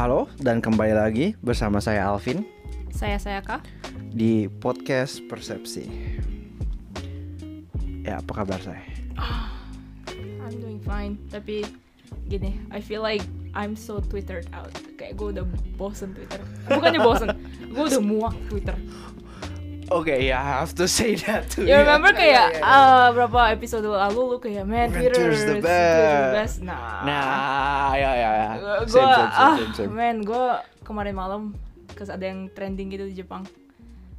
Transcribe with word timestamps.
Halo 0.00 0.32
dan 0.40 0.64
kembali 0.64 0.96
lagi 0.96 1.36
bersama 1.44 1.76
saya 1.76 2.08
Alvin 2.08 2.40
Saya 2.88 3.20
saya 3.20 3.44
kak. 3.44 3.68
di 4.16 4.48
podcast 4.48 5.20
Persepsi. 5.28 5.84
Ya, 8.00 8.16
apa 8.16 8.32
kabar 8.32 8.56
saya? 8.64 8.80
I'm 10.40 10.56
doing 10.56 10.80
fine. 10.80 11.20
Tapi 11.28 11.68
gini, 12.32 12.56
I 12.72 12.80
feel 12.80 13.04
like 13.04 13.20
I'm 13.52 13.76
so 13.76 14.00
twittered 14.00 14.48
out. 14.56 14.72
Kayak 14.96 15.20
gue 15.20 15.36
udah 15.36 15.44
bosen 15.76 16.16
Twitter. 16.16 16.40
Bukannya 16.72 17.00
bosen, 17.04 17.28
gue 17.68 17.84
udah 17.84 18.00
muak 18.00 18.40
Twitter. 18.48 18.80
Oke, 19.90 20.14
ya, 20.16 20.38
I 20.38 20.46
have 20.56 20.72
to 20.72 20.86
say 20.90 21.18
that 21.20 21.50
too. 21.50 21.66
Ya 21.66 21.82
remember 21.82 22.14
kayak 22.14 22.54
Iya, 22.54 22.62
iya. 22.62 22.62
uh, 22.62 23.06
berapa 23.10 23.50
episode 23.50 23.82
lalu 23.82 24.20
lu 24.24 24.38
kayak 24.38 24.62
man 24.62 24.86
Twitter 24.88 25.10
Twitter's 25.10 25.42
the 25.42 25.58
is 25.58 25.66
the 25.66 26.30
best. 26.32 26.56
Nah, 26.62 27.02
Nah, 27.02 27.90
ya 27.92 28.10
ya 28.12 28.30
ya. 28.32 28.50
gue 28.80 28.86
Same, 28.86 29.02
same, 29.02 29.30
ah 29.34 29.54
same, 29.56 29.66
same, 29.68 29.74
same. 29.76 29.90
man 29.90 30.22
gue 30.22 30.44
kemarin 30.80 31.10
malam 31.12 31.42
kes 31.90 32.06
ada 32.06 32.22
yang 32.22 32.46
trending 32.48 32.86
gitu 32.88 33.04
di 33.04 33.14
Jepang 33.16 33.42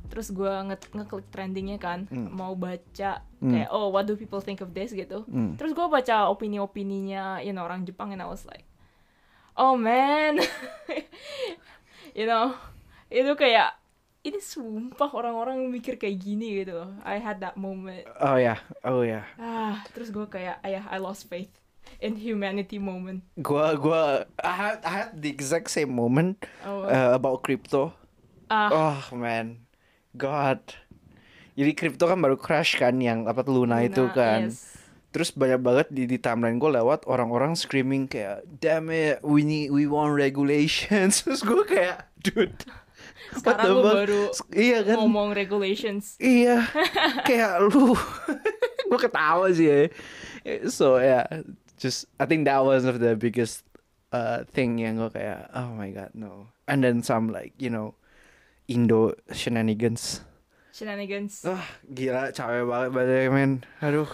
terus 0.06 0.28
gue 0.28 0.44
nge 0.44 0.76
ngeklik 0.92 1.24
trendingnya 1.32 1.80
kan 1.80 2.04
Hmm. 2.06 2.28
mau 2.30 2.52
baca 2.52 3.24
Hmm. 3.40 3.48
kayak 3.50 3.72
oh 3.72 3.88
what 3.90 4.04
do 4.04 4.14
people 4.14 4.38
think 4.38 4.60
of 4.60 4.70
this 4.70 4.92
gitu 4.92 5.24
Hmm. 5.24 5.56
terus 5.56 5.72
gue 5.72 5.88
baca 5.88 6.28
opini-opininya 6.28 7.40
you 7.40 7.50
know 7.50 7.64
orang 7.64 7.82
Jepang 7.82 8.12
and 8.12 8.20
I 8.20 8.28
was 8.28 8.44
like 8.44 8.68
oh 9.56 9.74
man 9.74 10.44
you 12.12 12.28
know 12.28 12.60
itu 13.08 13.32
kayak 13.34 13.72
ini 14.22 14.38
sumpah 14.38 15.10
orang-orang 15.10 15.66
mikir 15.68 15.98
kayak 15.98 16.22
gini 16.22 16.62
gitu 16.62 16.86
I 17.02 17.18
had 17.18 17.42
that 17.42 17.58
moment 17.58 18.06
Oh 18.22 18.38
ya, 18.38 18.62
oh 18.86 19.02
ya. 19.02 19.26
ah 19.42 19.82
terus 19.94 20.14
gue 20.14 20.26
kayak 20.26 20.62
ayah 20.62 20.86
I 20.90 21.02
lost 21.02 21.26
faith 21.26 21.50
in 21.98 22.14
humanity 22.16 22.78
moment 22.78 23.26
Gua 23.36 23.74
gua 23.74 24.30
I 24.42 24.54
had, 24.54 24.78
I 24.86 24.92
had 25.04 25.10
the 25.18 25.30
exact 25.30 25.74
same 25.74 25.90
moment 25.90 26.38
oh, 26.62 26.86
uh, 26.86 27.18
about 27.18 27.42
crypto. 27.42 27.94
ah 28.48 28.70
Oh 28.70 29.18
man, 29.18 29.66
God. 30.14 30.60
Jadi 31.58 31.72
crypto 31.76 32.08
kan 32.08 32.22
baru 32.22 32.38
crash 32.40 32.80
kan 32.80 32.96
yang 33.02 33.28
apa 33.28 33.44
Luna, 33.44 33.84
itu 33.84 34.08
Luna, 34.08 34.16
kan. 34.16 34.42
yes. 34.48 34.78
Terus 35.12 35.36
banyak 35.36 35.60
banget 35.60 35.88
di, 35.92 36.08
di 36.08 36.16
timeline 36.16 36.56
gue 36.56 36.72
lewat 36.72 37.04
orang-orang 37.04 37.52
screaming 37.60 38.08
kayak 38.08 38.48
damn 38.48 38.88
it, 38.88 39.20
we 39.26 39.44
need 39.44 39.68
we 39.68 39.84
want 39.84 40.16
regulations. 40.16 41.20
Terus 41.28 41.44
gue 41.44 41.64
kayak 41.68 42.08
dude. 42.24 42.64
Sekarang 43.32 43.80
fuck? 43.80 43.96
baru 43.96 44.22
Iya 44.50 44.80
kan? 44.84 44.96
ngomong 44.98 45.32
regulations. 45.32 46.18
Iya, 46.18 46.66
kayak 47.30 47.70
lu, 47.70 47.94
gue 48.90 49.00
ketawa 49.00 49.48
sih 49.50 49.68
ya. 49.68 49.80
So 50.68 50.98
yeah, 50.98 51.28
just 51.78 52.10
I 52.18 52.26
think 52.26 52.44
that 52.46 52.60
was 52.60 52.84
of 52.84 52.98
the 52.98 53.14
biggest 53.14 53.62
uh, 54.10 54.44
thing 54.50 54.82
yang 54.82 54.98
gue 54.98 55.10
kayak 55.10 55.48
oh 55.54 55.72
my 55.72 55.90
god 55.90 56.12
no. 56.12 56.50
And 56.66 56.82
then 56.82 57.02
some 57.02 57.30
like 57.30 57.54
you 57.56 57.70
know 57.70 57.96
Indo 58.66 59.14
shenanigans. 59.30 60.24
Shenanigans. 60.72 61.44
Wah 61.44 61.62
gila 61.86 62.32
capek 62.32 62.64
banget 62.64 62.90
badai 62.92 63.28
men. 63.28 63.52
Aduh. 63.80 64.08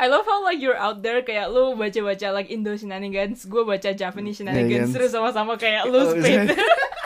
I 0.00 0.08
love 0.08 0.24
how 0.24 0.40
like 0.40 0.56
you're 0.56 0.76
out 0.76 1.04
there 1.04 1.20
kayak 1.20 1.52
lu 1.52 1.76
baca-baca 1.76 2.32
like 2.32 2.48
Indo 2.48 2.72
shenanigans, 2.74 3.44
gue 3.44 3.60
baca 3.60 3.92
Japanese 3.92 4.40
shenanigans, 4.40 4.88
Shenanigans. 4.88 4.92
terus 4.96 5.10
sama-sama 5.12 5.60
kayak 5.60 5.84
lu 5.84 6.00
Oh, 6.00 6.16
split. 6.16 6.56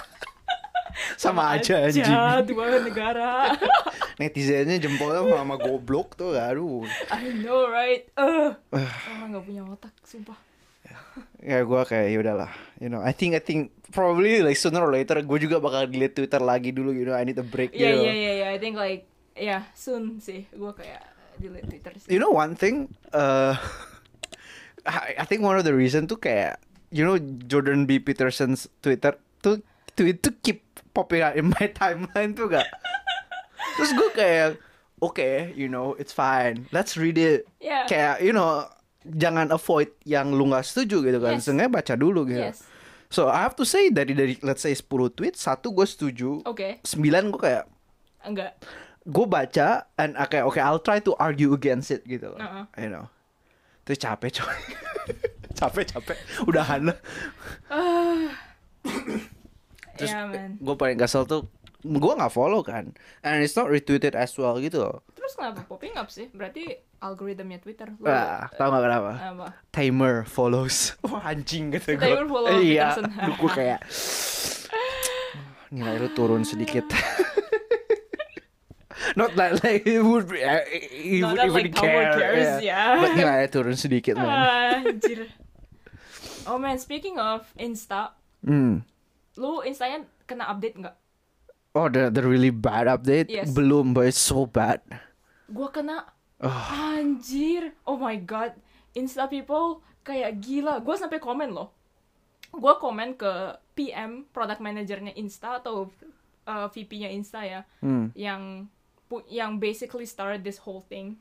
Sama 1.17 1.57
aja 1.57 1.87
anjing. 1.87 2.05
dua 2.49 2.81
negara. 2.83 3.55
Netizennya 4.21 4.79
jempolnya 4.79 5.27
sama 5.27 5.59
goblok 5.59 6.15
tuh 6.15 6.39
aduh. 6.39 6.87
I 7.11 7.35
know 7.35 7.67
right. 7.67 8.07
Uh, 8.15 8.55
nggak 9.31 9.43
punya 9.43 9.63
otak, 9.67 9.95
sumpah. 10.07 10.39
Ya 11.45 11.61
gue 11.63 11.81
kayak 11.87 12.09
ya 12.11 12.19
udahlah, 12.21 12.51
you 12.81 12.89
know. 12.89 13.01
I 13.05 13.13
think 13.13 13.37
I 13.37 13.43
think 13.43 13.71
probably 13.93 14.41
like 14.41 14.57
sooner 14.59 14.81
or 14.81 14.91
later 14.91 15.21
gue 15.21 15.39
juga 15.39 15.61
bakal 15.61 15.87
delete 15.87 16.17
Twitter 16.17 16.41
lagi 16.41 16.73
dulu, 16.73 16.91
you 16.91 17.05
know. 17.05 17.15
I 17.15 17.23
need 17.23 17.39
a 17.39 17.47
break. 17.47 17.73
Gitu. 17.77 17.85
iya 17.85 17.95
iya 17.95 18.33
iya. 18.43 18.47
I 18.51 18.59
think 18.59 18.81
like 18.81 19.07
yeah 19.35 19.67
soon 19.75 20.23
sih 20.23 20.47
gue 20.51 20.73
kayak 20.73 21.05
delete 21.39 21.69
Twitter 21.69 21.93
sih. 22.01 22.09
You 22.11 22.19
know 22.23 22.33
one 22.33 22.57
thing, 22.57 22.91
uh, 23.13 23.55
I, 24.87 25.21
I 25.21 25.25
think 25.25 25.45
one 25.45 25.57
of 25.57 25.65
the 25.69 25.75
reason 25.77 26.09
tuh 26.09 26.19
kayak 26.21 26.61
you 26.95 27.03
know 27.03 27.19
Jordan 27.19 27.85
B 27.85 27.99
Peterson's 27.99 28.71
Twitter 28.81 29.17
tuh 29.43 29.61
tweet 29.99 30.23
tuh 30.23 30.35
keep 30.41 30.63
out 30.97 31.35
in 31.35 31.51
my 31.55 31.67
timeline 31.71 32.33
tuh 32.33 32.47
gak. 32.47 32.67
Terus 33.75 33.91
gue 33.93 34.11
kayak 34.15 34.49
okay, 35.03 35.51
you 35.59 35.67
know 35.67 35.99
it's 35.99 36.15
fine, 36.15 36.71
let's 36.71 36.95
read 36.95 37.19
it. 37.19 37.45
Yeah. 37.59 37.85
Kayak 37.91 38.23
you 38.23 38.33
know 38.33 38.71
jangan 39.05 39.53
avoid 39.53 39.93
yang 40.07 40.33
lu 40.33 40.49
nggak 40.49 40.65
setuju 40.65 41.03
gitu 41.05 41.19
kan. 41.19 41.37
Yes. 41.37 41.45
Seenggaknya 41.51 41.73
baca 41.73 41.95
dulu 41.99 42.25
gitu. 42.31 42.41
Yes. 42.41 42.63
So 43.13 43.31
I 43.31 43.47
have 43.47 43.55
to 43.59 43.67
say 43.67 43.91
dari 43.95 44.11
dari 44.15 44.35
let's 44.43 44.63
say 44.65 44.75
10 44.75 44.89
tweet 45.15 45.35
satu 45.39 45.71
gue 45.71 45.87
setuju, 45.87 46.43
Oke. 46.47 46.83
sembilan 46.83 47.31
gue 47.31 47.41
kayak 47.43 47.65
Enggak. 48.27 48.59
gue 49.05 49.27
baca 49.29 49.87
and 50.01 50.17
okay 50.17 50.41
okay 50.41 50.59
I'll 50.65 50.81
try 50.83 50.99
to 51.05 51.13
argue 51.21 51.53
against 51.53 51.93
it 51.95 52.03
gitu 52.09 52.33
loh. 52.35 52.41
Uh-uh. 52.41 52.65
you 52.81 52.89
know 52.91 53.07
terus 53.85 54.01
capek 54.01 54.41
coy 54.41 54.59
capek 55.61 55.85
capek 55.93 56.17
udahan 56.49 56.89
lah 56.89 56.99
terus 59.95 60.11
yeah 60.11 60.27
man. 60.27 60.59
gue 60.59 60.75
paling 60.75 60.99
kesel 60.99 61.25
tuh 61.25 61.47
gue 61.81 62.13
nggak 62.17 62.33
follow 62.33 62.65
kan 62.65 62.97
and 63.21 63.45
it's 63.45 63.55
not 63.55 63.69
retweeted 63.69 64.17
as 64.17 64.33
well 64.35 64.57
gitu 64.57 64.81
loh 64.81 64.99
Terus 65.15 65.41
kenapa 65.41 65.65
popping 65.65 65.97
up 65.97 66.13
sih? 66.13 66.29
Berarti 66.29 66.69
algoritmnya 67.01 67.57
Twitter. 67.57 67.89
Lu, 67.97 68.05
Wah, 68.05 68.45
tau 68.61 68.69
gak 68.69 68.85
kenapa? 68.85 69.13
apa? 69.17 69.47
Timer 69.73 70.29
follows. 70.29 70.93
Wah 71.09 71.25
anjing 71.25 71.73
gitu 71.73 71.97
gue. 71.97 72.05
Timer 72.05 72.29
follow 72.29 72.53
Iya, 72.61 72.93
gue 73.41 73.49
kayak 73.49 73.81
nilai 75.73 75.97
lu 75.97 76.13
turun 76.13 76.45
sedikit. 76.45 76.85
Not 79.17 79.33
that 79.37 79.65
like 79.65 79.89
it 79.89 80.05
would 80.05 80.29
be, 80.29 80.45
uh, 80.45 80.61
he 80.93 81.25
Not 81.25 81.35
would 81.35 81.39
that, 81.41 81.47
even 81.49 81.65
like, 81.71 81.75
care. 81.75 82.13
cares, 82.21 82.63
yeah. 82.63 82.93
yeah. 82.93 83.01
But 83.01 83.11
nilai 83.17 83.49
turun 83.49 83.81
sedikit 83.81 84.21
man. 84.21 84.85
Anjir. 84.85 85.33
Oh 86.45 86.61
man, 86.61 86.77
speaking 86.77 87.17
of 87.17 87.49
Insta, 87.57 88.13
Hmm. 88.45 88.85
Lu 89.35 89.61
Instanya 89.61 90.05
kena 90.25 90.47
update 90.47 90.77
nggak? 90.77 90.97
Oh, 91.75 91.91
the 91.91 92.07
the 92.07 92.23
really 92.23 92.55
bad 92.55 92.87
update 92.87 93.27
Yes. 93.27 93.51
belum, 93.51 93.93
but 93.93 94.07
it's 94.07 94.21
so 94.21 94.47
bad. 94.47 94.79
Gua 95.47 95.69
kena. 95.69 96.07
Oh. 96.39 96.63
Anjir. 96.95 97.75
Oh 97.83 97.99
my 97.99 98.15
god. 98.17 98.55
Insta 98.93 99.27
people 99.27 99.83
kayak 100.01 100.39
gila. 100.39 100.79
Gua 100.79 100.95
sampai 100.95 101.19
komen 101.19 101.51
loh. 101.51 101.75
Gua 102.49 102.79
komen 102.79 103.19
ke 103.19 103.33
PM 103.75 104.31
product 104.31 104.63
manajernya 104.63 105.19
Insta 105.19 105.59
atau 105.59 105.91
uh, 106.47 106.67
VP-nya 106.71 107.11
Insta 107.11 107.43
ya, 107.43 107.67
Hmm. 107.83 108.15
yang 108.15 108.71
yang 109.27 109.59
basically 109.59 110.07
started 110.07 110.47
this 110.47 110.63
whole 110.63 110.87
thing. 110.87 111.19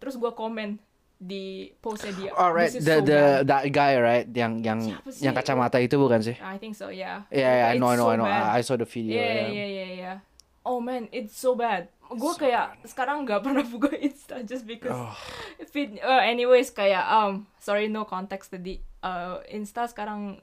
Terus 0.00 0.16
gua 0.16 0.32
komen 0.32 0.80
di 1.20 1.68
postnya 1.84 2.16
dia. 2.16 2.32
Alright, 2.32 2.72
the 2.72 2.80
so 2.80 3.04
the 3.04 3.44
bad. 3.44 3.48
that 3.52 3.62
guy 3.68 3.92
right, 4.00 4.24
yang 4.32 4.64
yang 4.64 4.80
yang 5.20 5.36
kacamata 5.36 5.76
itu 5.76 6.00
bukan 6.00 6.24
sih? 6.24 6.32
I 6.40 6.56
think 6.56 6.72
so, 6.72 6.88
yeah. 6.88 7.28
Yeah, 7.28 7.68
yeah, 7.68 7.72
I 7.72 7.76
know, 7.76 7.92
I 7.92 8.00
know, 8.00 8.08
so 8.08 8.12
I 8.12 8.16
know. 8.16 8.24
bad. 8.24 8.56
I, 8.56 8.64
saw 8.64 8.80
the 8.80 8.88
video. 8.88 9.20
Yeah, 9.20 9.28
yeah. 9.28 9.48
yeah, 9.52 9.68
yeah, 9.68 9.90
yeah. 9.92 10.16
Oh 10.64 10.80
man, 10.80 11.12
it's 11.12 11.36
so 11.36 11.52
bad. 11.52 11.92
Gue 12.08 12.32
kayak 12.40 12.80
sekarang 12.88 13.28
nggak 13.28 13.44
pernah 13.44 13.62
buka 13.68 13.92
Insta 14.08 14.40
just 14.42 14.64
because 14.64 14.96
Oh. 14.96 15.12
feed. 15.68 16.00
Uh, 16.00 16.24
anyways, 16.24 16.72
kayak 16.72 17.04
um, 17.04 17.44
sorry 17.60 17.92
no 17.92 18.08
context 18.08 18.56
tadi. 18.56 18.80
Uh, 19.04 19.44
Insta 19.52 19.84
sekarang 19.92 20.40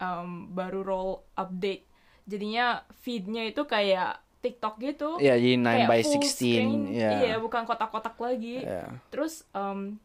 um, 0.00 0.48
baru 0.56 0.80
roll 0.80 1.12
update. 1.36 1.84
Jadinya 2.24 2.80
feednya 3.04 3.44
itu 3.44 3.68
kayak 3.68 4.24
TikTok 4.40 4.76
gitu. 4.76 5.16
Yeah, 5.20 5.40
jadi 5.40 5.56
9 5.56 5.64
Kayak 5.64 5.88
by 5.88 6.00
full 6.04 6.20
16. 6.20 6.28
screen. 6.28 6.70
Yeah. 6.92 7.12
Iya, 7.24 7.34
bukan 7.40 7.64
kotak-kotak 7.64 8.16
lagi. 8.20 8.60
Yeah. 8.60 9.00
Terus 9.08 9.48
um, 9.56 9.96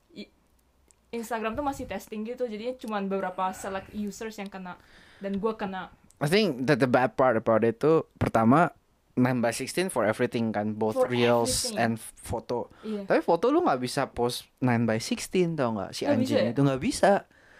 Instagram 1.12 1.54
tuh 1.54 1.62
masih 1.62 1.86
testing 1.86 2.22
gitu, 2.24 2.46
jadinya 2.46 2.76
cuma 2.76 2.98
beberapa 3.00 3.50
select 3.52 3.90
users 3.92 4.36
yang 4.36 4.48
kena 4.48 4.78
dan 5.18 5.34
gue 5.34 5.54
kena. 5.54 5.90
I 6.18 6.28
think 6.28 6.66
that 6.66 6.78
the 6.78 6.88
bad 6.88 7.16
part 7.16 7.34
about 7.34 7.64
it 7.64 7.78
tuh 7.78 8.06
pertama 8.16 8.70
9 9.14 9.26
by 9.38 9.50
16 9.50 9.90
for 9.90 10.04
everything 10.04 10.50
kan, 10.50 10.72
both 10.74 10.96
For 10.96 11.08
reels 11.08 11.68
everything. 11.68 11.76
and 11.78 11.94
foto. 12.00 12.70
Iya. 12.82 13.04
Tapi 13.04 13.20
foto 13.20 13.50
lu 13.50 13.60
nggak 13.60 13.80
bisa 13.80 14.06
post 14.06 14.48
9 14.60 14.86
by 14.86 14.96
16 14.96 15.54
tau 15.54 15.74
nggak? 15.74 15.92
Si 15.92 16.04
Nggak 16.04 16.14
anjing 16.14 16.28
bisa 16.30 16.40
ya? 16.40 16.50
itu 16.50 16.62
nggak 16.62 16.82
bisa. 16.82 17.12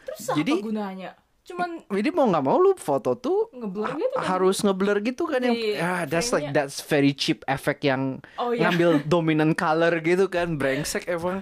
Terus 0.06 0.20
Jadi- 0.36 0.56
apa 0.56 0.66
gunanya? 0.66 1.12
Cuman 1.42 1.70
Jadi 1.84 2.10
mau 2.12 2.30
nggak 2.30 2.46
mau 2.46 2.58
lu 2.58 2.78
foto 2.78 3.18
tuh 3.18 3.50
ngeblur 3.52 3.90
gitu 3.92 4.14
kan? 4.14 4.24
harus 4.24 4.62
ngeblur 4.62 4.98
gitu 5.02 5.24
kan 5.26 5.42
yang 5.42 5.58
Di 5.58 5.74
ah 5.76 6.06
that's 6.06 6.30
like 6.30 6.54
that's 6.54 6.78
very 6.80 7.10
cheap 7.10 7.42
effect 7.44 7.82
yang 7.82 8.22
Oh 8.38 8.54
iya. 8.54 8.70
ngambil 8.70 9.02
dominant 9.04 9.58
color 9.58 9.98
gitu 9.98 10.30
kan 10.30 10.56
brengsek 10.56 11.10
emang 11.10 11.42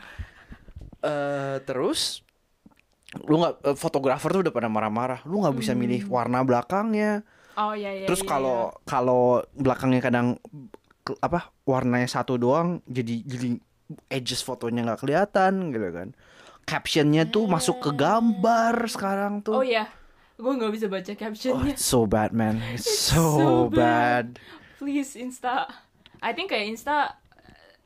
eh 1.02 1.58
terus 1.64 2.22
lu 3.24 3.40
nggak 3.40 3.54
eh, 3.64 3.78
fotografer 3.78 4.30
tuh 4.30 4.42
udah 4.44 4.54
pada 4.54 4.68
marah-marah 4.68 5.24
lu 5.26 5.42
nggak 5.42 5.56
bisa 5.56 5.72
milih 5.74 6.06
Hmm. 6.06 6.12
warna 6.12 6.40
belakangnya 6.44 7.24
Oh 7.58 7.74
iya 7.74 7.90
iya. 7.90 8.06
terus 8.06 8.22
iya, 8.22 8.30
kalau 8.30 8.70
kalau 8.86 9.42
belakangnya 9.58 10.02
kadang 10.04 10.28
apa 11.24 11.50
warnanya 11.64 12.06
satu 12.06 12.36
doang 12.36 12.84
jadi 12.86 13.24
jadi 13.24 13.48
edges 14.12 14.44
fotonya 14.44 14.84
nggak 14.84 15.02
kelihatan 15.02 15.72
gitu 15.72 15.88
kan 15.90 16.10
captionnya 16.68 17.24
tuh 17.26 17.48
masuk 17.48 17.80
ke 17.80 17.92
gambar 17.96 18.76
sekarang 18.92 19.40
iya. 19.40 19.46
tuh 19.48 19.56
Oh 19.56 19.64
iya. 19.66 19.86
gue 20.38 20.52
nggak 20.54 20.74
bisa 20.76 20.86
baca 20.86 21.10
Oh, 21.10 21.18
captionnya 21.18 21.74
it's 21.74 21.82
so 21.82 22.06
bad, 22.06 22.30
man. 22.30 22.62
It's, 22.76 22.86
so, 22.86 23.24
so 23.40 23.48
bad. 23.72 24.38
please 24.78 25.16
Insta 25.18 25.66
I 26.20 26.36
think 26.36 26.52
kayak 26.52 26.70
Insta 26.70 27.18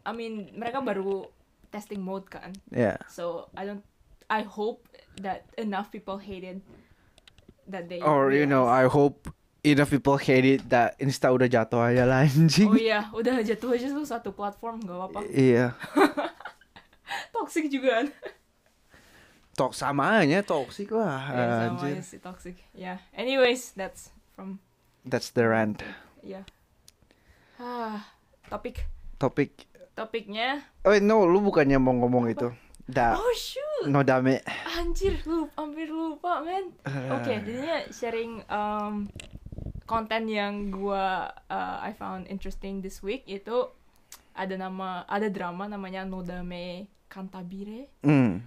I 0.02 0.12
mean 0.12 0.50
mereka 0.58 0.82
baru 0.82 1.30
testing 1.72 2.04
mode 2.04 2.28
kan 2.28 2.52
Yeah. 2.70 3.00
so 3.08 3.48
I 3.56 3.64
don't 3.64 3.82
I 4.28 4.44
hope 4.44 4.88
that 5.20 5.48
enough 5.56 5.88
people 5.88 6.20
hated 6.20 6.60
that 7.68 7.88
they 7.88 8.00
Or 8.00 8.32
you 8.32 8.44
know. 8.44 8.64
I 8.64 8.88
hope 8.88 9.28
enough 9.62 9.90
people 9.90 10.16
hate 10.16 10.44
it 10.44 10.62
that 10.68 10.96
Insta 10.98 11.30
udah 11.30 11.46
jatuh 11.46 11.80
aja 11.84 12.04
lah 12.04 12.24
anjing. 12.24 12.68
oh 12.68 12.76
iya 12.76 13.08
udah 13.12 13.40
jatuh 13.40 13.72
aja 13.72 13.88
tuh 13.88 14.04
satu 14.04 14.30
platform 14.32 14.80
gak 14.82 14.98
apa-apa 14.98 15.20
Iya. 15.30 15.76
toxic 17.36 17.68
juga 17.68 18.08
Tok 19.52 19.76
sama 19.76 20.24
aja 20.24 20.40
toxic 20.42 20.88
lah. 20.90 21.20
Yeah, 21.36 21.60
sama 21.68 21.84
aja 21.92 22.02
sih 22.02 22.20
toxic 22.20 22.56
yeah 22.72 22.98
anyways 23.12 23.76
that's 23.76 24.10
from 24.32 24.60
That's 25.04 25.30
the 25.30 25.46
rant. 25.46 25.84
yeah 26.22 26.48
ah 27.58 28.06
topik 28.48 28.86
Topik. 29.16 29.70
Topiknya 29.94 30.64
Oh 30.82 30.96
no, 30.96 31.24
lu 31.24 31.40
bukannya 31.40 31.78
mau 31.78 31.94
ngomong 31.94 32.26
itu. 32.28 32.50
Da. 32.84 33.14
oh 33.14 33.34
shoot 33.34 33.88
No 33.88 34.02
dame. 34.02 34.42
Anjir, 34.74 35.18
lu 35.24 35.48
hampir 35.54 35.88
lupa, 35.88 36.42
men. 36.42 36.70
Oke, 37.10 37.32
Ah. 37.32 37.40
jadinya 37.40 37.78
sharing 37.88 38.44
um, 38.46 39.08
konten 39.84 40.26
yang 40.26 40.70
gua 40.70 41.30
uh, 41.46 41.78
I 41.80 41.92
found 41.92 42.28
interesting 42.28 42.80
this 42.80 43.00
week 43.00 43.24
itu 43.26 43.70
ada 44.32 44.56
nama 44.56 45.04
ada 45.06 45.28
drama 45.28 45.66
namanya 45.66 46.04
Nodame 46.04 46.86
Kantabire. 47.08 47.88
Hmm. 48.02 48.40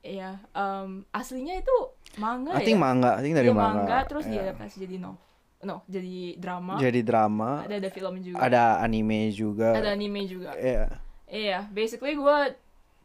Iya, 0.00 0.38
um, 0.52 1.02
aslinya 1.10 1.56
itu 1.56 1.74
manga 2.16 2.54
I 2.54 2.62
ya. 2.62 2.64
think 2.64 2.78
manga, 2.78 3.10
I 3.12 3.20
think 3.20 3.34
dari 3.34 3.48
Iya, 3.48 3.58
manga. 3.58 3.98
terus 4.04 4.22
Yeah. 4.24 4.46
diadaptasi 4.46 4.76
jadi 4.80 4.96
no. 4.98 5.18
No, 5.64 5.82
jadi 5.88 6.36
drama. 6.36 6.76
Jadi 6.76 7.00
drama. 7.00 7.64
ada 7.64 7.80
ada 7.80 7.90
film 7.90 8.20
juga. 8.20 8.38
Ada 8.44 8.62
anime 8.84 9.32
juga. 9.32 9.72
Ada 9.72 9.96
anime 9.96 10.28
juga. 10.28 10.52
Iya. 10.52 11.00
Iya, 11.26 11.58
basically 11.72 12.14
gua 12.14 12.52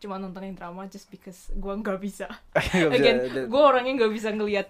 cuma 0.01 0.17
nontonin 0.17 0.57
drama 0.57 0.89
just 0.89 1.07
because 1.07 1.49
gua 1.55 1.79
nggak 1.79 1.99
bisa. 2.01 2.27
Again, 2.95 3.47
gue 3.47 3.61
orangnya 3.61 4.05
nggak 4.05 4.13
bisa 4.13 4.29
ngelihat 4.33 4.67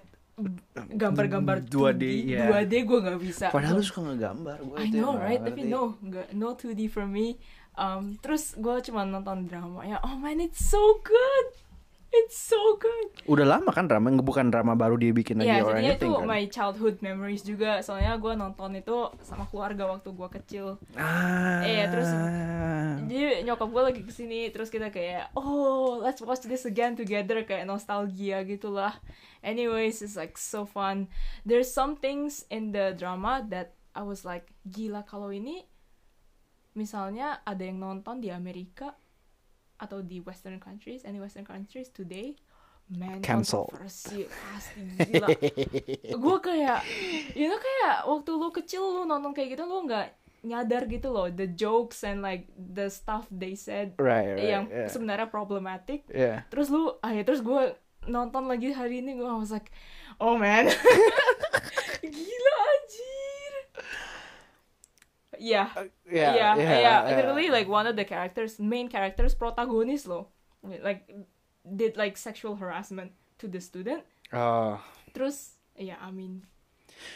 gambar-gambar 0.76 1.68
2D, 1.68 2.02
2D, 2.02 2.04
ya. 2.34 2.48
2D 2.50 2.74
gue 2.88 3.00
nggak 3.04 3.20
bisa. 3.22 3.46
Padahal 3.52 3.78
lu 3.80 3.84
suka 3.84 4.02
ngegambar. 4.08 4.58
Gua 4.64 4.76
I 4.80 4.88
know 4.90 5.14
right, 5.20 5.42
tapi 5.42 5.68
no, 5.68 6.00
nggak 6.00 6.34
no 6.34 6.56
2D 6.56 6.88
for 6.88 7.06
me. 7.06 7.36
Um, 7.76 8.20
terus 8.20 8.56
gue 8.60 8.76
cuma 8.84 9.08
nonton 9.08 9.48
drama 9.48 9.84
ya. 9.88 9.98
Oh 10.04 10.16
man, 10.20 10.44
it's 10.44 10.60
so 10.60 11.00
good, 11.04 11.46
it's 12.12 12.36
so 12.36 12.60
good. 12.76 13.08
Udah 13.24 13.48
lama 13.48 13.72
kan 13.72 13.88
drama, 13.88 14.12
bukan 14.18 14.52
drama 14.52 14.76
baru 14.76 14.96
dia 14.96 15.12
bikin 15.12 15.40
lagi 15.40 15.50
Ya, 15.50 15.64
or 15.64 15.72
jadinya 15.74 15.96
itu 15.96 16.04
anything 16.04 16.14
kan? 16.14 16.28
my 16.28 16.44
childhood 16.46 16.98
memories 17.00 17.42
juga. 17.42 17.80
Soalnya 17.80 18.16
gue 18.16 18.34
nonton 18.34 18.76
itu 18.76 18.96
sama 19.22 19.48
keluarga 19.48 19.88
waktu 19.90 20.12
gue 20.12 20.30
kecil. 20.34 20.66
Ah. 20.94 21.64
Iya, 21.64 21.86
terus- 21.88 22.16
Jadi 23.02 23.44
nyokap 23.44 23.68
gue 23.68 23.84
lagi 23.84 24.02
ke 24.04 24.12
sini, 24.12 24.52
terus 24.52 24.68
kita 24.68 24.88
kayak, 24.88 25.32
oh 25.34 26.00
let's 26.00 26.20
watch 26.20 26.44
this 26.44 26.64
again 26.64 26.94
together, 26.94 27.42
kayak 27.42 27.64
nostalgia 27.64 28.44
gitulah. 28.44 28.96
Anyways, 29.42 30.00
it's 30.00 30.14
like 30.14 30.36
so 30.36 30.64
fun. 30.64 31.10
There's 31.42 31.68
some 31.68 31.98
things 31.98 32.46
in 32.48 32.72
the 32.72 32.94
drama 32.94 33.42
that 33.50 33.74
I 33.92 34.04
was 34.04 34.22
like, 34.22 34.54
gila 34.64 35.04
kalau 35.04 35.34
ini, 35.34 35.66
misalnya 36.72 37.44
ada 37.44 37.60
yang 37.60 37.80
nonton 37.80 38.22
di 38.22 38.32
Amerika 38.32 38.96
atau 39.82 40.00
di 40.00 40.22
Western 40.22 40.62
countries, 40.62 41.02
any 41.02 41.18
Western 41.18 41.42
countries 41.42 41.90
today, 41.90 42.38
man, 42.88 43.18
Cancel. 43.20 43.66
kontroversi 43.66 44.30
pasti 44.30 44.80
gila. 45.10 45.28
gue 46.30 46.38
kayak, 46.40 46.80
you 47.34 47.50
know 47.50 47.58
kayak 47.58 48.06
waktu 48.06 48.32
lu 48.32 48.54
kecil 48.54 48.84
lu 48.86 49.02
nonton 49.04 49.34
kayak 49.34 49.58
gitu 49.58 49.66
lu 49.66 49.90
nggak 49.90 50.14
nyadar 50.42 50.90
gitu 50.90 51.10
loh 51.10 51.30
the 51.30 51.46
jokes 51.46 52.02
and 52.02 52.22
like 52.22 52.50
the 52.54 52.90
stuff 52.90 53.30
they 53.30 53.54
said 53.54 53.94
Right, 53.98 54.26
right. 54.34 54.42
yang 54.42 54.64
yeah. 54.70 54.90
sebenarnya 54.90 55.30
problematic 55.30 56.02
Yeah. 56.10 56.46
terus 56.50 56.70
lu 56.70 56.98
ah 56.98 57.14
ya 57.14 57.22
terus 57.22 57.42
gue 57.42 57.78
nonton 58.06 58.50
lagi 58.50 58.74
hari 58.74 59.06
ini 59.06 59.14
gue 59.14 59.30
was 59.30 59.54
like 59.54 59.70
oh 60.18 60.42
man 60.42 60.66
gila 62.02 62.54
anjir 62.66 63.54
Iya, 65.42 65.74
Yeah, 65.74 65.82
iya, 66.06 66.30
yeah, 66.38 66.54
iya. 66.54 66.78
yeah. 66.86 66.98
Literally 67.10 67.50
like 67.50 67.66
one 67.66 67.90
of 67.90 67.98
the 67.98 68.06
characters, 68.06 68.62
main 68.62 68.86
characters, 68.86 69.34
protagonis 69.34 70.06
loh, 70.06 70.30
like 70.62 71.10
did 71.66 71.98
like 71.98 72.14
sexual 72.14 72.62
harassment 72.62 73.10
to 73.42 73.50
the 73.50 73.58
student. 73.58 74.06
Oh. 74.30 74.78
Terus, 75.12 75.58
ya, 75.74 75.98
I 75.98 76.14
mean, 76.14 76.46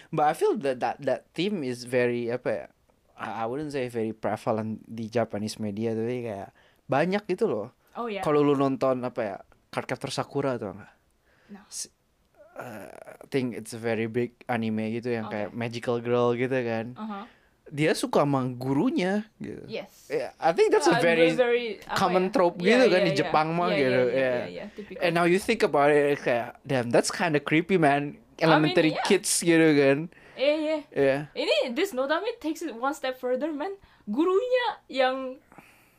But 0.09 0.25
I 0.25 0.33
feel 0.33 0.57
that 0.65 0.81
that 0.81 0.97
that 1.05 1.21
theme 1.37 1.61
is 1.61 1.85
very 1.85 2.33
apa 2.33 2.49
ya? 2.49 2.67
I 3.15 3.45
wouldn't 3.45 3.69
say 3.71 3.85
very 3.87 4.11
prevalent 4.11 4.81
di 4.83 5.05
Japanese 5.07 5.55
media 5.55 5.93
tapi 5.93 6.25
kayak 6.25 6.49
banyak 6.89 7.23
gitu 7.29 7.45
loh. 7.45 7.67
oh 7.93 8.09
ya, 8.09 8.25
Kalau 8.25 8.41
lu 8.41 8.57
nonton 8.57 9.05
apa 9.05 9.21
ya? 9.21 9.37
Cardcaptor 9.69 10.09
Sakura 10.09 10.57
atau 10.57 10.73
enggak? 10.73 10.91
No. 11.53 11.61
Uh, 12.55 12.87
I 13.21 13.27
think 13.29 13.53
it's 13.53 13.75
a 13.75 13.79
very 13.79 14.07
big 14.07 14.33
anime 14.47 14.89
gitu 14.95 15.11
yang 15.11 15.27
kayak 15.27 15.51
Okay. 15.51 15.59
magical 15.59 15.99
girl 16.01 16.33
gitu 16.33 16.55
kan. 16.55 16.95
uh-huh. 16.95 17.23
Dia 17.65 17.97
suka 17.97 18.21
sama 18.21 18.45
gurunya 18.45 19.25
gitu. 19.41 19.65
yes. 19.65 19.89
Yeah, 20.05 20.37
I 20.37 20.53
think 20.53 20.69
that's 20.69 20.85
a 20.85 20.97
Uh, 20.97 21.01
very 21.01 21.33
very, 21.33 21.81
apa 21.81 21.97
common 21.97 22.29
ya? 22.29 22.31
trope 22.31 22.57
Yeah, 22.61 22.77
gitu 22.77 22.85
kan 22.93 22.99
yeah, 23.01 23.07
di 23.07 23.11
yeah. 23.11 23.19
Jepang 23.25 23.47
mah 23.57 23.67
Yeah, 23.73 23.79
gitu. 23.81 23.89
yeah, 23.89 24.05
yeah, 24.05 24.35
yeah. 24.45 24.67
yeah, 24.69 24.85
yeah. 24.93 25.03
And 25.03 25.11
now 25.17 25.25
you 25.25 25.41
think 25.41 25.65
about 25.65 25.89
it 25.89 26.21
kayak 26.21 26.61
damn 26.61 26.93
that's 26.93 27.09
kind 27.09 27.33
of 27.33 27.41
creepy 27.41 27.81
man. 27.81 28.21
Elementary 28.37 28.93
yeah. 28.93 29.05
kids 29.07 29.31
gitu 29.39 29.65
kan. 29.75 29.97
Iya, 30.35 30.53
iya. 30.59 30.77
Yeah. 30.91 31.19
Ini 31.31 31.71
this 31.73 31.95
Nodame 31.95 32.27
takes 32.37 32.59
it 32.59 32.75
one 32.75 32.91
step 32.91 33.15
further, 33.17 33.49
man. 33.49 33.73
Gurunya 34.05 34.67
yang 34.85 35.39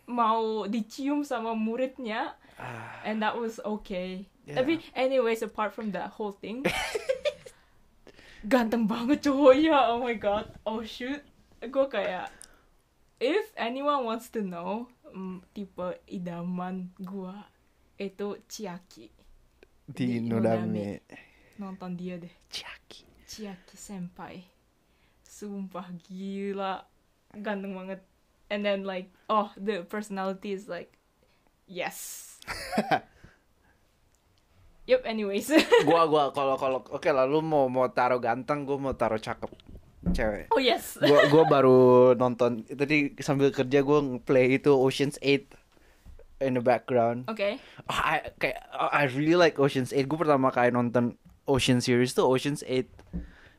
mau 0.05 0.69
dicium 0.69 1.27
sama 1.27 1.57
muridnya, 1.57 2.37
Ah, 2.57 3.03
and 3.03 3.19
that 3.21 3.35
was 3.35 3.59
okay. 3.65 4.29
Yeah. 4.47 4.61
Tapi 4.61 4.79
anyways, 4.95 5.43
apart 5.43 5.75
from 5.75 5.91
that 5.93 6.15
whole 6.15 6.31
thing, 6.31 6.63
ganteng 8.53 8.87
banget 8.87 9.27
cowoknya. 9.27 9.75
Oh 9.91 9.99
my 9.99 10.15
god. 10.15 10.53
Oh 10.63 10.85
shoot. 10.85 11.20
Gue 11.65 11.86
kayak, 11.89 12.29
if 13.20 13.53
anyone 13.56 14.05
wants 14.05 14.29
to 14.32 14.44
know, 14.44 14.89
mm, 15.08 15.41
tipe 15.56 16.01
idaman 16.10 16.93
gua 17.01 17.48
itu 17.96 18.36
Chiaki. 18.44 19.08
di 19.86 20.19
Di 20.19 20.20
Nodame. 20.20 21.01
Nonton 21.56 21.96
dia 21.96 22.20
deh. 22.20 22.32
Chiaki. 22.53 23.06
Chiaki 23.25 23.77
senpai 23.79 24.56
sumpah 25.36 25.93
gila 26.08 26.81
ganteng 27.36 27.77
banget 27.77 28.01
and 28.48 28.65
then 28.65 28.89
like 28.89 29.13
oh 29.29 29.53
the 29.60 29.84
personality 29.84 30.56
is 30.56 30.65
like 30.65 30.96
yes 31.69 32.41
Yup, 34.86 35.03
anyways. 35.03 35.51
gua 35.82 36.06
gua 36.06 36.31
kalau 36.36 36.55
kalau 36.55 36.79
oke 36.79 37.10
lah 37.10 37.27
lu 37.27 37.43
mau 37.43 37.67
mau 37.67 37.91
taruh 37.91 38.22
ganteng 38.22 38.63
gua 38.65 38.79
mau 38.79 38.94
taruh 38.94 39.19
cakep 39.19 39.51
cewek 40.08 40.46
oh 40.51 40.58
yes. 40.58 40.98
gua 40.98 41.27
gua 41.27 41.44
baru 41.44 41.79
nonton 42.13 42.63
tadi 42.65 43.15
sambil 43.19 43.48
kerja 43.48 43.81
gua 43.81 43.98
play 44.20 44.55
itu 44.55 44.70
Ocean's 44.70 45.19
8 45.19 45.48
in 46.39 46.53
the 46.53 46.60
background 46.60 47.25
Oke. 47.27 47.56
Oh, 47.84 47.96
I 47.96 48.29
kayak 48.36 48.60
oh, 48.70 48.91
I 48.91 49.08
really 49.08 49.34
like 49.34 49.56
Ocean's 49.56 49.91
8 49.91 50.05
gua 50.05 50.19
pertama 50.22 50.48
kali 50.51 50.69
nonton 50.69 51.17
Ocean 51.44 51.79
series 51.79 52.13
tuh 52.13 52.27
Ocean's 52.27 52.60
8 52.60 52.86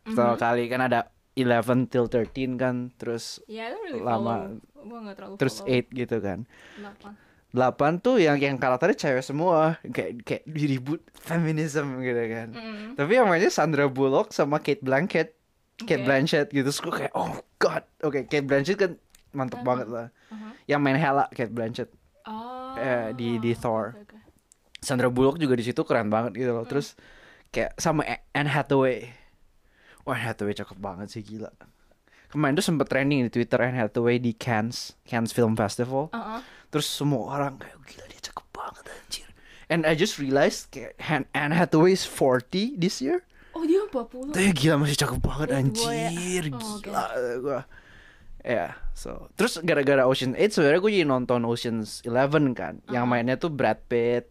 pertama 0.06 0.34
Mhm. 0.34 0.40
kali 0.40 0.64
kan 0.68 0.82
ada 0.82 1.00
11 1.34 1.88
till 1.88 2.06
13 2.06 2.56
kan 2.56 2.90
terus 2.96 3.40
Yeah, 3.46 3.74
really 3.78 4.00
Lama. 4.00 4.58
follow. 4.82 5.38
Terus 5.38 5.62
follow. 5.62 5.70
8 5.70 5.94
gitu 5.94 6.18
kan 6.18 6.40
Delapan. 6.76 7.14
8 7.48 8.04
tuh 8.04 8.18
yang 8.18 8.36
yang 8.36 8.58
karakternya 8.58 8.98
cewek 8.98 9.22
semua 9.22 9.78
kayak 9.86 10.20
kayak 10.22 10.44
diribut 10.46 11.00
feminism 11.14 12.02
gitu 12.02 12.24
kan 12.28 12.50
Mm. 12.52 12.86
Tapi 12.94 13.12
yang 13.14 13.26
mainnya 13.26 13.48
Sandra 13.48 13.86
Bullock 13.86 14.32
sama 14.32 14.58
Kate 14.58 14.82
Blanchett. 14.82 15.37
Kate 15.78 16.02
Oke. 16.02 16.06
Blanchett 16.06 16.48
gitu. 16.50 16.66
Terus 16.66 16.82
gue 16.82 16.94
kayak, 16.96 17.14
oh 17.14 17.30
god. 17.58 17.86
Oke, 18.02 18.26
Kate 18.26 18.46
Blanchett 18.46 18.78
kan 18.78 18.92
mantep 19.32 19.62
Uh-huh. 19.62 19.68
banget 19.68 19.88
lah. 19.88 20.08
Uh-huh. 20.34 20.52
Yang 20.66 20.80
main 20.82 20.98
Hela, 20.98 21.26
Kate 21.30 21.54
Blanchett. 21.54 21.90
Ah. 22.26 22.74
Eh, 22.76 23.08
di- 23.14 23.38
di 23.38 23.54
Thor. 23.54 23.94
Oke, 23.94 24.04
oke. 24.04 24.18
Sandra 24.82 25.10
Bullock 25.10 25.38
juga 25.38 25.54
di 25.54 25.64
situ 25.64 25.82
keren 25.82 26.10
banget 26.10 26.34
gitu 26.34 26.52
loh. 26.52 26.66
Terus 26.66 26.94
kayak 27.50 27.78
sama 27.78 28.02
A- 28.04 28.26
Anne 28.32 28.50
Hathaway. 28.50 29.10
Wah, 30.04 30.16
Anne 30.16 30.30
Hathaway 30.30 30.54
cakep 30.54 30.78
banget 30.78 31.08
sih 31.10 31.22
gila. 31.22 31.50
Kemarin 32.28 32.54
tuh 32.54 32.66
sempet 32.66 32.88
trending 32.88 33.24
di 33.24 33.32
Twitter 33.32 33.58
Anne 33.58 33.80
Hathaway 33.80 34.20
di 34.20 34.36
Cannes, 34.36 34.98
Cannes 35.06 35.32
Film 35.32 35.56
Festival. 35.56 36.12
Uh-uh. 36.12 36.44
Terus 36.68 36.84
semua 36.86 37.32
orang 37.34 37.56
kayak 37.56 37.78
gila 37.86 38.06
dia 38.06 38.22
cakep 38.22 38.46
banget 38.52 38.84
anjir. 38.86 39.28
And 39.68 39.88
I 39.88 39.96
just 39.96 40.20
realized 40.20 40.68
kayak 40.70 41.00
Anne 41.32 41.56
Hathaway 41.56 41.96
is 41.96 42.04
40 42.04 42.76
this 42.76 43.00
year. 43.00 43.24
Oh, 43.58 43.66
dia 43.66 43.82
40. 43.82 44.30
Tuh 44.30 44.40
ya 44.40 44.52
gila 44.52 44.76
masih 44.78 44.94
cakep 44.96 45.20
banget 45.20 45.48
Dia 45.48 45.58
tua 45.68 45.90
ya. 45.90 46.08
anjir 46.08 46.44
Oh, 46.48 46.62
oke. 46.78 46.82
gila 46.84 47.04
gua. 47.40 47.60
Ya, 48.40 48.66
so 48.94 49.28
terus 49.34 49.58
gara-gara 49.60 50.06
Ocean 50.06 50.32
8 50.32 50.48
sebenarnya 50.48 50.80
gue 50.80 50.92
jadi 50.94 51.04
nonton 51.06 51.42
Ocean's 51.44 52.00
11 52.02 52.54
kan, 52.54 52.80
yang 52.88 53.04
Uh-huh. 53.04 53.12
mainnya 53.12 53.36
tuh 53.36 53.50
Brad 53.50 53.82
Pitt, 53.84 54.30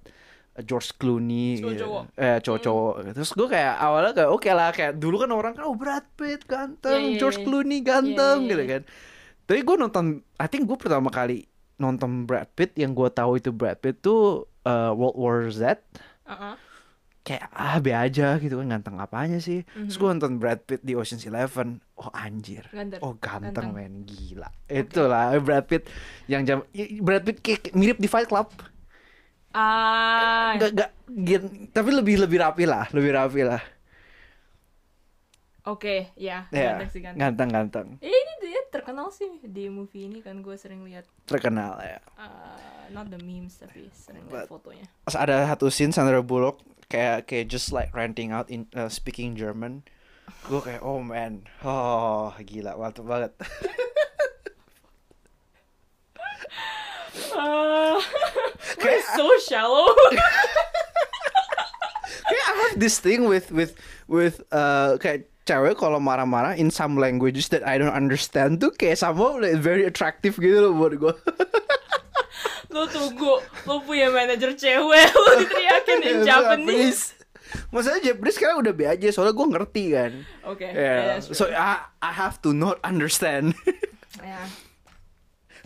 George 0.58 0.94
Clooney 0.94 1.60
gitu. 1.60 1.68
Cowok-cowok. 1.76 2.02
eh 2.16 2.38
cowok-cowok 2.40 2.92
terus 3.12 3.30
gue 3.30 3.48
kayak 3.50 3.74
awalnya 3.76 4.12
kayak 4.14 4.30
oke 4.30 4.48
lah 4.48 4.70
kayak 4.70 4.92
dulu 4.96 5.20
kan 5.20 5.30
orang 5.30 5.52
kan 5.52 5.64
oh 5.64 5.76
Brad 5.76 6.06
Pitt 6.12 6.46
ganteng 6.46 6.96
Iya, 6.96 7.10
iya, 7.12 7.18
George 7.18 7.38
iya. 7.38 7.44
Clooney 7.44 7.78
ganteng 7.82 8.36
Iya, 8.38 8.40
iya, 8.40 8.48
gitu 8.48 8.62
iya. 8.62 8.70
kan 8.72 8.82
tapi 9.44 9.60
gue 9.60 9.76
nonton 9.76 10.04
I 10.34 10.46
think 10.46 10.64
gue 10.64 10.76
pertama 10.76 11.12
kali 11.12 11.44
nonton 11.76 12.24
Brad 12.24 12.48
Pitt 12.50 12.72
yang 12.74 12.90
gue 12.90 13.08
tahu 13.10 13.36
itu 13.36 13.52
Brad 13.52 13.76
Pitt 13.76 14.00
tuh 14.00 14.48
uh, 14.64 14.92
World 14.92 15.14
War 15.14 15.38
Z 15.50 15.76
Uh-uh. 16.24 16.56
Kayak 17.26 17.50
ah 17.50 17.76
be 17.76 17.90
aja 17.90 18.38
gitu 18.38 18.56
kan 18.56 18.70
ganteng 18.70 18.96
apanya 18.96 19.36
sih? 19.36 19.66
Terus 19.66 19.92
Mhm. 19.92 20.00
gue 20.00 20.08
nonton 20.08 20.32
Brad 20.36 20.62
Pitt 20.62 20.78
di 20.80 20.94
Ocean's 20.94 21.22
Eleven. 21.22 21.82
Oh 21.96 22.06
anjir. 22.08 22.62
Ganteng. 22.70 23.02
oh 23.02 23.12
ganteng, 23.16 23.50
Ganteng. 23.50 23.68
men. 23.72 23.92
Gila. 24.02 24.46
Itulah 24.64 25.34
Brad 25.38 25.66
Pitt 25.66 25.90
yang 26.24 26.42
jam 26.42 26.62
Brad 27.00 27.20
Pitt 27.20 27.40
kayak 27.40 27.72
mirip 27.72 27.98
di 27.98 28.06
Fight 28.06 28.24
Club. 28.24 28.54
Ah, 29.50 30.52
Gak, 30.54 30.70
gak, 30.76 30.90
gin- 31.18 31.66
tapi 31.70 31.88
lebih 31.90 32.20
lebih 32.20 32.38
rapi 32.38 32.62
lah 32.62 32.86
lebih 32.90 33.10
rapi 33.10 33.40
lah. 33.42 33.62
Oke, 35.66 36.14
ya, 36.14 36.46
ya 36.48 36.78
ganteng 36.78 36.90
sih 36.92 37.00
ganteng. 37.00 37.18
ganteng 37.18 37.48
ganteng. 37.50 37.86
Eh, 37.98 38.06
ini 38.06 38.32
dia 38.40 38.62
terkenal 38.70 39.10
sih 39.10 39.26
di 39.42 39.66
movie 39.66 40.06
ini 40.06 40.20
kan 40.20 40.38
gue 40.38 40.54
sering 40.54 40.86
lihat. 40.86 41.10
Terkenal 41.24 41.74
ya. 41.80 41.98
Uh, 42.14 42.54
not 42.92 43.10
the 43.10 43.18
memes 43.18 43.58
tapi 43.58 43.90
sering 43.90 44.22
lihat 44.30 44.46
fotonya. 44.46 44.86
Terus 45.02 45.18
ada 45.18 45.42
satu 45.44 45.66
scene 45.66 45.90
Sandra 45.90 46.22
Bullock 46.22 46.62
kayak 46.86 47.26
kayak 47.26 47.46
just 47.50 47.74
like 47.74 47.90
ranting 47.94 48.30
out 48.30 48.46
in 48.50 48.70
uh, 48.74 48.90
speaking 48.90 49.34
German 49.34 49.82
gue 50.46 50.60
kayak 50.62 50.82
oh 50.82 51.02
man 51.02 51.46
oh 51.66 52.34
gila 52.42 52.78
mantap 52.78 53.06
banget 53.06 53.32
Uh, 57.36 58.00
we're 58.84 59.02
so 59.16 59.24
shallow. 59.48 59.88
kayak 62.28 62.44
I 62.48 62.54
have 62.68 62.76
this 62.80 62.98
thing 63.00 63.24
with 63.24 63.52
with 63.52 63.76
with 64.08 64.42
uh 64.52 64.96
kayak 65.00 65.28
cewek 65.46 65.78
kalau 65.78 66.02
marah-marah 66.02 66.58
in 66.58 66.74
some 66.74 66.98
languages 66.98 67.48
that 67.54 67.62
I 67.62 67.78
don't 67.78 67.94
understand 67.94 68.58
tuh 68.60 68.74
kayak 68.74 68.98
sama 68.98 69.38
like, 69.38 69.62
very 69.62 69.86
attractive 69.86 70.36
gitu 70.36 70.58
loh 70.58 70.72
buat 70.76 70.98
gue. 70.98 71.14
lo 72.76 72.86
tunggu, 72.86 73.40
lo 73.64 73.80
punya 73.80 74.12
manajer 74.12 74.52
cewek, 74.52 75.08
lo 75.16 75.30
diteriakin 75.40 76.00
in 76.04 76.18
Japanese. 76.22 77.16
Maksudnya 77.72 78.12
Japanese 78.12 78.36
sekarang 78.36 78.60
udah 78.60 78.74
be 78.74 78.84
aja 78.84 79.08
soalnya 79.08 79.32
gue 79.32 79.46
ngerti 79.48 79.84
kan. 79.96 80.12
Oke, 80.44 80.66
Yeah. 80.66 80.76
yeah, 80.76 81.02
that's 81.16 81.32
So. 81.32 81.48
I 81.48 81.80
I 82.02 82.12
have 82.12 82.42
to 82.44 82.52
not 82.52 82.76
understand. 82.84 83.56
Ya. 84.16 84.48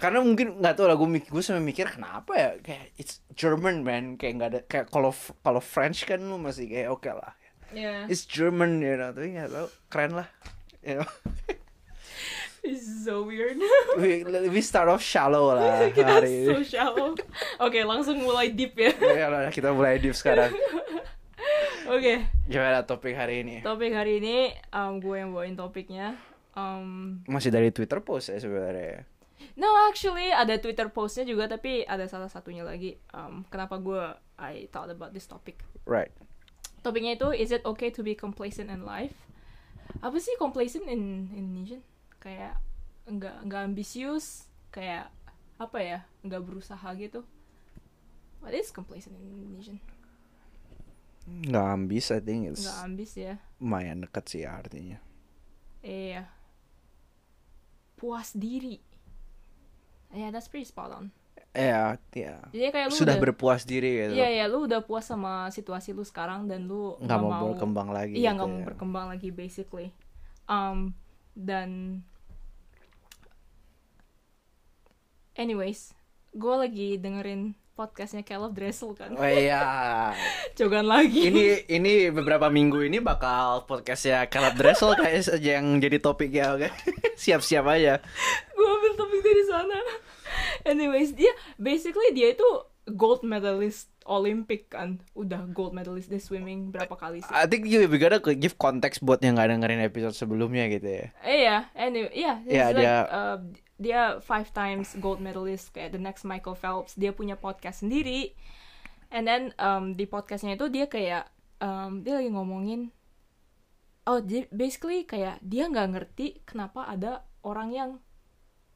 Karena 0.00 0.24
mungkin 0.24 0.58
nggak 0.58 0.74
tahu 0.80 0.88
lah 0.88 0.96
gue 0.96 1.08
mikir 1.08 1.28
gue 1.28 1.42
sampai 1.44 1.60
mikir 1.60 1.86
kenapa 1.86 2.32
ya 2.32 2.50
kayak 2.60 2.96
it's 2.96 3.20
German 3.36 3.84
man 3.84 4.16
kayak 4.16 4.32
nggak 4.40 4.50
ada 4.50 4.60
kayak 4.64 4.86
kalau 4.88 5.12
kalau 5.44 5.60
French 5.60 6.08
kan 6.08 6.20
lu 6.20 6.40
masih 6.40 6.66
kayak 6.66 6.88
oke 6.88 7.08
lah. 7.08 7.36
Yeah. 7.70 8.08
It's 8.08 8.24
German 8.26 8.80
you 8.80 8.96
know 8.96 9.12
tapi 9.12 9.36
nggak 9.36 9.52
tahu 9.52 9.68
keren 9.92 10.12
lah. 10.18 10.28
You 10.80 11.04
know. 11.04 11.08
It's 12.60 13.04
so 13.04 13.24
weird. 13.24 13.56
we, 13.96 14.20
we 14.48 14.60
start 14.60 14.86
off 14.86 15.00
shallow 15.00 15.56
lah 15.56 15.88
Kita 15.96 16.20
hari 16.20 16.44
so 16.44 16.60
ini. 16.60 16.64
shallow. 16.64 17.16
Oke, 17.56 17.80
langsung 17.82 18.20
mulai 18.20 18.52
deep 18.52 18.76
ya. 18.76 18.92
Ya 19.24 19.26
lah, 19.28 19.48
kita 19.48 19.72
mulai 19.72 19.96
deep 19.96 20.12
sekarang. 20.12 20.52
Oke, 21.90 22.22
Gimana 22.46 22.84
topik 22.84 23.16
hari 23.16 23.42
ini? 23.42 23.64
topik 23.64 23.90
hari 23.90 24.20
ini 24.22 24.52
um, 24.70 25.00
gue 25.00 25.16
yang 25.16 25.32
bawain 25.32 25.56
topiknya. 25.56 26.14
Um, 26.54 27.18
Masih 27.26 27.50
dari 27.50 27.72
Twitter 27.72 27.98
post 27.98 28.30
ya 28.30 28.38
sebenarnya. 28.38 29.08
no, 29.56 29.66
actually 29.88 30.28
ada 30.30 30.60
Twitter 30.60 30.86
postnya 30.92 31.24
juga, 31.24 31.48
tapi 31.48 31.82
ada 31.82 32.04
salah 32.06 32.28
satunya 32.28 32.62
lagi. 32.62 33.00
Um, 33.10 33.42
kenapa 33.48 33.80
gue 33.80 34.02
I 34.36 34.68
thought 34.68 34.92
about 34.92 35.10
this 35.10 35.26
topic? 35.26 35.64
Right. 35.88 36.12
Topiknya 36.80 37.16
itu 37.16 37.32
is 37.32 37.50
it 37.50 37.64
okay 37.64 37.88
to 37.90 38.04
be 38.04 38.12
complacent 38.14 38.68
in 38.68 38.84
life? 38.84 39.16
Apa 40.04 40.20
sih 40.22 40.36
complacent 40.38 40.86
in 40.86 41.32
Indonesian? 41.34 41.82
Kayak 42.20 42.60
enggak 43.08 43.36
enggak 43.42 43.60
ambisius, 43.66 44.46
kayak 44.70 45.08
apa 45.56 45.78
ya? 45.80 45.98
Enggak 46.20 46.44
berusaha 46.44 46.88
gitu. 46.96 47.24
What 48.40 48.56
is 48.56 48.72
complacent 48.72 49.16
in 49.16 49.24
Indonesian? 49.26 49.80
Nggak 51.28 51.66
ambis, 51.68 52.08
I 52.10 52.20
think 52.20 52.48
it's 52.48 52.64
Enggak 52.64 52.78
ambis 52.84 53.10
ya. 53.14 53.34
lumayan 53.60 54.00
dekat 54.00 54.24
sih 54.26 54.42
artinya. 54.44 54.98
Iya. 55.80 56.28
Puas 57.96 58.32
diri. 58.32 58.80
Yeah, 60.10 60.32
that's 60.32 60.48
pretty 60.48 60.66
spot 60.66 60.90
on. 60.90 61.06
Ya, 61.52 61.98
ya. 62.14 62.40
Jadi 62.50 62.70
kayak 62.70 62.86
lu 62.90 62.96
Sudah 62.96 63.14
udah, 63.18 63.22
berpuas 63.26 63.62
diri 63.66 64.06
gitu. 64.06 64.14
Iya, 64.16 64.28
iya, 64.32 64.44
lu 64.46 64.64
udah 64.66 64.80
puas 64.82 65.04
sama 65.06 65.50
situasi 65.50 65.92
lu 65.92 66.02
sekarang 66.02 66.46
dan 66.46 66.66
lu 66.66 66.94
Nggak 67.02 67.18
mau 67.20 67.52
berkembang 67.52 67.90
lagi 67.90 68.16
Iya, 68.16 68.32
gitu 68.32 68.36
nggak 68.38 68.48
mau 68.48 68.60
ya. 68.62 68.66
berkembang 68.70 69.06
lagi 69.10 69.28
basically. 69.30 69.90
Um, 70.46 70.94
dan 71.34 72.00
anyways, 75.40 75.96
gue 76.36 76.54
lagi 76.54 76.88
dengerin 77.00 77.56
podcastnya 77.72 78.20
Caleb 78.20 78.52
Dressel 78.52 78.92
kan. 78.92 79.16
Oh 79.16 79.24
iya. 79.24 80.12
Cogan 80.60 80.84
lagi. 80.84 81.32
ini 81.32 81.64
ini 81.64 81.92
beberapa 82.12 82.52
minggu 82.52 82.84
ini 82.84 83.00
bakal 83.00 83.64
podcastnya 83.64 84.28
Caleb 84.28 84.60
Dressel 84.60 84.92
kayak 85.00 85.24
yang 85.40 85.80
jadi 85.80 85.96
topiknya 85.96 86.52
oke. 86.52 86.68
Siap-siap 87.24 87.64
aja. 87.64 88.04
gue 88.52 88.68
ambil 88.68 88.92
topik 89.00 89.20
dari 89.24 89.44
sana. 89.48 89.78
Anyways, 90.68 91.16
dia 91.16 91.32
basically 91.56 92.12
dia 92.12 92.36
itu 92.36 92.44
gold 92.92 93.24
medalist 93.24 93.88
Olympic 94.04 94.68
kan. 94.68 95.00
Udah 95.16 95.48
gold 95.48 95.72
medalist 95.72 96.12
di 96.12 96.20
swimming 96.20 96.68
berapa 96.68 96.92
kali 97.00 97.24
sih? 97.24 97.32
I 97.32 97.48
think 97.48 97.64
you 97.64 97.88
we 97.88 97.96
gotta 97.96 98.20
give 98.36 98.60
context 98.60 99.00
buat 99.00 99.24
yang 99.24 99.40
nggak 99.40 99.56
dengerin 99.56 99.80
episode 99.80 100.12
sebelumnya 100.12 100.68
gitu 100.68 100.84
ya. 101.00 101.06
Eh 101.24 101.48
ya, 101.48 101.58
anyway, 101.72 102.12
yeah, 102.12 102.36
Yeah, 102.44 102.68
like, 102.76 102.84
dia- 102.84 103.08
uh, 103.08 103.38
dia 103.80 104.20
five 104.20 104.52
times 104.52 104.92
gold 105.00 105.24
medalist 105.24 105.72
kayak 105.72 105.96
the 105.96 106.02
next 106.02 106.28
Michael 106.28 106.54
Phelps. 106.54 106.92
Dia 107.00 107.16
punya 107.16 107.40
podcast 107.40 107.80
sendiri. 107.80 108.36
And 109.08 109.24
then 109.24 109.56
um, 109.56 109.96
di 109.96 110.04
podcastnya 110.04 110.54
itu 110.54 110.68
dia 110.68 110.86
kayak 110.86 111.32
um, 111.64 112.04
dia 112.04 112.20
lagi 112.20 112.30
ngomongin, 112.30 112.92
oh 114.06 114.20
basically 114.52 115.08
kayak 115.08 115.40
dia 115.42 115.66
nggak 115.66 115.96
ngerti 115.96 116.44
kenapa 116.46 116.86
ada 116.86 117.26
orang 117.42 117.72
yang 117.72 117.90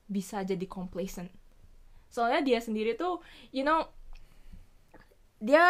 bisa 0.09 0.43
jadi 0.43 0.65
complacent. 0.65 1.31
Soalnya 2.09 2.41
dia 2.43 2.59
sendiri 2.59 2.97
tuh, 2.97 3.21
you 3.53 3.63
know, 3.63 3.93
dia 5.45 5.61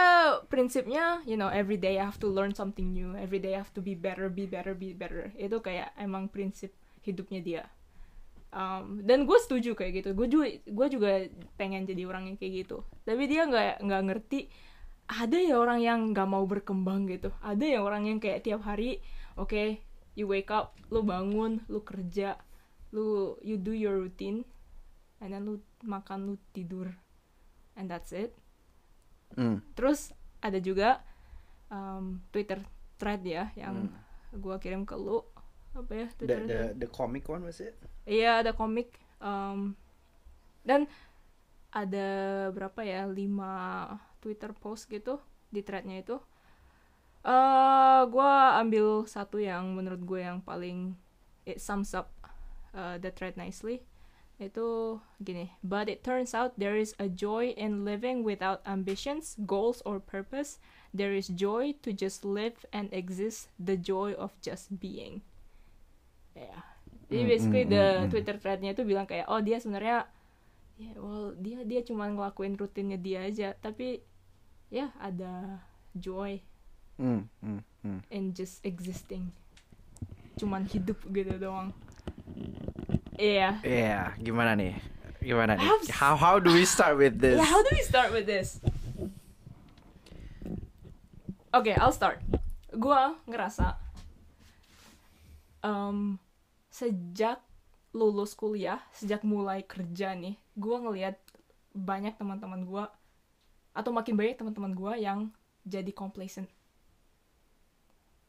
prinsipnya, 0.46 1.18
you 1.26 1.34
know, 1.34 1.50
every 1.50 1.74
day 1.74 1.98
I 1.98 2.06
have 2.06 2.22
to 2.22 2.30
learn 2.30 2.54
something 2.54 2.94
new, 2.94 3.18
every 3.18 3.42
day 3.42 3.58
I 3.58 3.60
have 3.60 3.74
to 3.74 3.82
be 3.82 3.98
better, 3.98 4.30
be 4.30 4.46
better, 4.46 4.72
be 4.72 4.94
better. 4.94 5.34
Itu 5.34 5.58
kayak 5.58 5.90
emang 5.98 6.30
prinsip 6.30 6.70
hidupnya 7.02 7.40
dia. 7.42 7.64
Um, 8.54 9.02
dan 9.02 9.26
gue 9.26 9.34
setuju 9.42 9.74
kayak 9.74 9.92
gitu. 9.98 10.10
Gue 10.14 10.30
juga, 10.30 10.46
gue 10.62 10.86
juga 10.86 11.10
pengen 11.58 11.90
jadi 11.90 12.06
orang 12.06 12.30
yang 12.30 12.36
kayak 12.38 12.64
gitu. 12.64 12.86
Tapi 13.02 13.26
dia 13.26 13.50
nggak 13.50 13.82
nggak 13.82 14.02
ngerti. 14.06 14.46
Ada 15.10 15.36
ya 15.42 15.58
orang 15.58 15.82
yang 15.82 16.14
nggak 16.14 16.28
mau 16.30 16.46
berkembang 16.46 17.10
gitu. 17.10 17.34
Ada 17.42 17.66
ya 17.66 17.82
orang 17.82 18.06
yang 18.06 18.22
kayak 18.22 18.46
tiap 18.46 18.62
hari, 18.62 19.02
oke, 19.34 19.82
you 20.14 20.30
wake 20.30 20.54
up, 20.54 20.78
lu 20.94 21.02
bangun, 21.02 21.66
lu 21.66 21.82
kerja, 21.82 22.38
lu 22.94 23.34
you 23.42 23.58
do 23.58 23.74
your 23.74 23.98
routine, 23.98 24.46
and 25.18 25.34
then 25.34 25.42
lu 25.42 25.58
makan, 25.82 26.30
lu 26.30 26.34
tidur, 26.54 26.94
and 27.74 27.90
that's 27.90 28.14
it. 28.14 28.38
Hmm. 29.34 29.60
Terus 29.74 30.14
ada 30.38 30.62
juga 30.62 31.02
um, 31.74 32.22
Twitter 32.30 32.62
thread 33.02 33.26
ya 33.26 33.50
yang 33.58 33.90
gua 34.38 34.62
kirim 34.62 34.86
ke 34.86 34.94
lu 34.94 35.26
apa 35.74 35.90
ya 35.90 36.06
The 36.06 36.14
Twitter 36.22 36.46
the 36.46 36.60
the 36.86 36.88
comic 36.88 37.26
one 37.26 37.42
was 37.42 37.58
it? 37.58 37.74
Iya 38.04 38.44
ada 38.44 38.52
komik 38.52 39.00
um, 39.16 39.72
dan 40.60 40.84
ada 41.72 42.08
berapa 42.52 42.84
ya 42.84 43.08
lima 43.08 43.88
Twitter 44.20 44.52
post 44.52 44.86
gitu 44.92 45.18
di 45.48 45.64
threadnya 45.64 46.00
itu. 46.04 46.16
eh 47.24 48.00
gua 48.12 48.60
ambil 48.60 49.08
satu 49.08 49.40
yang 49.40 49.72
menurut 49.72 50.04
gue 50.04 50.20
yang 50.20 50.44
paling 50.44 50.92
it 51.48 51.56
sums 51.56 51.96
up 51.96 52.12
uh, 52.76 53.00
the 53.00 53.08
thread 53.08 53.40
nicely. 53.40 53.80
Itu 54.36 55.00
gini 55.24 55.48
but 55.64 55.88
it 55.88 56.04
turns 56.04 56.36
out 56.36 56.52
there 56.60 56.76
is 56.76 56.92
a 57.00 57.08
joy 57.08 57.56
in 57.56 57.88
living 57.88 58.20
without 58.20 58.60
ambitions 58.68 59.40
goals 59.48 59.80
or 59.88 59.96
purpose. 59.96 60.60
There 60.92 61.16
is 61.16 61.32
joy 61.32 61.80
to 61.80 61.96
just 61.96 62.28
live 62.28 62.68
and 62.76 62.92
exist 62.92 63.48
the 63.56 63.80
joy 63.80 64.12
of 64.12 64.36
just 64.44 64.76
being. 64.76 65.24
Ya 66.36 66.73
jadi 67.06 67.22
Hmm, 67.22 67.30
basically 67.30 67.64
hmm, 67.64 67.72
the 67.72 67.84
hmm. 67.84 68.08
Twitter 68.08 68.36
threadnya 68.36 68.70
itu 68.72 68.82
bilang 68.82 69.04
kayak 69.04 69.28
oh 69.28 69.38
dia 69.38 69.58
sebenarnya 69.58 70.08
ya 70.74 70.90
well 70.96 71.36
dia 71.36 71.62
dia 71.62 71.80
cuma 71.80 72.08
ngelakuin 72.08 72.54
rutinnya 72.54 72.96
dia 72.96 73.22
aja 73.22 73.54
tapi 73.54 74.02
ya 74.68 74.90
ada 74.96 75.62
joy 75.92 76.40
Hmm, 76.94 77.26
hmm, 77.42 77.58
hmm. 77.82 78.00
in 78.08 78.30
just 78.30 78.62
existing 78.62 79.30
cuman 80.34 80.62
hidup 80.64 80.98
gitu 81.08 81.34
doang 81.36 81.70
iya 83.14 83.58
Iya, 83.62 84.14
gimana 84.18 84.54
nih? 84.54 84.74
Gimana 85.18 85.54
nih? 85.54 85.70
How- 85.94 86.18
How 86.18 86.36
do 86.38 86.50
we 86.50 86.62
start 86.62 86.98
with 86.98 87.18
this? 87.18 87.38
yeah 87.38 87.46
how 87.46 87.62
do 87.62 87.70
we 87.70 87.82
start 87.82 88.10
with 88.10 88.26
this 88.26 88.58
Oke, 91.50 91.70
I'll 91.70 91.94
start. 91.94 92.18
Gua 92.74 93.14
ngerasa 93.30 93.78
em, 95.62 96.18
sejak 96.74 97.38
lulus 97.94 98.34
kuliah, 98.34 98.82
sejak 98.90 99.22
mulai 99.22 99.62
kerja 99.62 100.18
nih, 100.18 100.34
gua 100.58 100.82
ngelihat 100.82 101.14
banyak 101.70 102.18
teman-teman 102.18 102.66
gua 102.66 102.90
atau 103.70 103.94
makin 103.94 104.18
banyak 104.18 104.34
teman-teman 104.34 104.74
gua 104.74 104.98
yang 104.98 105.30
jadi 105.62 105.94
complacent. 105.94 106.50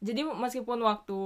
Jadi 0.05 0.21
meskipun 0.21 0.85
waktu 0.85 1.19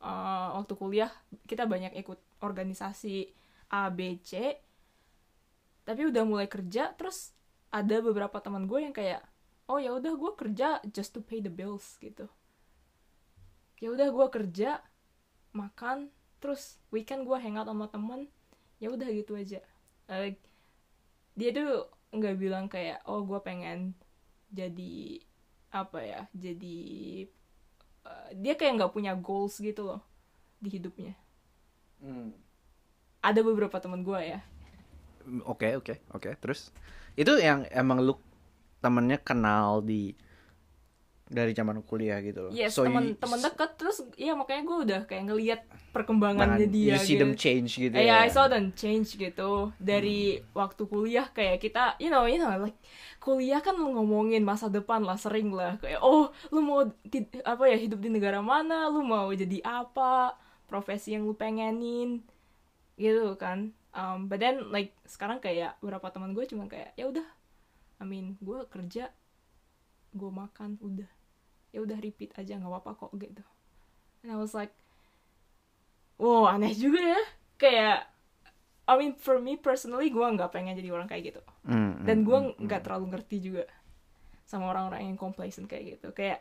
eh, 0.00 0.48
waktu 0.56 0.72
kuliah 0.80 1.12
kita 1.44 1.68
banyak 1.68 1.92
ikut 2.00 2.16
organisasi 2.40 3.28
A, 3.68 3.92
B, 3.92 4.16
C, 4.24 4.56
tapi 5.86 6.02
udah 6.10 6.26
mulai 6.26 6.50
kerja 6.50 6.90
terus 6.98 7.30
ada 7.70 8.02
beberapa 8.02 8.42
teman 8.42 8.66
gue 8.66 8.82
yang 8.82 8.90
kayak 8.90 9.22
oh 9.70 9.78
ya 9.78 9.94
udah 9.94 10.18
gue 10.18 10.32
kerja 10.34 10.82
just 10.90 11.14
to 11.14 11.22
pay 11.22 11.38
the 11.38 11.50
bills 11.50 11.94
gitu 12.02 12.26
ya 13.78 13.94
udah 13.94 14.10
gue 14.10 14.26
kerja 14.34 14.82
makan 15.54 16.10
terus 16.38 16.78
weekend 16.92 17.24
gue 17.24 17.36
hangout 17.36 17.68
sama 17.68 17.86
temen 17.88 18.28
ya 18.76 18.92
udah 18.92 19.08
gitu 19.08 19.36
aja. 19.36 19.60
Like, 20.06 20.40
dia 21.36 21.50
tuh 21.52 21.88
nggak 22.14 22.36
bilang 22.38 22.66
kayak 22.70 23.02
oh 23.04 23.26
gue 23.26 23.40
pengen 23.42 23.92
jadi 24.48 25.20
apa 25.74 26.00
ya 26.00 26.20
jadi 26.32 26.78
eh, 28.06 28.28
dia 28.38 28.54
kayak 28.56 28.80
nggak 28.80 28.94
punya 28.94 29.12
goals 29.18 29.58
gitu 29.60 29.84
loh 29.84 30.00
di 30.62 30.68
hidupnya. 30.72 31.12
Ada 33.20 33.40
beberapa 33.42 33.76
teman 33.82 34.06
gue 34.06 34.20
ya. 34.22 34.40
Oke 35.44 35.74
oke 35.76 35.98
oke. 36.14 36.30
Terus? 36.38 36.70
Itu 37.18 37.36
yang 37.40 37.66
emang 37.74 38.04
lu 38.04 38.14
temennya 38.78 39.18
kenal 39.18 39.82
di 39.82 40.14
dari 41.26 41.50
zaman 41.50 41.82
kuliah 41.82 42.22
gitu 42.22 42.46
loh. 42.46 42.52
yes 42.54 42.70
So 42.70 42.86
teman 42.86 43.10
you- 43.10 43.18
teman 43.18 43.42
dekat 43.42 43.74
terus 43.74 43.98
ya 44.14 44.38
makanya 44.38 44.62
gue 44.62 44.78
udah 44.86 45.00
kayak 45.04 45.24
ngelihat 45.26 45.60
perkembangannya 45.90 46.70
dia 46.70 46.94
you 46.94 47.02
see 47.02 47.18
gitu. 47.18 47.26
them 47.26 47.34
change 47.34 47.70
gitu 47.76 47.90
Eh, 47.92 48.06
ya. 48.06 48.14
yeah, 48.14 48.18
I 48.22 48.30
saw 48.30 48.46
them 48.46 48.70
change 48.72 49.18
gitu 49.18 49.74
dari 49.76 50.38
waktu 50.54 50.86
kuliah 50.86 51.26
kayak 51.26 51.58
kita, 51.58 51.98
you 51.98 52.08
know, 52.08 52.30
you 52.30 52.38
know, 52.38 52.54
like 52.54 52.78
kuliah 53.18 53.58
kan 53.58 53.74
ngomongin 53.74 54.46
masa 54.46 54.68
depan 54.68 55.02
lah 55.02 55.18
sering 55.18 55.50
lah 55.50 55.74
kayak 55.76 55.98
oh 55.98 56.30
lu 56.48 56.62
mau 56.62 56.86
di- 57.02 57.26
apa 57.42 57.66
ya 57.66 57.74
hidup 57.74 57.98
di 57.98 58.06
negara 58.06 58.38
mana, 58.38 58.86
lu 58.86 59.02
mau 59.02 59.26
jadi 59.32 59.58
apa, 59.62 60.38
profesi 60.66 61.10
yang 61.10 61.26
lu 61.26 61.34
pengenin, 61.34 62.22
gitu 62.94 63.34
kan. 63.34 63.74
Um, 63.90 64.28
but 64.28 64.38
then 64.38 64.68
like 64.68 64.92
sekarang 65.02 65.40
kayak 65.40 65.74
beberapa 65.80 66.12
teman 66.12 66.36
gue 66.36 66.44
cuma 66.44 66.68
kayak 66.68 66.92
ya 66.94 67.08
udah, 67.08 67.24
I 67.96 68.04
mean 68.04 68.36
gue 68.38 68.62
kerja, 68.68 69.08
gue 70.12 70.30
makan 70.30 70.76
udah, 70.78 71.08
ya 71.76 71.84
udah 71.84 72.00
repeat 72.00 72.32
aja 72.40 72.56
nggak 72.56 72.72
apa-apa 72.72 72.90
kok 72.96 73.12
gitu. 73.20 73.44
And 74.24 74.32
I 74.32 74.40
was 74.40 74.56
like, 74.56 74.72
wow 76.16 76.48
aneh 76.48 76.72
juga 76.72 76.96
ya 77.04 77.22
kayak 77.60 77.98
I 78.88 78.94
mean 78.96 79.12
for 79.20 79.36
me 79.36 79.60
personally 79.60 80.08
gue 80.08 80.24
nggak 80.24 80.48
pengen 80.48 80.72
jadi 80.72 80.88
orang 80.88 81.04
kayak 81.04 81.36
gitu 81.36 81.42
Hmm, 81.66 82.00
dan 82.06 82.24
gue 82.24 82.32
hmm, 82.32 82.62
nggak 82.64 82.86
terlalu 82.86 83.12
ngerti 83.12 83.36
juga 83.42 83.64
sama 84.46 84.70
orang-orang 84.70 85.10
yang 85.12 85.18
complacent 85.18 85.66
kayak 85.66 85.98
gitu 85.98 86.14
kayak 86.14 86.40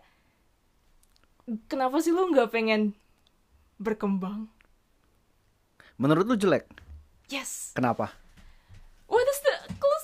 kenapa 1.66 1.98
sih 2.00 2.14
lu 2.14 2.30
nggak 2.32 2.54
pengen 2.54 2.94
berkembang 3.76 4.48
Menurut 5.96 6.28
lu 6.28 6.36
jelek? 6.36 6.68
yes 7.28 7.74
Kenapa? 7.76 8.14
what 9.10 9.26
is 9.26 9.40
the 9.44 9.56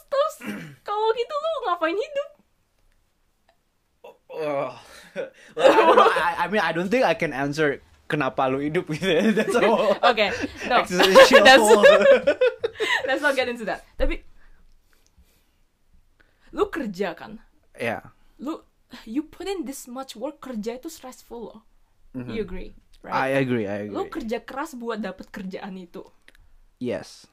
terus 0.09 0.35
kalau 0.87 1.07
gitu 1.15 1.33
lu 1.33 1.51
ngapain 1.69 1.95
hidup 1.95 2.29
Oh. 4.31 4.71
Well, 5.55 5.67
I, 5.67 5.75
don't 5.75 5.95
know. 5.97 6.11
I, 6.27 6.31
I 6.37 6.45
mean 6.47 6.61
I 6.61 6.71
don't 6.71 6.89
think 6.89 7.03
I 7.03 7.13
can 7.13 7.31
answer 7.31 7.79
kenapa 8.07 8.47
lu 8.47 8.59
hidup 8.59 8.87
gitu. 8.87 9.07
ya. 9.07 9.31
That's 9.37 9.55
all. 9.55 9.95
oke 9.99 10.25
no 10.67 10.75
Existential. 10.83 11.43
That's- 11.43 11.71
let's 13.07 13.23
not 13.23 13.35
get 13.35 13.47
into 13.47 13.63
that 13.63 13.83
tapi 13.95 14.23
lu 16.51 16.67
kerja 16.67 17.15
kan 17.15 17.39
Ya. 17.75 18.11
lu 18.35 18.59
you 19.07 19.23
put 19.23 19.47
in 19.47 19.63
this 19.63 19.87
much 19.87 20.19
work 20.19 20.43
kerja 20.43 20.75
itu 20.75 20.91
stressful 20.91 21.39
loh 21.51 21.59
you 22.15 22.43
agree 22.43 22.75
Mm-hmm. 23.01 23.17
I 23.17 23.33
right 23.33 23.41
agree, 23.41 23.65
I 23.65 23.77
agree. 23.89 23.95
lu 23.97 24.05
kerja 24.13 24.37
keras 24.45 24.77
buat 24.77 25.01
dapet 25.01 25.33
kerjaan 25.33 25.73
itu 25.73 26.05
Yes. 26.77 27.25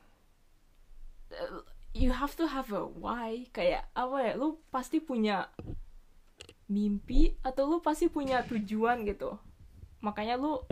Uh, 1.28 1.60
you 1.92 2.08
have 2.12 2.32
to 2.36 2.48
have 2.48 2.72
a 2.72 2.88
why 2.88 3.44
kayak 3.52 3.84
apa 3.92 4.16
ya 4.22 4.32
lu 4.36 4.56
pasti 4.68 4.96
punya 4.96 5.52
mimpi 6.68 7.32
atau 7.40 7.66
lu 7.66 7.78
pasti 7.78 8.06
punya 8.06 8.44
tujuan 8.44 9.02
gitu 9.02 9.36
makanya 10.00 10.36
lu 10.36 10.62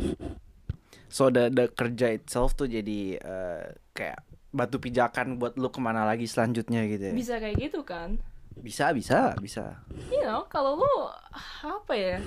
So 1.06 1.30
the 1.30 1.48
the 1.48 1.68
kerja 1.68 2.12
itself 2.12 2.52
tuh 2.52 2.66
jadi 2.66 3.16
eh, 3.16 3.64
kayak 3.92 4.20
batu 4.50 4.76
pijakan 4.76 5.36
buat 5.36 5.54
lu 5.54 5.68
ke 5.68 5.78
mana 5.78 6.02
lagi 6.02 6.24
selanjutnya 6.24 6.84
gitu 6.86 7.10
ya. 7.10 7.14
bisa 7.14 7.34
kayak 7.36 7.56
gitu 7.58 7.80
kan 7.82 8.16
Bisa, 8.56 8.88
bisa, 8.90 9.36
bisa. 9.36 9.84
you 10.08 10.20
know 10.20 10.44
kalau 10.46 10.80
lu 10.80 10.92
apa 11.62 11.92
ya 11.92 12.18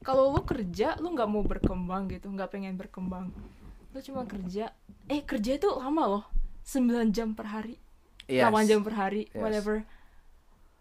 kalau 0.00 0.28
lu 0.30 0.44
kerja 0.44 0.94
lu 0.98 1.10
nggak 1.10 1.24
mau 1.26 1.40
berkembang 1.40 2.06
gitu 2.08 2.28
nggak 2.28 2.52
pengen 2.52 2.76
berkembang 2.76 3.32
lu 3.90 3.98
cuma 3.98 4.24
kerja 4.24 4.72
eh 5.06 5.20
kerja 5.20 5.56
itu 5.56 5.68
lama 5.70 6.02
loh 6.10 6.24
9 6.64 6.84
jam 7.10 7.32
per 7.32 7.48
hari 7.48 7.76
Yes. 8.24 8.48
8 8.48 8.64
jam 8.66 8.80
per 8.80 8.94
hari 8.94 9.28
Yes. 9.28 9.36
whatever 9.36 9.84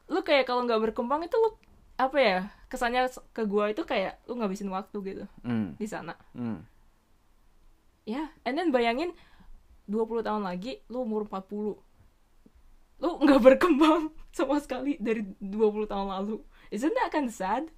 lu 0.07 0.19
kayak 0.21 0.43
kalau 0.45 0.63
nggak 0.63 0.91
berkembang 0.91 1.23
itu 1.23 1.35
lu 1.35 1.55
apa 1.93 2.17
ya 2.17 2.37
kesannya 2.67 3.05
ke 3.31 3.45
gua 3.45 3.69
itu 3.69 3.85
kayak 3.85 4.17
lu 4.25 4.35
ngabisin 4.35 4.67
waktu 4.67 4.97
gitu 5.03 5.23
Hmm, 5.45 5.77
di 5.77 5.85
sana. 5.85 6.17
Hmm. 6.33 6.65
ya 8.03 8.27
and 8.43 8.57
then 8.57 8.67
bayangin 8.69 9.13
20 9.87 10.23
tahun 10.23 10.43
lagi 10.43 10.81
lu 10.89 11.05
umur 11.05 11.23
40 11.23 11.77
lu 12.99 13.09
nggak 13.19 13.41
berkembang 13.47 14.09
sama 14.31 14.57
sekali 14.57 14.97
dari 14.97 15.21
20 15.37 15.85
tahun 15.85 16.07
lalu. 16.09 16.41
Isn't 16.67 16.95
that 16.95 17.11
kind 17.11 17.29
of 17.29 17.35
sad? 17.35 17.69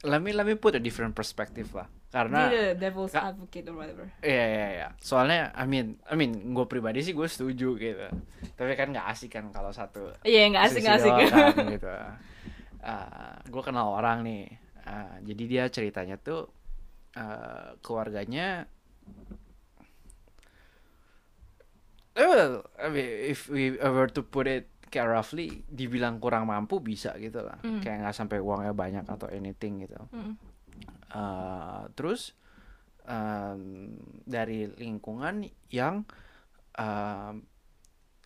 Let 0.00 0.22
me 0.22 0.30
let 0.32 0.46
me 0.46 0.54
put 0.54 0.76
a 0.76 0.80
different 0.80 1.12
perspective 1.12 1.72
lah. 1.74 1.88
Karena 2.16 2.48
Be 2.48 2.56
the 2.56 2.64
devil's 2.80 3.12
advocate 3.12 3.68
or 3.68 3.76
whatever 3.76 4.08
Iya 4.24 4.44
iya 4.48 4.66
iya. 4.72 4.88
Soalnya 4.96 5.52
I 5.52 5.68
mean 5.68 6.00
I 6.08 6.16
mean 6.16 6.56
gue 6.56 6.64
pribadi 6.64 7.04
sih 7.04 7.12
gue 7.12 7.28
setuju 7.28 7.76
gitu. 7.76 8.08
Tapi 8.56 8.72
kan 8.72 8.88
nggak 8.88 9.06
asik 9.12 9.36
kan 9.36 9.52
kalau 9.52 9.68
satu 9.68 10.16
iya 10.24 10.48
nggak 10.48 10.64
asik 10.64 10.80
nggak 10.80 10.96
asik 10.96 11.12
kan, 11.12 11.52
gitu. 11.76 11.92
gue 13.52 13.62
kenal 13.62 13.92
orang 13.92 14.24
nih. 14.24 14.48
Ah, 14.86 15.18
jadi 15.20 15.42
dia 15.44 15.64
ceritanya 15.68 16.16
tuh 16.16 16.48
ah, 17.20 17.76
keluarganya 17.84 18.64
Eh, 22.16 22.24
well, 22.24 22.64
I 22.80 22.88
mean, 22.88 23.04
if 23.28 23.44
we 23.52 23.76
were 23.76 24.08
to 24.08 24.24
put 24.24 24.48
it 24.48 24.72
kayak 24.88 25.12
roughly, 25.12 25.68
dibilang 25.68 26.16
kurang 26.16 26.48
mampu 26.48 26.80
bisa 26.80 27.12
gitu 27.20 27.44
lah. 27.44 27.60
Mm. 27.60 27.84
Kayak 27.84 28.08
nggak 28.08 28.16
sampai 28.16 28.40
uangnya 28.40 28.72
banyak 28.72 29.04
atau 29.04 29.28
anything 29.28 29.84
gitu. 29.84 30.00
Mm. 30.16 30.55
Uh, 31.06 31.86
terus 31.94 32.34
um, 33.06 33.94
dari 34.26 34.66
lingkungan 34.66 35.46
yang 35.70 36.02
um, 36.74 37.46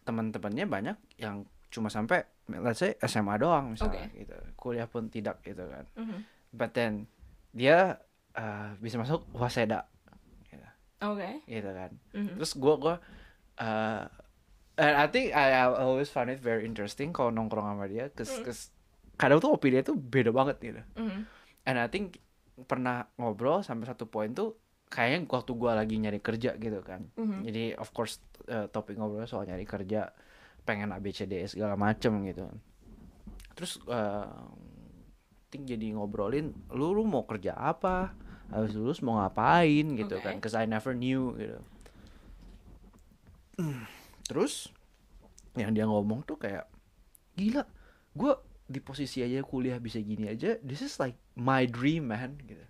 teman-temannya 0.03 0.65
banyak 0.65 0.97
yang 1.21 1.45
cuma 1.69 1.87
sampai 1.87 2.25
let's 2.51 2.83
say 2.83 2.97
SMA 2.99 3.39
doang 3.39 3.77
misalnya 3.77 4.11
Oke. 4.11 4.27
gitu 4.27 4.37
kuliah 4.57 4.89
pun 4.89 5.07
tidak 5.07 5.39
gitu 5.45 5.63
kan 5.69 5.85
Mhm. 5.95 6.19
but 6.51 6.75
then 6.75 7.07
dia 7.53 8.01
uh, 8.35 8.75
bisa 8.81 8.99
masuk 8.99 9.23
waseda 9.31 9.87
gitu, 10.51 10.67
oke 11.05 11.31
gitu 11.47 11.71
kan 11.71 11.91
Mhm. 12.11 12.35
terus 12.41 12.53
gua 12.59 12.75
gua 12.75 12.95
uh, 13.61 14.03
and 14.75 14.95
I 14.99 15.07
think 15.07 15.31
I, 15.31 15.63
I 15.63 15.69
always 15.79 16.11
find 16.11 16.27
it 16.27 16.43
very 16.43 16.67
interesting 16.67 17.13
kalau 17.13 17.31
nongkrong 17.31 17.71
sama 17.71 17.87
dia 17.87 18.11
cause, 18.11 18.41
Mm. 18.41 18.45
'cause 18.49 18.63
kadang 19.15 19.39
tuh 19.39 19.53
opini 19.55 19.79
dia 19.79 19.85
tuh 19.87 19.95
beda 19.95 20.33
banget 20.33 20.57
gitu 20.59 20.83
Mhm. 20.97 21.23
And 21.69 21.77
I 21.77 21.87
think 21.87 22.19
pernah 22.67 23.07
ngobrol 23.17 23.63
sampai 23.65 23.87
satu 23.89 24.09
poin 24.09 24.33
tuh 24.33 24.57
kayaknya 24.91 25.29
waktu 25.31 25.53
gua 25.55 25.79
lagi 25.79 25.97
nyari 25.97 26.19
kerja 26.19 26.59
gitu 26.59 26.81
kan. 26.83 27.07
Mhm. 27.15 27.47
Jadi 27.47 27.65
of 27.79 27.91
course 27.95 28.19
eh, 28.51 28.67
topik 28.69 28.99
ngobrol 28.99 29.25
soal 29.25 29.47
nyari 29.47 29.63
kerja, 29.65 30.11
pengen 30.67 30.91
ABCD 30.91 31.47
segala 31.47 31.79
macem 31.79 32.27
gitu. 32.27 32.51
Terus 33.55 33.79
eh 33.87 34.29
think 35.51 35.67
jadi 35.67 35.99
ngobrolin 35.99 36.55
lu 36.71 36.95
lu 36.95 37.03
mau 37.07 37.27
kerja 37.27 37.55
apa? 37.59 38.15
Habis 38.51 38.75
lulus 38.75 38.99
mau 39.03 39.19
ngapain 39.23 39.87
gitu 39.95 40.17
Oke. 40.19 40.25
kan? 40.27 40.35
Cause 40.43 40.59
I 40.59 40.67
never 40.67 40.95
knew 40.95 41.35
gitu. 41.39 41.59
Terus 44.27 44.71
yang 45.59 45.75
dia 45.75 45.87
ngomong 45.87 46.23
tuh 46.23 46.39
kayak 46.39 46.71
gila, 47.35 47.67
gua 48.15 48.39
di 48.71 48.79
posisi 48.79 49.27
aja 49.27 49.43
kuliah 49.43 49.83
bisa 49.83 49.99
gini 49.99 50.31
aja, 50.31 50.55
this 50.63 50.79
is 50.79 51.03
like 51.03 51.19
my 51.35 51.67
dream 51.67 52.15
man 52.15 52.39
gitu. 52.47 52.67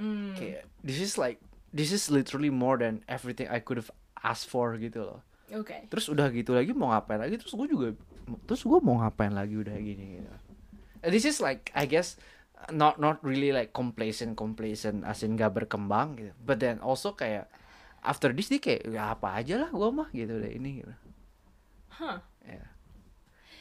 Mm. 0.00 0.32
Kayak 0.32 0.64
this 0.80 0.96
is 0.96 1.20
like 1.20 1.36
this 1.76 1.92
is 1.92 2.08
literally 2.08 2.48
more 2.48 2.80
than 2.80 3.04
everything 3.04 3.44
I 3.52 3.60
could 3.60 3.76
have 3.76 3.92
asked 4.24 4.48
for 4.48 4.72
gitu 4.80 5.04
loh. 5.04 5.20
Oke. 5.54 5.86
terus 5.86 6.10
udah 6.10 6.26
gitu 6.34 6.58
lagi 6.58 6.74
mau 6.74 6.90
ngapain 6.90 7.22
lagi 7.22 7.38
terus 7.38 7.54
gue 7.54 7.70
juga 7.70 7.94
terus 8.50 8.66
gue 8.66 8.78
mau 8.82 8.98
ngapain 8.98 9.30
lagi 9.30 9.54
udah 9.54 9.78
gini 9.78 10.18
gitu. 10.18 10.30
this 11.06 11.22
is 11.22 11.38
like 11.38 11.70
I 11.70 11.86
guess 11.86 12.18
not 12.74 12.98
not 12.98 13.22
really 13.22 13.54
like 13.54 13.70
complacent 13.70 14.34
complacent 14.34 15.06
asin 15.06 15.38
gak 15.38 15.54
berkembang 15.54 16.18
gitu 16.18 16.34
but 16.42 16.58
then 16.58 16.82
also 16.82 17.14
kayak 17.14 17.46
after 18.02 18.34
this 18.34 18.50
dia 18.50 18.58
kayak 18.58 18.90
ya 18.90 19.14
apa 19.14 19.38
aja 19.38 19.54
lah 19.66 19.70
gue 19.70 19.90
mah 19.90 20.08
gitu 20.10 20.34
deh 20.38 20.52
ini 20.54 20.82
gitu. 20.82 20.94
Huh. 21.96 22.18
Yeah. 22.42 22.70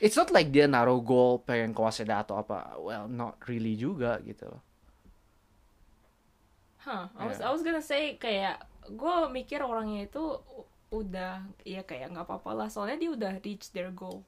It's 0.03 0.19
not 0.19 0.29
like 0.31 0.51
dia 0.51 0.67
naruh 0.67 0.99
goal 0.99 1.43
pengen 1.43 1.71
Waseda 1.71 2.23
atau 2.23 2.39
apa. 2.39 2.75
Well, 2.79 3.07
not 3.07 3.39
really 3.47 3.79
juga 3.79 4.19
gitu. 4.23 4.49
Huh. 6.83 7.09
I 7.17 7.23
was 7.25 7.41
Yeah. 7.41 7.49
I 7.49 7.51
was 7.55 7.63
gonna 7.65 7.81
say 7.81 8.19
kayak 8.21 8.61
gue 8.85 9.15
mikir 9.33 9.63
orangnya 9.65 10.05
itu 10.05 10.37
udah 10.93 11.41
ya 11.65 11.81
kayak 11.81 12.13
nggak 12.13 12.29
apa-apa 12.29 12.51
lah 12.53 12.67
soalnya 12.69 13.01
dia 13.01 13.11
udah 13.11 13.33
reach 13.41 13.73
their 13.73 13.89
goal. 13.89 14.21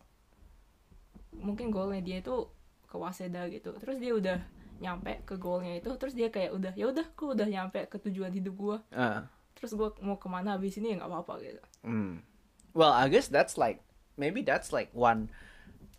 Mungkin 1.37 1.69
goalnya 1.69 2.01
dia 2.01 2.17
itu 2.23 2.49
ke 2.89 2.95
Waseda 2.97 3.45
gitu. 3.51 3.77
Terus 3.77 4.01
dia 4.01 4.13
udah 4.17 4.37
nyampe 4.77 5.25
ke 5.25 5.35
goalnya 5.37 5.77
itu 5.77 5.89
terus 5.97 6.13
dia 6.13 6.29
kayak 6.29 6.53
udah 6.53 6.73
ya 6.77 6.85
udah 6.89 7.05
gue 7.09 7.27
udah 7.33 7.47
nyampe 7.49 7.89
ke 7.89 7.97
tujuan 7.97 8.29
hidup 8.29 8.53
gue 8.53 8.77
Uh, 8.93 9.25
terus 9.57 9.73
gue 9.73 9.89
mau 10.05 10.21
ke 10.21 10.29
mana 10.29 10.53
habis 10.53 10.77
ini 10.77 10.93
ya 10.93 11.01
nggak 11.01 11.09
apa-apa 11.09 11.33
gitu 11.41 11.63
hmm. 11.81 12.21
Well, 12.77 12.93
I 12.93 13.09
guess 13.09 13.25
that's 13.25 13.57
like 13.57 13.81
maybe 14.21 14.45
that's 14.45 14.69
like 14.69 14.93
one 14.93 15.33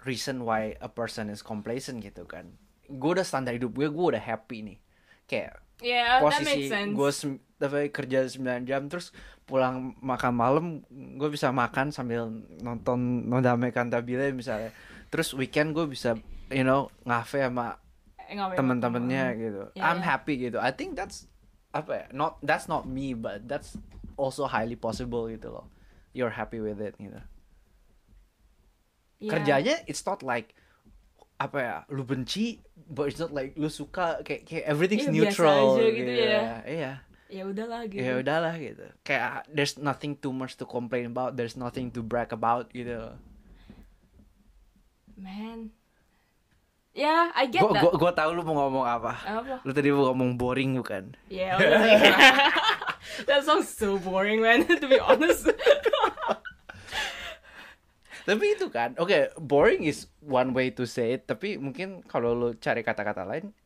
reason 0.09 0.49
why 0.49 0.73
a 0.81 0.89
person 0.89 1.29
is 1.29 1.45
complacent 1.45 2.01
gitu 2.01 2.25
kan. 2.25 2.57
Gue 2.89 3.21
udah 3.21 3.27
standar 3.29 3.53
hidup 3.53 3.77
gue, 3.77 3.93
gue 3.93 4.07
udah 4.17 4.23
happy 4.23 4.65
nih. 4.65 4.79
Kayak 5.29 5.61
yeah 5.79 6.19
posisi 6.19 6.67
gue 6.73 7.11
tapi 7.59 7.95
kerja 7.95 8.27
9 8.27 8.67
jam 8.67 8.91
terus 8.91 9.15
pulang 9.47 9.95
makan 10.03 10.33
malam 10.35 10.65
gue 10.91 11.29
bisa 11.31 11.55
makan 11.55 11.95
sambil 11.95 12.27
nonton 12.65 13.29
Nodame 13.29 13.71
Cantabile 13.71 14.33
misalnya. 14.33 14.73
Terus 15.13 15.37
weekend 15.37 15.77
gue 15.77 15.85
bisa 15.85 16.17
you 16.49 16.65
know 16.65 16.89
ngafe 17.05 17.45
sama 17.45 17.77
Eh, 18.29 18.37
teman-temannya 18.37 19.25
gitu. 19.41 19.63
Yeah, 19.73 19.89
I'm 19.89 20.05
happy 20.05 20.37
gitu. 20.37 20.61
I 20.61 20.69
think 20.69 21.01
that's 21.01 21.25
apa 21.73 21.93
ya 21.93 22.07
not 22.17 22.41
that's 22.45 22.65
not 22.69 22.89
me 22.89 23.13
but 23.13 23.45
that's 23.45 23.77
also 24.21 24.45
highly 24.49 24.77
possible 24.77 25.29
gitu 25.33 25.49
loh. 25.49 25.69
You're 26.13 26.33
happy 26.33 26.61
with 26.61 26.81
it 26.81 26.97
gitu 27.01 27.21
Yeah. 29.19 29.35
kerjanya 29.35 29.75
it's 29.91 30.07
not 30.07 30.23
like 30.23 30.55
apa 31.39 31.59
ya 31.59 31.77
lu 31.91 32.03
benci 32.03 32.63
but 32.91 33.11
it's 33.11 33.19
not 33.19 33.31
like 33.31 33.55
lu 33.55 33.71
suka 33.71 34.23
kayak 34.27 34.43
kayak 34.47 34.65
everything's 34.67 35.07
biasa 35.07 35.15
neutral 35.15 35.79
aja 35.79 35.87
gitu 35.91 36.13
ya. 36.13 36.43
iya. 36.67 36.93
Ya 37.29 37.45
udahlah 37.45 37.85
gitu. 37.93 38.01
Ya 38.01 38.17
udahlah 38.25 38.57
gitu. 38.57 38.89
Kayak 39.05 39.45
there's 39.53 39.77
nothing 39.77 40.17
too 40.17 40.33
much 40.33 40.57
to 40.57 40.65
complain 40.65 41.13
about 41.13 41.37
there's 41.37 41.61
nothing 41.61 41.93
to 41.93 42.01
brag 42.01 42.33
about 42.33 42.73
gitu. 42.73 43.13
Man. 45.13 45.77
Ya 46.97 47.29
I 47.37 47.47
get 47.47 47.61
gua 47.61 47.77
that. 47.77 47.83
gua 47.85 47.93
gua 48.01 48.13
tahu 48.17 48.33
lu 48.33 48.43
mau 48.43 48.67
ngomong 48.67 48.87
apa. 48.89 49.13
Apa? 49.29 49.55
Lu 49.61 49.77
tadi 49.77 49.93
mau 49.93 50.09
ngomong 50.11 50.41
boring 50.41 50.81
bukan? 50.81 51.13
Yeah, 51.29 51.61
that 53.29 53.45
sounds 53.45 53.71
so 53.71 54.01
boring, 54.01 54.41
man. 54.41 54.65
to 54.83 54.87
be 54.89 54.99
honest. 54.99 55.47
tapi 58.29 58.45
itu 58.53 58.69
kan 58.69 58.93
oke 59.01 59.33
boring 59.41 59.89
is 59.89 60.05
one 60.21 60.53
way 60.53 60.69
to 60.69 60.85
say 60.85 61.17
it 61.17 61.25
tapi 61.25 61.57
mungkin 61.57 62.05
kalau 62.05 62.37
lu 62.37 62.49
cari 62.61 62.85
kata-kata 62.85 63.25
lain 63.25 63.57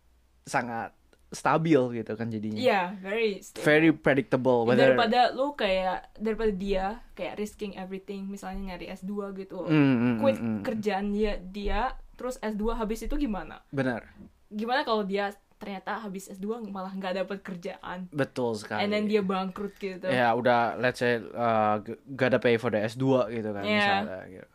sangat 0.47 0.95
stabil 1.33 1.81
gitu 1.97 2.13
kan 2.15 2.29
jadinya 2.29 2.61
yeah, 2.61 2.87
very. 3.01 3.41
stable. 3.41 3.65
very 3.65 3.91
predictable 3.91 4.69
whether 4.69 4.93
Daripada 4.93 5.33
lu 5.33 5.57
kayak 5.57 6.13
daripada 6.21 6.53
dia 6.53 6.85
kayak 7.17 7.41
risking 7.41 7.73
everything, 7.75 8.29
misalnya 8.29 8.77
nyari 8.77 8.93
S2 8.93 9.33
gitu, 9.41 9.65
Mm, 9.65 9.73
mm, 9.73 10.17
quit 10.21 10.39
mm, 10.39 10.45
mm. 10.45 10.63
kerjaan 10.63 11.07
dia 11.09 11.41
dia, 11.41 11.81
terus 12.21 12.37
S2 12.45 12.77
habis 12.77 13.01
itu 13.09 13.17
gimana? 13.17 13.65
benar 13.73 14.13
Gimana 14.53 14.85
kalau 14.85 15.09
dia 15.09 15.33
ternyata 15.63 15.95
habis 15.97 16.27
S2 16.29 16.59
malah 16.67 16.91
nggak 16.91 17.23
dapat 17.23 17.39
kerjaan, 17.39 18.11
betul 18.11 18.59
sekali 18.59 18.83
and 18.83 18.91
then 18.91 19.07
dia 19.07 19.23
bangkrut 19.23 19.79
gitu? 19.79 20.03
ya 20.05 20.35
udah 20.35 20.75
let's 20.75 20.99
say 20.99 21.23
uh, 21.23 21.79
g- 21.79 21.95
gotta 22.13 22.37
pay 22.37 22.59
for 22.59 22.69
the 22.69 22.83
S2 22.83 23.31
gitu 23.31 23.55
kan 23.55 23.63
Yeah. 23.63 23.79
misalnya 23.79 24.19
gitu. 24.29 24.49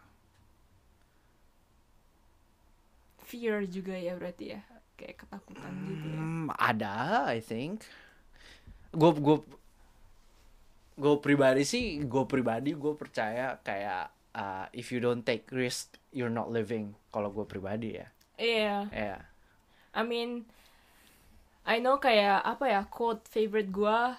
Fear 3.23 3.67
juga 3.67 3.91
ya 3.91 4.15
berarti 4.15 4.51
ya, 4.51 4.61
kayak 4.95 5.23
ketakutan 5.23 5.71
gitu 5.85 6.05
ya. 6.05 6.19
Hmm, 6.19 6.47
ada 6.53 6.95
I 7.27 7.39
think 7.39 7.87
gue 8.89 9.11
gue 9.13 9.37
gue 10.97 11.15
pribadi 11.21 11.61
sih 11.61 12.01
gue 12.01 12.23
pribadi 12.25 12.71
gue 12.73 12.93
percaya 12.93 13.59
kayak 13.61 14.09
uh, 14.33 14.65
if 14.73 14.89
you 14.89 14.97
don't 14.97 15.21
take 15.21 15.45
risk 15.53 15.95
you're 16.09 16.31
not 16.31 16.49
living 16.49 16.95
kalau 17.11 17.29
gue 17.29 17.45
pribadi 17.45 17.95
ya 17.95 18.07
Iya. 18.35 18.77
ya 18.89 19.17
I 19.91 20.01
mean, 20.01 20.45
I 21.67 21.83
know 21.83 21.99
kayak 21.99 22.47
apa 22.47 22.65
ya 22.71 22.81
quote 22.87 23.27
favorite 23.27 23.75
gua 23.75 24.15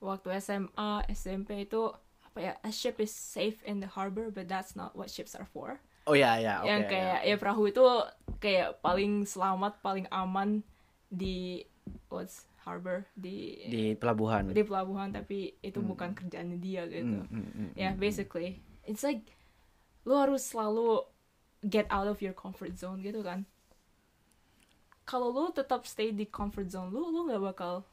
waktu 0.00 0.40
SMA 0.40 1.04
SMP 1.12 1.68
itu 1.68 1.92
apa 2.24 2.38
ya 2.40 2.52
a 2.64 2.72
ship 2.72 2.98
is 2.98 3.12
safe 3.12 3.60
in 3.68 3.84
the 3.84 3.90
harbor 3.92 4.32
but 4.32 4.48
that's 4.48 4.72
not 4.72 4.96
what 4.96 5.12
ships 5.12 5.36
are 5.36 5.46
for. 5.52 5.78
oh 6.04 6.12
ya 6.12 6.36
ya 6.36 6.60
oke 6.60 6.68
yang 6.68 6.84
kayak 6.84 7.24
ya 7.24 7.36
perahu 7.40 7.68
itu 7.72 7.84
kayak 8.40 8.76
paling 8.84 9.24
selamat 9.24 9.80
paling 9.80 10.04
aman 10.12 10.60
di 11.08 11.64
what's 12.12 12.44
harbor 12.64 13.04
di 13.16 13.64
di 13.68 13.84
pelabuhan 13.96 14.52
di 14.52 14.64
pelabuhan 14.64 15.12
tapi 15.12 15.56
itu 15.60 15.80
bukan 15.84 16.16
kerjaannya 16.16 16.58
dia 16.60 16.88
gitu. 16.88 17.20
Mm, 17.20 17.28
mm, 17.28 17.48
mm, 17.52 17.70
Ya 17.76 17.92
basically 17.96 18.64
it's 18.88 19.04
like 19.04 19.24
lu 20.08 20.16
harus 20.16 20.44
selalu 20.44 21.04
get 21.64 21.88
out 21.88 22.08
of 22.08 22.20
your 22.20 22.36
comfort 22.36 22.76
zone 22.76 23.00
gitu 23.00 23.20
kan. 23.24 23.48
Kalau 25.04 25.28
lu 25.32 25.52
tetap 25.52 25.84
stay 25.84 26.10
di 26.16 26.24
comfort 26.24 26.68
zone 26.72 26.88
lu, 26.88 27.12
lu 27.12 27.28
nggak 27.28 27.44
bakal 27.44 27.84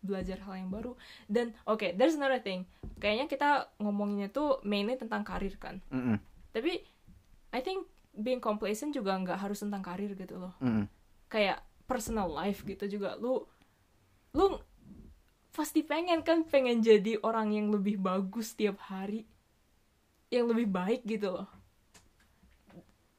belajar 0.00 0.40
hal 0.44 0.56
yang 0.56 0.72
baru. 0.72 0.96
Dan 1.28 1.52
oke, 1.68 1.92
there's 1.96 2.16
another 2.16 2.40
thing. 2.40 2.64
Kayaknya 3.00 3.26
kita 3.28 3.50
ngomonginnya 3.80 4.28
tuh 4.32 4.60
mainly 4.64 4.96
tentang 4.96 5.24
karir 5.24 5.56
kan. 5.60 5.80
mm, 5.92 6.16
mm, 6.16 6.18
Tapi 6.52 6.72
I 7.52 7.60
think 7.60 7.84
being 8.16 8.40
complacent 8.40 8.96
juga 8.96 9.16
nggak 9.16 9.40
harus 9.40 9.60
tentang 9.60 9.84
karir 9.84 10.12
gitu 10.16 10.40
loh. 10.40 10.52
mm, 10.60 10.84
mm. 10.84 10.84
Kayak 11.28 11.64
personal 11.84 12.28
life 12.32 12.64
gitu 12.64 12.88
juga. 12.88 13.16
Lu 13.20 13.44
lu 14.36 14.56
pasti 15.50 15.82
pengen 15.82 16.22
kan 16.22 16.46
pengen 16.46 16.80
jadi 16.80 17.18
orang 17.20 17.52
yang 17.52 17.68
lebih 17.68 18.00
bagus 18.00 18.56
tiap 18.56 18.80
hari. 18.88 19.28
Yang 20.32 20.46
lebih 20.56 20.68
baik 20.70 21.02
gitu 21.04 21.28
loh. 21.40 21.48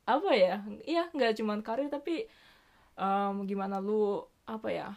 Apa 0.08 0.34
ya? 0.34 0.66
Iya, 0.84 1.14
nggak 1.14 1.38
cuman 1.40 1.60
karir 1.62 1.88
tapi 1.92 2.26
em, 2.98 3.36
gimana 3.48 3.78
lu 3.80 4.26
apa 4.48 4.70
ya? 4.72 4.90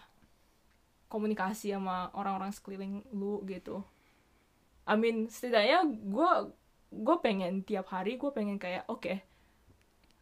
komunikasi 1.04 1.70
sama 1.70 2.10
orang-orang 2.10 2.50
sekeliling 2.50 3.06
lu 3.14 3.38
gitu. 3.46 3.86
I 4.82 4.98
mean, 4.98 5.30
setidaknya 5.30 5.86
gue 5.86 6.30
gue 6.94 7.16
pengen 7.18 7.62
tiap 7.66 7.90
hari 7.90 8.14
gue 8.14 8.30
pengen 8.30 8.54
kayak 8.54 8.86
oke 8.86 9.18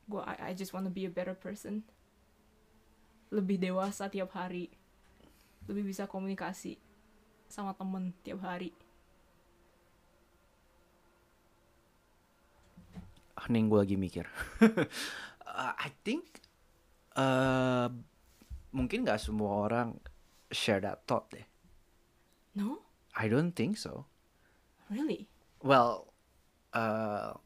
gue 0.09 0.23
I, 0.25 0.51
I 0.51 0.57
just 0.57 0.73
wanna 0.73 0.89
be 0.89 1.05
a 1.05 1.13
better 1.13 1.37
person 1.37 1.85
lebih 3.29 3.61
dewasa 3.61 4.09
tiap 4.09 4.33
hari 4.33 4.73
lebih 5.69 5.93
bisa 5.93 6.09
komunikasi 6.09 6.81
sama 7.49 7.77
temen 7.77 8.17
tiap 8.25 8.41
hari 8.41 8.73
Hening 13.43 13.67
gue 13.67 13.79
lagi 13.83 13.97
mikir. 13.99 14.27
Uh, 15.53 15.77
I 15.77 15.93
think 16.01 16.41
uh, 17.15 17.89
mungkin 18.71 19.05
nggak 19.05 19.19
semua 19.19 19.67
orang 19.67 20.01
share 20.49 20.81
that 20.81 21.05
thought 21.05 21.29
deh. 21.29 21.45
no 22.53 22.81
I 23.13 23.29
don't 23.29 23.53
think 23.53 23.77
so. 23.77 24.09
really 24.89 25.29
Well, 25.61 26.11
uh, 26.73 27.37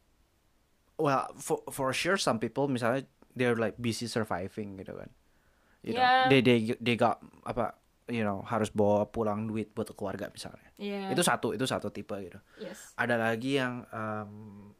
well 0.97 1.29
for 1.37 1.61
for 1.69 1.93
sure 1.93 2.17
some 2.17 2.39
people 2.39 2.65
misalnya 2.67 3.05
they're 3.37 3.55
like 3.55 3.77
busy 3.77 4.09
surviving 4.09 4.79
gitu 4.79 4.97
kan. 4.97 5.11
You 5.85 5.95
know, 5.95 6.03
Yeah. 6.03 6.27
they 6.27 6.41
they 6.41 6.59
they 6.81 6.97
got 6.97 7.21
apa 7.45 7.77
you 8.09 8.23
know 8.23 8.41
harus 8.43 8.71
bawa 8.71 9.07
pulang 9.07 9.47
duit 9.47 9.71
buat 9.71 9.91
keluarga 9.93 10.31
misalnya. 10.31 10.71
yeah 10.79 11.11
Itu 11.11 11.21
satu 11.21 11.53
itu 11.53 11.67
satu 11.67 11.91
tipe 11.91 12.15
gitu. 12.17 12.39
yes 12.57 12.95
ada 12.97 13.15
lagi 13.19 13.59
yang 13.59 13.85
um, 13.91 14.73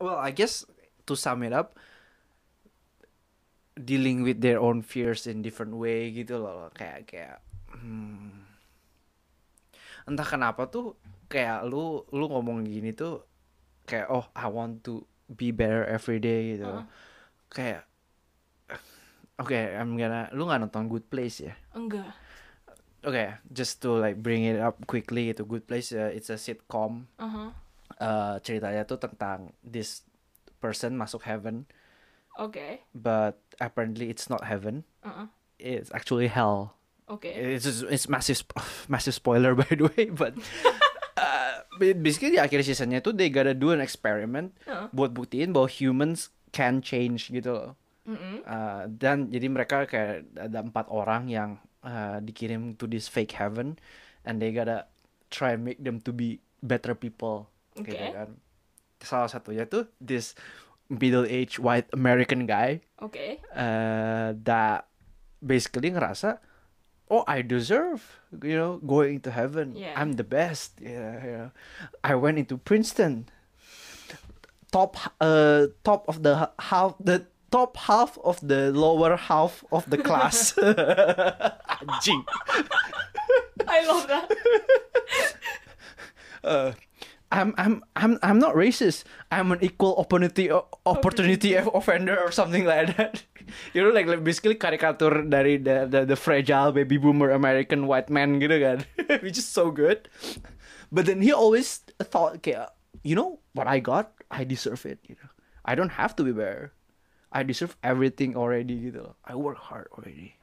well 0.00 0.18
I 0.18 0.32
guess 0.32 0.64
to 1.06 1.14
sum 1.14 1.44
it 1.44 1.52
up 1.52 1.76
dealing 3.74 4.22
with 4.22 4.38
their 4.38 4.62
own 4.62 4.80
fears 4.82 5.26
in 5.26 5.42
different 5.42 5.74
way 5.74 6.10
gitu 6.14 6.38
loh 6.38 6.70
kayak 6.74 7.10
kayak 7.10 7.36
hmm, 7.74 8.46
entah 10.06 10.26
kenapa 10.26 10.70
tuh 10.70 10.94
kayak 11.26 11.66
lu 11.66 12.06
lu 12.14 12.30
ngomong 12.30 12.62
gini 12.64 12.94
tuh 12.94 13.26
kayak 13.84 14.10
oh 14.10 14.30
I 14.34 14.46
want 14.46 14.86
to 14.86 15.02
be 15.26 15.50
better 15.50 15.82
every 15.86 16.22
day 16.22 16.54
gitu 16.54 16.70
Heeh. 16.70 16.84
kayak 17.50 17.82
oke 19.42 19.58
I'm 19.58 19.98
gonna 19.98 20.30
lu 20.30 20.46
nggak 20.46 20.70
nonton 20.70 20.86
Good 20.86 21.10
Place 21.10 21.42
ya 21.42 21.54
enggak 21.74 22.14
okay, 23.04 23.36
just 23.52 23.84
to 23.84 23.92
like 23.94 24.18
bring 24.18 24.48
it 24.48 24.58
up 24.58 24.80
quickly, 24.88 25.30
itu 25.30 25.44
Good 25.44 25.68
Place. 25.68 25.92
Uh, 25.92 26.10
it's 26.10 26.32
a 26.32 26.40
sitcom. 26.40 27.06
Uh-huh. 27.20 27.52
Uh, 28.00 28.40
ceritanya 28.42 28.82
tuh 28.88 28.98
tentang 28.98 29.52
this 29.60 30.02
person 30.58 30.96
masuk 30.96 31.22
heaven, 31.28 31.68
Oke. 32.34 32.82
but 32.90 33.38
apparently 33.58 34.10
it's 34.10 34.26
not 34.26 34.42
heaven. 34.44 34.82
Uh-uh. 35.06 35.30
It's 35.58 35.90
actually 35.94 36.26
hell. 36.26 36.74
Oke. 37.06 37.30
It's 37.30 37.62
just, 37.64 37.86
it's 37.86 38.08
massive 38.08 38.42
massive 38.92 39.14
spoiler 39.14 39.54
by 39.60 39.68
the 39.70 39.86
way, 39.92 40.10
but 40.10 40.34
uh, 41.20 41.62
ba- 41.78 41.94
basically 41.94 42.34
di 42.34 42.40
akhir 42.42 42.64
seasonnya 42.66 42.98
tuh 42.98 43.14
they 43.14 43.30
gotta 43.30 43.54
do 43.54 43.70
an 43.70 43.78
experiment 43.78 44.50
Uh-uh. 44.66 44.90
buat 44.90 45.14
buktiin 45.14 45.54
bahwa 45.54 45.70
humans 45.70 46.34
can 46.50 46.82
change 46.82 47.30
gitu 47.30 47.54
loh. 47.54 47.70
Mm-mm. 48.04 48.44
Uh, 48.44 48.84
dan 48.90 49.32
jadi 49.32 49.48
mereka 49.48 49.88
kayak 49.88 50.28
ada 50.36 50.60
empat 50.60 50.92
orang 50.92 51.30
yang 51.30 51.56
uh, 51.80 52.20
dikirim 52.20 52.76
to 52.76 52.84
this 52.84 53.08
fake 53.08 53.32
heaven 53.32 53.80
and 54.28 54.42
they 54.44 54.52
gotta 54.52 54.84
try 55.32 55.56
make 55.56 55.80
them 55.80 55.96
to 56.02 56.12
be 56.12 56.36
better 56.60 56.92
people 56.92 57.48
gitu 57.78 57.94
Oke. 57.96 58.12
kan. 58.12 58.30
Salah 59.00 59.28
satunya 59.28 59.64
tuh 59.64 59.88
this 60.00 60.32
middle 60.88 61.24
aged 61.24 61.58
white 61.58 61.86
American 61.92 62.46
guy 62.46 62.80
Okay. 63.00 63.40
uh, 63.56 64.32
that 64.44 64.86
basically 65.44 65.90
ngerasa 65.90 66.38
oh 67.10 67.24
I 67.28 67.40
deserve 67.42 68.20
you 68.42 68.56
know 68.56 68.80
going 68.84 69.20
to 69.24 69.30
heaven 69.30 69.76
Yeah. 69.76 69.92
I'm 69.96 70.12
the 70.20 70.24
best 70.24 70.80
yeah, 70.80 71.20
yeah. 71.24 71.48
I 72.04 72.14
went 72.16 72.38
into 72.38 72.56
Princeton 72.56 73.28
top 74.72 74.96
uh 75.20 75.68
top 75.84 76.08
of 76.08 76.22
the 76.22 76.50
half 76.58 76.96
the 76.98 77.26
top 77.52 77.76
half 77.76 78.18
of 78.24 78.40
the 78.42 78.72
lower 78.74 79.16
half 79.16 79.62
of 79.70 79.88
the 79.88 79.96
class 79.98 80.52
anjing 80.58 82.24
I 83.66 83.80
love 83.88 84.06
that. 84.08 84.28
uh, 86.44 86.72
I'm 87.34 87.50
I'm 87.58 87.82
I'm 87.98 88.14
I'm 88.22 88.38
not 88.38 88.54
racist. 88.54 89.02
I'm 89.34 89.50
an 89.50 89.58
equal 89.58 89.98
opportunity 89.98 90.54
opportunity 90.86 91.58
offender 91.74 92.14
or 92.14 92.30
something 92.30 92.62
like 92.62 92.94
that. 92.94 93.26
you 93.74 93.82
know 93.82 93.90
like, 93.90 94.06
like 94.06 94.22
basically 94.22 94.54
karikatur 94.54 95.26
dari 95.26 95.58
the, 95.58 95.90
the 95.90 96.00
the 96.06 96.14
fragile 96.14 96.70
baby 96.70 96.94
boomer 96.94 97.34
American 97.34 97.90
white 97.90 98.06
man 98.06 98.38
gitu 98.38 98.62
kan. 98.62 98.78
Which 99.26 99.34
is 99.34 99.50
so 99.50 99.74
good. 99.74 100.06
But 100.94 101.10
then 101.10 101.26
he 101.26 101.34
always 101.34 101.82
thought 101.98 102.38
kayak 102.46 102.70
you 103.02 103.18
know 103.18 103.42
what 103.58 103.66
I 103.66 103.82
got, 103.82 104.14
I 104.30 104.46
deserve 104.46 104.86
it, 104.86 105.02
you 105.02 105.18
know. 105.18 105.30
I 105.66 105.74
don't 105.74 105.98
have 105.98 106.14
to 106.16 106.22
be 106.22 106.30
better. 106.30 106.70
I 107.34 107.42
deserve 107.42 107.74
everything 107.82 108.38
already 108.38 108.78
gitu 108.94 109.10
loh. 109.10 109.18
I 109.26 109.34
work 109.34 109.58
hard 109.58 109.90
already. 109.90 110.38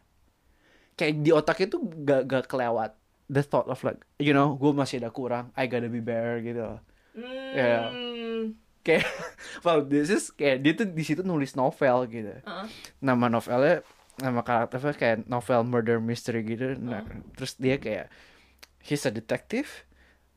Kayak 1.00 1.24
di 1.24 1.32
otaknya 1.32 1.68
tuh 1.72 1.82
gak, 2.04 2.28
gak 2.28 2.52
kelewat 2.52 3.00
the 3.32 3.40
thought 3.40 3.72
of 3.72 3.80
like, 3.88 4.04
you 4.20 4.36
know, 4.36 4.60
gue 4.60 4.76
masih 4.76 5.00
ada 5.00 5.08
kurang, 5.08 5.56
I 5.56 5.72
gotta 5.72 5.88
be 5.88 6.04
better 6.04 6.44
gitu. 6.44 6.84
Yeah. 7.56 7.88
Mm. 7.96 8.60
Kayak, 8.84 9.08
well, 9.64 9.80
this 9.88 10.12
is 10.12 10.36
kayak 10.36 10.68
dia 10.68 10.76
tuh 10.76 10.92
di 10.92 11.04
situ 11.08 11.24
nulis 11.24 11.56
novel 11.56 12.12
gitu. 12.12 12.36
Uh-uh. 12.44 12.68
Nama 13.00 13.26
novelnya, 13.32 13.88
nama 14.20 14.44
karakternya 14.44 14.94
kayak 15.00 15.18
novel 15.32 15.64
murder 15.64 16.04
mystery 16.04 16.44
gitu. 16.44 16.76
Nah, 16.76 17.08
terus 17.40 17.56
dia 17.56 17.80
kayak, 17.80 18.12
he's 18.84 19.08
a 19.08 19.14
detective, 19.14 19.88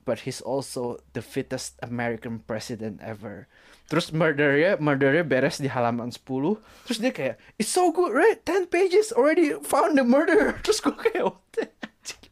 but 0.07 0.23
he's 0.23 0.39
also 0.39 1.03
the 1.17 1.25
fittest 1.25 1.75
American 1.83 2.45
president 2.47 3.03
ever. 3.03 3.51
Terus 3.89 4.13
murdernya, 4.13 4.81
murdernya 4.81 5.25
beres 5.25 5.61
di 5.61 5.69
halaman 5.69 6.09
10. 6.09 6.57
Terus 6.89 6.99
dia 7.01 7.13
kayak, 7.13 7.37
it's 7.61 7.69
so 7.73 7.93
good, 7.93 8.13
right? 8.17 8.41
10 8.45 8.73
pages 8.73 9.13
already 9.13 9.53
found 9.61 9.97
the 9.97 10.05
murder. 10.05 10.57
Terus 10.65 10.81
gue 10.81 10.95
kayak, 10.95 11.25
what 11.27 11.41
the 11.53 11.69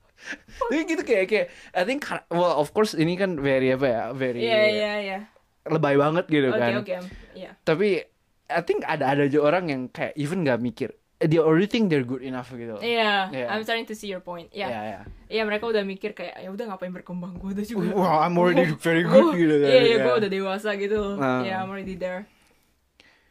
Tapi 0.57 0.87
gitu 0.87 1.03
kayak, 1.03 1.25
kayak, 1.27 1.47
I 1.73 1.83
think, 1.83 2.01
well, 2.29 2.55
of 2.55 2.71
course 2.71 2.95
ini 2.95 3.15
kan 3.15 3.37
very 3.37 3.71
apa 3.71 3.87
ya, 3.87 4.03
very 4.13 4.41
Iya, 4.41 4.61
iya, 4.69 4.93
iya. 4.99 5.19
lebay 5.65 5.95
banget 5.95 6.27
gitu 6.27 6.49
Oke, 6.49 6.59
kan. 6.59 6.73
oke. 6.79 6.95
Iya. 7.35 7.51
Tapi 7.63 8.03
I 8.47 8.61
think 8.63 8.85
ada 8.85 9.09
ada 9.09 9.25
aja 9.25 9.39
orang 9.39 9.65
yang 9.67 9.83
kayak 9.89 10.13
even 10.15 10.43
gak 10.43 10.59
mikir, 10.59 10.93
they 11.19 11.39
already 11.39 11.67
think 11.67 11.89
they're 11.89 12.05
good 12.05 12.21
enough 12.21 12.51
gitu. 12.51 12.77
Iya, 12.79 13.31
Yeah. 13.33 13.49
I'm 13.49 13.63
starting 13.63 13.87
to 13.87 13.95
see 13.95 14.07
your 14.07 14.21
point. 14.21 14.51
Iya. 14.53 14.69
Iya, 14.69 14.81
iya. 14.85 15.01
Iya, 15.33 15.43
mereka 15.43 15.65
udah 15.67 15.83
mikir 15.83 16.13
kayak 16.13 16.37
ya 16.37 16.51
udah 16.51 16.69
ngapain 16.69 16.93
berkembang 16.93 17.41
gue 17.41 17.57
udah 17.57 17.65
juga. 17.65 17.89
Wow, 17.91 18.21
I'm 18.21 18.37
already 18.37 18.69
very 18.79 19.03
good 19.03 19.33
Oh, 19.33 19.33
gitu 19.33 19.55
kan. 19.59 19.71
Iya, 19.71 19.81
iya, 19.81 19.97
Iya. 19.97 20.05
gue 20.05 20.15
udah 20.21 20.31
dewasa 20.31 20.71
gitu. 20.77 21.01
Ah. 21.17 21.41
Iya, 21.41 21.55
I'm 21.59 21.71
already 21.73 21.97
there. 21.97 22.29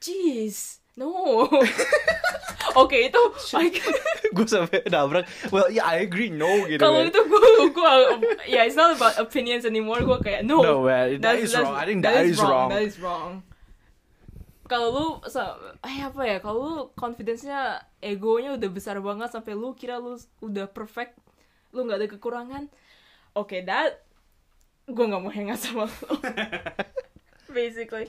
Jeez, 0.02 0.81
no. 1.00 1.48
Oke, 2.82 3.12
itu 3.12 3.22
gue 4.36 4.48
sampai 4.48 4.88
nabrak. 4.88 5.28
Well, 5.52 5.68
yeah, 5.68 5.84
I 5.84 6.08
agree. 6.08 6.32
No, 6.32 6.48
gitu. 6.68 6.80
kalau 6.80 7.04
kan. 7.04 7.12
itu 7.12 7.20
gue 7.28 7.42
gue 7.68 7.94
ya 8.48 8.64
it's 8.64 8.80
not 8.80 8.96
about 8.96 9.20
opinions 9.20 9.68
anymore. 9.68 10.00
Gue 10.04 10.20
kayak 10.24 10.48
no. 10.48 10.64
No, 10.64 10.88
man, 10.88 11.20
that 11.20 11.36
is 11.40 11.52
wrong. 11.52 11.76
I 11.76 11.84
think 11.84 12.04
that 12.08 12.24
is 12.24 12.40
wrong. 12.40 12.70
That 12.72 12.84
is 12.84 12.96
wrong. 13.00 13.44
Kalau 14.72 14.88
lu, 14.96 15.08
sa- 15.28 15.60
eh 15.84 16.00
apa 16.00 16.24
ya? 16.24 16.38
Kalau 16.40 16.60
lu 16.64 16.76
confidence-nya, 16.96 17.84
egonya 18.00 18.56
udah 18.56 18.70
besar 18.72 18.96
banget 19.04 19.36
sampai 19.36 19.52
lu 19.52 19.76
kira 19.76 20.00
lu 20.00 20.16
udah 20.40 20.72
perfect, 20.72 21.20
lu 21.76 21.84
nggak 21.84 22.00
ada 22.00 22.08
kekurangan. 22.08 22.64
Oke, 23.36 23.68
that 23.68 24.00
gue 24.88 25.04
nggak 25.04 25.20
mau 25.20 25.28
hangout 25.28 25.60
sama 25.60 25.92
lu. 25.92 26.16
Basically. 27.52 28.08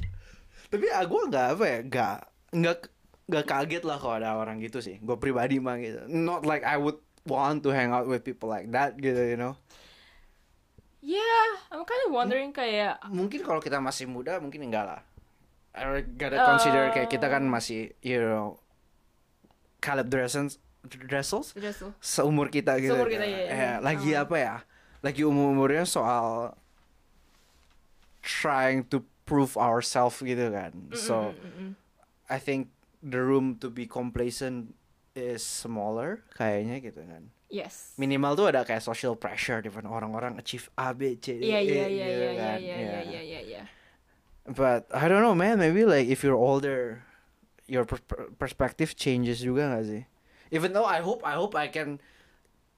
Tapi 0.71 0.87
ah, 0.95 1.03
gue 1.03 1.21
nggak 1.27 1.47
apa 1.59 1.64
ya, 1.66 1.79
nggak 1.83 2.18
nggak 2.52 2.88
nggak 3.32 3.46
kaget 3.48 3.82
lah 3.82 3.96
kalau 3.96 4.14
ada 4.20 4.36
orang 4.36 4.60
gitu 4.60 4.78
sih. 4.78 5.00
Gue 5.00 5.16
pribadi 5.16 5.56
mah 5.58 5.80
gitu. 5.80 6.04
Not 6.06 6.44
like 6.44 6.62
I 6.62 6.76
would 6.76 7.00
want 7.24 7.64
to 7.64 7.70
hang 7.72 7.90
out 7.90 8.04
with 8.04 8.22
people 8.22 8.50
like 8.50 8.68
that 8.70 8.98
gitu, 8.98 9.18
you 9.18 9.40
know. 9.40 9.56
Yeah, 11.02 11.58
I'm 11.74 11.82
kind 11.82 12.02
of 12.06 12.14
wondering 12.14 12.54
kayak 12.54 13.02
Mungkin 13.10 13.42
kalau 13.42 13.58
kita 13.58 13.82
masih 13.82 14.06
muda, 14.06 14.38
mungkin 14.38 14.62
enggak 14.70 14.86
lah. 14.86 15.00
I 15.74 16.04
gotta 16.04 16.36
consider 16.46 16.92
kayak 16.92 17.08
kita 17.08 17.26
kan 17.26 17.42
masih, 17.42 17.96
you 18.04 18.20
know, 18.20 18.60
Caleb 19.80 20.12
Dressels, 20.12 20.60
Dressels 20.86 21.56
seumur 21.98 22.52
kita 22.52 22.76
gitu. 22.78 22.92
Seumur 22.94 23.08
kita, 23.10 23.24
iya, 23.26 23.40
iya. 23.40 23.50
Eh, 23.50 23.76
lagi 23.80 24.12
Ah. 24.14 24.22
apa 24.28 24.36
ya? 24.38 24.56
Lagi 25.02 25.26
umur-umurnya 25.26 25.82
soal 25.88 26.54
trying 28.22 28.86
to 28.86 29.02
prove 29.26 29.58
ourselves 29.58 30.22
gitu 30.22 30.52
kan. 30.54 30.70
So 30.94 31.34
Mm-mm. 31.34 31.74
I 32.33 32.40
think 32.40 32.73
the 33.05 33.21
room 33.21 33.61
to 33.61 33.68
be 33.68 33.85
complacent 33.85 34.73
is 35.12 35.45
smaller 35.45 36.25
kayaknya 36.33 36.81
gitu 36.81 37.05
kan. 37.05 37.29
Yes. 37.53 37.92
Minimal 38.01 38.33
tuh 38.33 38.49
ada 38.49 38.64
kayak 38.64 38.81
social 38.81 39.12
pressure 39.12 39.61
di 39.61 39.68
mana 39.68 39.92
orang-orang 39.92 40.40
achieve 40.40 40.73
A 40.73 40.97
B 40.97 41.21
C 41.21 41.37
D 41.37 41.45
E 41.45 41.53
iya 41.53 41.61
iya 41.61 41.85
gitu 41.85 41.92
iya 41.92 42.09
iya 42.09 42.33
kan. 42.40 42.59
iya 42.59 42.77
Yeah. 42.81 43.03
iya 43.05 43.21
iya 43.21 43.40
iya. 43.45 43.62
But 44.49 44.88
I 44.88 45.07
don't 45.12 45.21
know 45.21 45.37
man, 45.37 45.61
maybe 45.61 45.85
like 45.85 46.09
if 46.09 46.25
you're 46.25 46.38
older, 46.38 47.05
your 47.68 47.85
per- 47.85 48.01
per- 48.03 48.33
perspective 48.40 48.97
changes 48.97 49.45
juga 49.45 49.68
gak 49.68 49.85
sih? 49.85 50.03
Even 50.49 50.73
though 50.73 50.88
I 50.88 51.05
hope 51.05 51.21
I 51.29 51.37
hope 51.37 51.53
I 51.53 51.68
can 51.68 52.01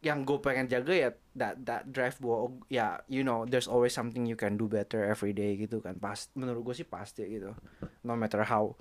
yang 0.04 0.28
gue 0.28 0.36
pengen 0.36 0.68
jaga 0.68 0.92
ya 0.92 1.10
that 1.32 1.64
that 1.64 1.88
drive 1.88 2.20
bahwa 2.20 2.60
ya 2.68 3.00
you 3.08 3.24
know 3.24 3.48
there's 3.48 3.64
always 3.64 3.96
something 3.96 4.28
you 4.28 4.36
can 4.36 4.60
do 4.60 4.68
better 4.68 5.00
every 5.00 5.32
day 5.32 5.56
gitu 5.56 5.80
kan 5.80 5.96
pas 5.96 6.28
menurut 6.36 6.60
gue 6.60 6.84
sih 6.84 6.84
pasti 6.84 7.24
gitu 7.24 7.56
no 8.04 8.12
matter 8.12 8.44
how 8.44 8.76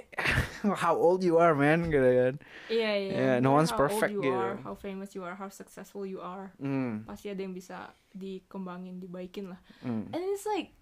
how 0.82 0.94
old 0.94 1.20
you 1.24 1.36
are 1.36 1.52
man 1.52 1.90
gitu 1.90 2.06
kan 2.06 2.34
Iya 2.72 2.90
iya. 2.96 3.12
Yeah, 3.12 3.36
no 3.42 3.52
one's 3.52 3.72
how 3.74 3.80
perfect 3.84 4.16
old 4.16 4.24
you 4.24 4.32
gitu. 4.32 4.38
are, 4.38 4.56
how 4.64 4.74
famous 4.78 5.12
you 5.12 5.22
are, 5.26 5.36
how 5.36 5.52
successful 5.52 6.08
you 6.08 6.22
are, 6.24 6.54
hmm, 6.56 7.04
pasti 7.04 7.28
ada 7.28 7.44
yang 7.44 7.52
bisa 7.52 7.92
dikembangin, 8.16 8.96
dibaikin 9.02 9.52
lah. 9.52 9.60
hmm. 9.84 10.08
And 10.08 10.22
it's 10.32 10.48
like, 10.48 10.72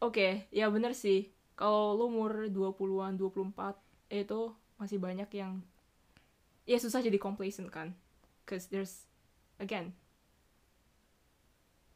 oke, 0.00 0.48
ya 0.48 0.72
bener 0.72 0.96
sih. 0.96 1.28
Kalau 1.56 1.96
lu 1.96 2.08
umur 2.12 2.48
20-an, 2.52 3.16
24, 3.16 3.76
itu 4.12 4.40
masih 4.76 5.00
banyak 5.00 5.28
yang 5.36 5.60
ya 6.68 6.76
susah 6.80 7.00
jadi 7.00 7.16
complacent 7.16 7.68
kan. 7.72 7.92
Cause 8.48 8.68
there's 8.70 9.08
again, 9.60 9.92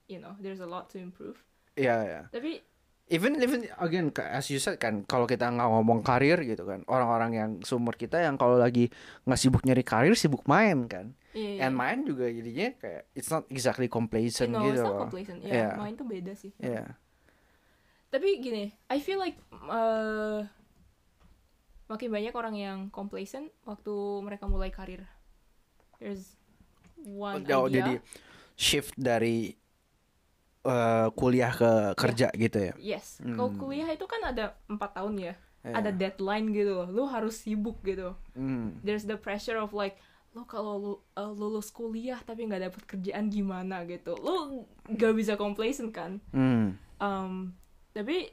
you 0.09 0.19
know, 0.19 0.35
there's 0.41 0.61
a 0.61 0.69
lot 0.69 0.89
to 0.93 0.99
improve. 0.99 1.41
Iya 1.79 1.97
ya 2.05 2.21
Tapi 2.35 2.61
even 3.11 3.37
even 3.43 3.67
again 3.83 4.15
as 4.31 4.47
you 4.49 4.63
said 4.63 4.79
kan 4.79 5.03
kalau 5.05 5.27
kita 5.27 5.51
nggak 5.51 5.67
ngomong 5.67 6.07
karir 6.07 6.39
gitu 6.47 6.63
kan 6.63 6.87
orang-orang 6.87 7.31
yang 7.35 7.51
seumur 7.67 7.99
kita 7.99 8.23
yang 8.23 8.39
kalau 8.39 8.57
lagi 8.57 8.89
nggak 9.27 9.41
sibuk 9.41 9.67
nyari 9.67 9.83
karir 9.83 10.15
sibuk 10.15 10.47
main 10.47 10.87
kan 10.87 11.13
iya, 11.35 11.59
iya. 11.59 11.61
and 11.67 11.75
main 11.75 12.07
juga 12.07 12.31
jadinya 12.31 12.71
kayak 12.79 13.11
it's 13.19 13.29
not 13.29 13.45
exactly 13.51 13.91
complacent 13.91 14.55
no, 14.55 14.63
gitu 14.63 14.79
it's 14.79 14.87
not 14.87 15.03
complacent. 15.11 15.39
Ya, 15.43 15.51
Yeah. 15.51 15.73
main 15.75 15.95
tuh 15.99 16.07
beda 16.07 16.33
sih. 16.39 16.55
yeah 16.63 16.95
Tapi 18.11 18.43
gini, 18.43 18.75
I 18.91 18.99
feel 18.99 19.23
like 19.23 19.39
uh, 19.71 20.43
makin 21.87 22.11
banyak 22.11 22.35
orang 22.35 22.55
yang 22.59 22.79
complacent 22.91 23.55
waktu 23.63 23.95
mereka 24.27 24.51
mulai 24.51 24.75
karir. 24.75 25.07
There's 26.03 26.35
one 27.07 27.47
oh, 27.47 27.71
idea. 27.71 27.75
jadi 27.79 27.95
shift 28.59 28.99
dari 28.99 29.55
eh, 30.63 31.09
kuliah 31.13 31.51
ke 31.51 31.71
kerja 31.95 32.29
gitu 32.33 32.59
ya 32.61 32.75
Yes, 32.77 33.21
kalau 33.23 33.51
Hmm. 33.51 33.59
kuliah 33.59 33.89
itu 33.89 34.05
kan 34.05 34.21
ada 34.23 34.57
empat 34.67 34.93
tahun 34.95 35.17
ya. 35.17 35.35
Yeah. 35.61 35.77
Ada 35.77 35.91
deadline 35.93 36.53
gitu 36.53 36.73
loh. 36.73 36.89
Lu 36.89 37.05
harus 37.05 37.37
sibuk 37.37 37.81
gitu. 37.81 38.17
Hmm. 38.33 38.81
There's 38.81 39.05
the 39.05 39.17
pressure 39.17 39.57
of 39.57 39.73
like 39.73 40.01
lo 40.31 40.47
kalau 40.47 40.75
lu 40.77 40.93
uh, 41.15 41.29
lulus 41.29 41.69
kuliah 41.69 42.17
tapi 42.19 42.47
nggak 42.47 42.63
dapet 42.63 42.83
kerjaan 42.87 43.27
gimana 43.29 43.83
gitu 43.83 44.15
lo 44.15 44.63
nggak 44.87 45.11
bisa 45.13 45.35
complacent 45.35 45.91
kan 45.91 46.23
Hmm. 46.31 46.79
um, 46.97 47.51
tapi 47.91 48.31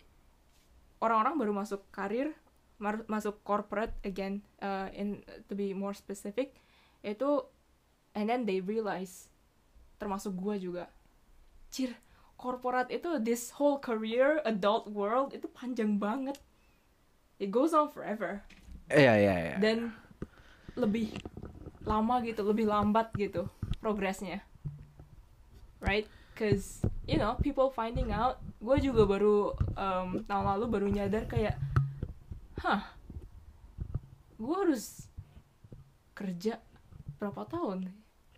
orang-orang 1.00 1.36
baru 1.38 1.54
masuk 1.56 1.82
karir 1.90 2.38
mar- 2.78 3.02
masuk 3.08 3.42
corporate 3.42 3.98
again 4.04 4.46
uh, 4.60 4.86
in 4.94 5.26
to 5.46 5.58
be 5.58 5.74
more 5.74 5.94
specific 5.94 6.54
itu 7.02 7.42
and 8.14 8.30
then 8.30 8.46
they 8.46 8.62
realize 8.62 9.26
termasuk 9.98 10.38
gua 10.38 10.54
juga 10.54 10.94
cir 11.70 11.98
korporat 12.38 12.94
itu 12.94 13.18
this 13.18 13.58
whole 13.58 13.82
career 13.82 14.40
adult 14.46 14.86
world 14.88 15.34
itu 15.34 15.50
panjang 15.50 15.98
banget. 15.98 16.38
It 17.42 17.50
goes 17.50 17.74
on 17.74 17.90
forever. 17.90 18.46
Iya 18.88 19.14
iya 19.20 19.36
iya. 19.36 19.56
dan 19.60 19.92
lebih 20.80 21.12
lama 21.84 22.24
gitu 22.24 22.46
lebih 22.46 22.70
lambat 22.70 23.12
gitu 23.18 23.50
progresnya. 23.82 24.46
Right? 25.82 26.08
Cause 26.38 26.86
you 27.10 27.18
know 27.18 27.36
people 27.42 27.74
finding 27.74 28.14
out. 28.14 28.40
Gue 28.62 28.78
juga 28.80 29.04
baru 29.10 29.58
um, 29.74 30.22
tahun 30.24 30.46
lalu 30.56 30.66
baru 30.70 30.88
nyadar 30.94 31.26
kayak 31.26 31.58
hah 32.62 32.90
gue 34.38 34.56
harus 34.56 35.10
kerja 36.14 36.62
berapa 37.18 37.46
tahun? 37.50 37.90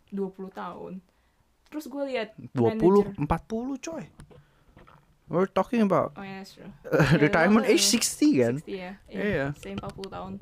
20 0.09 0.33
tahun 0.49 1.03
terus 1.69 1.85
gue 1.85 2.03
lihat 2.05 2.33
20, 2.51 2.75
manager. 2.75 3.07
40 3.15 3.77
coy. 3.79 4.05
We're 5.25 5.45
talking 5.45 5.85
about 5.85 6.17
oh 6.17 6.25
yeah 6.25 6.41
that's 6.41 6.57
true. 6.57 6.73
Uh, 6.83 7.05
Ya, 7.13 7.21
retirement 7.21 7.61
age 7.63 7.85
ya? 7.85 8.01
60 8.01 8.41
kan? 8.41 8.55
60 8.65 8.73
ya 8.73 8.91
Iya. 9.07 9.45
Saya 9.55 9.77
40 9.77 10.09
tahun. 10.09 10.33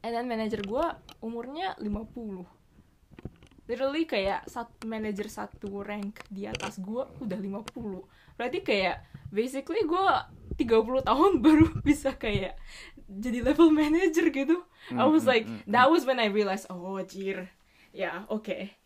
And 0.00 0.12
then 0.14 0.26
manager 0.26 0.62
gue 0.62 0.86
umurnya 1.18 1.74
50 1.76 2.46
literally 3.68 4.06
kayak 4.06 4.48
sat 4.48 4.70
manager 4.86 5.28
satu 5.28 5.84
rank 5.84 6.24
di 6.30 6.48
atas 6.48 6.80
gue 6.80 7.04
udah 7.20 7.36
50 7.36 8.00
berarti 8.38 8.58
kayak 8.64 9.02
basically 9.28 9.84
gue 9.84 10.04
30 10.56 11.04
tahun 11.04 11.32
baru 11.44 11.66
bisa 11.82 12.14
kayak 12.14 12.56
jadi 13.08 13.40
level 13.42 13.72
manager 13.72 14.28
gitu. 14.28 14.62
I 14.88 15.04
was 15.04 15.24
Mm, 15.24 15.28
like 15.28 15.44
mm, 15.44 15.64
mm, 15.64 15.72
that 15.72 15.88
was 15.88 16.04
when 16.04 16.16
I 16.16 16.28
realized 16.28 16.68
oh 16.68 16.96
jir. 17.02 17.48
Ya 17.90 18.24
oke 18.28 18.77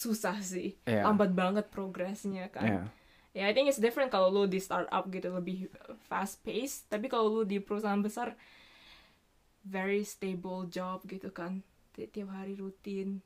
susah 0.00 0.40
sih 0.40 0.80
Iya. 0.88 1.04
lambat 1.04 1.36
banget 1.36 1.68
progresnya 1.68 2.48
kan 2.48 2.64
Iya. 2.64 2.82
Ya, 3.30 3.46
I 3.46 3.54
think 3.54 3.70
it's 3.70 3.78
different 3.78 4.10
kalau 4.10 4.26
lu 4.26 4.50
di 4.50 4.58
startup 4.58 5.06
gitu 5.06 5.30
lebih 5.30 5.70
fast 6.10 6.42
pace, 6.42 6.82
tapi 6.90 7.06
kalau 7.06 7.30
lu 7.30 7.42
di 7.46 7.62
perusahaan 7.62 8.02
besar 8.02 8.34
very 9.62 10.02
stable 10.02 10.66
job 10.66 11.06
gitu 11.06 11.30
kan. 11.30 11.62
Ti- 11.94 12.10
Tiap 12.10 12.26
hari 12.26 12.58
rutin 12.58 13.22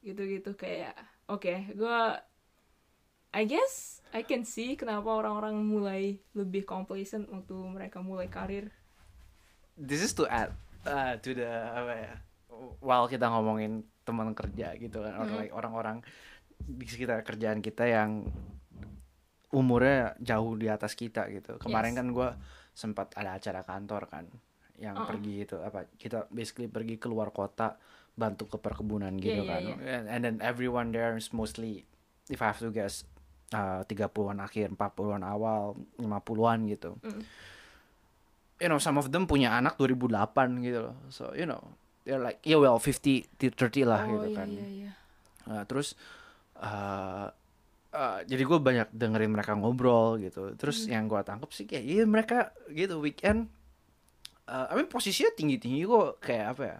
gitu-gitu 0.00 0.56
kayak 0.56 0.96
oke, 1.28 1.52
gua 1.76 2.16
I 3.32 3.44
guess 3.44 4.00
I 4.12 4.24
can 4.24 4.44
see 4.44 4.72
kenapa 4.72 5.08
orang-orang 5.08 5.60
mulai 5.60 6.16
lebih 6.32 6.64
complacent 6.64 7.28
waktu 7.28 7.52
mereka 7.52 8.00
mulai 8.00 8.32
karir. 8.32 8.72
This 9.76 10.00
is 10.00 10.16
to 10.16 10.24
add 10.28 10.56
uh, 10.84 11.20
to 11.20 11.30
the 11.32 11.48
apa 11.48 11.92
ya? 11.92 12.14
While 12.80 13.04
kita 13.04 13.28
ngomongin 13.28 13.84
teman 14.02 14.34
kerja 14.34 14.74
gitu 14.78 15.02
kan, 15.02 15.26
like 15.38 15.54
orang-orang 15.54 16.02
di 16.62 16.86
sekitar 16.86 17.26
kerjaan 17.26 17.58
kita 17.58 17.86
yang 17.86 18.26
umurnya 19.52 20.16
jauh 20.18 20.56
di 20.56 20.66
atas 20.70 20.96
kita 20.96 21.28
gitu. 21.28 21.60
Kemarin 21.60 21.92
Yes. 21.92 21.98
kan 21.98 22.06
gua 22.10 22.28
sempat 22.72 23.12
ada 23.18 23.36
acara 23.36 23.60
kantor 23.62 24.08
kan, 24.08 24.24
yang 24.80 24.96
Uh-uh. 24.96 25.08
pergi 25.08 25.34
itu 25.44 25.56
apa? 25.60 25.86
Kita 25.92 26.26
basically 26.32 26.72
pergi 26.72 26.96
keluar 26.96 27.30
kota 27.30 27.76
bantu 28.12 28.48
ke 28.48 28.56
perkebunan 28.60 29.12
gitu 29.16 29.44
iya, 29.44 29.50
kan. 29.50 29.62
And, 29.80 30.04
and 30.08 30.20
then 30.24 30.36
everyone 30.44 30.92
there 30.92 31.16
is 31.16 31.32
mostly 31.32 31.84
if 32.28 32.40
I 32.40 32.52
have 32.52 32.60
to 32.60 32.72
guess 32.72 33.04
uh, 33.52 33.84
30-an 33.84 34.40
akhir, 34.40 34.72
40-an 34.76 35.24
awal, 35.24 35.76
50-an 36.00 36.60
gitu. 36.72 36.96
Mm. 37.04 37.22
You 38.62 38.68
know, 38.70 38.78
some 38.78 38.96
of 38.96 39.10
them 39.10 39.26
punya 39.26 39.58
anak 39.58 39.74
2008 39.76 40.62
gitu 40.62 40.78
loh. 40.90 40.96
So, 41.10 41.34
you 41.34 41.48
know, 41.48 41.60
they're 42.02 42.18
like, 42.18 42.42
yeah 42.42 42.58
well 42.58 42.78
50 42.78 43.26
to 43.38 43.46
30 43.50 43.86
lah 43.86 44.02
oh 44.02 44.10
gitu 44.10 44.28
iya 44.30 44.36
kan. 44.36 44.48
iya 44.50 44.66
iya. 44.68 44.90
Nah, 45.42 45.62
terus 45.64 45.94
uh, 46.58 47.26
uh, 47.90 48.18
jadi 48.22 48.42
gue 48.42 48.58
banyak 48.58 48.88
dengerin 48.90 49.30
mereka 49.30 49.54
ngobrol 49.54 50.18
gitu. 50.18 50.54
Terus 50.54 50.86
Hmm. 50.86 50.92
yang 50.92 51.04
gue 51.06 51.20
tangkap 51.22 51.50
sih 51.50 51.66
kayak 51.66 51.84
iya 51.84 52.02
mereka 52.02 52.50
gitu 52.68 52.98
weekend 52.98 53.50
uh, 54.46 54.66
I 54.70 54.74
mean 54.74 54.86
posisinya 54.86 55.30
tinggi-tinggi 55.32 55.82
kok 55.82 56.18
kayak 56.18 56.46
apa 56.54 56.62
ya? 56.62 56.78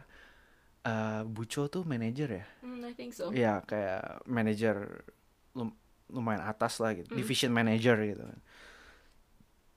Uh, 0.82 1.22
Buco 1.22 1.70
tuh 1.70 1.86
manajer 1.86 2.42
ya. 2.42 2.46
Hmm, 2.58 2.82
I 2.82 2.90
think 2.90 3.14
so. 3.14 3.30
Iya, 3.30 3.62
kayak 3.62 4.26
manajer 4.26 5.06
lum- 5.54 5.78
lumayan 6.10 6.42
atas 6.42 6.82
lah 6.82 6.90
gitu, 6.92 7.06
Hmm. 7.14 7.18
division 7.18 7.54
manager 7.54 7.94
gitu 8.02 8.18
kan. 8.20 8.40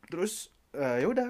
Terus 0.09 0.49
eh, 0.73 1.01
ya 1.01 1.07
udah. 1.07 1.29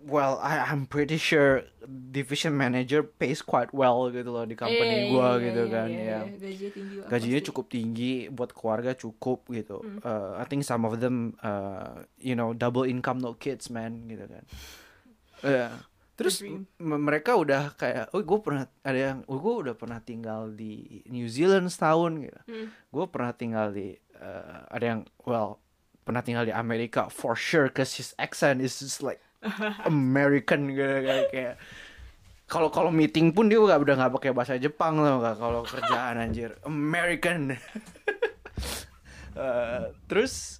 Well, 0.00 0.40
I 0.40 0.64
I'm 0.64 0.88
pretty 0.88 1.20
sure 1.20 1.68
division 1.84 2.56
manager 2.56 3.04
pays 3.04 3.44
quite 3.44 3.68
well 3.76 4.08
gitu 4.08 4.32
loh 4.32 4.48
di 4.48 4.56
company 4.56 5.06
Iya, 5.06 5.12
gua 5.12 5.28
iya, 5.36 5.44
gitu 5.44 5.62
iya, 5.68 5.74
kan 5.74 5.88
iya, 5.92 6.00
ya. 6.00 6.06
iya. 6.06 6.20
Gajinya 6.40 6.70
tinggi 6.72 6.94
Gajinya 7.04 7.40
cukup 7.52 7.66
tinggi 7.68 8.12
buat 8.32 8.50
keluarga 8.56 8.96
cukup 8.96 9.44
gitu. 9.52 9.84
Hmm. 9.84 10.00
Eh, 10.00 10.32
I 10.40 10.44
think 10.48 10.64
some 10.64 10.88
of 10.88 10.96
them 11.04 11.36
uh, 11.44 12.08
you 12.16 12.32
know 12.32 12.56
double 12.56 12.88
income 12.88 13.20
no 13.20 13.36
kids 13.36 13.68
man 13.68 14.08
gitu 14.08 14.24
kan. 14.24 14.44
Iya. 15.44 15.68
Terus 16.20 16.44
mereka 16.76 17.32
udah 17.32 17.72
kayak, 17.80 18.12
oh 18.12 18.20
gue 18.20 18.38
pernah 18.44 18.68
ada 18.84 19.00
yang, 19.00 19.18
oh 19.24 19.40
gue 19.40 19.54
udah 19.64 19.72
pernah 19.72 20.04
tinggal 20.04 20.52
di 20.52 21.00
New 21.08 21.24
Zealand 21.32 21.72
setahun 21.72 22.12
gitu. 22.20 22.40
Hmm. 22.44 22.66
Gue 22.92 23.04
pernah 23.08 23.32
tinggal 23.32 23.72
di, 23.72 23.96
eh, 23.96 24.60
ada 24.68 24.84
yang, 24.84 25.00
well, 25.24 25.64
pernah 26.04 26.20
tinggal 26.20 26.44
di 26.44 26.52
Amerika 26.52 27.08
for 27.08 27.32
sure, 27.32 27.72
cause 27.72 27.96
his 27.96 28.12
accent 28.20 28.60
is 28.60 28.76
just 28.84 29.00
like 29.00 29.24
American 29.88 30.70
gitu 30.72 30.84
kayak. 30.84 31.26
kayak. 31.32 31.54
Kalau 32.50 32.66
kalau 32.74 32.90
meeting 32.90 33.30
pun 33.30 33.46
dia 33.46 33.62
udah 33.62 33.78
udah 33.78 33.94
nggak 33.94 34.12
pakai 34.18 34.30
bahasa 34.34 34.58
Jepang 34.58 34.98
loh 34.98 35.22
nggak 35.22 35.36
kalau 35.38 35.62
kerjaan 35.62 36.18
anjir. 36.18 36.58
American. 36.66 37.54
Eh, 39.30 39.84
terus 40.10 40.58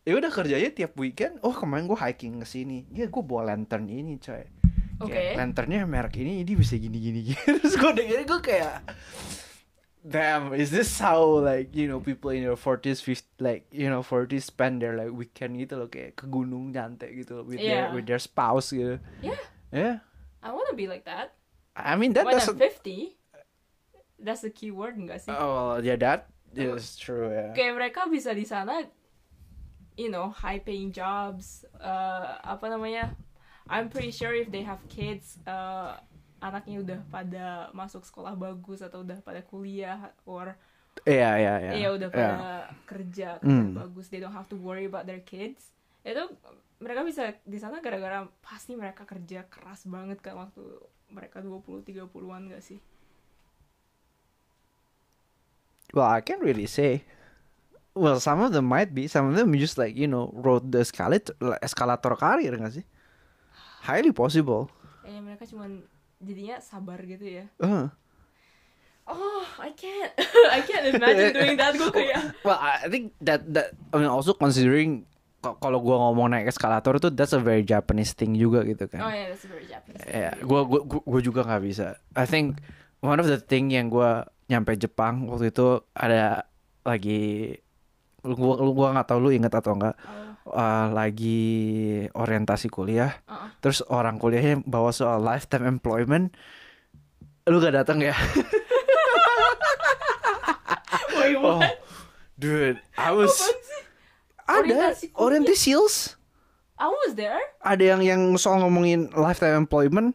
ya 0.00 0.16
udah 0.16 0.32
kerjanya 0.32 0.72
tiap 0.72 0.96
weekend 0.96 1.36
oh 1.44 1.52
kemarin 1.52 1.84
gue 1.84 2.00
hiking 2.00 2.40
ke 2.40 2.48
sini. 2.48 2.88
Ya 2.96 3.12
gue 3.12 3.22
bawa 3.22 3.52
lantern 3.52 3.84
ini 3.92 4.16
coy. 4.16 4.40
Oke. 5.04 5.14
Kayak 5.14 5.36
lanternnya 5.36 5.84
merek 5.84 6.16
ini 6.18 6.42
ini 6.42 6.52
bisa 6.56 6.74
gini 6.80 6.96
gini 6.98 7.20
gini. 7.28 7.38
Terus 7.60 7.76
gue 7.76 7.92
dengerin 7.92 8.24
gue 8.24 8.40
kayak 8.40 8.76
damn 10.08 10.56
is 10.56 10.72
this 10.72 10.88
how 10.98 11.20
like 11.38 11.76
you 11.76 11.84
know 11.84 12.00
people 12.00 12.32
in 12.32 12.40
their 12.42 12.56
40s 12.56 13.04
50 13.04 13.44
like 13.44 13.68
you 13.68 13.92
know 13.92 14.00
40s 14.00 14.48
spend 14.48 14.80
their 14.80 14.96
like 14.96 15.12
weekend 15.12 15.60
gitu 15.60 15.76
loh 15.76 15.88
kayak 15.92 16.16
ke 16.16 16.24
gunung 16.26 16.72
nyantai 16.72 17.12
gitu 17.20 17.44
with 17.44 17.60
their 17.60 17.88
Yeah. 17.88 17.92
with 17.92 18.08
their 18.08 18.18
spouse 18.18 18.72
gitu 18.72 18.96
Yeah, 19.20 19.40
yeah 19.68 19.94
I 20.40 20.50
wanna 20.54 20.72
be 20.72 20.88
like 20.88 21.04
that. 21.04 21.36
I 21.76 21.94
mean 22.00 22.16
that 22.16 22.24
When 22.24 22.34
I'm 22.34 22.42
doesn't 22.42 22.56
50, 22.56 23.18
that's 24.18 24.40
the 24.42 24.50
key 24.50 24.72
word 24.72 24.96
enggak 24.98 25.22
sih? 25.22 25.34
oh 25.34 25.78
yeah 25.78 25.94
that 26.00 26.32
is 26.56 26.96
true 26.96 27.28
yeah 27.30 27.52
Kayak 27.54 27.74
mereka 27.76 28.00
bisa 28.10 28.32
di 28.34 28.42
sana, 28.48 28.82
you 29.94 30.08
know, 30.10 30.30
high 30.30 30.58
paying 30.58 30.90
jobs, 30.90 31.62
uh, 31.78 32.38
apa 32.42 32.66
namanya? 32.70 33.14
I'm 33.68 33.90
pretty 33.92 34.10
sure 34.10 34.32
if 34.32 34.48
they 34.48 34.64
have 34.64 34.80
kids, 34.88 35.36
uh, 35.44 36.00
anaknya 36.38 36.76
udah 36.80 36.98
pada 37.08 37.46
masuk 37.72 38.02
sekolah 38.02 38.32
bagus 38.32 38.78
atau 38.80 39.02
udah 39.02 39.18
pada 39.20 39.42
kuliah 39.42 40.14
or 40.22 40.54
iya 41.02 41.34
iya 41.36 41.54
iya 41.60 41.72
ya 41.74 41.88
udah 41.92 42.08
Iya. 42.08 42.16
pada 42.16 42.50
kerja 42.84 43.28
kerja 43.38 43.64
Hmm. 43.64 43.74
bagus, 43.74 44.06
they 44.08 44.18
don't 44.18 44.34
have 44.34 44.46
to 44.46 44.58
worry 44.58 44.84
about 44.84 45.06
their 45.06 45.22
kids. 45.22 45.70
Itu 46.02 46.30
mereka 46.78 47.02
bisa 47.02 47.34
di 47.42 47.58
sana 47.58 47.78
gara-gara 47.78 48.26
pasti 48.38 48.74
mereka 48.74 49.02
kerja 49.02 49.46
keras 49.46 49.82
banget 49.84 50.18
kan 50.18 50.38
waktu 50.38 50.62
mereka 51.08 51.38
20 51.40 51.82
30-an 51.82 52.50
gak 52.50 52.62
sih? 52.62 52.78
Well, 55.90 56.04
I 56.04 56.20
can't 56.20 56.42
really 56.42 56.68
say. 56.68 57.04
Well, 57.96 58.20
some 58.20 58.38
of 58.44 58.52
them 58.52 58.68
might 58.68 58.94
be. 58.94 59.08
Some 59.08 59.32
of 59.32 59.34
them 59.34 59.50
just 59.56 59.74
like 59.74 59.96
you 59.96 60.06
know 60.06 60.30
rode 60.36 60.70
the 60.70 60.84
escalator, 60.84 61.34
eskalator 61.58 62.14
karir 62.14 62.52
nggak 62.54 62.78
sih? 62.78 62.84
Highly 63.82 64.12
possible. 64.12 64.68
Eh 65.02 65.18
mereka 65.18 65.48
cuman 65.48 65.82
jadinya 66.18 66.58
sabar 66.58 66.98
gitu 67.02 67.24
ya. 67.24 67.44
Uh. 67.58 67.86
Oh, 69.08 69.40
I 69.56 69.72
can't. 69.72 70.12
I 70.54 70.60
can't 70.60 70.84
imagine 70.92 71.32
doing 71.32 71.56
that. 71.56 71.72
Gue 71.74 71.88
kayak 71.88 72.34
Well, 72.46 72.60
I 72.60 72.92
think 72.92 73.16
that 73.24 73.40
that 73.56 73.72
I 73.88 73.96
mean 73.96 74.10
also 74.12 74.36
considering 74.36 75.08
kalau 75.40 75.80
gua 75.80 75.96
ngomong 76.02 76.34
naik 76.34 76.50
eskalator 76.50 76.98
tuh 76.98 77.08
that's 77.08 77.32
a 77.32 77.40
very 77.40 77.64
Japanese 77.64 78.12
thing 78.12 78.34
juga 78.34 78.66
gitu 78.66 78.84
Oh 78.84 78.90
kan. 78.90 79.08
yeah, 79.08 79.32
that's 79.32 79.46
very 79.48 79.64
Japanese. 79.64 80.04
Ya, 80.04 80.34
gua, 80.44 80.66
gua 80.68 80.84
gua 80.84 81.00
gua 81.00 81.20
juga 81.22 81.40
nggak 81.46 81.62
bisa. 81.64 81.96
I 82.12 82.26
think 82.28 82.60
one 83.00 83.16
of 83.16 83.24
the 83.24 83.40
thing 83.40 83.72
yang 83.72 83.88
gua 83.88 84.28
nyampe 84.50 84.76
Jepang 84.76 85.24
waktu 85.24 85.54
itu 85.54 85.80
ada 85.96 86.44
lagi 86.84 87.54
lu 88.26 88.34
gua 88.34 88.60
lu 88.60 88.76
gua 88.76 88.92
nggak 88.92 89.08
tahu 89.08 89.18
lu 89.24 89.30
inget 89.32 89.54
atau 89.54 89.72
enggak 89.72 89.96
Oh, 90.04 90.27
uh, 90.52 90.88
lagi 90.92 91.40
orientasi 92.12 92.68
kuliah 92.72 93.20
uh-uh. 93.28 93.52
terus 93.64 93.80
orang 93.88 94.20
kuliahnya 94.20 94.64
bawa 94.64 94.92
soal 94.92 95.20
lifetime 95.20 95.68
employment 95.68 96.32
Lu 97.48 97.64
gak 97.64 97.80
datang 97.80 98.04
ya? 98.04 98.12
Wait, 101.16 101.32
Oh, 101.40 101.64
dude, 102.36 102.76
I 102.92 103.08
was 103.16 103.40
ada 104.44 104.92
orientasi 105.16 105.56
sales. 105.56 105.96
I 106.76 106.92
was 106.92 107.16
there. 107.16 107.40
Ada 107.64 107.96
yang 107.96 108.00
yang 108.04 108.22
soal 108.36 108.60
ngomongin 108.64 109.08
lifetime 109.16 109.64
employment. 109.64 110.12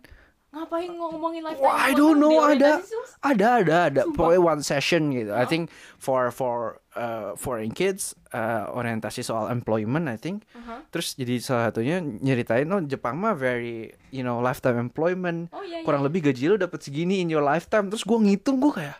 Ngapain 0.53 0.85
ngomongin 0.85 1.41
lifetime 1.41 1.65
Wah, 1.65 1.81
I 1.81 1.97
don't 1.97 2.21
know 2.21 2.45
ada 2.45 2.77
ada 3.25 3.47
ada 3.57 3.75
ada 3.89 4.01
pokoknya 4.13 4.37
one 4.37 4.61
session 4.61 5.09
gitu. 5.09 5.33
I 5.33 5.49
think 5.49 5.73
for 5.97 6.29
for 6.29 6.77
uh, 6.93 7.33
foreign 7.33 7.73
kids 7.73 8.13
uh, 8.37 8.69
orientasi 8.69 9.25
soal 9.25 9.49
employment 9.49 10.05
I 10.05 10.13
think. 10.13 10.45
Uh-huh. 10.53 10.85
Terus 10.93 11.17
jadi 11.17 11.41
salah 11.41 11.73
satunya 11.73 12.05
nyeritain 12.05 12.69
oh 12.69 12.85
Jepang 12.85 13.17
mah 13.17 13.33
very 13.33 13.97
you 14.13 14.21
know 14.21 14.37
lifetime 14.45 14.77
employment. 14.77 15.49
Oh 15.49 15.65
iya, 15.65 15.81
Kurang 15.81 16.05
iya. 16.05 16.13
lebih 16.13 16.29
gaji 16.29 16.43
lu 16.53 16.57
dapat 16.61 16.85
segini 16.85 17.25
in 17.25 17.33
your 17.33 17.41
lifetime. 17.41 17.89
Terus 17.89 18.05
gua 18.05 18.21
ngitung 18.21 18.61
gua 18.61 18.77
kayak 18.77 18.97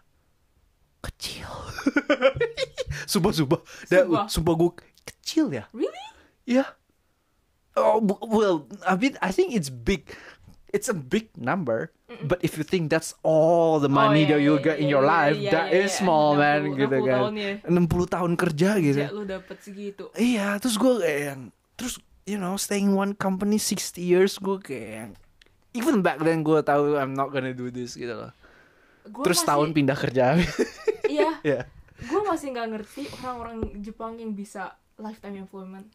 kecil. 1.06 1.54
sumpah 3.14 3.30
sumpah. 3.30 3.62
Da- 3.94 4.10
Sumpah. 4.10 4.26
sumpah 4.26 4.54
gua 4.58 4.72
kecil 5.06 5.54
ya. 5.54 5.70
Really? 5.70 6.02
Yeah. 6.50 6.74
Oh 7.74 7.98
well, 8.26 8.70
I 8.86 8.94
mean, 8.98 9.18
I 9.22 9.34
think 9.34 9.54
it's 9.54 9.70
big. 9.70 10.14
It's 10.74 10.90
a 10.90 10.98
big 10.98 11.30
number, 11.38 11.94
but 12.26 12.42
if 12.42 12.58
you 12.58 12.66
think 12.66 12.90
that's 12.90 13.14
all 13.22 13.78
the 13.78 13.86
money 13.88 14.26
Oh, 14.26 14.34
that 14.34 14.42
iya, 14.42 14.46
you 14.50 14.54
get 14.58 14.82
in 14.82 14.90
iya, 14.90 14.98
your 14.98 15.06
iya, 15.06 15.14
life, 15.22 15.38
that 15.54 15.68
is 15.70 15.94
small, 15.94 16.34
man, 16.34 16.66
60 16.66 16.82
gitu 16.82 16.96
60 16.98 17.06
kan. 17.06 17.14
tahun 17.14 17.34
ya. 17.38 17.54
60 17.70 18.16
tahun 18.18 18.32
kerja 18.34 18.70
gitu. 18.82 19.00
Ya, 19.00 19.10
lu 19.14 19.24
dapet 19.24 19.58
segitu. 19.62 20.10
Iya, 20.18 20.58
terus 20.58 20.76
gue 20.76 20.94
kayak 20.98 21.22
yang, 21.30 21.42
terus 21.78 22.02
you 22.26 22.42
know, 22.42 22.58
staying 22.58 22.90
in 22.90 22.98
one 22.98 23.14
company 23.14 23.62
60 23.62 24.02
years, 24.02 24.42
gue 24.42 24.58
kayak 24.58 24.90
yang, 24.90 25.12
even 25.78 26.02
back 26.02 26.18
then 26.20 26.42
gue 26.42 26.58
tahu 26.66 26.98
I'm 26.98 27.14
not 27.14 27.30
gonna 27.30 27.54
do 27.54 27.70
this 27.70 27.94
gitu 27.94 28.18
loh. 28.18 28.34
Gua 29.06 29.22
Terus 29.30 29.46
masih- 29.46 29.50
tahun 29.54 29.68
pindah 29.72 29.98
kerja. 29.98 30.26
Iya, 31.14 31.30
ya. 31.46 31.62
gue 32.02 32.22
masih 32.26 32.50
nggak 32.50 32.68
ngerti 32.74 33.06
orang-orang 33.22 33.78
Jepang 33.78 34.18
yang 34.18 34.34
bisa 34.34 34.74
lifetime 34.98 35.38
employment. 35.38 35.86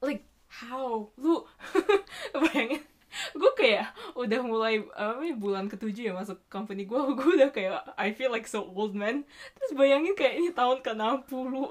Like 0.00 0.24
how? 0.48 1.12
Lu 1.18 1.44
bayangin? 2.40 2.80
Gue 3.40 3.52
kayak 3.54 3.94
udah 4.18 4.40
mulai 4.42 4.82
apa 4.94 5.18
namanya, 5.18 5.36
bulan 5.38 5.64
ketujuh 5.70 6.10
ya 6.10 6.14
masuk 6.14 6.38
company 6.50 6.84
gue, 6.84 6.98
gue 7.18 7.30
udah 7.40 7.50
kayak 7.54 7.94
I 7.94 8.12
feel 8.14 8.30
like 8.30 8.46
so 8.50 8.64
old 8.64 8.94
man. 8.94 9.24
Terus 9.56 9.72
bayangin 9.76 10.14
kayak 10.18 10.34
ini 10.40 10.50
tahun 10.50 10.82
ke 10.82 10.92
60 10.92 11.24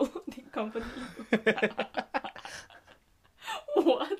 di 0.33 0.39
company. 0.49 0.91
What? 3.77 4.19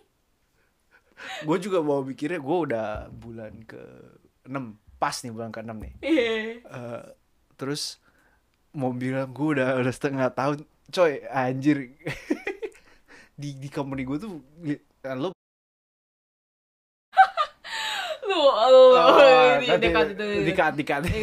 gue 1.43 1.57
juga 1.59 1.79
mau 1.83 2.03
mikirnya 2.03 2.39
gue 2.39 2.57
udah 2.71 2.87
bulan 3.11 3.63
ke 3.63 3.79
6 4.47 4.99
pas 4.99 5.15
nih 5.23 5.31
bulan 5.31 5.51
ke 5.51 5.59
6 5.59 5.71
nih. 5.71 5.93
Iya. 6.03 6.35
Eh, 6.63 7.03
terus 7.59 7.99
mau 8.75 8.91
bilang 8.91 9.31
gue 9.31 9.59
udah 9.59 9.79
udah 9.79 9.93
setengah 9.93 10.27
tahun 10.31 10.63
coy 10.91 11.23
anjir 11.31 11.95
di 13.41 13.49
di 13.57 13.69
company 13.71 14.03
gue 14.07 14.17
tuh 14.19 14.39
eh, 14.67 15.15
lo 15.15 15.35
Lu, 18.53 18.93
lu, 18.93 18.95
Oh, 18.95 19.17
di- 19.57 19.69
dekat 19.79 20.07
itu. 20.13 20.27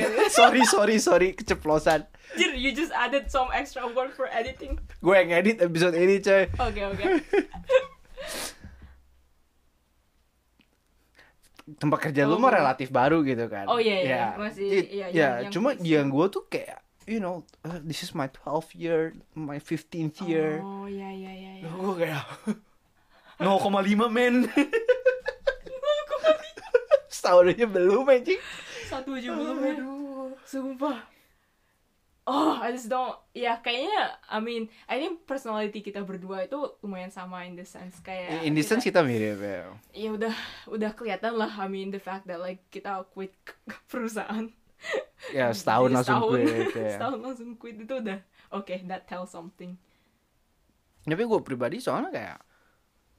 sorry 0.32 0.62
sorry 0.64 0.96
sorry 0.98 1.28
keceplosan 1.32 2.04
Anjir, 2.30 2.54
you 2.54 2.70
just 2.70 2.90
added 2.92 3.26
some 3.26 3.50
extra 3.50 3.82
work 3.88 4.12
for 4.12 4.26
editing. 4.26 4.78
gue 4.96 5.14
yang 5.16 5.30
edit 5.32 5.58
episode 5.58 5.94
ini 5.94 6.18
coy 6.18 6.46
Oke, 6.58 6.80
oke. 6.84 7.04
tempat 11.70 11.98
kerja 12.02 12.26
lu 12.26 12.34
Oh. 12.34 12.40
mah 12.40 12.50
relatif 12.52 12.90
baru 12.90 13.22
gitu 13.22 13.46
kan 13.46 13.66
Oh, 13.66 13.78
iya, 13.78 13.96
iya. 14.00 14.10
Ya, 14.10 14.26
Masih- 14.36 14.66
it- 14.68 14.90
iya, 14.90 15.06
ya 15.08 15.28
yang- 15.40 15.52
cuma 15.52 15.70
yang 15.78 16.10
gue 16.10 16.26
tuh 16.28 16.42
kayak 16.44 16.82
you 17.06 17.18
know 17.18 17.42
uh, 17.62 17.78
this 17.80 18.02
is 18.02 18.10
my 18.10 18.26
12th 18.28 18.74
year 18.74 19.14
my 19.32 19.58
15th 19.58 20.18
year 20.24 20.58
Oh, 20.60 20.86
iya, 20.86 21.08
iya, 21.08 21.32
iya. 21.32 21.52
iya. 21.62 21.68
gue 21.68 21.94
kayak 21.96 22.22
0,5 23.40 23.70
men 24.10 24.50
setahun 27.20 27.52
aja 27.52 27.66
belum 27.68 28.08
anjing 28.08 28.40
Satu 28.88 29.14
aja 29.14 29.28
belum 29.30 29.56
ya. 29.60 29.74
Sumpah. 30.42 30.98
Oh, 32.24 32.54
I 32.56 32.70
just 32.70 32.86
don't. 32.86 33.16
Ya, 33.32 33.58
kayaknya, 33.58 34.16
I 34.24 34.38
mean, 34.38 34.70
I 34.86 34.96
think 34.96 35.26
personality 35.26 35.80
kita 35.80 36.00
berdua 36.00 36.46
itu 36.46 36.58
lumayan 36.78 37.10
sama 37.10 37.42
in 37.42 37.54
the 37.54 37.66
sense 37.66 37.98
kayak. 37.98 38.42
in 38.42 38.54
this 38.54 38.66
sense 38.66 38.82
kita 38.82 39.02
mirip 39.02 39.40
ya 39.40 39.74
Ya 39.90 40.08
udah, 40.10 40.34
udah 40.66 40.90
kelihatan 40.94 41.34
lah. 41.34 41.50
I 41.50 41.66
mean, 41.66 41.90
the 41.90 41.98
fact 41.98 42.26
that 42.26 42.38
like 42.38 42.62
kita 42.70 43.02
quit 43.10 43.34
perusahaan. 43.90 44.46
ya 45.30 45.50
setahun 45.50 45.90
Jadi 45.90 45.96
langsung 45.96 46.16
setahun, 46.22 46.38
quit 46.38 46.70
ya. 46.72 46.90
setahun 46.96 47.18
langsung 47.18 47.50
quit 47.56 47.76
itu 47.78 47.94
udah. 47.98 48.18
Oke, 48.50 48.74
that 48.86 49.04
tells 49.04 49.30
something. 49.30 49.74
tapi 51.00 51.24
gue 51.24 51.40
pribadi 51.40 51.80
soalnya 51.80 52.12
kayak 52.12 52.38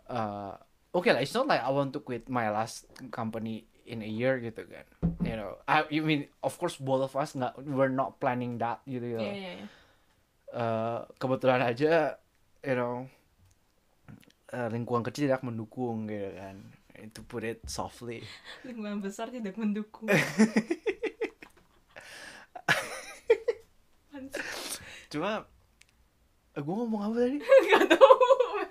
uh, 0.08 0.54
oke 0.94 1.10
lah 1.10 1.18
it's 1.18 1.34
not 1.34 1.50
like 1.50 1.60
I 1.60 1.68
want 1.68 1.90
to 1.92 2.00
quit 2.00 2.30
my 2.30 2.48
last 2.48 2.86
company 3.10 3.66
in 3.92 4.00
a 4.00 4.08
year 4.08 4.40
gitu 4.40 4.64
kan 4.64 4.88
you 5.22 5.36
know 5.36 5.60
I 5.68 5.84
you 5.92 6.02
mean 6.08 6.32
of 6.40 6.56
course 6.56 6.80
both 6.80 7.04
of 7.04 7.14
us 7.20 7.36
nggak 7.36 7.60
we're 7.68 7.92
not 7.92 8.18
planning 8.24 8.56
that 8.64 8.80
gitu 8.88 9.04
gitu 9.04 9.22
iya, 9.22 9.60
iya. 9.60 9.68
Eh, 10.52 11.00
kebetulan 11.20 11.60
aja 11.64 12.16
you 12.64 12.76
know 12.76 13.08
eh, 14.56 14.68
lingkungan 14.72 15.04
kecil 15.04 15.28
tidak 15.28 15.44
mendukung 15.44 16.08
gitu 16.08 16.32
kan 16.40 16.56
to 17.12 17.22
put 17.26 17.44
it 17.44 17.60
softly 17.68 18.24
Lingkungan 18.68 19.02
besar 19.02 19.34
tidak 19.34 19.58
mendukung. 19.58 20.06
Cuma 25.12 25.44
gue 26.56 26.72
ngomong 26.76 27.02
apa 27.04 27.16
tadi 27.26 27.38
Gak 27.74 27.84
tau, 27.92 28.16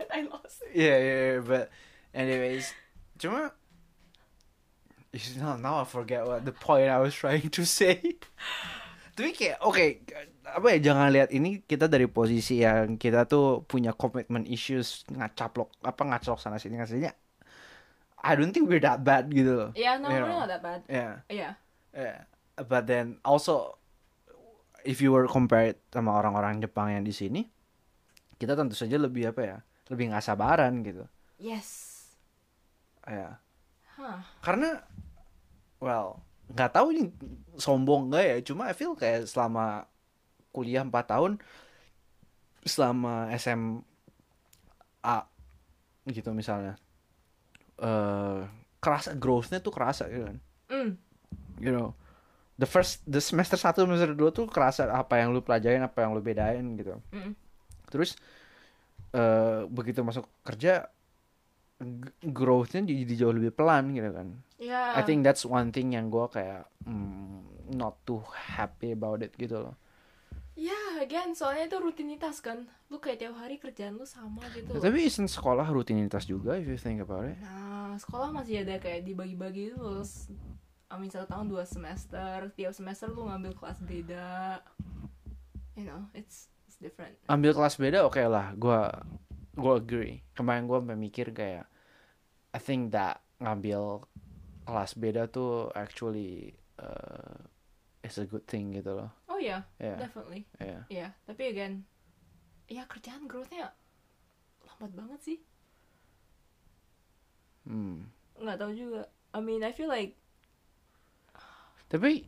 I 0.09 0.25
lost 0.25 0.65
it. 0.65 0.73
yeah, 0.73 0.97
yeah, 0.97 1.19
yeah, 1.37 1.41
but 1.45 1.69
anyways, 2.17 2.73
cuma 3.21 3.53
now 5.39 5.59
now 5.59 5.83
I 5.83 5.87
forget 5.87 6.23
what 6.23 6.47
the 6.47 6.55
point 6.55 6.87
I 6.87 6.99
was 7.03 7.15
trying 7.15 7.51
to 7.51 7.63
say. 7.67 7.99
Tapi 9.19 9.35
kayak 9.35 9.59
oke, 9.61 10.07
apa 10.47 10.67
ya 10.73 10.79
jangan 10.81 11.11
lihat 11.11 11.35
ini 11.35 11.61
kita 11.67 11.91
dari 11.91 12.07
posisi 12.07 12.63
yang 12.63 12.95
kita 12.97 13.27
tuh 13.27 13.67
punya 13.67 13.93
commitment 13.93 14.47
issues 14.47 15.03
ngacaplok 15.11 15.69
apa 15.83 16.03
ngaclok 16.07 16.39
sana 16.39 16.57
sini 16.57 16.79
sini. 16.87 17.11
I 18.21 18.33
don't 18.37 18.53
think 18.53 18.69
we're 18.69 18.85
that 18.85 19.01
bad 19.03 19.33
gitu 19.33 19.53
loh. 19.57 19.71
Yeah, 19.73 19.97
no, 19.97 20.13
You 20.13 20.21
we're 20.21 20.29
know. 20.29 20.45
not 20.45 20.49
that 20.53 20.63
bad. 20.63 20.81
Yeah, 20.87 21.25
Yeah. 21.33 21.53
yeah. 21.97 22.29
But 22.61 22.85
then 22.85 23.17
also 23.25 23.81
if 24.85 25.01
you 25.01 25.13
were 25.13 25.25
compared 25.29 25.81
sama 25.93 26.13
orang-orang 26.17 26.61
Jepang 26.61 26.93
yang 26.93 27.05
di 27.05 27.13
sini, 27.17 27.49
kita 28.37 28.57
tentu 28.57 28.77
saja 28.77 29.01
lebih 29.01 29.33
apa 29.33 29.41
ya? 29.41 29.57
Lebih 29.89 30.13
nggak 30.13 30.25
sabaran 30.25 30.85
gitu. 30.85 31.05
Yes. 31.41 31.97
Ya. 33.09 33.41
Karena 34.41 34.81
well 35.79 36.21
nggak 36.51 36.71
tahu 36.75 36.87
ini 36.91 37.03
sombong 37.57 38.11
nggak 38.11 38.25
ya 38.27 38.37
cuma 38.43 38.67
I 38.67 38.75
feel 38.75 38.99
kayak 38.99 39.31
selama 39.31 39.87
kuliah 40.51 40.83
4 40.83 40.91
tahun 41.07 41.39
selama 42.67 43.31
SMA 43.39 45.19
gitu 46.11 46.35
misalnya 46.35 46.75
eh 47.79 48.41
kerasa 48.83 49.15
growth-nya 49.15 49.63
tuh 49.63 49.73
kerasa 49.73 50.11
gitu 50.11 50.27
kan 50.27 50.39
Mm. 50.71 50.95
you 51.59 51.75
know 51.75 51.95
the 52.59 52.67
first 52.67 53.03
the 53.07 53.19
semester 53.19 53.59
1 53.59 53.75
semester 53.87 54.15
2 54.15 54.31
tuh 54.31 54.47
kerasa 54.47 54.87
apa 54.91 55.19
yang 55.19 55.35
lu 55.35 55.43
pelajarin 55.43 55.83
apa 55.83 56.03
yang 56.03 56.15
lu 56.15 56.23
bedain 56.23 56.63
gitu 56.75 56.99
Mm. 57.15 57.33
terus 57.91 58.19
eh 59.11 59.67
begitu 59.71 60.03
masuk 60.03 60.27
kerja 60.43 60.91
growth-nya 62.23 62.85
jadi 62.85 63.15
jauh 63.17 63.33
lebih 63.33 63.53
pelan 63.53 63.93
gitu 63.93 64.13
kan 64.13 64.29
Yeah. 64.61 64.93
I 64.93 65.01
think 65.01 65.25
that's 65.25 65.49
one 65.49 65.73
thing 65.73 65.97
yang 65.97 66.13
gue 66.13 66.29
kayak 66.29 66.69
mm, 66.85 67.73
not 67.73 67.97
too 68.05 68.21
happy 68.29 68.93
about 68.93 69.25
it 69.25 69.33
gitu 69.33 69.57
loh. 69.57 69.73
Ya, 70.53 70.77
again, 71.01 71.33
soalnya 71.33 71.65
itu 71.65 71.81
rutinitas 71.81 72.45
kan. 72.45 72.69
Lu 72.93 73.01
kayak 73.01 73.25
tiap 73.25 73.41
hari 73.41 73.57
kerjaan 73.57 73.97
lu 73.97 74.05
sama 74.05 74.45
gitu. 74.53 74.77
Tapi 74.77 75.09
isn't 75.09 75.33
sekolah 75.33 75.65
rutinitas 75.65 76.29
juga 76.29 76.61
if 76.61 76.69
you 76.69 76.77
think 76.77 77.01
about 77.01 77.25
it. 77.25 77.41
Nah, 77.41 77.97
sekolah 77.97 78.29
masih 78.37 78.61
ada 78.61 78.77
kayak 78.77 79.01
dibagi-bagi 79.01 79.73
itu 79.73 79.81
loh. 79.81 80.05
S- 80.05 80.29
I 80.93 81.01
mean, 81.01 81.09
satu 81.09 81.25
tahun 81.25 81.49
dua 81.49 81.65
semester. 81.65 82.53
Tiap 82.53 82.77
semester 82.77 83.09
lu 83.09 83.25
ngambil 83.33 83.57
kelas 83.57 83.81
beda. 83.81 84.61
You 85.73 85.89
know, 85.89 86.05
it's 86.13 86.53
it's 86.69 86.77
different. 86.77 87.17
Ambil 87.33 87.57
kelas 87.57 87.81
beda 87.81 88.05
oke 88.05 88.21
lah, 88.21 88.53
gue 88.53 88.81
gue 89.61 89.75
agree. 89.77 90.15
Kemarin 90.33 90.65
gue 90.67 90.79
mikir 90.97 91.31
kayak 91.31 91.69
I 92.51 92.59
think 92.59 92.91
that 92.91 93.23
ngambil 93.39 94.05
kelas 94.67 94.99
beda 94.99 95.31
tuh 95.31 95.71
actually 95.73 96.57
uh, 96.81 97.39
is 98.03 98.19
a 98.19 98.27
good 98.27 98.45
thing 98.49 98.75
gitu 98.75 98.97
loh. 98.97 99.11
Oh 99.31 99.39
ya, 99.39 99.65
Ya, 99.79 99.97
definitely. 99.97 100.45
ya. 100.59 100.81
Ya, 100.91 101.09
tapi 101.25 101.49
again, 101.53 101.87
ya 102.67 102.85
kerjaan 102.85 103.25
growth-nya 103.31 103.73
lambat 104.67 104.93
banget 104.93 105.21
sih. 105.23 105.39
Hmm. 107.69 108.09
Nggak 108.41 108.59
tahu 108.59 108.73
juga. 108.75 109.03
I 109.31 109.39
mean, 109.39 109.63
I 109.63 109.71
feel 109.71 109.87
like 109.91 110.19
Tapi 111.91 112.23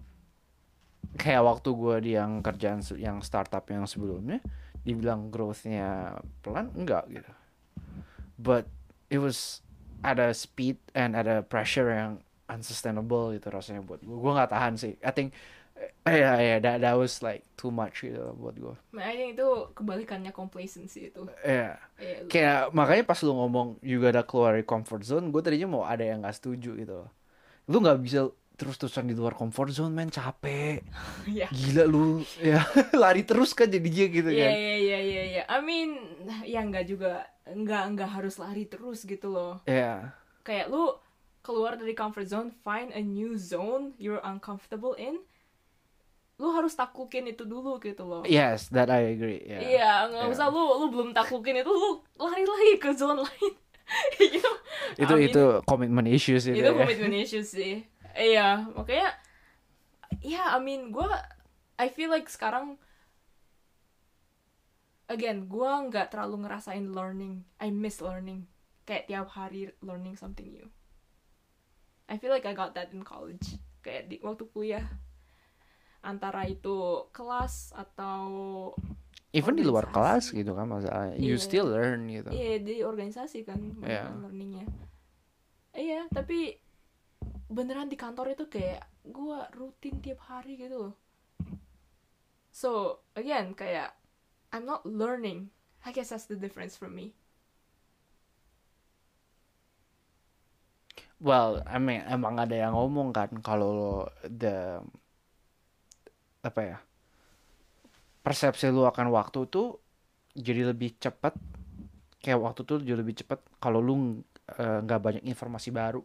kayak 1.15 1.47
waktu 1.47 1.71
gue 1.71 1.97
di 2.03 2.11
yang 2.19 2.43
kerjaan 2.43 2.83
yang 2.99 3.23
startup 3.23 3.63
yang 3.71 3.87
sebelumnya 3.87 4.43
dibilang 4.83 5.31
growth-nya 5.31 6.19
pelan 6.43 6.71
enggak 6.75 7.07
gitu. 7.11 7.31
But 8.39 8.67
it 9.11 9.19
was 9.23 9.63
ada 10.03 10.35
speed 10.35 10.83
and 10.99 11.15
ada 11.15 11.47
pressure 11.47 11.87
yang 11.93 12.19
unsustainable 12.51 13.31
gitu 13.33 13.49
rasanya 13.49 13.81
buat 13.87 14.03
gue. 14.03 14.17
Gue 14.19 14.33
nggak 14.35 14.51
tahan 14.51 14.75
sih. 14.75 14.99
I 15.01 15.13
think 15.15 15.31
eh 16.07 16.23
ya 16.23 16.39
ya 16.39 16.57
that, 16.63 16.79
that 16.85 16.95
was 16.95 17.23
like 17.25 17.43
too 17.59 17.71
much 17.71 18.03
gitu 18.07 18.35
buat 18.39 18.55
gue. 18.59 18.75
I 18.99 19.15
think 19.15 19.39
itu 19.39 19.47
kebalikannya 19.75 20.31
complacency 20.35 21.11
itu. 21.15 21.27
Iya. 21.43 21.79
Iya, 21.99 22.17
lu- 22.23 22.31
Kayak 22.31 22.61
makanya 22.75 23.05
pas 23.07 23.19
lu 23.23 23.33
ngomong 23.35 23.69
juga 23.83 24.07
ada 24.11 24.23
keluar 24.27 24.59
dari 24.59 24.67
comfort 24.67 25.03
zone, 25.07 25.31
gue 25.31 25.43
tadinya 25.43 25.79
mau 25.79 25.85
ada 25.87 26.03
yang 26.03 26.23
nggak 26.23 26.37
setuju 26.39 26.75
gitu. 26.77 27.07
Lu 27.71 27.77
nggak 27.79 27.99
bisa 28.03 28.27
terus-terusan 28.63 29.05
di 29.05 29.19
luar 29.19 29.35
comfort 29.35 29.75
zone, 29.75 29.91
men 29.91 30.07
capek. 30.07 30.87
Iya. 31.27 31.51
Gila 31.51 31.85
lu, 31.85 32.23
ya 32.39 32.63
lari 33.03 33.27
terus 33.27 33.51
kan 33.53 33.67
jadinya 33.67 34.07
gitu 34.07 34.31
Iya 34.31 34.47
kan. 34.47 34.53
iya 34.55 34.75
iya 34.79 34.99
iya 35.03 35.23
iya. 35.27 35.43
I 35.51 35.59
mean 35.59 35.91
ya 36.47 36.63
nggak 36.63 36.87
juga 36.87 37.27
nggak 37.45 37.83
nggak 37.93 38.11
harus 38.15 38.39
lari 38.39 38.65
terus 38.65 39.03
gitu 39.03 39.27
loh. 39.27 39.59
Iya. 39.67 40.15
Kayak 40.43 40.71
lu 40.71 40.95
keluar 41.43 41.75
dari 41.75 41.91
comfort 41.93 42.31
zone, 42.31 42.55
find 42.63 42.95
a 42.95 43.03
new 43.03 43.35
zone 43.35 43.99
you're 43.99 44.23
uncomfortable 44.23 44.95
in. 44.95 45.19
Lu 46.39 46.51
harus 46.51 46.75
taklukin 46.75 47.27
itu 47.27 47.43
dulu 47.43 47.79
gitu 47.79 48.03
loh. 48.03 48.23
Yes, 48.25 48.67
that 48.71 48.91
I 48.91 49.11
agree. 49.11 49.43
Yeah. 49.43 49.61
Iya, 49.63 49.91
nggak 50.11 50.25
Yeah. 50.27 50.35
usah 50.35 50.47
lu 50.49 50.63
lu 50.79 50.87
belum 50.91 51.11
taklukin 51.11 51.59
itu 51.59 51.71
lu 51.71 51.91
lari 52.17 52.43
lagi 52.43 52.75
ke 52.79 52.91
zone 52.95 53.23
lain. 53.27 53.53
you 54.19 54.41
know? 54.41 54.57
Itu 54.97 55.13
I 55.13 55.19
mean, 55.19 55.29
itu 55.29 55.43
commitment 55.67 56.09
issues 56.09 56.47
itu. 56.47 56.57
itu 56.57 56.65
ya. 56.65 56.73
commitment 56.73 57.15
issues 57.15 57.51
sih. 57.51 57.83
Iya, 58.13 58.69
makanya 58.77 59.11
ya 60.21 60.55
I 60.55 60.61
mean 60.61 60.93
gue 60.93 61.07
I 61.81 61.89
feel 61.89 62.13
like 62.13 62.29
sekarang 62.29 62.77
again 65.11 65.49
gue 65.51 65.71
nggak 65.91 66.13
terlalu 66.13 66.47
ngerasain 66.47 66.87
learning. 66.93 67.45
I 67.61 67.69
miss 67.73 68.01
learning. 68.01 68.49
Kayak 68.89 69.07
tiap 69.09 69.29
hari 69.33 69.71
learning 69.81 70.17
something 70.17 70.49
new. 70.53 70.69
I 72.11 72.19
feel 72.19 72.33
like 72.35 72.45
I 72.45 72.53
got 72.53 72.75
that 72.77 72.93
in 72.93 73.05
college. 73.07 73.57
Kayak 73.83 74.09
di 74.13 74.17
waktu 74.23 74.45
kuliah 74.53 74.87
antara 76.03 76.45
itu 76.51 77.07
kelas 77.15 77.71
atau 77.73 78.75
Even 79.33 79.57
di 79.57 79.65
luar 79.65 79.89
kelas 79.89 80.29
gitu 80.29 80.53
kan 80.53 80.69
masalahnya. 80.69 81.17
You 81.17 81.41
Iya. 81.41 81.45
still 81.45 81.67
learn 81.73 82.05
gitu. 82.13 82.29
Iya 82.29 82.61
di 82.61 82.85
organisasi 82.85 83.49
kan 83.49 83.81
yeah. 83.81 84.13
learningnya. 84.13 84.69
Iya 85.73 86.05
tapi 86.13 86.62
beneran 87.53 87.93
di 87.93 87.97
kantor 88.01 88.33
itu 88.35 88.45
kayak 88.49 88.83
gua 89.05 89.47
rutin 89.53 90.01
tiap 90.01 90.25
hari 90.27 90.57
gitu 90.57 90.77
loh. 90.89 90.95
So 92.53 93.01
again 93.17 93.53
kayak 93.53 93.97
I'm 94.53 94.65
not 94.69 94.85
learning. 94.85 95.53
I 95.85 95.91
guess 95.93 96.13
that's 96.13 96.29
the 96.29 96.39
difference 96.39 96.77
for 96.77 96.89
me. 96.89 97.17
Well, 101.23 101.63
I 101.67 101.79
mean, 101.79 102.03
emang 102.11 102.43
ada 102.43 102.53
yang 102.53 102.75
ngomong 102.75 103.15
kan 103.15 103.31
kalau 103.47 104.07
the 104.27 104.83
apa 106.43 106.61
ya 106.67 106.79
persepsi 108.27 108.71
lu 108.71 108.83
akan 108.87 109.11
waktu 109.15 109.47
tuh 109.47 109.79
jadi 110.35 110.75
lebih 110.75 110.99
cepat 110.99 111.35
kayak 112.23 112.39
waktu 112.43 112.61
tuh 112.67 112.79
jadi 112.83 112.99
lebih 112.99 113.23
cepat 113.23 113.39
kalau 113.63 113.79
lu 113.83 113.95
eh, 114.59 114.79
nggak 114.83 115.01
banyak 115.03 115.23
informasi 115.27 115.71
baru 115.75 116.03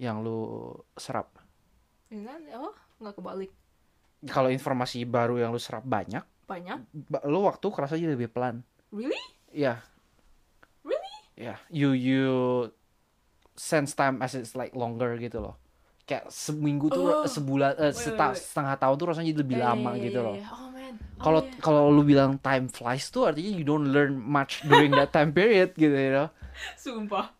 yang 0.00 0.24
lu 0.24 0.72
serap. 0.96 1.28
Oh 2.56 2.72
nggak 2.98 3.14
kebalik 3.14 3.52
Kalau 4.22 4.48
informasi 4.48 5.04
baru 5.04 5.36
yang 5.36 5.48
lu 5.48 5.56
serap 5.56 5.80
banyak, 5.80 6.20
banyak. 6.44 6.80
ba- 7.06 7.24
lu 7.24 7.40
waktu 7.40 7.66
kerasa 7.66 7.94
jadi 7.94 8.12
lebih 8.12 8.28
pelan. 8.28 8.60
Really? 8.90 9.16
Ya, 9.48 9.80
Really? 10.82 11.14
ya, 11.38 11.56
you 11.68 11.92
you 11.92 12.24
sense 13.54 13.92
time 13.92 14.20
as 14.20 14.32
it's 14.32 14.52
like 14.52 14.72
longer 14.72 15.16
gitu 15.16 15.40
loh. 15.40 15.56
Kayak 16.04 16.28
seminggu 16.28 16.88
tuh 16.88 17.06
Oh. 17.14 17.24
sebulan 17.24 17.78
Wait, 17.78 17.94
seta- 17.94 18.32
wait, 18.32 18.36
wait. 18.36 18.42
setengah 18.42 18.76
tahun 18.76 18.94
tuh 18.94 19.06
rasanya 19.06 19.28
jadi 19.30 19.40
lebih 19.40 19.56
Iya, 19.56 19.64
lama 19.64 19.90
iya, 19.90 20.02
gitu 20.02 20.18
iya, 20.18 20.26
loh. 20.26 20.34
iya. 20.34 20.48
Oh 20.50 20.68
man. 20.68 20.94
Oh, 21.16 21.22
Kalau 21.22 21.40
kalau 21.58 21.82
lu 21.88 22.02
bilang 22.02 22.36
time 22.36 22.66
flies 22.66 23.08
tuh 23.08 23.24
artinya 23.24 23.52
you 23.52 23.62
don't 23.62 23.88
learn 23.88 24.12
much 24.12 24.60
during 24.64 24.90
that 24.92 25.08
time 25.10 25.30
period 25.30 25.72
gitu 25.72 25.92
you 25.92 26.12
know. 26.12 26.28
Sumpah. 26.76 27.32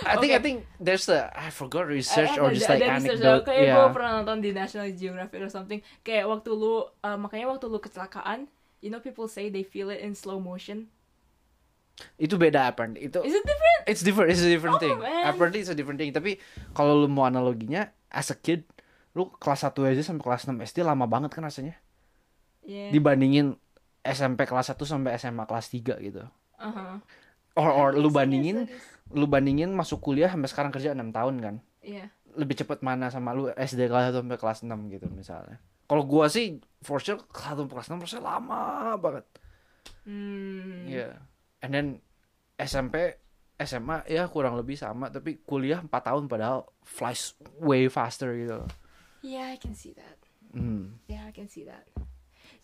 I 0.00 0.16
think 0.16 0.32
I 0.32 0.40
Okay. 0.40 0.40
think 0.40 0.56
there's 0.78 1.04
a 1.06 1.28
I 1.30 1.52
forgot 1.52 1.84
research 1.84 2.32
Eh, 2.32 2.40
or 2.40 2.48
just 2.50 2.64
like 2.66 2.80
anecdote. 2.80 3.44
Kayak 3.44 3.60
gue 3.60 3.76
Yeah. 3.76 3.92
pernah 3.92 4.10
nonton 4.16 4.40
di 4.40 4.50
National 4.50 4.88
Geographic 4.90 5.38
or 5.38 5.48
something. 5.48 5.84
Kayak 6.00 6.26
waktu 6.26 6.50
lu, 6.50 6.82
uh, 6.82 7.18
makanya 7.20 7.52
waktu 7.52 7.68
lu 7.68 7.76
kecelakaan, 7.76 8.48
you 8.80 8.88
know 8.88 8.98
people 8.98 9.28
say 9.28 9.46
they 9.46 9.60
feel 9.60 9.92
it 9.92 10.00
in 10.00 10.16
slow 10.16 10.40
motion. 10.40 10.88
Itu 12.16 12.40
beda 12.40 12.66
apparently. 12.66 13.04
Itu 13.04 13.20
Is 13.20 13.36
it 13.36 13.44
different? 13.44 13.80
it's 13.84 14.02
different, 14.02 14.28
it's 14.32 14.40
a 14.40 14.48
different 14.48 14.76
Oh, 14.76 14.82
thing. 14.82 14.96
man. 14.96 15.28
Apparently 15.28 15.60
it's 15.60 15.70
a 15.70 15.76
different 15.76 16.00
thing. 16.00 16.10
Tapi 16.10 16.40
kalau 16.72 17.04
lu 17.04 17.06
mau 17.06 17.28
analoginya 17.28 17.92
as 18.08 18.32
a 18.32 18.36
kid, 18.36 18.64
lu 19.12 19.28
kelas 19.36 19.60
1 19.62 19.84
aja 19.84 20.00
sampai 20.00 20.24
kelas 20.24 20.48
6 20.48 20.56
SD 20.58 20.80
lama 20.82 21.04
banget 21.04 21.30
kan 21.30 21.44
rasanya. 21.44 21.76
Yeah. 22.64 22.90
Dibandingin 22.90 23.60
SMP 24.02 24.48
kelas 24.48 24.72
1 24.72 24.82
sampai 24.82 25.14
SMA 25.14 25.44
kelas 25.44 25.68
3 25.68 26.00
gitu. 26.00 26.24
Uh-huh. 26.56 26.96
Or 27.52 27.68
or 27.68 27.88
lu 27.92 28.08
bandingin 28.08 28.64
serius. 28.64 28.91
Lu 29.12 29.28
bandingin 29.28 29.72
masuk 29.72 30.00
kuliah 30.00 30.28
sampai 30.32 30.48
sekarang 30.48 30.72
kerja 30.72 30.96
6 30.96 31.12
tahun 31.12 31.36
kan. 31.40 31.56
Iya. 31.82 32.06
lebih 32.32 32.56
cepet 32.56 32.80
mana 32.80 33.12
sama 33.12 33.36
lu 33.36 33.52
SD 33.52 33.92
kelas 33.92 34.08
1 34.08 34.24
sampai 34.24 34.40
kelas 34.40 34.58
6 34.64 34.72
gitu 34.88 35.06
misalnya. 35.12 35.60
Kalau 35.84 36.08
gua 36.08 36.32
sih 36.32 36.64
for 36.80 36.96
sure 36.96 37.20
kelas 37.28 37.60
1 37.60 37.68
sampai 37.68 37.74
kelas 37.76 37.88
6 37.92 38.04
rasanya 38.08 38.24
lama 38.24 38.62
banget. 38.96 39.26
Hmm. 40.08 40.88
Iya. 40.88 41.20
And 41.60 41.70
then 41.76 41.86
SMP 42.56 43.20
SMA 43.60 44.08
ya 44.08 44.26
kurang 44.32 44.56
lebih 44.56 44.80
sama 44.80 45.12
tapi 45.12 45.44
kuliah 45.44 45.84
4 45.84 45.92
tahun 45.92 46.24
padahal 46.24 46.64
flies 46.80 47.36
way 47.60 47.92
faster 47.92 48.32
gitu. 48.32 48.64
Yeah, 49.20 49.52
I 49.52 49.60
can 49.60 49.76
see 49.76 49.92
that. 49.94 50.18
Hmm. 50.56 50.98
Yeah, 51.06 51.28
I 51.28 51.32
can 51.36 51.52
see 51.52 51.68
that. 51.68 51.84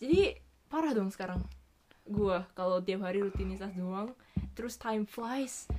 Jadi 0.01 0.33
parah 0.65 0.97
dong 0.97 1.13
sekarang. 1.13 1.45
Gua 2.09 2.49
kalau 2.57 2.81
tiap 2.81 3.05
hari 3.05 3.21
rutinitas 3.21 3.69
doang, 3.77 4.17
terus 4.57 4.81
time 4.81 5.05
flies. 5.05 5.69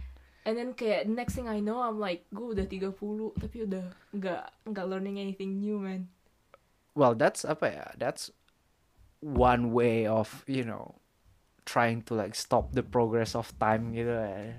And 0.50 0.58
then 0.58 0.74
kayak 0.74 1.06
next 1.06 1.38
thing 1.38 1.46
I 1.46 1.62
know 1.62 1.78
I'm 1.78 2.02
like, 2.02 2.26
gue 2.34 2.58
udah 2.58 2.66
30 2.66 2.90
tapi 3.38 3.70
udah 3.70 3.86
nggak 4.10 4.42
nggak 4.66 4.86
learning 4.90 5.22
anything 5.22 5.62
new, 5.62 5.78
man. 5.78 6.10
Well, 6.98 7.14
that's 7.14 7.46
apa 7.46 7.70
ya? 7.70 7.86
That's 7.94 8.34
one 9.22 9.70
way 9.70 10.10
of, 10.10 10.42
you 10.50 10.66
know, 10.66 10.98
trying 11.62 12.02
to 12.10 12.18
like 12.18 12.34
stop 12.34 12.74
the 12.74 12.82
progress 12.82 13.38
of 13.38 13.46
time 13.62 13.94
gitu 13.94 14.10
ya. 14.10 14.58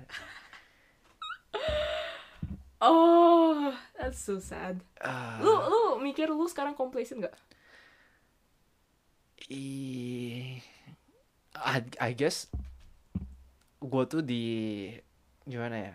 Oh, 2.82 3.70
that's 3.94 4.18
so 4.18 4.42
sad. 4.42 4.82
Ah. 4.98 5.38
Lu 5.38 5.54
lu 5.54 5.80
mikir 6.02 6.26
lu 6.26 6.50
sekarang 6.50 6.74
complacent 6.74 7.22
gak? 7.22 7.36
I, 9.46 10.58
I, 11.54 11.78
I 12.02 12.10
guess 12.10 12.50
gue 13.78 14.04
tuh 14.10 14.18
di 14.18 14.42
gimana 15.44 15.76
ya 15.78 15.94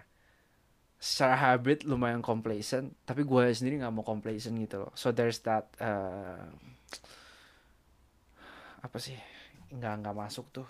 secara 0.98 1.38
habit 1.38 1.86
lumayan 1.86 2.26
complacent 2.26 2.89
tapi 3.06 3.22
gue 3.22 3.43
sendiri 3.54 3.78
nggak 3.86 3.93
mau 3.93 4.02
complacent 4.02 4.58
gitu 4.58 4.82
loh. 4.82 4.91
So 4.98 5.14
there's 5.14 5.39
that 5.45 5.70
uh, 5.78 6.41
apa 8.82 8.98
sih 8.98 9.14
nggak 9.74 9.93
nggak 10.02 10.16
masuk 10.18 10.45
tuh. 10.50 10.68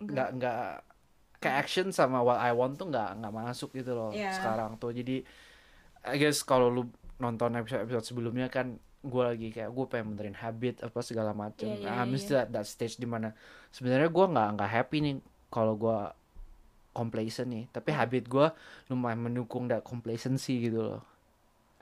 Nggak 0.00 0.28
nggak. 0.36 0.58
Ke 1.40 1.48
action 1.52 1.92
sama 1.92 2.24
what 2.24 2.40
I 2.40 2.52
want 2.52 2.76
tuh 2.76 2.88
nggak 2.88 3.20
nggak 3.20 3.34
masuk 3.34 3.72
gitu 3.76 3.92
loh 3.96 4.10
Iya. 4.12 4.32
sekarang 4.36 4.76
tuh. 4.76 4.92
Jadi 4.92 5.24
I 6.04 6.16
guess 6.20 6.44
kalau 6.44 6.68
lu 6.68 6.84
nonton 7.20 7.56
episode 7.56 7.88
episode 7.88 8.04
sebelumnya 8.04 8.52
kan 8.52 8.76
gue 9.04 9.22
lagi 9.24 9.48
kayak 9.52 9.68
gue 9.72 9.84
pengen 9.88 10.16
benerin 10.16 10.36
habit 10.36 10.80
apa 10.84 11.00
segala 11.04 11.32
macem. 11.36 11.68
Iya, 11.72 11.88
iya, 11.88 12.00
I'm 12.04 12.12
iya, 12.12 12.20
still 12.20 12.40
at 12.40 12.52
that 12.52 12.68
stage 12.68 12.96
di 12.96 13.08
mana 13.08 13.32
sebenarnya 13.72 14.08
gue 14.08 14.26
nggak 14.28 14.48
nggak 14.60 14.70
happy 14.72 14.96
nih 15.04 15.14
kalau 15.52 15.76
gue 15.76 15.98
complacent 16.94 17.50
nih 17.50 17.66
tapi 17.68 17.90
Hmm. 17.90 17.98
habit 18.00 18.24
gue 18.24 18.46
lumayan 18.88 19.20
mendukung 19.20 19.66
that 19.66 19.82
complacency 19.82 20.64
gitu 20.64 20.80
loh 20.80 21.02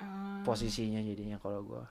Ah. 0.01 0.43
posisinya 0.43 0.99
jadinya 0.99 1.39
kalau 1.39 1.63
gue 1.63 1.85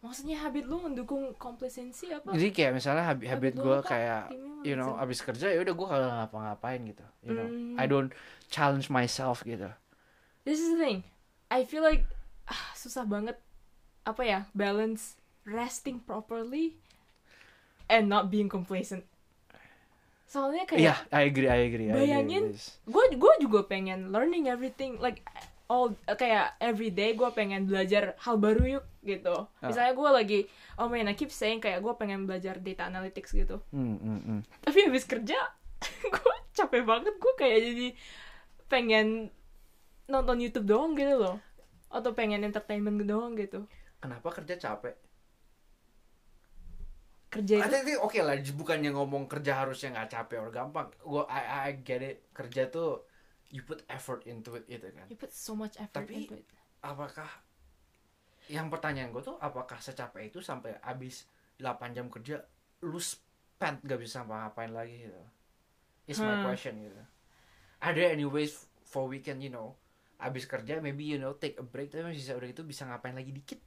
Maksudnya 0.00 0.40
habit 0.40 0.64
lu 0.64 0.80
mendukung 0.80 1.36
complacency 1.36 2.08
apa? 2.08 2.32
jadi 2.32 2.48
kayak 2.50 2.72
misalnya 2.72 3.04
habit 3.04 3.26
habit 3.28 3.54
gue 3.54 3.76
kayak 3.84 4.32
you 4.60 4.72
know 4.72 4.96
abis 4.96 5.20
kerja 5.20 5.48
ya 5.48 5.60
udah 5.60 5.72
gue 5.72 5.86
kagak 5.86 6.12
ngapa-ngapain 6.18 6.80
gitu 6.84 7.04
you 7.22 7.32
know 7.32 7.44
Hmm. 7.46 7.76
I 7.76 7.84
don't 7.84 8.10
challenge 8.48 8.88
myself 8.88 9.44
gitu 9.44 9.68
This 10.40 10.56
is 10.56 10.72
the 10.72 10.80
thing. 10.80 10.98
I 11.52 11.68
feel 11.68 11.84
like 11.84 12.08
ah, 12.48 12.72
susah 12.72 13.04
banget 13.04 13.36
apa 14.02 14.24
ya 14.24 14.40
balance 14.50 15.20
resting 15.44 16.00
properly 16.00 16.80
and 17.86 18.08
not 18.08 18.32
being 18.32 18.48
complacent. 18.48 19.04
Soalnya 20.30 20.62
kayak 20.62 21.10
I 21.10 21.26
agree, 21.26 21.50
I 21.50 21.60
agree. 21.66 21.86
I 21.86 21.92
agree 21.92 22.06
Bayangin. 22.06 22.44
gue 22.86 23.04
gue 23.12 23.32
juga 23.40 23.66
pengen 23.66 24.08
learning 24.08 24.46
everything 24.46 24.94
like 24.96 25.26
all 25.66 25.90
kayak 26.08 26.54
every 26.58 26.88
day 26.88 27.12
gue 27.12 27.26
pengen 27.30 27.66
belajar 27.66 28.14
hal 28.16 28.38
baru 28.38 28.78
yuk 28.78 28.84
gitu 29.02 29.46
Ah. 29.58 29.66
misalnya 29.66 29.90
gue 29.92 30.10
lagi 30.12 30.40
oh 30.76 30.86
man 30.86 31.06
I 31.06 31.14
keep 31.14 31.30
saying 31.30 31.58
kayak 31.58 31.78
gue 31.78 31.94
pengen 31.94 32.26
belajar 32.26 32.58
data 32.58 32.86
analytics 32.86 33.30
gitu 33.32 33.58
Hmm, 33.70 33.94
hmm, 33.96 34.20
hmm. 34.20 34.40
tapi 34.60 34.78
habis 34.84 35.02
kerja 35.02 35.38
gue 36.14 36.34
capek 36.52 36.82
banget 36.82 37.14
gue 37.16 37.34
kayak 37.34 37.58
jadi 37.64 37.88
pengen 38.66 39.30
nonton 40.06 40.38
YouTube 40.38 40.66
doang 40.66 40.94
gitu 40.94 41.16
loh 41.16 41.38
atau 41.86 42.10
pengen 42.12 42.42
entertainment 42.42 43.02
doang 43.02 43.34
gitu 43.34 43.66
Kenapa 43.98 44.32
kerja 44.32 44.54
capek? 44.56 44.94
Kerja 47.30 47.62
itu 47.62 47.94
oke 47.96 48.18
lah, 48.20 48.34
bukannya 48.36 48.90
ngomong 48.90 49.30
kerja 49.30 49.62
harusnya 49.62 49.94
nggak 49.94 50.10
capek 50.10 50.38
or 50.42 50.50
gampang. 50.50 50.90
Gua 51.00 51.24
I, 51.30 51.70
I 51.70 51.80
get 51.80 52.02
it. 52.02 52.26
Kerja 52.34 52.66
tuh 52.66 53.06
you 53.50 53.62
put 53.62 53.82
effort 53.86 54.26
into 54.26 54.54
it 54.54 54.66
gitu 54.66 54.90
kan. 54.90 55.06
you 55.10 55.18
put 55.18 55.30
so 55.30 55.54
much 55.54 55.74
effort 55.78 56.06
Tapi- 56.06 56.26
into 56.26 56.34
it 56.38 56.46
Apakah 56.80 57.26
yang 58.46 58.66
pertanyaan 58.66 59.10
gue 59.10 59.22
tuh 59.22 59.38
apakah 59.38 59.78
secapek 59.78 60.26
itu 60.26 60.42
sampai 60.42 60.74
habis 60.82 61.26
8 61.58 61.94
jam 61.94 62.10
kerja 62.10 62.42
lu 62.82 62.98
spend 62.98 63.84
gak 63.84 64.00
bisa 64.00 64.24
ngapain 64.24 64.70
lagi 64.70 65.06
gitu. 65.06 65.22
Is 66.06 66.18
my 66.18 66.40
Hmm. 66.40 66.46
question 66.46 66.82
gitu. 66.82 66.98
Are 67.78 67.94
there 67.94 68.10
any 68.10 68.26
ways 68.26 68.66
for 68.82 69.06
weekend 69.06 69.38
you 69.38 69.52
know 69.52 69.78
habis 70.18 70.44
kerja 70.44 70.78
maybe 70.78 71.04
you 71.04 71.16
know 71.16 71.32
take 71.32 71.56
a 71.56 71.64
break 71.64 71.88
tapi 71.88 72.12
sisa 72.12 72.34
udah 72.34 72.50
itu 72.50 72.60
bisa 72.60 72.84
ngapain 72.84 73.14
lagi 73.14 73.30
dikit 73.30 73.60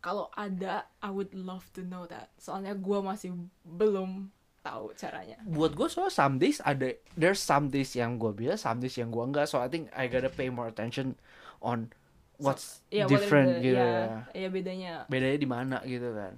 kalau 0.00 0.32
ada 0.32 0.88
I 0.98 1.08
would 1.08 1.32
love 1.32 1.68
to 1.76 1.84
know 1.84 2.08
that. 2.08 2.32
Soalnya 2.36 2.72
gue 2.72 2.98
masih 2.98 3.36
belum 3.62 4.32
tahu 4.60 4.92
caranya. 4.92 5.40
Buat 5.44 5.72
gue 5.72 5.88
soal 5.88 6.08
some 6.08 6.36
days 6.36 6.60
ada 6.60 6.92
there's 7.14 7.40
some 7.40 7.68
days 7.68 7.92
yang 7.92 8.16
gue 8.16 8.32
bisa 8.32 8.56
some 8.56 8.80
days 8.80 8.96
yang 8.96 9.08
gue 9.08 9.20
enggak. 9.20 9.44
So 9.44 9.60
I 9.60 9.68
think 9.68 9.88
I 9.92 10.08
gotta 10.08 10.28
pay 10.28 10.48
more 10.48 10.68
attention 10.68 11.16
on 11.60 11.92
what's 12.36 12.80
ya 12.88 13.04
what 13.04 13.12
are 13.12 13.12
different 13.20 13.48
the- 13.60 13.62
gitu. 13.62 13.80
ya, 13.80 14.24
ya 14.32 14.48
bedanya. 14.48 14.92
Bedanya 15.06 15.36
di 15.36 15.48
mana 15.48 15.76
gitu 15.84 16.08
kan. 16.12 16.34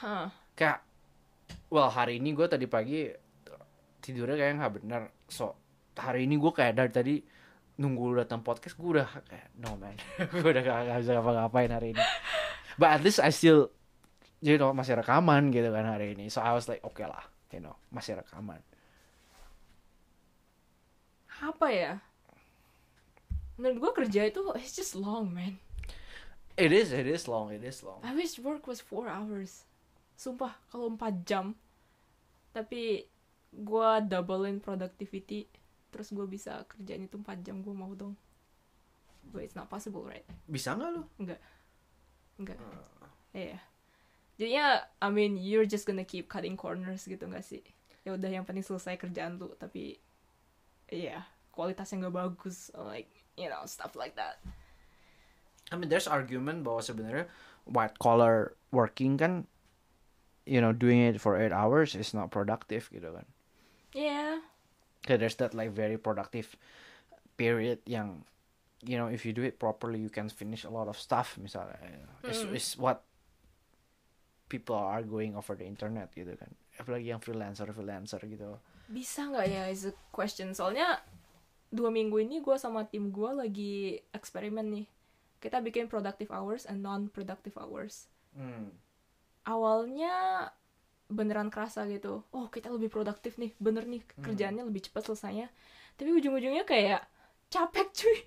Hah. 0.00 0.28
kayak 0.56 0.80
well 1.68 1.88
hari 1.88 2.16
ini 2.16 2.32
gue 2.32 2.44
tadi 2.44 2.64
pagi 2.64 3.08
tidurnya 4.00 4.36
kayak 4.36 4.52
nggak 4.56 4.74
benar 4.80 5.02
so 5.24 5.56
hari 5.92 6.24
ini 6.24 6.36
gue 6.36 6.52
kayak 6.52 6.72
dari 6.72 6.92
tadi 6.92 7.14
nunggu 7.76 8.20
datang 8.20 8.40
podcast 8.40 8.76
gue 8.76 9.00
udah 9.00 9.08
kayak 9.24 9.48
no 9.56 9.72
man. 9.76 9.96
Gue 10.36 10.52
udah 10.52 10.60
gak, 10.60 10.78
gak 10.84 10.98
bisa 11.00 11.12
ngapa-ngapain 11.16 11.72
hari 11.72 11.96
ini 11.96 12.04
but 12.80 12.96
at 12.96 13.04
least 13.04 13.20
I 13.20 13.28
still 13.28 13.68
you 14.40 14.56
know 14.56 14.72
masih 14.72 14.96
rekaman 14.96 15.52
gitu 15.52 15.68
kan 15.68 15.84
hari 15.84 16.16
ini. 16.16 16.32
So 16.32 16.40
I 16.40 16.56
was 16.56 16.64
like 16.64 16.80
oke 16.80 17.04
lah 17.04 17.28
you 17.52 17.60
know 17.60 17.76
masih 17.92 18.16
rekaman. 18.16 18.64
Apa 21.44 21.68
ya? 21.68 22.00
Menurut 23.60 23.76
gue 23.76 23.92
kerja 24.04 24.24
itu 24.24 24.40
it's 24.56 24.72
just 24.72 24.96
long 24.96 25.28
man. 25.28 25.60
It 26.56 26.72
is 26.72 26.96
it 26.96 27.04
is 27.04 27.28
long 27.28 27.52
it 27.52 27.60
is 27.60 27.84
long. 27.84 28.00
I 28.00 28.16
wish 28.16 28.40
work 28.40 28.64
was 28.64 28.80
4 28.80 29.12
hours. 29.12 29.68
Sumpah 30.16 30.56
kalau 30.72 30.88
4 30.96 31.20
jam. 31.28 31.52
Tapi 32.56 33.04
gue 33.52 33.90
doublein 34.08 34.56
productivity. 34.56 35.44
Terus 35.92 36.16
gue 36.16 36.24
bisa 36.24 36.64
kerjain 36.64 37.04
itu 37.04 37.20
4 37.20 37.44
jam 37.44 37.60
gue 37.60 37.74
mau 37.76 37.92
dong. 37.92 38.16
But 39.28 39.44
it's 39.44 39.56
not 39.56 39.68
possible 39.68 40.08
right? 40.08 40.24
Bisa 40.48 40.72
nggak 40.72 40.90
lu? 40.96 41.04
Enggak 41.20 41.40
enggak. 42.40 42.58
Iya. 43.36 43.58
Jadinya 44.40 44.66
I 45.04 45.08
mean 45.12 45.36
you're 45.36 45.68
just 45.68 45.84
gonna 45.84 46.08
keep 46.08 46.32
cutting 46.32 46.56
corners 46.56 47.04
gitu 47.04 47.28
gak 47.28 47.44
sih? 47.44 47.60
Ya 48.08 48.16
udah 48.16 48.32
yang 48.32 48.48
penting 48.48 48.64
selesai 48.64 48.96
kerjaan 48.96 49.36
lu 49.36 49.52
tapi 49.60 50.00
iya 50.88 51.28
kualitasnya 51.52 52.08
nggak 52.08 52.16
bagus 52.16 52.72
like 52.88 53.12
you 53.36 53.52
know 53.52 53.62
stuff 53.68 53.92
like 53.92 54.16
that. 54.16 54.40
I 55.70 55.76
mean 55.76 55.92
there's 55.92 56.08
argument 56.08 56.64
bahwa 56.64 56.80
sebenarnya 56.80 57.28
white 57.68 58.00
collar 58.00 58.56
working 58.72 59.20
kan 59.20 59.44
you 60.48 60.58
know 60.58 60.72
doing 60.72 61.04
it 61.04 61.20
for 61.20 61.36
eight 61.36 61.52
hours 61.52 61.92
is 61.92 62.16
not 62.16 62.32
productive 62.32 62.88
gitu 62.88 63.12
kan. 63.12 63.28
Yeah. 63.92 64.40
Okay, 65.04 65.20
there's 65.20 65.36
that 65.40 65.52
like 65.52 65.76
very 65.76 66.00
productive 66.00 66.56
period 67.36 67.80
yang 67.84 68.24
you 68.82 68.96
know 68.96 69.08
if 69.08 69.24
you 69.24 69.32
do 69.32 69.44
it 69.44 69.60
properly 69.60 70.00
you 70.00 70.08
can 70.08 70.28
finish 70.28 70.64
a 70.64 70.72
lot 70.72 70.88
of 70.88 70.96
stuff 70.96 71.36
misalnya. 71.36 71.76
Is 72.24 72.44
Mm. 72.44 72.56
is 72.56 72.68
what 72.76 73.04
people 74.50 74.74
are 74.74 74.98
arguing 74.98 75.38
over 75.38 75.54
the 75.54 75.64
internet 75.64 76.10
gitu 76.10 76.34
kan. 76.34 76.50
Apalagi 76.76 77.12
yang 77.12 77.22
freelancer 77.22 77.68
freelancer 77.70 78.18
gitu. 78.24 78.58
Bisa 78.90 79.30
nggak 79.30 79.46
ya 79.46 79.62
is 79.70 79.86
a 79.86 79.94
question. 80.10 80.50
Soalnya 80.50 80.98
dua 81.70 81.94
minggu 81.94 82.18
ini 82.18 82.42
gue 82.42 82.56
sama 82.58 82.82
tim 82.88 83.14
gue 83.14 83.30
lagi 83.30 83.74
eksperimen 84.10 84.66
nih. 84.74 84.86
Kita 85.38 85.62
bikin 85.62 85.86
productive 85.86 86.34
hours 86.34 86.66
and 86.66 86.82
non 86.82 87.06
productive 87.08 87.54
hours. 87.56 88.08
Hmm. 88.30 88.70
awalnya 89.42 90.46
beneran 91.10 91.50
kerasa 91.50 91.82
gitu. 91.90 92.22
Oh 92.30 92.46
kita 92.46 92.70
lebih 92.70 92.86
produktif 92.86 93.34
nih. 93.40 93.50
Bener 93.58 93.82
nih 93.82 94.04
kerjaannya 94.22 94.62
lebih 94.62 94.86
cepat 94.86 95.10
selesainya. 95.10 95.50
Tapi 95.98 96.14
ujung-ujungnya 96.14 96.62
kayak 96.62 97.02
capek 97.50 97.88
cuy 97.90 98.18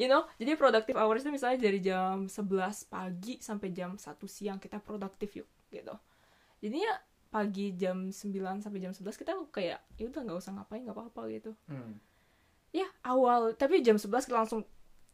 you 0.00 0.08
know 0.08 0.24
jadi 0.40 0.56
productive 0.56 0.96
hours 0.96 1.20
itu 1.20 1.28
misalnya 1.28 1.60
dari 1.60 1.76
jam 1.84 2.24
11 2.24 2.88
pagi 2.88 3.36
sampai 3.44 3.68
jam 3.76 4.00
1 4.00 4.00
siang 4.24 4.56
kita 4.56 4.80
produktif 4.80 5.36
yuk 5.36 5.48
gitu. 5.68 5.92
Jadinya 6.64 6.96
pagi 7.28 7.76
jam 7.76 8.08
9 8.08 8.64
sampai 8.64 8.80
jam 8.80 8.96
11 8.96 9.20
kita 9.20 9.32
kayak 9.52 9.78
ya 10.00 10.04
udah 10.08 10.20
nggak 10.24 10.40
usah 10.40 10.52
ngapain 10.56 10.82
nggak 10.88 10.96
apa-apa 10.96 11.22
gitu. 11.28 11.52
Hmm. 11.68 12.00
ya 12.70 12.86
awal 13.02 13.52
tapi 13.58 13.82
jam 13.82 13.98
11 13.98 14.30
kita 14.30 14.36
langsung 14.46 14.62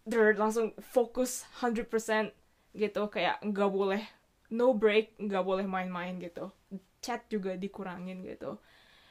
der, 0.07 0.37
langsung 0.39 0.71
fokus 0.79 1.43
100% 1.59 2.31
gitu. 2.79 3.03
Kayak 3.11 3.43
nggak 3.43 3.71
boleh 3.75 4.03
no 4.55 4.71
break 4.71 5.19
nggak 5.19 5.43
boleh 5.43 5.67
main-main 5.67 6.17
gitu. 6.23 6.55
Chat 7.03 7.27
juga 7.27 7.59
dikurangin 7.59 8.23
gitu. 8.23 8.63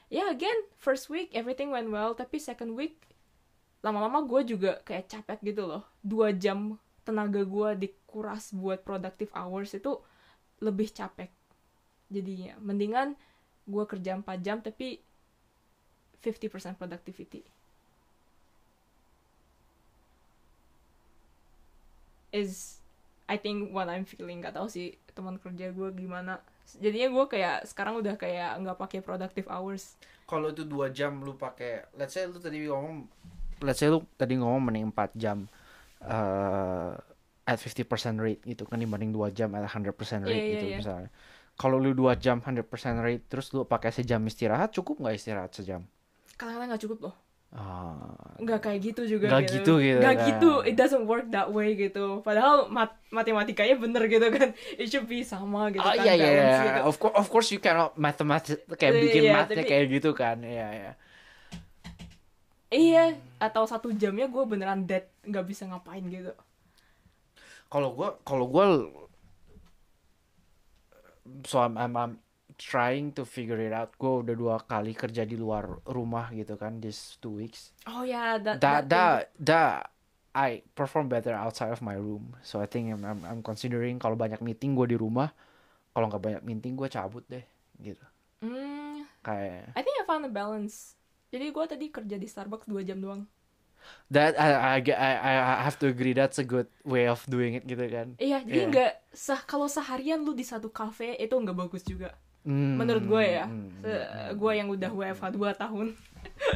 Ya 0.07 0.31
again 0.31 0.55
first 0.79 1.11
week 1.11 1.35
everything 1.35 1.67
went 1.73 1.91
well 1.91 2.15
tapi 2.15 2.39
second 2.39 2.79
week 2.79 3.14
lama-lama 3.85 4.25
gue 4.25 4.57
juga 4.57 4.81
kayak 4.81 5.05
capek 5.05 5.53
gitu 5.53 5.69
loh. 5.69 5.85
Dua 6.01 6.33
jam 6.33 6.81
tenaga 7.05 7.45
gue 7.45 7.85
dikuras 7.85 8.49
buat 8.49 8.81
productive 8.81 9.29
hours 9.37 9.77
itu 9.77 10.01
lebih 10.57 10.89
capek 10.89 11.29
jadinya. 12.09 12.57
Mendingan 12.57 13.13
gue 13.69 13.83
kerja 13.85 14.17
4 14.17 14.25
jam 14.41 14.57
tapi 14.65 15.05
50% 16.25 16.81
productivity. 16.81 17.45
Is 22.33 22.81
I 23.29 23.37
think 23.37 23.69
what 23.69 23.85
I'm 23.85 24.09
feeling. 24.09 24.41
Gak 24.41 24.57
tahu 24.57 24.65
sih 24.65 24.97
teman 25.13 25.37
kerja 25.37 25.69
gue 25.69 25.89
gimana. 25.93 26.41
Jadinya 26.81 27.13
gue 27.13 27.25
kayak 27.29 27.69
sekarang 27.69 28.01
udah 28.01 28.17
kayak 28.17 28.57
nggak 28.65 28.81
pakai 28.81 28.99
productive 29.05 29.45
hours. 29.45 29.93
Kalau 30.25 30.49
itu 30.49 30.65
dua 30.65 30.89
jam 30.89 31.21
lu 31.21 31.37
pakai 31.37 31.85
let's 31.93 32.17
say 32.17 32.25
lu 32.25 32.41
tadi 32.41 32.65
ngomong 32.65 33.05
let's 33.59 33.77
say 33.77 33.87
lu 33.87 34.03
tadi 34.13 34.35
ngomong 34.35 34.59
mending 34.63 34.89
4 34.89 35.15
jam 35.15 35.45
eh 36.01 36.91
at 37.45 37.57
50% 37.57 37.85
rate 38.17 38.41
gitu 38.43 38.65
kan 38.65 38.75
dibanding 38.75 39.13
2 39.13 39.29
jam 39.31 39.53
at 39.53 39.61
100% 39.63 39.93
rate 40.25 40.25
Iya, 40.25 40.33
iya, 40.33 40.51
gitu 40.51 40.65
iya. 40.67 40.77
misalnya. 40.81 41.09
Kalau 41.53 41.77
lu 41.77 41.93
2 41.93 42.17
jam 42.17 42.41
100% 42.41 42.65
rate 42.97 43.23
terus 43.23 43.53
lu 43.53 43.63
pakai 43.63 43.93
sejam 43.93 44.17
istirahat 44.23 44.73
cukup 44.73 44.97
nggak 44.97 45.15
istirahat 45.15 45.53
sejam? 45.53 45.85
Kadang-kadang 46.35 46.73
nggak 46.73 46.83
cukup 46.83 46.99
loh. 47.03 47.15
Ah. 47.53 48.17
Nggak 48.35 48.59
kayak 48.59 48.79
gitu 48.83 49.01
juga 49.07 49.29
Nggak 49.29 49.43
gitu. 49.47 49.77
gitu 49.77 50.01
nggak 50.01 50.15
kan. 50.17 50.27
gitu. 50.27 50.51
It 50.63 50.75
doesn't 50.75 51.05
work 51.05 51.29
that 51.29 51.47
way 51.47 51.77
gitu. 51.77 52.19
Padahal 52.19 52.65
mat 52.67 52.97
matematikanya 53.07 53.77
bener 53.77 54.09
gitu 54.09 54.27
kan. 54.27 54.49
It 54.75 54.89
should 54.89 55.05
be 55.05 55.21
sama 55.21 55.69
gitu 55.69 55.79
Oh 55.79 55.87
kan 55.87 56.01
iya 56.01 56.13
iya 56.17 56.27
iya. 56.27 56.49
gitu. 56.65 56.81
of 56.83 56.95
course 56.97 57.15
of 57.15 57.27
course 57.29 57.47
you 57.49 57.61
cannot 57.61 57.93
mathematics 57.95 58.57
kayak 58.73 58.91
Iya, 58.91 59.01
bikin 59.05 59.21
iya, 59.21 59.31
mathnya 59.31 59.55
tapi- 59.55 59.69
kayak 59.69 59.85
gitu 59.93 60.11
kan. 60.11 60.41
Iya 60.41 60.67
iya 60.73 60.91
iya 62.75 63.15
atau 63.39 63.63
satu 63.63 63.95
jamnya 63.95 64.27
gue 64.27 64.43
beneran 64.43 64.83
dead 64.83 65.07
nggak 65.23 65.47
bisa 65.47 65.63
ngapain 65.65 66.03
gitu. 66.11 66.35
Kalau 67.71 67.91
gua 67.97 68.19
kalau 68.21 68.45
gua 68.45 68.65
so 71.43 71.57
I'm, 71.57 71.75
I'm 71.75 71.93
I'm 71.97 72.13
trying 72.55 73.11
to 73.17 73.25
figure 73.25 73.57
it 73.57 73.73
out. 73.73 73.97
Gua 73.97 74.21
udah 74.21 74.35
dua 74.37 74.55
kali 74.61 74.93
kerja 74.93 75.25
di 75.25 75.35
luar 75.35 75.81
rumah 75.89 76.29
gitu 76.31 76.55
kan 76.55 76.77
this 76.77 77.17
two 77.19 77.41
weeks. 77.41 77.73
Oh 77.89 78.05
ya 78.05 78.37
that 78.37 78.61
that 78.61 78.85
that, 78.87 78.87
that 78.87 79.21
that 79.41 79.75
I 80.35 80.61
perform 80.77 81.09
better 81.09 81.33
outside 81.33 81.73
of 81.73 81.81
my 81.81 81.97
room. 81.97 82.37
So 82.45 82.61
I 82.61 82.67
think 82.69 82.93
I'm 82.93 83.03
I'm, 83.03 83.21
I'm 83.25 83.41
considering 83.41 83.97
kalau 83.97 84.15
banyak 84.15 84.39
meeting 84.45 84.77
gua 84.77 84.85
di 84.85 84.95
rumah 84.95 85.33
kalau 85.95 86.11
nggak 86.11 86.21
banyak 86.21 86.43
meeting 86.45 86.77
gua 86.77 86.87
cabut 86.87 87.25
deh 87.25 87.43
gitu. 87.81 88.05
Hmm, 88.45 89.09
kayak 89.25 89.73
I 89.73 89.81
think 89.81 89.97
I 89.97 90.05
found 90.05 90.23
a 90.23 90.31
balance 90.31 90.95
jadi 91.35 91.51
gue 91.51 91.65
tadi 91.67 91.85
kerja 91.89 92.15
di 92.15 92.25
Starbucks 92.25 92.65
dua 92.65 92.81
jam 92.81 92.97
doang. 92.97 93.27
That 94.09 94.33
I, 94.33 94.79
I 94.79 94.95
I 94.97 95.33
I 95.37 95.61
have 95.61 95.77
to 95.77 95.85
agree 95.85 96.15
that's 96.15 96.41
a 96.41 96.47
good 96.47 96.65
way 96.81 97.05
of 97.05 97.21
doing 97.27 97.53
it 97.53 97.67
gitu 97.67 97.85
kan? 97.85 98.17
Iya 98.17 98.41
jadi 98.41 98.57
Iya. 98.57 98.71
nggak 98.71 98.91
sah 99.11 99.41
kalau 99.43 99.67
seharian 99.67 100.23
lu 100.23 100.33
di 100.33 100.41
satu 100.41 100.71
cafe 100.71 101.13
itu 101.15 101.35
nggak 101.35 101.53
bagus 101.53 101.85
juga. 101.85 102.15
Hmm, 102.41 102.77
menurut 102.77 103.05
gue 103.05 103.23
ya. 103.25 103.45
hmm, 103.45 104.33
gue 104.33 104.51
yang 104.53 104.69
udah 104.69 104.89
WFH 104.89 105.25
2 105.33 105.53
tahun. 105.55 105.87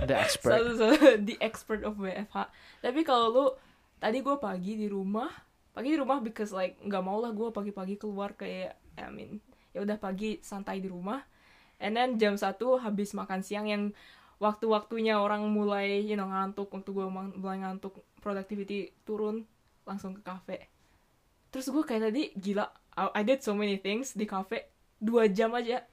The 0.06 0.16
expert. 0.26 0.52
satu 0.58 0.72
satu 0.74 1.06
the 1.22 1.36
expert 1.38 1.82
of 1.84 1.98
WFH 1.98 2.50
tapi 2.82 3.02
kalau 3.02 3.26
lu 3.30 3.46
tadi 3.98 4.20
gue 4.20 4.36
pagi 4.36 4.74
di 4.74 4.90
rumah 4.90 5.30
pagi 5.70 5.94
di 5.94 5.98
rumah 6.02 6.18
because 6.20 6.50
like 6.50 6.82
nggak 6.82 7.00
mau 7.00 7.22
lah 7.22 7.30
gue 7.30 7.54
pagi-pagi 7.54 7.96
keluar 7.96 8.34
kayak 8.34 8.74
I 8.98 9.10
mean 9.14 9.38
ya 9.70 9.86
udah 9.86 10.02
pagi 10.02 10.42
santai 10.42 10.82
di 10.82 10.90
rumah. 10.90 11.22
And 11.80 11.94
then 11.94 12.18
jam 12.18 12.36
satu 12.36 12.76
habis 12.76 13.14
makan 13.14 13.40
siang 13.40 13.64
yang 13.64 13.94
waktu-waktunya 14.40 15.20
orang 15.20 15.44
mulai 15.52 16.00
you 16.00 16.16
know 16.16 16.32
ngantuk 16.32 16.72
waktu 16.72 16.90
gue 16.96 17.06
mulai 17.12 17.60
ngantuk 17.60 18.00
productivity 18.24 18.96
turun 19.04 19.44
langsung 19.84 20.16
ke 20.16 20.22
kafe. 20.24 20.72
Terus 21.52 21.68
gue 21.68 21.84
kayak 21.84 22.12
tadi 22.12 22.24
gila 22.40 22.66
I, 23.00 23.24
did 23.24 23.40
so 23.40 23.56
many 23.56 23.80
things 23.80 24.16
di 24.16 24.28
kafe 24.28 24.68
dua 25.00 25.28
jam 25.28 25.52
aja. 25.56 25.84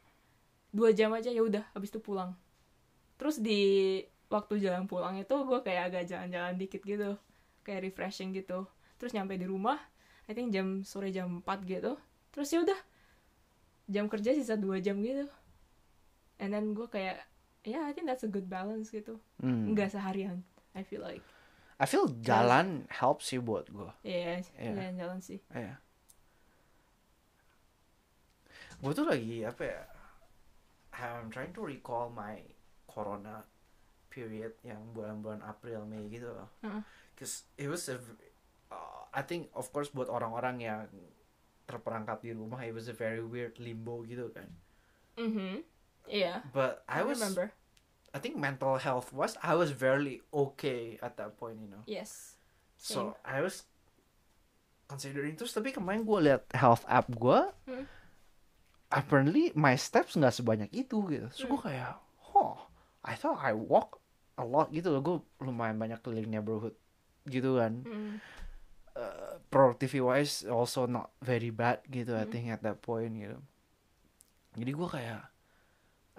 Dua 0.71 0.91
jam 0.95 1.15
aja 1.15 1.31
ya 1.31 1.43
udah 1.43 1.65
habis 1.75 1.91
itu 1.91 2.03
pulang. 2.03 2.35
Terus 3.19 3.43
di 3.43 4.03
waktu 4.27 4.59
jalan 4.63 4.91
pulang 4.91 5.19
itu 5.19 5.35
gue 5.35 5.59
kayak 5.63 5.83
agak 5.93 6.05
jalan-jalan 6.11 6.55
dikit 6.59 6.83
gitu 6.83 7.19
kayak 7.67 7.83
refreshing 7.91 8.31
gitu. 8.35 8.67
Terus 8.99 9.15
nyampe 9.15 9.35
di 9.35 9.47
rumah 9.47 9.79
I 10.27 10.35
think 10.35 10.51
jam 10.55 10.83
sore 10.87 11.11
jam 11.11 11.43
4 11.43 11.67
gitu. 11.67 11.99
Terus 12.35 12.49
ya 12.51 12.63
udah 12.63 12.81
jam 13.87 14.07
kerja 14.11 14.35
sisa 14.35 14.55
dua 14.59 14.83
jam 14.83 14.99
gitu. 15.03 15.31
And 16.43 16.53
then 16.53 16.75
gue 16.75 16.87
kayak 16.91 17.23
ya 17.23 17.36
yeah, 17.67 17.83
I 17.83 17.91
think 17.91 18.07
that's 18.07 18.23
a 18.23 18.31
good 18.31 18.47
balance 18.47 18.89
gitu 18.89 19.19
Hmm. 19.43 19.75
nggak 19.75 19.91
seharian 19.91 20.47
I 20.73 20.81
feel 20.81 21.03
like 21.03 21.21
I 21.77 21.85
feel 21.85 22.09
jalan 22.25 22.89
helps 22.89 23.29
sih 23.29 23.37
buat 23.37 23.69
gue. 23.69 23.91
ya 24.01 24.41
Iya. 24.57 24.73
jalan-jalan 24.73 25.19
sih 25.21 25.43
Iya. 25.51 25.77
Gue 28.77 28.93
tuh 28.93 29.05
lagi 29.05 29.41
apa 29.43 29.63
ya? 29.65 29.83
I'm 30.97 31.29
trying 31.29 31.53
to 31.53 31.61
recall 31.61 32.09
my 32.09 32.41
corona 32.87 33.45
period 34.09 34.57
yang 34.63 34.81
bulan-bulan 34.93 35.41
April 35.43 35.85
Mei 35.85 36.09
gitu 36.09 36.29
loh. 36.29 36.49
Heeh. 36.61 36.81
Cause 37.13 37.45
it 37.57 37.69
was 37.69 37.89
a, 37.89 37.97
uh, 38.71 39.05
I 39.13 39.21
think 39.21 39.49
of 39.53 39.69
course 39.69 39.89
buat 39.89 40.09
orang-orang 40.09 40.61
yang 40.61 40.81
terperangkap 41.65 42.21
di 42.21 42.33
rumah, 42.33 42.61
it 42.63 42.73
was 42.73 42.89
a 42.89 42.97
very 42.97 43.21
weird 43.21 43.57
limbo 43.59 44.05
gitu 44.05 44.29
kan. 44.33 44.49
mhm 45.17 45.65
iya 46.09 46.43
But 46.55 46.83
I, 46.87 47.01
I, 47.01 47.03
was, 47.03 47.19
remember 47.19 47.53
I 48.15 48.19
think 48.19 48.39
mental 48.39 48.79
health 48.79 49.13
was, 49.13 49.37
I 49.43 49.53
was 49.59 49.71
very 49.71 50.23
okay 50.33 50.97
at 51.03 51.19
that 51.19 51.37
point, 51.37 51.61
you 51.61 51.69
know. 51.69 51.83
yes 51.85 52.39
So 52.77 53.17
I 53.25 53.43
was 53.43 53.67
considering 54.87 55.35
terus 55.35 55.51
tapi 55.51 55.75
kemarin 55.75 56.07
gue 56.07 56.19
liat 56.31 56.47
health 56.55 56.87
app 56.87 57.11
gue, 57.11 57.41
Hmm. 57.67 57.85
apparently 58.89 59.51
my 59.59 59.75
steps 59.75 60.15
nggak 60.15 60.35
sebanyak 60.35 60.71
itu 60.71 61.03
gitu. 61.11 61.27
So 61.35 61.51
gue 61.51 61.61
kayak, 61.61 61.99
oh, 62.33 62.71
I 63.03 63.19
thought 63.19 63.43
I 63.43 63.51
walk 63.53 63.99
a 64.39 64.47
lot 64.47 64.71
gitu 64.71 64.95
loh. 64.95 65.03
Gue 65.03 65.17
lumayan 65.43 65.77
banyak 65.77 65.99
keliling 66.01 66.31
neighborhood 66.31 66.79
gitu 67.27 67.59
kan. 67.59 67.83
Mm. 67.83 68.23
Uh, 68.97 69.37
productivity 69.53 70.01
wise 70.01 70.41
also 70.49 70.89
not 70.89 71.13
very 71.21 71.53
bad 71.53 71.85
gitu 71.91 72.17
I 72.17 72.25
Hmm. 72.25 72.33
think 72.33 72.49
at 72.49 72.63
that 72.65 72.81
point 72.81 73.13
gitu. 73.13 73.37
Jadi 74.57 74.71
gue 74.73 74.89
kayak, 74.89 75.21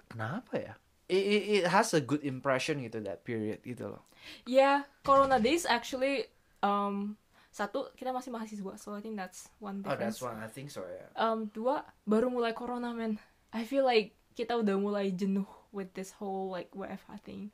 kenapa 0.08 0.52
ya? 0.56 0.74
It, 1.08 1.24
it, 1.24 1.42
it 1.60 1.64
has 1.72 1.96
a 1.96 2.04
good 2.04 2.20
impression 2.20 2.84
gitu 2.84 3.00
that 3.00 3.24
period 3.24 3.64
gitu 3.64 3.88
loh. 3.96 4.04
Yeah, 4.44 4.84
Corona 5.00 5.40
days 5.40 5.64
actually 5.64 6.28
um 6.60 7.16
satu 7.48 7.88
kita 7.96 8.12
masih 8.12 8.28
mahasiswa, 8.28 8.76
so 8.76 8.92
I 8.92 9.00
think 9.00 9.16
that's 9.16 9.48
one 9.56 9.80
Oh 9.82 9.96
difference. 9.96 10.20
that's 10.20 10.20
one 10.20 10.36
I 10.36 10.48
think 10.52 10.68
so 10.68 10.84
ya. 10.84 11.08
Um 11.16 11.48
dua 11.48 11.80
baru 12.04 12.28
mulai 12.28 12.52
Corona 12.52 12.92
man. 12.92 13.16
I 13.50 13.64
feel 13.64 13.88
like 13.88 14.12
kita 14.36 14.52
udah 14.52 14.76
mulai 14.76 15.08
jenuh 15.10 15.48
with 15.72 15.96
this 15.96 16.12
whole 16.20 16.52
like 16.52 16.68
WFH 16.76 17.24
thing. 17.24 17.48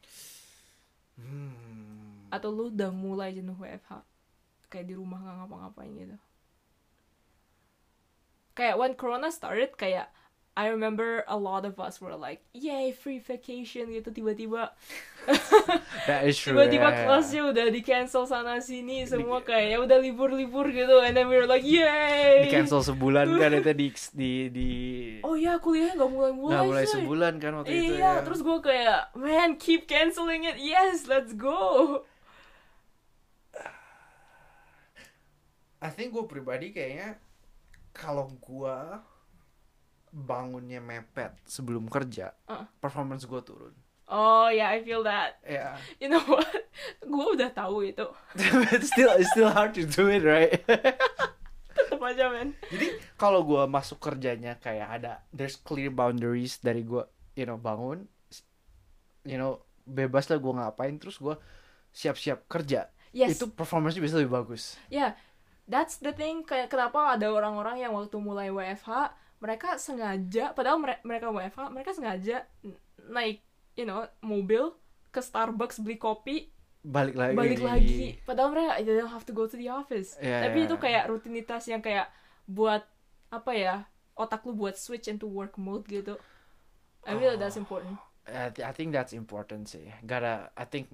Hmm. 1.15 2.27
Atau 2.35 2.51
lu 2.51 2.75
udah 2.75 2.91
mulai 2.91 3.39
jenuh 3.39 3.55
WFH 3.55 4.03
kayak 4.67 4.91
di 4.91 4.99
rumah 4.99 5.23
nggak 5.23 5.37
ngapa-ngapain 5.47 5.93
gitu. 5.95 6.17
Kayak 8.55 8.79
when 8.79 8.95
Corona 8.99 9.31
started 9.31 9.75
kayak 9.79 10.11
I 10.55 10.71
remember 10.71 11.27
a 11.27 11.35
lot 11.35 11.67
of 11.67 11.83
us 11.83 11.99
were 11.99 12.15
like, 12.15 12.39
yay, 12.55 12.95
free 12.95 13.19
vacation 13.19 13.91
gitu 13.91 14.15
tiba-tiba 14.15 14.71
That 16.07 16.31
is 16.31 16.39
true. 16.41 16.55
tiba-tiba 16.55 16.87
yeah, 16.87 16.95
yeah. 16.95 17.03
kelasnya 17.11 17.43
udah 17.51 17.67
di 17.75 17.81
cancel 17.83 18.23
sana 18.23 18.63
sini 18.63 19.03
semua 19.03 19.43
kayak 19.43 19.67
ya 19.75 19.79
udah 19.83 19.99
libur-libur 19.99 20.71
gitu 20.71 21.03
and 21.03 21.19
then 21.19 21.27
we 21.27 21.35
were 21.35 21.51
like 21.51 21.67
yay 21.67 22.47
di 22.47 22.55
cancel 22.55 22.87
sebulan 22.87 23.35
kan 23.35 23.51
itu 23.59 23.73
di 23.75 23.89
di 24.15 24.33
di 24.55 24.71
oh 25.27 25.35
ya 25.35 25.59
kuliahnya 25.59 25.99
nggak 25.99 26.11
mulai-mulai 26.15 26.55
nggak 26.55 26.67
mulai 26.71 26.87
sebulan 26.87 27.33
kan 27.43 27.53
waktu 27.59 27.75
itu 27.75 27.99
iya 27.99 27.99
ya. 27.99 28.23
terus 28.23 28.41
gue 28.45 28.59
kayak 28.63 29.11
man 29.19 29.59
keep 29.59 29.91
canceling 29.91 30.47
it 30.47 30.61
yes 30.61 31.11
let's 31.11 31.35
go 31.35 32.05
I 35.83 35.91
think 35.91 36.15
gue 36.15 36.25
pribadi 36.31 36.71
kayaknya 36.71 37.19
kalau 37.91 38.31
gue 38.39 38.79
bangunnya 40.15 40.79
mepet 40.79 41.35
sebelum 41.43 41.91
kerja, 41.91 42.31
Uh. 42.47 42.63
performance 42.79 43.27
gue 43.27 43.43
turun. 43.43 43.75
oh 44.07 44.47
ya 44.47 44.71
I 44.71 44.79
feel 44.81 45.03
that 45.03 45.41
Ya, 45.43 45.75
you 45.99 46.07
know 46.07 46.23
what 46.23 46.47
gue 47.03 47.27
udah 47.35 47.51
tahu 47.51 47.83
itu 47.85 48.05
it's 48.71 48.93
still 48.93 49.11
it's 49.17 49.33
still 49.33 49.49
hard 49.49 49.73
to 49.73 49.83
do 49.83 50.07
it 50.07 50.23
right. 50.23 50.61
tetep 51.75 51.99
aja 51.99 52.29
man 52.29 52.55
Jadi 52.69 52.87
kalau 53.17 53.43
gue 53.43 53.65
masuk 53.67 53.99
kerjanya 53.99 54.55
kayak 54.57 54.89
ada 54.95 55.13
there's 55.31 55.57
clear 55.57 55.91
boundaries 55.91 56.61
dari 56.61 56.85
gue, 56.85 57.03
you 57.35 57.43
know 57.43 57.57
bangun, 57.57 58.07
you 59.23 59.35
know 59.35 59.59
bebas 59.83 60.29
lah 60.29 60.39
gue 60.39 60.53
ngapain, 60.55 60.95
terus 60.97 61.19
gue 61.19 61.35
siap-siap 61.91 62.47
kerja. 62.47 62.89
yes 63.11 63.35
Itu 63.35 63.51
performance 63.51 63.97
bisa 63.97 64.15
lebih 64.15 64.31
bagus. 64.33 64.79
ya 64.87 65.17
that's 65.65 65.97
the 65.99 66.13
thing 66.13 66.45
kayak 66.45 66.69
kenapa 66.69 67.17
ada 67.17 67.27
orang-orang 67.27 67.81
yang 67.81 67.93
waktu 67.93 68.15
mulai 68.17 68.53
WFH 68.53 69.17
mereka 69.39 69.77
sengaja 69.77 70.53
padahal 70.53 70.79
mere- 70.79 71.03
mereka 71.03 71.29
WFH 71.29 71.61
mereka 71.69 71.91
sengaja 71.91 72.47
naik 73.07 73.43
you 73.75 73.83
know 73.83 74.03
mobil 74.21 74.73
ke 75.09 75.19
Starbucks 75.19 75.79
beli 75.79 75.97
kopi 75.97 76.37
Balik 76.81 77.17
lagi. 77.17 77.35
balik 77.35 77.61
lagi 77.61 78.03
padahal 78.23 78.51
mereka 78.51 78.73
they 78.79 78.93
don't 78.93 79.09
have 79.09 79.25
to 79.25 79.33
go 79.33 79.45
to 79.45 79.57
the 79.57 79.67
office 79.67 80.17
Iya, 80.19 80.45
tapi 80.45 80.59
iya. 80.61 80.67
itu 80.67 80.77
kayak 80.77 81.05
rutinitas 81.09 81.65
yang 81.65 81.81
kayak 81.81 82.13
buat 82.45 82.85
apa 83.29 83.53
ya 83.53 83.75
otak 84.15 84.45
lu 84.45 84.55
buat 84.55 84.75
switch 84.75 85.09
into 85.09 85.25
work 85.25 85.57
mode 85.57 85.85
gitu 85.85 86.21
I 87.03 87.17
feel 87.17 87.35
that's 87.35 87.57
important 87.57 87.97
I, 88.25 88.49
th- 88.49 88.65
I 88.65 88.73
think 88.73 88.89
that's 88.91 89.13
important 89.13 89.69
sih. 89.69 89.85
Gotta, 90.01 90.49
I 90.57 90.65
think, 90.65 90.89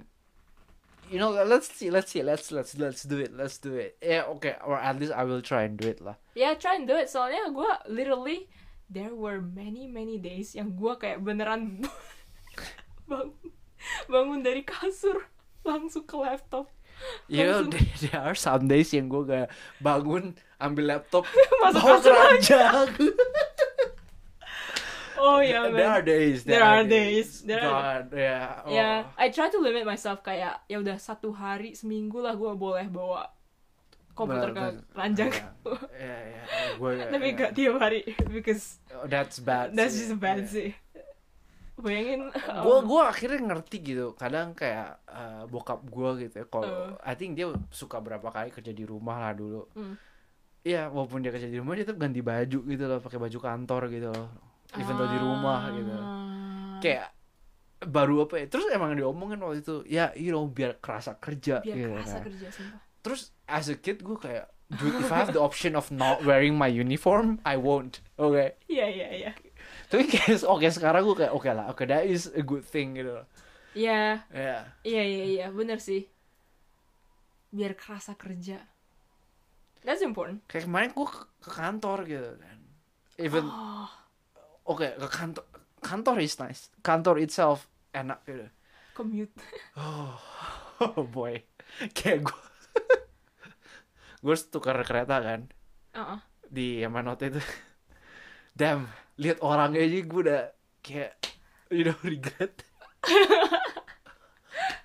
you 1.11 1.19
know, 1.19 1.35
let's 1.45 1.67
see, 1.67 1.91
let's 1.91 2.15
see, 2.15 2.23
let's 2.23 2.55
let's 2.55 2.79
let's 2.79 3.03
do 3.03 3.19
it, 3.19 3.35
let's 3.35 3.59
do 3.59 3.75
it. 3.75 3.99
Yeah, 3.99 4.31
okay, 4.39 4.55
or 4.63 4.79
at 4.79 4.95
least 4.97 5.11
I 5.11 5.27
will 5.27 5.43
try 5.43 5.67
and 5.67 5.75
do 5.75 5.91
it 5.91 5.99
lah. 5.99 6.15
ya 6.39 6.55
try 6.55 6.79
and 6.79 6.87
do 6.87 6.95
it 6.95 7.11
soalnya 7.11 7.51
gue 7.51 7.73
literally 7.91 8.47
there 8.87 9.13
were 9.13 9.43
many 9.43 9.91
many 9.91 10.17
days 10.17 10.55
yang 10.55 10.79
gue 10.79 10.95
kayak 10.97 11.19
beneran 11.21 11.83
bangun 13.11 13.35
bangun 14.07 14.41
dari 14.41 14.63
kasur 14.63 15.27
langsung 15.67 16.07
ke 16.07 16.15
laptop 16.15 16.71
know, 17.29 17.65
Langsung. 17.65 17.71
there, 17.73 17.97
there 18.13 18.21
are 18.21 18.37
some 18.37 18.69
days 18.69 18.93
yang 18.93 19.09
gue 19.09 19.25
kayak 19.25 19.49
bangun, 19.81 20.37
ambil 20.61 20.85
laptop, 20.97 21.25
Masuk 21.65 21.81
kasur 21.81 22.13
lagi. 22.13 22.53
oh 25.21 25.39
ya 25.39 25.69
there 25.69 25.85
are 25.87 26.01
man 26.01 26.03
days. 26.03 26.39
There 26.43 26.63
are 26.63 26.83
days, 26.83 27.29
there 27.43 27.61
are- 27.61 28.03
God, 28.03 28.05
yeah. 28.13 28.65
Oh. 28.65 28.71
ya 28.71 28.89
I 29.15 29.29
try 29.29 29.47
to 29.47 29.59
limit 29.59 29.85
myself 29.85 30.21
kayak 30.21 30.65
ya 30.65 30.77
udah 30.77 30.97
satu 30.97 31.31
hari 31.31 31.73
seminggu 31.73 32.19
lah 32.19 32.33
gue 32.33 32.49
boleh 32.51 32.87
bawa 32.87 33.29
komputer 34.11 34.51
ke 34.51 34.65
ranjang 34.93 35.31
Ya, 35.31 35.47
ya, 35.97 36.19
ya. 36.35 36.43
Gue, 36.75 36.91
tapi 37.07 37.27
gak 37.33 37.53
tiap 37.53 37.77
hari 37.79 38.01
because 38.29 38.81
Oh, 38.91 39.05
that's 39.05 39.39
bad. 39.39 39.73
that's 39.73 39.95
sih. 39.95 40.09
just 40.09 40.17
bad 40.17 40.43
Yeah. 40.43 40.49
sih 40.51 40.71
bayangin 41.77 42.29
gue 42.65 42.77
um, 42.77 42.85
gue 42.85 43.01
akhirnya 43.03 43.41
ngerti 43.43 43.77
gitu 43.83 44.13
kadang 44.13 44.53
kayak 44.53 45.01
eh, 45.03 45.43
bokap 45.47 45.81
gue 45.83 46.11
gitu 46.23 46.35
ya 46.37 46.47
kalau 46.47 46.69
Uh. 46.69 46.93
I 47.01 47.15
think 47.15 47.33
dia 47.35 47.49
suka 47.71 47.97
berapa 47.99 48.29
kali 48.29 48.51
kerja 48.51 48.69
di 48.71 48.85
rumah 48.85 49.17
lah 49.19 49.33
dulu 49.33 49.65
Hmm. 49.73 49.97
Iya 50.61 50.93
walaupun 50.93 51.25
dia 51.25 51.33
kerja 51.33 51.49
di 51.49 51.57
rumah 51.57 51.73
dia 51.73 51.89
tetap 51.89 51.97
ganti 51.97 52.21
baju 52.21 52.59
gitu 52.61 52.85
loh 52.85 53.01
pakai 53.01 53.17
baju 53.17 53.39
kantor 53.41 53.83
gitu 53.89 54.13
loh 54.13 54.29
even 54.79 54.95
though 54.95 55.11
di 55.11 55.19
rumah 55.19 55.71
gitu. 55.75 55.91
Ah. 55.95 56.79
kayak 56.79 57.09
baru 57.81 58.29
apa 58.29 58.45
ya 58.45 58.47
terus 58.47 58.69
emang 58.69 58.93
diomongin 58.93 59.41
waktu 59.41 59.65
itu 59.65 59.77
ya 59.89 60.13
you 60.13 60.29
know 60.31 60.45
biar 60.45 60.77
kerasa 60.85 61.17
kerja 61.17 61.65
biar 61.65 61.77
gitu 61.77 61.91
kerasa 61.97 62.17
kan. 62.21 62.25
kerja 62.29 62.47
sumpah. 62.53 62.81
Terus 63.01 63.23
as 63.49 63.73
a 63.73 63.77
kid 63.81 64.05
gue 64.05 64.19
kayak 64.21 64.53
dude 64.69 65.01
if 65.01 65.09
I 65.09 65.25
have 65.25 65.33
the 65.33 65.41
option 65.41 65.73
of 65.73 65.89
not 65.89 66.21
wearing 66.21 66.61
my 66.61 66.69
uniform 66.69 67.41
I 67.43 67.57
won't 67.57 68.05
oke 68.21 68.61
iya 68.69 68.87
iya 68.87 69.09
iya. 69.17 69.31
Tapi 69.89 70.07
kayak 70.13 70.45
oke 70.45 70.69
sekarang 70.69 71.03
gue 71.09 71.17
kayak 71.25 71.33
oke 71.33 71.49
lah 71.49 71.73
oke 71.73 71.83
that 71.89 72.05
is 72.05 72.29
a 72.37 72.45
good 72.45 72.63
thing 72.69 73.01
gitu. 73.01 73.25
Iya. 73.73 74.27
Ya. 74.29 74.59
Iya 74.85 75.03
iya 75.07 75.25
iya 75.25 75.47
bener 75.49 75.81
sih. 75.81 76.05
Biar 77.49 77.73
kerasa 77.79 78.13
kerja. 78.19 78.61
That's 79.81 80.05
important. 80.05 80.45
Kayak 80.51 80.69
kemarin 80.69 80.91
gue 80.93 81.07
ke, 81.09 81.21
ke 81.41 81.51
kantor 81.51 81.99
gitu 82.05 82.31
kan. 82.37 82.59
Even 83.17 83.49
oh 83.49 84.00
oke 84.71 84.87
ke 84.87 85.09
kantor 85.11 85.45
kantor 85.83 86.17
is 86.23 86.39
nice 86.39 86.71
kantor 86.87 87.19
itself 87.19 87.67
enak 87.91 88.23
gitu 88.23 88.47
commute. 89.01 89.33
Oh, 89.81 90.21
oh 90.85 91.03
boy. 91.09 91.41
Kayak 91.97 92.29
gue. 92.29 92.43
gue 94.29 94.37
tukar 94.53 94.77
kereta 94.85 95.25
kan. 95.25 95.49
Uh-uh. 95.97 96.21
Di 96.45 96.85
Yamanote 96.85 97.33
itu. 97.33 97.41
Damn. 98.59 98.93
Lihat 99.17 99.41
orangnya 99.41 99.81
aja 99.81 99.99
gue 100.05 100.21
udah 100.21 100.43
kayak. 100.85 101.17
You 101.71 101.87
know, 101.89 101.97
regret. 102.05 102.67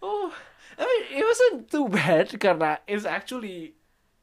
oh. 0.06 0.30
I 0.78 0.84
mean, 0.86 1.04
it 1.18 1.24
wasn't 1.26 1.66
too 1.68 1.90
bad. 1.92 2.32
Karena 2.40 2.80
it's 2.88 3.04
actually 3.04 3.76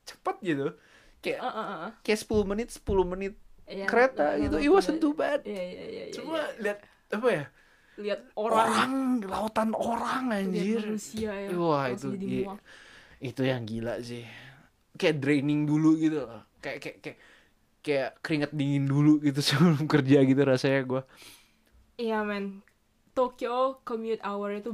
cepat 0.09 0.41
gitu. 0.41 0.73
Kayak, 1.21 1.39
Uh, 1.43 1.53
uh, 1.53 1.69
uh. 1.87 1.91
kayak 2.03 2.19
10 2.23 2.51
menit, 2.51 2.69
10 2.73 2.83
menit 3.07 3.35
Iya, 3.73 3.87
kereta 3.91 4.27
uh, 4.37 4.41
gitu. 4.43 4.57
It 4.61 4.71
wasn't 4.77 4.99
uh, 4.99 5.03
too 5.05 5.15
bad. 5.17 5.41
Iya, 5.45 5.63
iya, 5.73 5.85
iya, 5.95 6.05
iya. 6.13 6.15
Cuma 6.15 6.39
iya. 6.39 6.63
lihat 6.63 6.79
apa 7.17 7.29
ya? 7.39 7.45
lihat 8.01 8.21
orang, 8.41 8.69
Orang, 8.73 8.93
lautan 9.29 9.71
orang 9.77 10.25
lihat 10.53 10.69
anjir. 10.69 10.81
manusia 10.81 11.33
ya. 11.45 11.51
Wah, 11.61 11.85
itu 11.93 12.09
muak. 12.17 12.61
itu 13.23 13.43
yang 13.47 13.63
gila 13.69 13.95
sih 14.03 14.25
kayak 14.99 15.17
draining 15.23 15.65
dulu 15.71 15.97
gitu 15.99 16.27
loh 16.27 16.43
kayak 16.63 16.79
kayak 16.83 16.99
kayak 17.05 17.19
kayak 17.83 18.11
keringet 18.25 18.53
dingin 18.55 18.85
dulu 18.87 19.19
gitu 19.23 19.41
sebelum 19.49 19.87
kerja 19.87 20.19
gitu 20.27 20.43
rasanya 20.43 20.81
gue 20.87 21.03
Iya 22.01 22.25
men, 22.29 22.45
Tokyo 23.17 23.81
commute 23.89 24.23
hour 24.25 24.51
itu, 24.61 24.71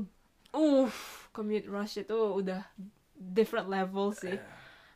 uh, 0.54 0.88
commute 1.34 1.66
rush 1.74 1.98
itu 2.02 2.14
udah 2.40 2.62
different 3.18 3.68
level 3.76 4.14
sih, 4.14 4.38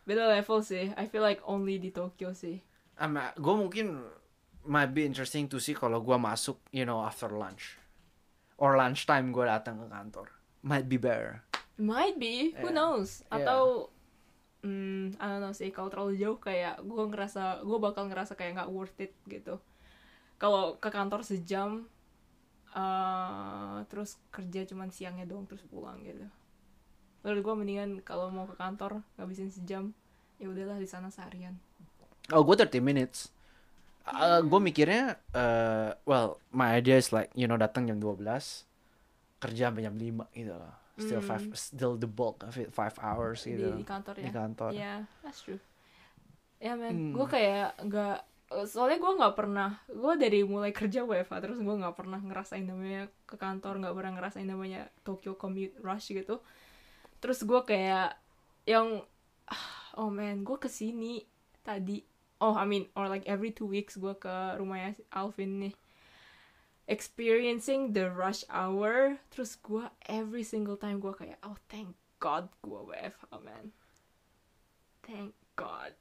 beda 0.07 0.25
level 0.31 0.63
sih. 0.63 0.95
I 0.95 1.05
feel 1.11 1.23
like 1.23 1.43
only 1.45 1.77
di 1.83 1.91
Tokyo 1.91 2.31
sih. 2.33 2.63
Ama 2.97 3.33
gue 3.35 3.55
mungkin 3.55 4.03
might 4.63 4.93
be 4.93 5.03
interesting 5.03 5.47
to 5.47 5.59
see 5.59 5.75
kalau 5.75 5.99
gue 6.01 6.15
masuk 6.15 6.61
you 6.71 6.85
know 6.85 7.03
after 7.03 7.29
lunch 7.29 7.77
or 8.57 8.79
lunchtime 8.79 9.35
gue 9.35 9.43
datang 9.43 9.81
ke 9.81 9.87
kantor 9.89 10.29
might 10.63 10.87
be 10.87 10.97
better 10.97 11.43
Might 11.75 12.21
be, 12.21 12.53
who 12.61 12.69
Yeah. 12.69 12.77
knows? 12.79 13.25
Yeah. 13.27 13.43
Atau, 13.43 13.91
hmm, 14.61 15.17
I 15.19 15.25
don't 15.27 15.43
know 15.43 15.57
sih. 15.57 15.73
Kalau 15.73 15.89
terlalu 15.89 16.21
jauh 16.21 16.37
kayak 16.39 16.85
gue 16.85 17.05
ngerasa, 17.09 17.65
gue 17.65 17.79
bakal 17.81 18.07
ngerasa 18.07 18.37
kayak 18.37 18.61
nggak 18.61 18.71
worth 18.71 18.95
it 19.01 19.17
gitu. 19.27 19.57
Kalau 20.37 20.77
ke 20.79 20.93
kantor 20.93 21.25
sejam, 21.25 21.89
eh 22.77 23.79
terus 23.89 24.21
kerja 24.31 24.69
cuman 24.69 24.93
siangnya 24.93 25.25
doang 25.27 25.49
terus 25.49 25.65
pulang 25.67 26.05
gitu. 26.05 26.29
Lalu 27.25 27.39
gue 27.41 27.55
mendingan 27.57 27.91
kalau 28.05 28.29
mau 28.29 28.45
ke 28.47 28.55
kantor 28.55 29.01
ngabisin 29.17 29.49
sejam, 29.51 29.97
ya 30.37 30.53
udahlah 30.53 30.77
di 30.77 30.87
sana 30.87 31.09
seharian. 31.09 31.57
Oh 32.33 32.43
gue 32.43 32.57
30 32.57 32.81
minutes 32.81 33.31
gue 34.43 34.61
mikirnya 34.61 35.15
uh, 35.31 35.95
well 36.03 36.43
my 36.51 36.75
idea 36.75 36.99
is 36.99 37.15
like 37.15 37.31
you 37.39 37.47
know 37.47 37.55
datang 37.55 37.87
jam 37.87 38.03
12 38.03 38.19
kerja 39.39 39.71
sampai 39.71 39.83
jam 39.87 39.95
5 39.95 40.27
gitu 40.35 40.55
loh 40.55 40.75
still 40.99 41.23
five 41.25 41.45
still 41.57 41.95
the 41.97 42.07
bulk 42.07 42.45
of 42.45 42.55
it 42.61 42.69
five 42.71 42.93
hours 43.01 43.43
di, 43.43 43.57
gitu 43.57 43.73
di 43.75 43.87
kantor 43.87 44.15
ya. 44.21 44.25
di 44.29 44.31
kantor 44.31 44.71
Iya, 44.71 44.95
that's 45.25 45.41
true. 45.41 45.59
Ya 46.63 46.79
men, 46.79 46.93
Hmm. 46.95 47.13
gue 47.17 47.27
kayak 47.27 47.75
nggak 47.81 48.19
soalnya 48.69 49.01
gue 49.01 49.13
nggak 49.17 49.35
pernah 49.35 49.81
gue 49.89 50.15
dari 50.21 50.45
mulai 50.45 50.71
kerja 50.71 51.09
WFA 51.09 51.41
terus 51.41 51.59
gue 51.59 51.75
nggak 51.75 51.97
pernah 51.97 52.21
ngerasain 52.21 52.69
namanya 52.69 53.09
ke 53.25 53.41
kantor 53.41 53.81
nggak 53.81 53.97
pernah 53.97 54.13
ngerasain 54.21 54.45
namanya 54.45 54.93
Tokyo 55.01 55.41
commute 55.41 55.75
rush 55.81 56.13
gitu 56.13 56.45
terus 57.25 57.41
gue 57.41 57.61
kayak 57.65 58.13
yang 58.69 59.01
ah, 59.49 59.65
oh 59.97 60.13
man 60.13 60.45
gue 60.45 60.59
ke 60.61 60.69
sini 60.69 61.25
tadi 61.65 62.05
oh 62.43 62.59
I 62.59 62.67
mean 62.67 62.91
or 62.99 63.07
like 63.07 63.23
every 63.31 63.55
two 63.55 63.71
weeks 63.71 63.95
gue 63.95 64.19
ke 64.19 64.59
rumahnya 64.59 64.99
Alvin 65.15 65.71
nih. 65.71 65.75
Experiencing 66.91 67.95
the 67.95 68.11
rush 68.11 68.43
hour 68.51 69.23
terus 69.31 69.55
gue 69.63 69.87
every 70.11 70.43
single 70.43 70.75
time 70.75 70.99
gue 70.99 71.15
kayak 71.15 71.39
oh 71.47 71.55
thank 71.71 71.95
God 72.19 72.51
gue 72.67 72.83
WFH 72.91 73.31
man. 73.39 73.71
Thank 75.07 75.39
God. 75.55 75.95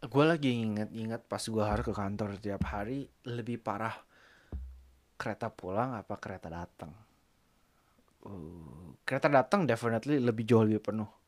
Gue 0.00 0.24
lagi 0.24 0.56
inget-inget 0.56 1.28
pas 1.28 1.44
gue 1.44 1.60
harus 1.60 1.84
ke 1.84 1.92
kantor 1.92 2.40
tiap 2.40 2.64
hari 2.72 3.04
lebih 3.28 3.60
parah 3.60 3.92
kereta 5.20 5.52
pulang 5.52 6.00
apa 6.00 6.16
kereta 6.16 6.48
datang. 6.48 6.92
Uh, 8.24 8.96
kereta 9.04 9.28
datang 9.28 9.68
definitely 9.68 10.16
lebih 10.16 10.48
jauh 10.48 10.64
lebih 10.64 10.80
penuh 10.80 11.19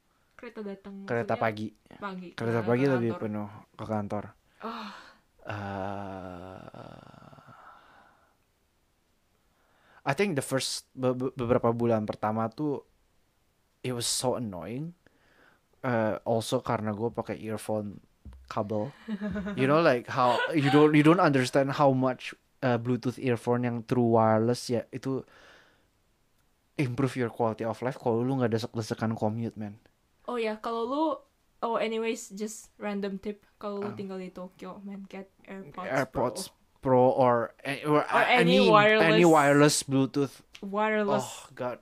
kereta 0.43 0.61
datang 0.67 1.07
kereta 1.07 1.35
pagi 1.39 1.71
pagi 2.03 2.35
kereta 2.35 2.61
ke 2.61 2.67
pagi 2.67 2.85
lebih 2.91 3.11
kantor. 3.15 3.23
penuh 3.23 3.49
ke 3.79 3.85
kantor 3.87 4.25
Ah, 4.63 4.91
Uh, 5.43 6.63
I 10.03 10.13
think 10.15 10.35
the 10.35 10.43
first 10.43 10.87
be- 10.95 11.15
be- 11.15 11.35
beberapa 11.35 11.71
bulan 11.71 12.07
pertama 12.07 12.47
tuh 12.47 12.83
it 13.83 13.91
was 13.91 14.07
so 14.07 14.35
annoying. 14.35 14.95
Uh, 15.83 16.23
also 16.23 16.63
karena 16.63 16.95
gue 16.95 17.11
pakai 17.11 17.43
earphone 17.43 17.99
kabel. 18.47 18.95
you 19.59 19.67
know 19.67 19.83
like 19.83 20.07
how 20.07 20.39
you 20.55 20.71
don't 20.71 20.95
you 20.95 21.03
don't 21.03 21.19
understand 21.19 21.75
how 21.75 21.91
much 21.91 22.35
uh, 22.63 22.79
Bluetooth 22.79 23.19
earphone 23.19 23.67
yang 23.67 23.77
true 23.83 24.15
wireless 24.15 24.71
ya 24.71 24.87
itu 24.95 25.27
improve 26.79 27.19
your 27.19 27.31
quality 27.31 27.67
of 27.67 27.79
life 27.83 27.99
kalau 27.99 28.23
lu 28.23 28.39
nggak 28.39 28.55
desek-desekan 28.55 29.19
commute 29.19 29.59
man. 29.59 29.75
Oh 30.33 30.41
ya 30.41 30.57
kalau 30.57 30.83
lu 30.83 31.05
oh 31.61 31.77
anyways 31.77 32.33
just 32.33 32.73
random 32.77 33.17
tip 33.17 33.45
kalau 33.57 33.79
lu 33.79 33.93
Ah. 33.93 33.95
tinggal 33.95 34.17
di 34.17 34.33
Tokyo 34.33 34.81
man 34.81 35.05
get 35.07 35.29
AirPods, 35.45 35.89
AirPods 35.89 36.43
Pro. 36.49 36.61
Pro 36.83 37.05
or, 37.15 37.35
eh, 37.61 37.85
or, 37.85 38.03
Or 38.03 38.23
any 38.25 38.59
any 38.59 38.67
wireless- 38.67 39.07
any 39.07 39.25
wireless 39.25 39.77
Bluetooth 39.83 40.41
wireless 40.59 41.23
Oh 41.23 41.39
god. 41.53 41.79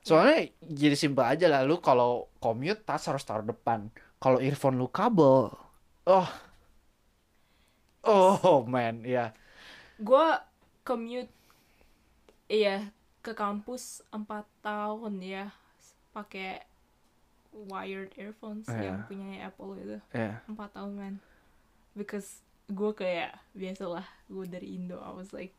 Soalnya 0.00 0.48
jadi 0.62 0.94
simpel 0.94 1.22
aja 1.22 1.46
lah 1.46 1.62
lu 1.62 1.78
kalau 1.78 2.30
commute 2.38 2.80
tas 2.80 3.02
harus 3.04 3.22
taruh 3.22 3.42
depan. 3.42 3.90
Kalau 4.16 4.38
earphone 4.38 4.74
lu 4.76 4.86
kabel. 4.86 5.50
Oh. 6.04 6.28
Oh 8.02 8.62
man, 8.64 9.02
ya. 9.02 9.34
gue 9.98 10.26
commute 10.82 11.32
iya 12.46 12.92
ke 13.18 13.32
kampus 13.32 14.06
4 14.12 14.28
tahun 14.60 15.18
ya 15.18 15.50
pakai 16.12 16.62
wired 17.56 18.12
earphones 18.20 18.68
Iya. 18.68 18.92
yang 18.92 18.98
punya 19.08 19.48
Apple 19.48 19.72
itu. 19.80 19.98
Ya. 20.12 20.44
empat 20.44 20.76
tahun 20.76 20.92
man 20.92 21.14
because 21.96 22.44
gue 22.68 22.92
kayak 22.92 23.40
biasalah 23.56 24.04
gue 24.28 24.44
dari 24.44 24.76
Indo 24.76 25.00
I 25.00 25.12
was 25.16 25.32
like 25.32 25.56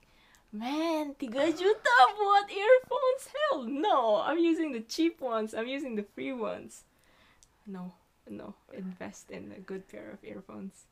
man 0.53 1.17
3 1.17 1.27
juta 1.53 1.97
buat 2.15 2.47
earphones? 2.47 3.23
Hell 3.27 3.67
no. 3.67 4.23
I'm 4.23 4.39
using 4.39 4.71
the 4.71 4.79
cheap 4.85 5.19
ones. 5.19 5.51
I'm 5.51 5.67
using 5.67 5.99
the 5.99 6.07
free 6.15 6.31
ones. 6.31 6.87
No. 7.67 7.91
No. 8.27 8.55
Invest 8.71 9.27
in 9.31 9.51
a 9.51 9.59
good 9.59 9.87
pair 9.91 10.07
of 10.15 10.23
earphones. 10.23 10.87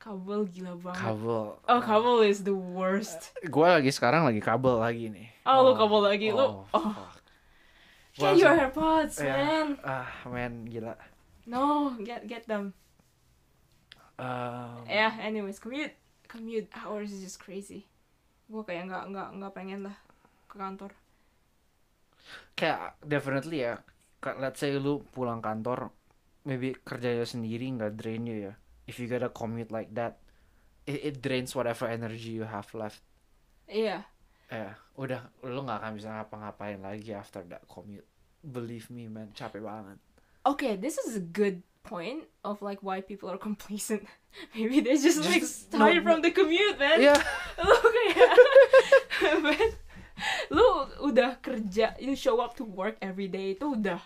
Kabel 0.00 0.46
gila 0.48 0.76
banget. 0.80 1.02
Kabel. 1.02 1.58
oh 1.60 1.80
kabel 1.82 2.20
is 2.22 2.44
the 2.44 2.54
worst. 2.54 3.32
Gua 3.48 3.80
lagi 3.80 3.90
sekarang 3.90 4.28
lagi 4.28 4.38
kabel 4.44 4.78
lagi 4.80 5.08
nih. 5.10 5.28
oh, 5.48 5.66
lu 5.66 5.72
kabel 5.74 6.00
lagi 6.04 6.28
lu 6.30 6.62
oh, 6.62 6.68
fuck. 6.70 7.15
Get 8.16 8.40
your 8.40 8.56
AirPods 8.56 9.20
Ya. 9.20 9.34
man. 9.36 9.68
Ah, 9.84 10.08
man, 10.24 10.64
gila. 10.64 10.96
no 11.46 11.94
get 12.02 12.26
get 12.26 12.42
them. 12.48 12.72
Um, 14.16 14.82
ya 14.88 15.12
anyways 15.20 15.60
commute 15.60 15.92
commute 16.26 16.66
hours 16.72 17.12
is 17.12 17.20
just 17.20 17.36
crazy. 17.38 17.84
Gue 18.48 18.64
kayak 18.64 18.88
nggak 18.88 19.04
nggak 19.12 19.28
nggak 19.36 19.52
pengen 19.54 19.80
lah 19.86 19.96
ke 20.48 20.56
kantor. 20.56 20.90
Kayak 22.56 22.96
definitely 23.04 23.62
ya. 23.62 23.84
Let's 24.40 24.58
say 24.58 24.74
lu 24.74 25.04
pulang 25.14 25.38
kantor 25.38 25.92
maybe 26.42 26.74
kerjanya 26.82 27.22
sendiri 27.22 27.68
nggak 27.76 27.94
drain 27.94 28.24
you 28.26 28.50
ya. 28.50 28.54
If 28.88 28.98
you 28.98 29.06
gotta 29.06 29.28
commute 29.30 29.70
like 29.70 29.92
that 29.94 30.18
it, 30.88 30.98
it 31.04 31.16
drains 31.20 31.52
whatever 31.54 31.86
energy 31.86 32.40
you 32.40 32.48
have 32.48 32.66
left. 32.72 33.04
Iya 33.68 34.02
eh 34.46 34.70
udah 34.94 35.26
lu 35.42 35.66
nggak 35.66 35.78
akan 35.82 35.92
bisa 35.98 36.08
ngapa-ngapain 36.14 36.78
lagi 36.78 37.10
after 37.10 37.42
that 37.50 37.66
commute. 37.66 38.06
Believe 38.46 38.86
me 38.94 39.10
man 39.10 39.34
capek 39.34 39.62
banget. 39.62 39.98
Okay 40.46 40.78
this 40.78 40.98
is 41.02 41.18
a 41.18 41.24
good 41.24 41.66
point 41.82 42.26
of 42.42 42.62
like 42.62 42.82
why 42.82 43.02
people 43.02 43.30
are 43.30 43.38
complacent. 43.38 44.06
Maybe 44.54 44.82
they 44.82 44.98
just, 44.98 45.22
Just- 45.22 45.30
like 45.30 45.46
tired 45.70 46.04
no. 46.04 46.12
from 46.12 46.18
the 46.22 46.30
commute 46.30 46.78
man. 46.78 46.98
Lu 47.58 47.74
kayak 47.80 49.38
man, 49.42 49.68
lu 50.50 50.66
udah 51.02 51.38
kerja 51.42 51.98
you 51.98 52.14
show 52.14 52.38
up 52.38 52.54
to 52.54 52.64
work 52.64 52.96
every 53.02 53.26
day 53.30 53.54
itu 53.56 53.74
udah 53.76 54.00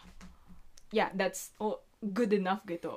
yeah 0.91 1.11
that's 1.15 1.53
oh, 1.61 1.83
good 2.01 2.33
enough 2.33 2.65
gitu. 2.65 2.97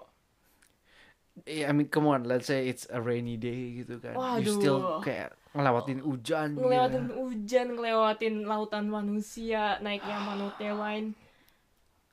Yeah, 1.50 1.70
I 1.70 1.74
mean 1.74 1.90
come 1.90 2.06
on 2.06 2.30
let's 2.30 2.46
say 2.46 2.70
it's 2.70 2.86
a 2.94 3.02
rainy 3.02 3.42
day 3.42 3.82
gitu 3.82 3.98
kan. 3.98 4.14
You 4.14 4.54
Waduh. 4.54 4.56
still 4.62 4.80
kayak 5.02 5.34
ngelewatin 5.54 6.00
hujan 6.02 6.48
gitu. 6.58 6.62
ngelewatin 6.66 7.06
hujan 7.14 7.68
ngelewatin 7.78 8.36
lautan 8.50 8.86
manusia 8.90 9.78
naiknya 9.86 10.18
Manute 10.26 10.70
Line 10.74 11.14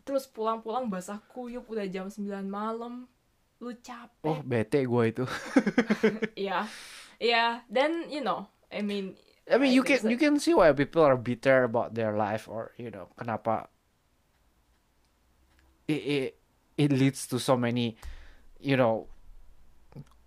terus 0.05 0.29
pulang-pulang 0.29 0.93
basah 0.93 1.21
kuyup 1.33 1.65
udah 1.73 1.89
jam 1.89 2.13
9 2.13 2.29
malam 2.45 3.09
lu 3.61 3.73
capek 3.81 4.29
oh 4.29 4.41
bete 4.45 4.85
gue 4.85 5.05
itu 5.09 5.25
Iya, 6.49 6.65
iya. 7.21 7.61
Then 7.69 8.09
you 8.09 8.25
know, 8.25 8.49
I 8.73 8.81
mean, 8.81 9.21
I 9.45 9.61
mean, 9.61 9.73
I 9.73 9.77
you 9.77 9.85
can 9.85 10.01
you 10.09 10.17
can 10.17 10.41
see 10.41 10.57
why 10.57 10.73
people 10.73 11.05
are 11.05 11.21
bitter 11.21 11.69
about 11.69 11.93
their 11.93 12.17
life 12.17 12.49
or 12.49 12.73
you 12.81 12.89
know 12.89 13.13
kenapa 13.21 13.69
it 15.85 16.01
it, 16.01 16.29
it 16.81 16.91
leads 16.97 17.29
to 17.29 17.37
so 17.37 17.61
many 17.61 18.01
you 18.57 18.81
know 18.81 19.13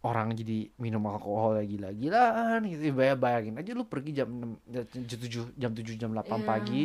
orang 0.03 0.35
jadi 0.35 0.67
minum 0.77 0.99
alkohol 1.07 1.55
lagi 1.57 1.75
gila-gilaan 1.75 2.67
gitu 2.67 2.91
Bayang- 2.91 3.17
bayangin 3.17 3.55
aja. 3.55 3.71
Lu 3.71 3.87
pergi 3.87 4.11
jam 4.11 4.29
6 4.67 5.07
jam 5.07 5.19
7 5.23 5.55
jam 5.55 5.71
7 5.71 5.95
jam 5.95 6.11
8 6.11 6.27
Iya. 6.35 6.43
pagi 6.43 6.81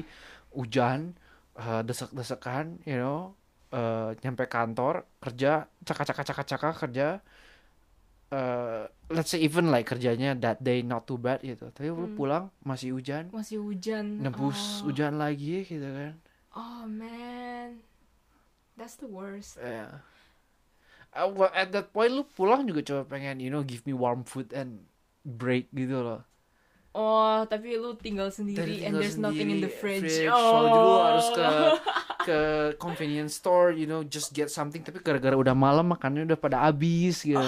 hujan 0.55 1.13
eh, 1.55 1.83
desek-desekan 1.83 2.79
you 2.87 2.95
know 2.95 3.35
eh, 3.69 4.15
nyampe 4.23 4.47
kantor 4.47 5.03
kerja 5.19 5.67
caka-caka-caka-caka 5.83 6.71
kerja 6.79 7.09
eh 8.29 8.85
let's 9.09 9.33
say 9.33 9.41
even 9.41 9.73
like 9.73 9.89
kerjanya 9.89 10.37
that 10.37 10.61
day 10.61 10.85
not 10.85 11.09
too 11.09 11.17
bad 11.17 11.41
gitu. 11.41 11.73
Tapi 11.73 11.89
lu 11.89 12.07
Hmm. 12.07 12.15
pulang 12.15 12.45
masih 12.61 12.93
hujan. 12.93 13.33
Masih 13.33 13.57
hujan. 13.59 14.21
Nebus 14.21 14.85
oh. 14.85 14.93
hujan 14.93 15.17
lagi 15.17 15.65
gitu 15.65 15.89
kan. 15.89 16.13
Oh 16.53 16.85
man. 16.85 17.81
That's 18.77 18.95
the 18.95 19.09
worst. 19.09 19.57
Uh, 19.59 19.65
well, 19.65 19.93
at 21.51 21.69
that 21.75 21.91
point 21.91 22.15
lu 22.15 22.23
pulang 22.23 22.63
juga 22.65 22.81
coba 22.87 23.03
pengen 23.19 23.43
you 23.43 23.51
know 23.51 23.67
give 23.67 23.83
me 23.83 23.93
warm 23.93 24.23
food 24.23 24.55
and 24.55 24.87
break 25.27 25.67
gitu 25.75 25.99
loh 25.99 26.21
oh 26.95 27.43
tapi 27.51 27.75
lu 27.75 27.99
tinggal 27.99 28.31
sendiri 28.31 28.63
Tadi 28.63 28.75
and 28.87 28.95
tinggal 28.95 29.01
there's 29.03 29.19
nothing 29.19 29.49
in 29.51 29.59
the 29.59 29.71
sendiri, 29.71 29.83
fridge, 29.83 30.15
so 30.27 30.33
oh 30.33 30.63
jadi 30.63 30.79
lu 30.79 30.95
harus 31.03 31.27
ke 31.35 31.47
ke 32.29 32.39
convenience 32.79 33.35
store 33.37 33.75
you 33.75 33.91
know 33.91 34.07
just 34.07 34.31
get 34.31 34.49
something 34.49 34.81
tapi 34.87 35.03
gara-gara 35.03 35.35
udah 35.35 35.55
malam 35.59 35.91
makannya 35.91 36.23
udah 36.23 36.39
pada 36.39 36.71
habis 36.71 37.27
gitu 37.27 37.43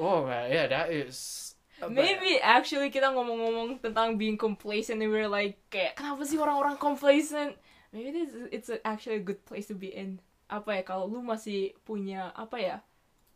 oh 0.00 0.24
yeah 0.28 0.64
that 0.66 0.88
is 0.88 1.46
ya? 1.80 1.88
Maybe 1.92 2.40
actually 2.40 2.88
kita 2.88 3.12
ngomong-ngomong 3.12 3.84
tentang 3.84 4.16
being 4.16 4.40
complacent 4.40 5.04
and 5.04 5.12
we're 5.12 5.28
like 5.28 5.60
kayak 5.68 5.96
kenapa 5.96 6.24
sih 6.24 6.40
orang-orang 6.40 6.80
complacent? 6.80 7.52
Maybe 7.92 8.12
this 8.12 8.32
is, 8.32 8.44
it's 8.52 8.68
a- 8.72 8.82
actually 8.84 9.20
a 9.20 9.24
good 9.24 9.44
place 9.44 9.68
to 9.68 9.76
be 9.76 9.92
in. 9.92 10.20
Apa 10.46 10.78
ya 10.78 10.82
kalau 10.86 11.10
lu 11.10 11.20
masih 11.22 11.74
punya 11.82 12.30
apa 12.32 12.56
ya? 12.58 12.76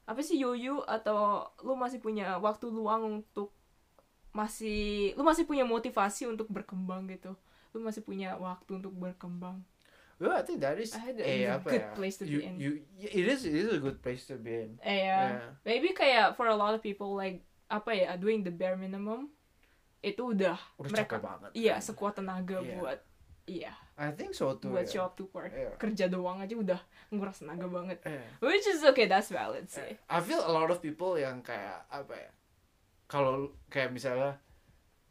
Apa 0.06 0.22
sih 0.22 0.38
yoyu 0.38 0.82
atau 0.86 1.46
lu 1.62 1.74
masih 1.74 1.98
punya 1.98 2.38
waktu 2.38 2.66
luang 2.70 3.22
untuk 3.22 3.54
masih 4.30 5.10
lu 5.18 5.26
masih 5.26 5.42
punya 5.46 5.66
motivasi 5.66 6.26
untuk 6.30 6.46
berkembang 6.50 7.10
gitu. 7.10 7.34
Lu 7.74 7.82
masih 7.82 8.02
punya 8.02 8.38
waktu 8.38 8.78
untuk 8.78 8.94
berkembang. 8.94 9.62
Well, 10.20 10.36
I 10.36 10.44
think 10.44 10.60
that 10.60 10.76
is 10.76 10.92
I 10.92 11.00
had 11.00 11.16
a 11.16 11.24
eh, 11.24 11.48
good 11.48 11.56
apa 11.64 11.68
ya? 11.72 11.86
place 11.96 12.20
to 12.20 12.28
be 12.28 12.36
you, 12.36 12.40
in. 12.44 12.54
You, 12.60 12.70
it 13.00 13.24
is 13.24 13.40
it 13.48 13.56
is 13.56 13.72
a 13.72 13.80
good 13.80 14.04
place 14.04 14.28
to 14.28 14.36
be 14.36 14.68
in. 14.68 14.70
Eh 14.84 15.08
ya. 15.08 15.16
Yeah. 15.32 15.50
Maybe 15.64 15.96
kayak 15.96 16.36
for 16.36 16.44
a 16.44 16.54
lot 16.54 16.76
of 16.76 16.84
people 16.84 17.16
like 17.16 17.40
apa 17.72 17.96
ya 17.96 18.20
doing 18.20 18.44
the 18.44 18.52
bare 18.52 18.76
minimum 18.76 19.32
itu 20.00 20.32
udah, 20.32 20.56
Udah 20.80 20.90
mereka 20.92 21.20
banget. 21.20 21.50
iya 21.52 21.76
kan. 21.76 21.84
sekuat 21.84 22.16
tenaga 22.16 22.56
Iya. 22.60 22.72
buat 22.76 22.98
iya 23.44 23.72
I 24.00 24.16
think 24.16 24.32
so 24.32 24.56
too. 24.56 24.72
buat 24.72 24.88
ya. 24.88 24.92
show 24.96 25.04
up 25.04 25.12
to 25.12 25.28
work 25.30 25.52
Iya. 25.52 25.76
kerja 25.76 26.08
doang 26.08 26.40
aja 26.40 26.56
udah 26.56 26.80
nguras 27.12 27.44
tenaga 27.44 27.68
banget 27.68 28.00
Eh. 28.02 28.24
which 28.40 28.64
is 28.64 28.80
okay 28.80 29.04
that's 29.04 29.28
valid 29.28 29.68
sih 29.68 29.92
I 30.08 30.18
feel 30.18 30.40
a 30.40 30.48
lot 30.48 30.72
of 30.72 30.80
people 30.80 31.20
yang 31.20 31.44
kayak 31.44 31.84
apa 31.86 32.14
ya? 32.16 32.30
Kalau 33.04 33.52
kayak 33.68 33.90
misalnya 33.90 34.40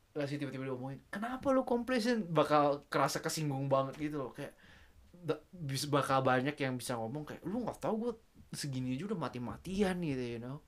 Lasi 0.09 0.41
tiba-tiba 0.41 0.65
diomongin, 0.65 1.05
kenapa 1.13 1.53
lu 1.53 1.61
complacent? 1.61 2.25
Bakal 2.25 2.89
kerasa 2.89 3.21
kesinggung 3.21 3.69
banget 3.69 3.93
gitu 4.01 4.17
loh. 4.17 4.31
Kayak 4.33 4.57
da- 5.13 5.45
bis- 5.53 5.85
bakal 5.85 6.25
banyak 6.25 6.57
yang 6.57 6.73
bisa 6.75 6.97
ngomong 6.97 7.29
kayak 7.29 7.45
lu 7.45 7.61
nggak 7.61 7.77
tahu 7.77 7.95
gue 8.09 8.13
segini 8.51 8.97
aja 8.97 9.05
udah 9.05 9.19
mati-matian 9.21 10.01
gitu, 10.01 10.23
you 10.25 10.41
know. 10.41 10.65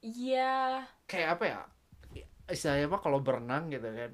iya 0.00 0.84
Kayak 1.06 1.28
apa 1.40 1.44
ya? 1.48 1.60
Istilahnya 2.50 2.86
mah 2.90 3.00
kalau 3.00 3.22
berenang 3.22 3.70
gitu 3.70 3.86
kan. 3.88 4.12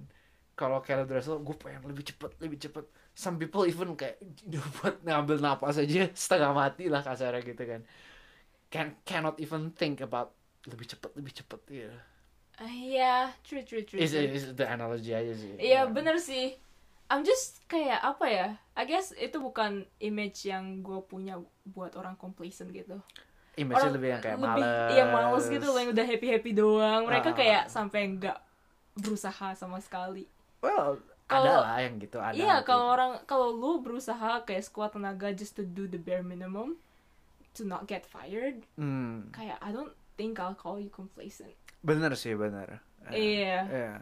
Kalau 0.56 0.80
Kelly 0.80 1.04
Dressel, 1.04 1.36
gue 1.38 1.52
pengen 1.54 1.84
lebih 1.84 2.00
cepet, 2.02 2.32
lebih 2.40 2.56
cepet. 2.56 2.84
Some 3.12 3.36
people 3.36 3.68
even 3.68 3.92
kayak 3.92 4.16
buat 4.80 5.04
ngambil 5.04 5.44
napas 5.44 5.76
aja 5.76 6.08
setengah 6.16 6.52
mati 6.56 6.88
lah 6.88 7.04
kasarnya 7.04 7.44
gitu 7.44 7.60
kan. 7.60 7.80
Can 8.72 8.96
cannot 9.04 9.36
even 9.38 9.70
think 9.72 10.00
about 10.00 10.32
lebih 10.66 10.88
cepet, 10.88 11.10
lebih 11.14 11.32
cepet 11.36 11.60
gitu. 11.68 11.98
Ah, 12.56 12.72
iya 12.72 13.36
true 13.44 13.60
true 13.60 13.84
true, 13.84 14.00
Is 14.00 14.16
is 14.16 14.56
the 14.56 14.64
analogy 14.64 15.12
aja 15.12 15.36
sih. 15.36 15.60
iya 15.60 15.84
bener 15.84 16.16
sih 16.16 16.56
I'm 17.06 17.20
just 17.20 17.60
kayak 17.68 18.00
apa 18.00 18.26
ya 18.32 18.48
I 18.72 18.88
guess 18.88 19.12
itu 19.12 19.36
bukan 19.36 19.84
image 20.00 20.48
yang 20.48 20.80
gue 20.80 21.04
punya 21.04 21.36
buat 21.68 21.92
orang 22.00 22.16
complacent 22.16 22.72
gitu 22.72 22.96
Image 23.60 23.76
orang 23.76 23.92
lebih 23.92 24.08
yang 24.08 24.22
kayak 24.24 24.36
lebih 24.40 24.64
males. 24.64 24.88
iya 24.88 25.04
males 25.04 25.44
gitu 25.52 25.64
loh 25.68 25.76
yang 25.76 25.92
udah 25.92 26.06
happy 26.08 26.26
happy 26.32 26.50
doang 26.56 27.04
mereka 27.04 27.36
kayak 27.36 27.68
sampai 27.68 28.08
nggak 28.16 28.40
berusaha 28.96 29.52
sama 29.52 29.76
sekali 29.84 30.24
Well, 30.60 30.98
ada 31.26 31.42
Kalau- 31.42 31.62
lah 31.62 31.78
yang 31.80 31.94
gitu 31.98 32.18
ada. 32.18 32.32
Iya, 32.32 32.60
tapi- 32.60 32.66
kalau 32.66 32.86
orang 32.88 33.12
kalau 33.24 33.48
lu 33.50 33.80
berusaha 33.80 34.42
kayak 34.42 34.62
sekuat 34.62 34.94
tenaga 34.94 35.30
just 35.30 35.54
to 35.54 35.62
do 35.62 35.84
the 35.84 35.98
bare 35.98 36.22
minimum 36.22 36.78
to 37.52 37.62
not 37.62 37.84
get 37.84 38.04
fired, 38.04 38.62
Hmm, 38.76 39.30
kayak 39.30 39.58
I 39.58 39.70
don't 39.70 39.90
think 40.14 40.36
I'll 40.36 40.54
call 40.54 40.76
you 40.76 40.88
complacent. 40.88 41.52
bener 41.80 42.14
sih 42.14 42.34
bener. 42.34 42.82
Eh, 43.06 43.42
Iya. 43.42 43.58
Iya. 43.64 43.94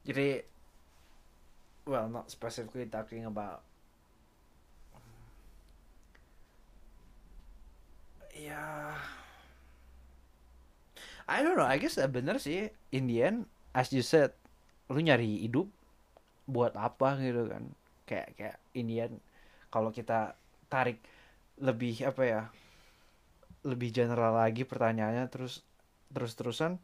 Jadi, 0.00 0.28
well, 1.84 2.08
not 2.08 2.28
specifically 2.28 2.86
talking 2.86 3.24
about. 3.24 3.60
Ya, 8.32 8.96
I 11.28 11.44
don't 11.44 11.54
know. 11.54 11.68
I 11.68 11.76
guess 11.76 12.00
uh, 12.00 12.08
bener 12.08 12.40
sih. 12.40 12.72
In 12.88 13.04
the 13.04 13.20
end, 13.20 13.44
as 13.76 13.92
you 13.92 14.00
said, 14.00 14.32
lu 14.90 15.00
nyari 15.00 15.46
hidup 15.46 15.66
buat 16.50 16.74
apa 16.74 17.08
gitu 17.22 17.46
kan? 17.52 17.64
Kayak 18.08 18.28
kayak 18.38 18.56
in 18.78 18.86
the 18.90 18.96
end, 19.06 19.16
kalau 19.74 19.90
kita 19.94 20.34
tarik 20.72 20.98
lebih 21.60 21.94
apa 22.10 22.22
ya? 22.26 22.42
Lebih 23.60 23.92
general 23.92 24.32
lagi 24.40 24.64
pertanyaannya 24.64 25.28
terus 25.28 25.60
terus 26.10 26.32
terusan 26.34 26.80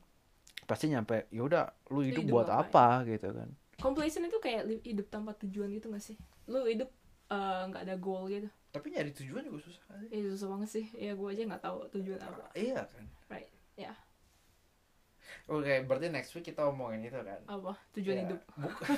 pasti 0.69 0.91
nyampe 0.93 1.27
ya 1.31 1.43
udah 1.47 1.65
lu 1.95 2.03
hidup 2.05 2.27
hidup 2.27 2.33
buat 2.33 2.49
apa 2.51 3.07
gitu 3.07 3.31
kan 3.33 3.49
Complacent 3.77 4.25
itu 4.29 4.39
kayak 4.41 4.63
hidup 4.83 5.07
tanpa 5.13 5.37
tujuan 5.37 5.69
gitu 5.77 5.93
gak 5.93 6.01
sih? 6.05 6.17
Lu 6.49 6.65
hidup 6.65 6.89
eh, 7.29 7.63
nggak 7.69 7.83
ada 7.87 7.97
goal 8.01 8.29
gitu. 8.33 8.49
tapi 8.73 8.93
nyari 8.93 9.09
tujuan 9.13 9.45
juga 9.49 9.61
susah 9.65 9.85
kan 9.89 10.01
Itu 10.13 10.37
susah 10.37 10.49
banget 10.53 10.69
sih. 10.69 10.87
Ya 10.97 11.13
gue 11.17 11.29
aja 11.29 11.43
nggak 11.49 11.63
tahu 11.65 11.79
tujuan 11.97 12.21
apa. 12.21 12.45
iya 12.57 12.85
kan 12.89 13.05
Right. 13.29 13.51
Ya. 13.77 13.93
Oke 15.47 15.75
berarti 15.85 16.07
next 16.09 16.31
week 16.33 16.45
kita 16.45 16.63
omongin 16.63 17.03
itu 17.03 17.17
kan 17.17 17.41
Apa? 17.47 17.73
Tujuan 17.93 18.17
Ya, 18.17 18.23
hidup. 18.25 18.41
bukan. 18.55 18.89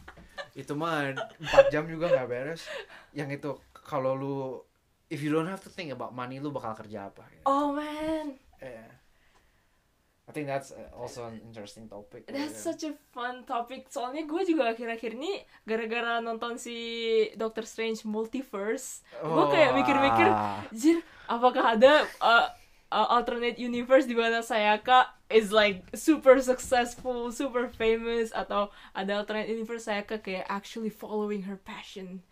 itu 0.60 0.72
mah 0.74 1.14
4 1.14 1.72
jam 1.72 1.86
juga 1.86 2.10
nggak 2.10 2.26
beres 2.26 2.66
yang 3.12 3.28
itu 3.28 3.54
kalau 3.72 4.12
lu 4.12 4.58
if 5.06 5.18
you 5.18 5.30
don't 5.30 5.46
have 5.46 5.58
to 5.58 5.68
think 5.68 5.90
about 5.90 6.10
money 6.10 6.38
lu 6.38 6.50
bakal 6.50 6.74
kerja 6.74 7.06
apa 7.06 7.26
gitu. 7.30 7.42
Oh 7.44 7.70
man, 7.70 8.38
Yeah. 8.60 8.86
I 10.26 10.32
think 10.32 10.46
that's 10.46 10.70
uh, 10.70 10.86
also 10.94 11.26
an 11.26 11.42
interesting 11.42 11.90
topic. 11.90 12.30
that's 12.30 12.54
gitu. 12.54 12.66
such 12.70 12.82
a 12.86 12.92
fun 13.10 13.42
topic. 13.42 13.90
Soalnya 13.90 14.30
gue 14.30 14.42
juga 14.46 14.70
akhir-akhir 14.70 15.18
ini 15.18 15.42
gara-gara 15.66 16.22
nonton 16.22 16.54
si 16.54 16.78
Doctor 17.34 17.66
Strange 17.66 18.06
Multiverse, 18.06 19.02
gue 19.18 19.44
kayak 19.50 19.74
mikir-mikir 19.74 20.30
Wah. 20.30 20.62
Jir, 20.70 21.02
apakah 21.26 21.74
ada 21.74 22.06
uh, 22.22 22.46
uh, 22.90 23.08
alternate 23.08 23.56
universe 23.56 24.04
di 24.04 24.18
mana 24.18 24.42
Sayaka 24.42 25.14
is 25.30 25.54
like 25.54 25.86
super 25.94 26.42
successful, 26.42 27.30
super 27.30 27.70
famous 27.70 28.34
atau 28.34 28.74
ada 28.92 29.22
alternate 29.22 29.48
universe 29.48 29.86
Sayaka 29.86 30.18
kayak 30.20 30.46
actually 30.50 30.90
following 30.90 31.46
her 31.46 31.56
passion 31.56 32.26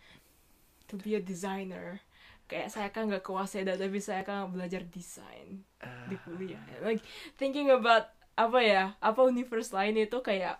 to 0.91 0.99
be 0.99 1.15
a 1.15 1.23
designer. 1.23 2.03
Kayak 2.51 2.75
Sayaka 2.75 2.99
nggak 3.07 3.23
ke 3.23 3.31
Waseda 3.31 3.79
tapi 3.79 4.03
Sayaka 4.03 4.51
belajar 4.51 4.83
desain 4.85 5.63
di 6.11 6.15
kuliah. 6.27 6.61
Like 6.83 7.01
thinking 7.39 7.71
about 7.71 8.11
apa 8.35 8.59
ya, 8.63 8.83
apa 8.99 9.19
universe 9.27 9.71
lain 9.71 9.95
itu 9.99 10.19
kayak 10.19 10.59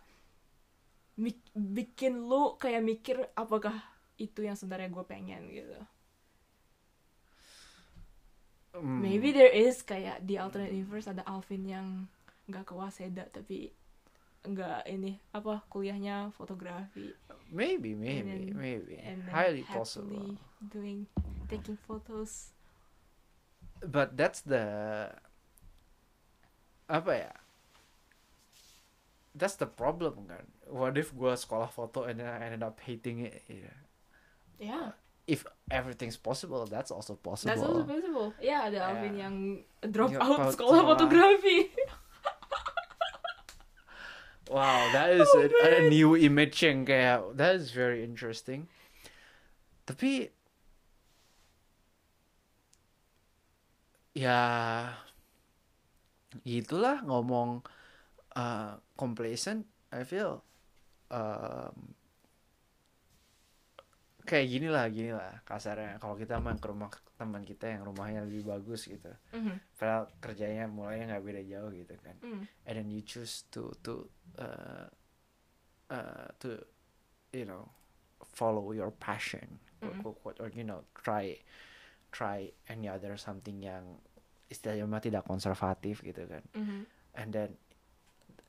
bikin 1.51 2.23
lu 2.31 2.55
kayak 2.55 2.79
mikir 2.79 3.19
apakah 3.35 3.75
itu 4.15 4.43
yang 4.47 4.55
sebenarnya 4.55 4.91
gue 4.91 5.05
pengen 5.07 5.43
gitu. 5.51 5.79
Hmm. 8.69 9.01
Maybe 9.01 9.33
there 9.33 9.49
is 9.49 9.81
kayak 9.81 10.21
di 10.23 10.37
alternate 10.37 10.69
universe 10.69 11.09
ada 11.09 11.25
Alvin 11.25 11.65
yang 11.65 11.87
nggak 12.45 12.69
ke 12.69 12.73
Waseda 12.77 13.25
tapi 13.33 13.73
nggak 14.45 14.87
ini 14.87 15.19
apa 15.35 15.61
kuliahnya 15.67 16.31
fotografi 16.31 17.11
maybe 17.51 17.91
maybe 17.91 18.23
then- 18.23 18.55
maybe 18.55 18.95
and 18.95 19.25
then 19.25 19.33
highly 19.33 19.65
possible. 19.67 20.37
doing 20.61 21.09
taking 21.49 21.75
photos. 21.87 22.53
But 23.81 24.15
that's 24.15 24.45
the 24.45 24.63
apa 26.85 27.11
ya? 27.15 27.33
That's 29.33 29.55
the 29.55 29.69
problem 29.69 30.27
kan. 30.27 30.45
What 30.67 30.97
if 30.99 31.15
gua 31.15 31.33
sekolah 31.39 31.71
foto 31.71 32.03
and 32.05 32.19
then 32.19 32.27
I 32.27 32.37
ended 32.49 32.61
up 32.65 32.77
hating 32.83 33.23
it? 33.23 33.41
Yeah. 33.47 33.77
Yeah. 34.59 34.89
If 35.29 35.45
everything's 35.69 36.17
possible 36.17 36.65
that's 36.65 36.89
also 36.89 37.13
possible 37.13 37.53
That's 37.53 37.61
also 37.61 37.85
possible. 37.85 38.33
Ya 38.41 38.65
ada 38.65 38.81
Yeah. 38.81 38.87
Alvin 38.89 39.13
yang 39.15 39.35
drop 39.85 40.09
out 40.17 40.49
sekolah 40.49 40.81
sekolah. 40.81 40.89
fotografi. 40.89 41.57
wow 44.49 44.89
that 44.91 45.13
is 45.13 45.29
Oh, 45.29 45.45
a, 45.45 45.85
a 45.85 45.89
new 45.89 46.17
image 46.17 46.65
yang 46.65 46.81
kayak 46.81 47.21
that 47.37 47.53
is 47.53 47.69
very 47.69 48.01
interesting 48.01 48.65
tapi 49.85 50.33
ya 54.13 54.37
itulah 56.45 57.01
ngomong 57.05 57.61
uh, 58.33 58.77
complacent 58.97 59.65
I 59.93 60.01
feel 60.01 60.41
um, 61.09 61.93
kayak 64.29 64.45
gini 64.45 64.69
lah 64.69 64.85
gini 64.87 65.09
lah 65.09 65.41
kasarnya 65.41 65.97
kalau 65.97 66.13
kita 66.13 66.37
main 66.37 66.53
ke 66.55 66.69
rumah 66.69 66.85
teman 67.17 67.41
kita 67.41 67.65
yang 67.65 67.81
rumahnya 67.81 68.21
lebih 68.21 68.45
bagus 68.45 68.85
gitu 68.85 69.09
Mhm. 69.33 69.57
padahal 69.73 70.05
kerjanya 70.21 70.69
mulainya 70.69 71.09
nggak 71.11 71.25
beda 71.25 71.41
jauh 71.43 71.71
gitu 71.73 71.95
kan 71.97 72.15
Mm. 72.21 72.41
and 72.63 72.73
then 72.77 72.87
you 72.87 73.01
choose 73.01 73.49
to 73.49 73.73
to 73.81 74.05
uh, 74.37 74.85
uh, 75.89 76.29
to 76.37 76.61
you 77.33 77.43
know 77.43 77.65
follow 78.21 78.69
your 78.71 78.93
passion 78.93 79.57
Mm-mm. 79.81 79.97
quote, 80.03 80.19
quote, 80.21 80.37
or 80.37 80.49
you 80.51 80.61
know 80.61 80.83
try 80.93 81.33
try 82.11 82.51
any 82.67 82.85
other 82.85 83.15
something 83.15 83.57
yang 83.59 83.97
istilahnya 84.45 84.85
mah 84.85 84.99
tidak 84.99 85.25
konservatif 85.25 86.01
gitu 86.01 86.25
kan 86.25 86.43
Mhm. 86.53 86.85
and 87.15 87.29
then 87.33 87.49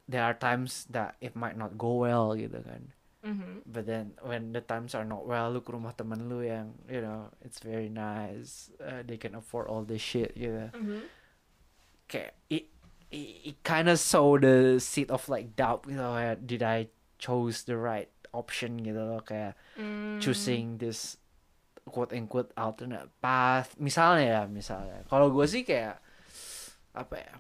there 0.04 0.20
are 0.20 0.34
times 0.34 0.84
that 0.90 1.14
it 1.20 1.32
might 1.32 1.54
not 1.54 1.76
go 1.76 2.02
well 2.02 2.34
gitu 2.34 2.60
kan 2.60 2.90
Mhm. 3.20 3.68
but 3.68 3.84
then 3.84 4.16
when 4.24 4.56
the 4.56 4.64
times 4.64 4.96
are 4.96 5.04
not 5.04 5.28
well 5.28 5.52
lu 5.52 5.60
ke 5.60 5.68
rumah 5.68 5.92
temen 5.92 6.24
lu 6.24 6.40
yang 6.40 6.72
you 6.88 7.04
know 7.04 7.28
it's 7.44 7.60
very 7.60 7.92
nice 7.92 8.72
uh, 8.80 9.04
they 9.04 9.20
can 9.20 9.36
afford 9.36 9.68
all 9.68 9.84
this 9.84 10.00
shit 10.00 10.32
gitu 10.32 10.72
Mhm. 10.72 11.04
kayak 12.08 12.32
it 12.48 12.64
it, 13.12 13.28
it 13.52 13.56
kind 13.60 13.92
of 13.92 14.00
sow 14.00 14.40
the 14.40 14.80
seed 14.80 15.12
of 15.12 15.28
like 15.28 15.52
doubt 15.52 15.84
you 15.84 15.98
know 15.98 16.16
kayak, 16.16 16.46
did 16.48 16.62
I 16.64 16.88
chose 17.20 17.68
the 17.68 17.76
right 17.76 18.08
option 18.32 18.80
gitu 18.80 18.96
loh 18.98 19.20
kayak 19.20 19.52
Mm. 19.76 20.16
choosing 20.22 20.78
this 20.80 21.20
quote 21.84 22.14
unquote 22.14 22.54
alternate 22.56 23.10
path 23.20 23.74
misalnya 23.76 24.24
ya 24.24 24.42
misalnya 24.46 25.02
kalau 25.10 25.28
gue 25.28 25.44
sih 25.44 25.66
kayak 25.66 25.98
apa 26.94 27.14
ya 27.18 27.34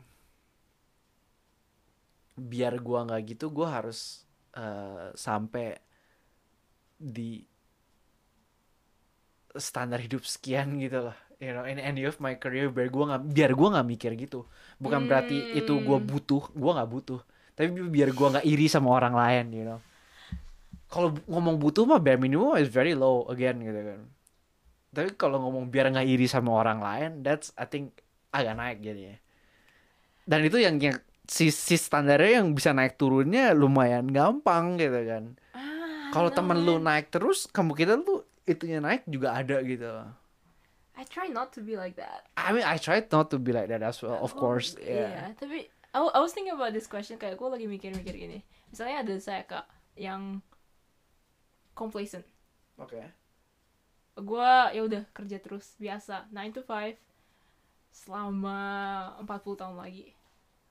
biar 2.40 2.80
gua 2.80 3.04
nggak 3.04 3.36
gitu 3.36 3.52
gue 3.52 3.68
harus 3.68 4.24
eh, 4.60 5.06
sampai 5.16 5.66
di 7.00 7.40
standar 9.56 9.98
hidup 9.98 10.22
sekian 10.22 10.78
gitu 10.78 11.10
loh 11.10 11.16
you 11.40 11.50
know 11.56 11.64
in 11.64 11.80
end 11.80 11.96
of 12.04 12.20
my 12.20 12.36
career 12.36 12.68
biar 12.68 12.92
gua 12.92 13.16
nggak 13.16 13.22
biar 13.32 13.50
gua 13.56 13.68
nggak 13.80 13.88
mikir 13.88 14.12
gitu. 14.20 14.44
Bukan 14.76 15.08
berarti 15.08 15.56
itu 15.56 15.72
Hmm. 15.72 16.04
butuh 16.04 16.52
gua 16.52 16.70
nggak 16.76 16.90
butuh. 16.92 17.20
Tapi 17.56 17.66
biar 17.88 18.12
gua 18.12 18.36
nggak 18.36 18.46
iri 18.46 18.68
sama 18.68 18.92
orang 18.92 19.16
lain 19.16 19.44
you 19.56 19.64
know. 19.64 19.80
Kalau 20.92 21.16
ngomong 21.24 21.56
butuh 21.56 21.88
mah 21.88 21.96
bare 21.96 22.20
minimum 22.20 22.60
is 22.60 22.68
very 22.68 22.92
low 22.92 23.24
again 23.32 23.56
gitu 23.64 23.80
kan. 23.80 24.00
Tapi 24.92 25.08
kalau 25.16 25.40
ngomong 25.40 25.72
biar 25.72 25.88
nggak 25.88 26.04
iri 26.04 26.28
sama 26.28 26.52
orang 26.52 26.84
lain 26.84 27.10
that's 27.24 27.56
I 27.56 27.64
think 27.64 27.96
agak 28.36 28.54
naik 28.60 28.78
jadinya. 28.84 29.16
Dan 30.28 30.44
itu 30.44 30.60
yang 30.60 30.76
yang 30.76 31.00
si, 31.30 31.54
si 31.54 31.78
standarnya 31.78 32.42
yang 32.42 32.50
bisa 32.50 32.74
naik 32.74 32.98
turunnya 32.98 33.54
lumayan 33.54 34.10
gampang 34.10 34.74
gitu 34.74 34.98
kan 35.06 35.24
Ah, 35.54 36.10
kalau 36.10 36.26
temen 36.28 36.58
lu 36.58 36.76
man. 36.76 36.90
naik 36.90 37.06
terus 37.08 37.46
kemungkinan 37.46 38.02
lu 38.02 38.18
itunya 38.42 38.82
naik 38.82 39.06
juga 39.06 39.38
ada 39.38 39.62
gitu 39.62 39.86
I 41.00 41.06
try 41.06 41.30
not 41.30 41.48
to 41.56 41.64
be 41.64 41.80
like 41.80 41.96
that. 41.96 42.28
I 42.34 42.50
mean 42.50 42.60
I 42.60 42.76
tried 42.76 43.08
not 43.08 43.30
to 43.30 43.38
be 43.38 43.54
like 43.54 43.70
that 43.70 43.80
as 43.80 44.02
well 44.02 44.18
of 44.18 44.34
Oh, 44.34 44.36
course 44.36 44.74
Iya, 44.76 45.06
yeah 45.06 45.28
tapi 45.32 45.70
I, 45.90 45.98
I 46.02 46.18
was 46.18 46.30
thinking 46.30 46.52
about 46.52 46.70
this 46.70 46.84
question 46.84 47.16
kayak 47.16 47.34
gue 47.34 47.48
lagi 47.48 47.64
mikir-mikir 47.64 48.12
gini. 48.12 48.42
Misalnya 48.68 49.02
ada 49.02 49.14
saya 49.16 49.42
kak 49.42 49.64
yang 49.94 50.38
complacent. 51.72 52.26
oke 52.76 53.00
Gue 54.14 54.52
ya 54.70 54.82
udah 54.84 55.02
kerja 55.10 55.40
terus 55.40 55.72
biasa 55.76 56.28
9 56.28 56.52
to 56.52 56.62
5 56.62 56.98
selama 57.90 58.58
40 59.24 59.56
tahun 59.56 59.76
lagi. 59.80 60.12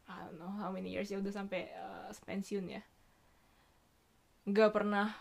I 0.09 0.25
don't 0.25 0.41
know 0.41 0.49
how 0.57 0.73
many 0.73 0.89
years 0.89 1.13
ya 1.13 1.21
udah 1.21 1.29
sampai 1.29 1.69
uh, 1.77 2.09
pensiun 2.25 2.65
ya. 2.65 2.81
Gak 4.49 4.73
pernah 4.73 5.13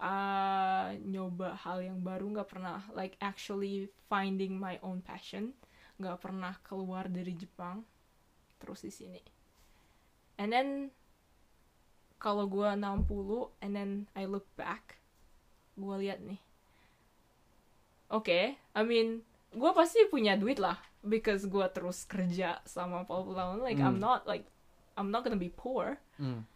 uh, 0.00 0.96
nyoba 1.04 1.52
hal 1.60 1.84
yang 1.84 2.00
baru, 2.00 2.32
gak 2.40 2.48
pernah 2.48 2.80
like 2.96 3.20
actually 3.20 3.92
finding 4.08 4.56
my 4.56 4.80
own 4.80 5.04
passion, 5.04 5.52
gak 6.00 6.24
pernah 6.24 6.56
keluar 6.64 7.12
dari 7.12 7.36
Jepang 7.36 7.84
terus 8.56 8.80
di 8.80 8.88
sini. 8.88 9.20
And 10.40 10.48
then 10.48 10.68
kalau 12.16 12.48
gue 12.48 12.72
60 12.72 13.04
and 13.60 13.72
then 13.76 13.90
I 14.16 14.24
look 14.24 14.48
back, 14.56 14.96
gue 15.76 15.94
lihat 16.00 16.24
nih. 16.24 16.40
Oke, 18.08 18.56
I 18.56 18.82
mean, 18.88 19.20
gue 19.52 19.70
pasti 19.76 20.08
punya 20.08 20.40
duit 20.40 20.56
lah 20.56 20.93
because 21.04 21.44
gue 21.44 21.66
terus 21.70 22.02
kerja 22.04 22.58
selama 22.64 23.04
40 23.04 23.36
tahun. 23.36 23.56
Like 23.60 23.78
I'm 23.78 23.96
Hmm. 23.96 24.02
not 24.02 24.20
like 24.24 24.48
I'm 24.96 25.12
not 25.12 25.22
gonna 25.22 25.38
be 25.38 25.52
poor. 25.52 26.00
Hmm. 26.16 26.48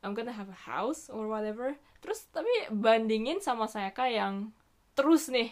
I'm 0.00 0.14
gonna 0.14 0.32
have 0.34 0.46
a 0.48 0.60
house 0.70 1.10
or 1.10 1.26
whatever. 1.26 1.74
Terus 1.98 2.30
tapi 2.30 2.50
bandingin 2.70 3.42
sama 3.42 3.66
saya 3.66 3.90
kayak 3.90 4.14
yang 4.14 4.34
terus 4.94 5.26
nih 5.28 5.50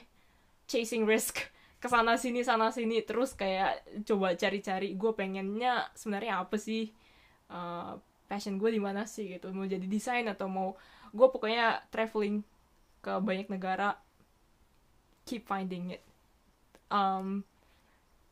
chasing 0.70 1.04
risk 1.04 1.42
ke 1.82 1.86
sana 1.90 2.16
sini 2.16 2.40
sana 2.40 2.72
sini 2.72 3.04
terus 3.04 3.36
kayak 3.36 3.84
coba 4.08 4.32
cari-cari 4.32 4.96
gue 4.96 5.12
pengennya 5.12 5.90
sebenarnya 5.94 6.40
apa 6.40 6.56
sih 6.56 6.88
Uh, 7.44 8.00
passion 8.24 8.56
gue 8.56 8.72
di 8.72 8.80
mana 8.80 9.04
sih 9.04 9.36
gitu 9.36 9.52
mau 9.52 9.68
jadi 9.68 9.84
desain 9.84 10.24
atau 10.24 10.48
mau 10.48 10.72
gue 11.12 11.28
pokoknya 11.28 11.84
traveling 11.92 12.40
ke 13.04 13.12
banyak 13.20 13.52
negara 13.52 14.00
keep 15.28 15.44
finding 15.44 15.92
it 15.92 16.00
um, 16.88 17.44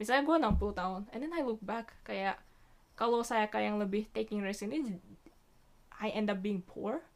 misalnya 0.02 0.26
gue 0.26 0.36
60 0.58 0.80
tahun 0.82 1.02
and 1.14 1.20
then 1.22 1.30
I 1.30 1.46
look 1.46 1.62
back 1.62 1.94
kayak 2.02 2.42
kalau 2.98 3.22
saya 3.22 3.46
kayak 3.46 3.70
yang 3.70 3.78
lebih 3.78 4.10
taking 4.10 4.42
risk 4.42 4.66
ini 4.66 4.98
I 6.02 6.10
end 6.10 6.26
up 6.26 6.42
being 6.42 6.58
poor 6.58 7.06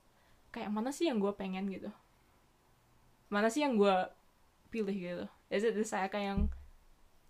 kayak 0.55 0.70
mana 0.70 0.94
sih 0.94 1.11
yang 1.11 1.19
gue 1.19 1.35
pengen 1.35 1.66
gitu 1.66 1.90
mana 3.27 3.51
sih 3.51 3.66
yang 3.66 3.74
gue 3.74 3.90
pilih 4.70 4.94
gitu 4.94 5.27
is 5.51 5.66
it 5.66 5.74
the 5.74 5.82
saya 5.82 6.06
kayak 6.06 6.27
yang 6.31 6.40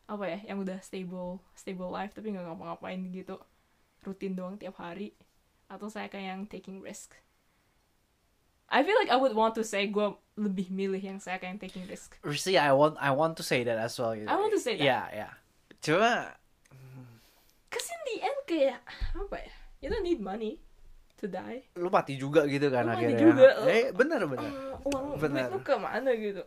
apa 0.07 0.25
ya 0.29 0.39
yang 0.53 0.61
udah 0.61 0.77
stable 0.85 1.41
stable 1.57 1.89
life 1.89 2.13
tapi 2.13 2.37
nggak 2.37 2.45
ngapa-ngapain 2.45 3.01
gitu 3.17 3.41
rutin 4.05 4.37
doang 4.37 4.61
tiap 4.61 4.77
hari 4.77 5.17
atau 5.73 5.89
saya 5.89 6.13
kayak 6.13 6.37
yang 6.37 6.43
taking 6.45 6.85
risk 6.85 7.17
I 8.69 8.85
feel 8.85 8.99
like 8.99 9.09
I 9.11 9.17
would 9.17 9.33
want 9.33 9.57
to 9.57 9.65
say 9.65 9.89
gue 9.89 10.15
lebih 10.37 10.69
milih 10.69 11.01
yang 11.01 11.19
saya 11.19 11.41
kayak 11.41 11.57
yang 11.57 11.63
taking 11.65 11.87
risk 11.89 12.21
See, 12.37 12.61
I 12.61 12.77
want 12.77 13.01
I 13.01 13.11
want 13.17 13.41
to 13.41 13.45
say 13.47 13.65
that 13.65 13.81
as 13.81 13.97
well. 13.97 14.13
I 14.13 14.37
want 14.37 14.53
to 14.53 14.61
say 14.61 14.77
that. 14.77 14.85
Yeah, 14.85 15.07
yeah. 15.11 15.33
Cuma 15.79 16.33
Cause 17.67 17.89
in 17.89 18.01
the 18.05 18.17
end 18.21 18.41
kayak 18.45 18.81
apa 19.13 19.37
ya 19.39 19.53
you 19.79 19.89
don't 19.89 20.03
need 20.03 20.19
money 20.19 20.59
to 21.17 21.27
die 21.27 21.65
lu 21.75 21.89
mati 21.89 22.15
juga 22.15 22.45
gitu 22.45 22.69
kan 22.69 22.83
Lu 22.83 22.91
mati 22.91 23.05
akhirnya. 23.05 23.21
juga. 23.21 23.49
Eh, 23.67 23.89
bener 23.91 24.21
bener. 24.25 24.51
Eh, 24.51 24.87
uang 24.87 25.05
Benar. 25.17 25.49
duit 25.49 25.55
lu 25.55 25.61
ke 25.63 25.75
mana 25.77 26.11
gitu 26.13 26.43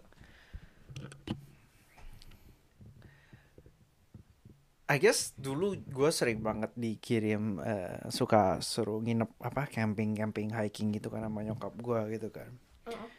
I 4.89 4.97
guess 4.97 5.37
dulu 5.37 5.77
gue 5.77 6.09
sering 6.09 6.41
banget 6.41 6.73
dikirim 6.73 7.61
eh, 7.61 8.09
suka 8.09 8.57
suruh 8.59 8.97
nginep 8.97 9.37
apa 9.37 9.69
camping 9.69 10.17
camping 10.17 10.49
hiking 10.49 10.89
gitu 10.89 11.13
kan 11.13 11.21
sama 11.21 11.45
nyokap 11.45 11.77
gue 11.77 12.17
gitu 12.17 12.33
kan. 12.33 12.49
Uh-uh. 12.89 13.09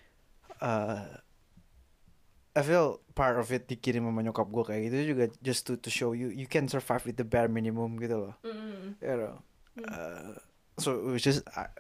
Eh, 0.61 1.07
I 2.51 2.63
feel 2.63 2.99
part 3.15 3.39
of 3.39 3.47
it 3.51 3.71
dikirim 3.71 4.03
sama 4.03 4.21
nyokap 4.21 4.51
gue 4.51 4.65
kayak 4.67 4.83
gitu 4.91 4.97
juga 5.15 5.25
just 5.39 5.71
to 5.71 5.79
to 5.79 5.87
show 5.87 6.11
you 6.11 6.35
you 6.35 6.51
can 6.51 6.67
survive 6.67 7.07
with 7.07 7.15
the 7.15 7.23
bare 7.23 7.47
minimum 7.47 7.95
gitu 7.97 8.27
loh. 8.27 8.35
Mm-mm. 8.43 8.99
You 8.99 9.17
know. 9.17 9.37
Hmm. 9.79 9.87
Uh, 9.87 10.33
so 10.75 11.15
which 11.15 11.31
is 11.31 11.47
uh, 11.55 11.71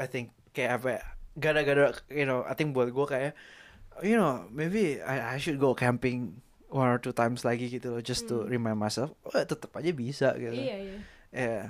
I 0.00 0.08
think 0.08 0.32
kayak 0.56 0.80
apa 0.80 0.88
ya, 0.96 1.02
gara-gara 1.36 1.92
you 2.08 2.24
know 2.24 2.40
I 2.44 2.56
think 2.56 2.72
buat 2.72 2.88
gue 2.88 3.04
kayak 3.04 3.36
you 4.00 4.16
know 4.16 4.48
maybe 4.48 4.96
I 5.04 5.36
I 5.36 5.38
should 5.38 5.60
go 5.60 5.76
camping 5.76 6.40
one 6.72 6.88
or 6.88 6.96
two 6.96 7.12
times 7.12 7.44
lagi 7.44 7.68
gitu 7.68 7.92
loh 7.92 8.00
just 8.00 8.24
to 8.32 8.44
Hmm. 8.44 8.48
remind 8.48 8.80
myself 8.80 9.12
oh 9.28 9.36
tetap 9.36 9.68
aja 9.76 9.92
bisa 9.92 10.32
gitu 10.40 10.56
iya 10.56 10.76
iya 10.80 10.96
yeah 11.28 11.64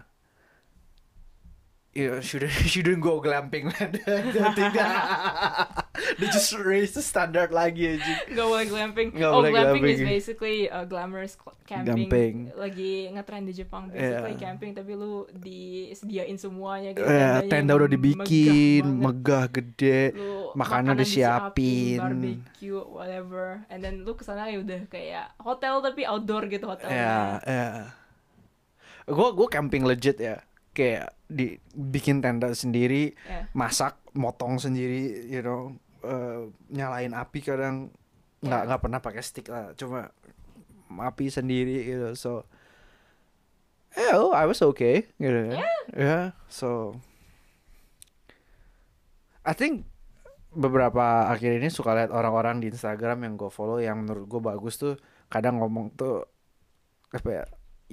you 1.91 2.07
know, 2.07 2.23
shouldn't 2.23 2.55
shouldn't 2.71 3.03
go 3.03 3.19
glamping 3.19 3.67
man 3.69 3.91
tidak 4.57 4.87
they 6.17 6.27
just 6.27 6.57
raise 6.57 6.91
the 6.91 7.01
standard 7.01 7.49
lagi 7.49 7.95
aja 7.95 8.25
Gak 8.27 8.43
boleh 8.43 8.65
glamping. 8.65 9.09
Nggak 9.13 9.29
oh, 9.29 9.37
boleh 9.39 9.51
glamping, 9.51 9.83
is 9.83 9.91
glamping. 9.95 10.09
basically 10.09 10.57
uh, 10.67 10.85
glamorous 10.85 11.37
camping. 11.63 12.09
Camping. 12.09 12.35
Lagi 12.55 12.93
ngetren 13.09 13.45
di 13.45 13.53
Jepang 13.53 13.87
basically 13.87 14.09
Yeah. 14.33 14.41
camping 14.41 14.73
tapi 14.73 14.93
lu 14.93 15.29
disediain 15.31 16.35
semuanya 16.35 16.93
gitu. 16.93 17.05
Tendanya 17.05 17.45
tenda 17.45 17.73
udah 17.75 17.85
megah 17.85 17.93
dibikin 17.93 18.85
banget. 18.87 19.05
megah 19.05 19.45
gede 19.51 20.01
Lu 20.15 20.33
Makanan 20.55 20.95
disiapin. 20.97 21.99
barbecue 21.99 22.81
whatever 22.83 23.45
and 23.69 23.81
then 23.81 24.01
lu 24.01 24.13
ke 24.13 24.23
sana 24.23 24.49
ya 24.49 24.59
udah 24.59 24.81
kayak 24.87 25.33
hotel 25.39 25.81
tapi 25.81 26.05
outdoor 26.05 26.45
gitu 26.47 26.65
hotelnya 26.67 26.97
Ya, 26.97 27.17
ya. 27.43 27.67
Gue 29.05 29.29
gue 29.31 29.49
camping 29.49 29.83
legit 29.83 30.17
ya. 30.17 30.41
Kayak 30.73 31.13
di 31.27 31.57
bikin 31.71 32.21
tenda 32.21 32.53
sendiri, 32.53 33.13
Ya. 33.23 33.45
masak, 33.53 33.99
motong 34.13 34.61
sendiri, 34.61 35.29
you 35.29 35.41
know, 35.41 35.73
eh, 36.05 36.49
nyalain 36.69 37.13
api 37.13 37.41
kadang 37.41 37.91
nggak 38.43 38.63
Ya. 38.63 38.67
nggak 38.69 38.83
pernah 38.83 39.01
pakai 39.01 39.23
stick 39.23 39.47
lah, 39.49 39.73
cuma 39.79 40.11
api 40.93 41.31
sendiri 41.31 41.87
gitu. 41.87 42.09
So, 42.19 42.31
yeah, 43.95 44.19
oh, 44.19 44.35
I 44.35 44.45
was 44.45 44.61
okay, 44.61 45.09
gitu. 45.17 45.57
Yeah. 45.57 45.81
Yeah, 45.95 46.25
so 46.47 46.99
I 49.43 49.55
think 49.57 49.89
beberapa 50.53 51.33
akhir 51.33 51.59
ini 51.59 51.73
suka 51.73 51.97
lihat 51.97 52.13
orang-orang 52.13 52.61
di 52.61 52.69
Instagram 52.69 53.25
yang 53.25 53.35
gue 53.41 53.49
follow 53.49 53.81
yang 53.81 54.05
menurut 54.05 54.29
gue 54.29 54.41
bagus 54.45 54.77
tuh 54.77 54.95
kadang 55.33 55.57
ngomong 55.59 55.97
tuh 55.97 56.29
apa 57.09 57.29
ya 57.33 57.45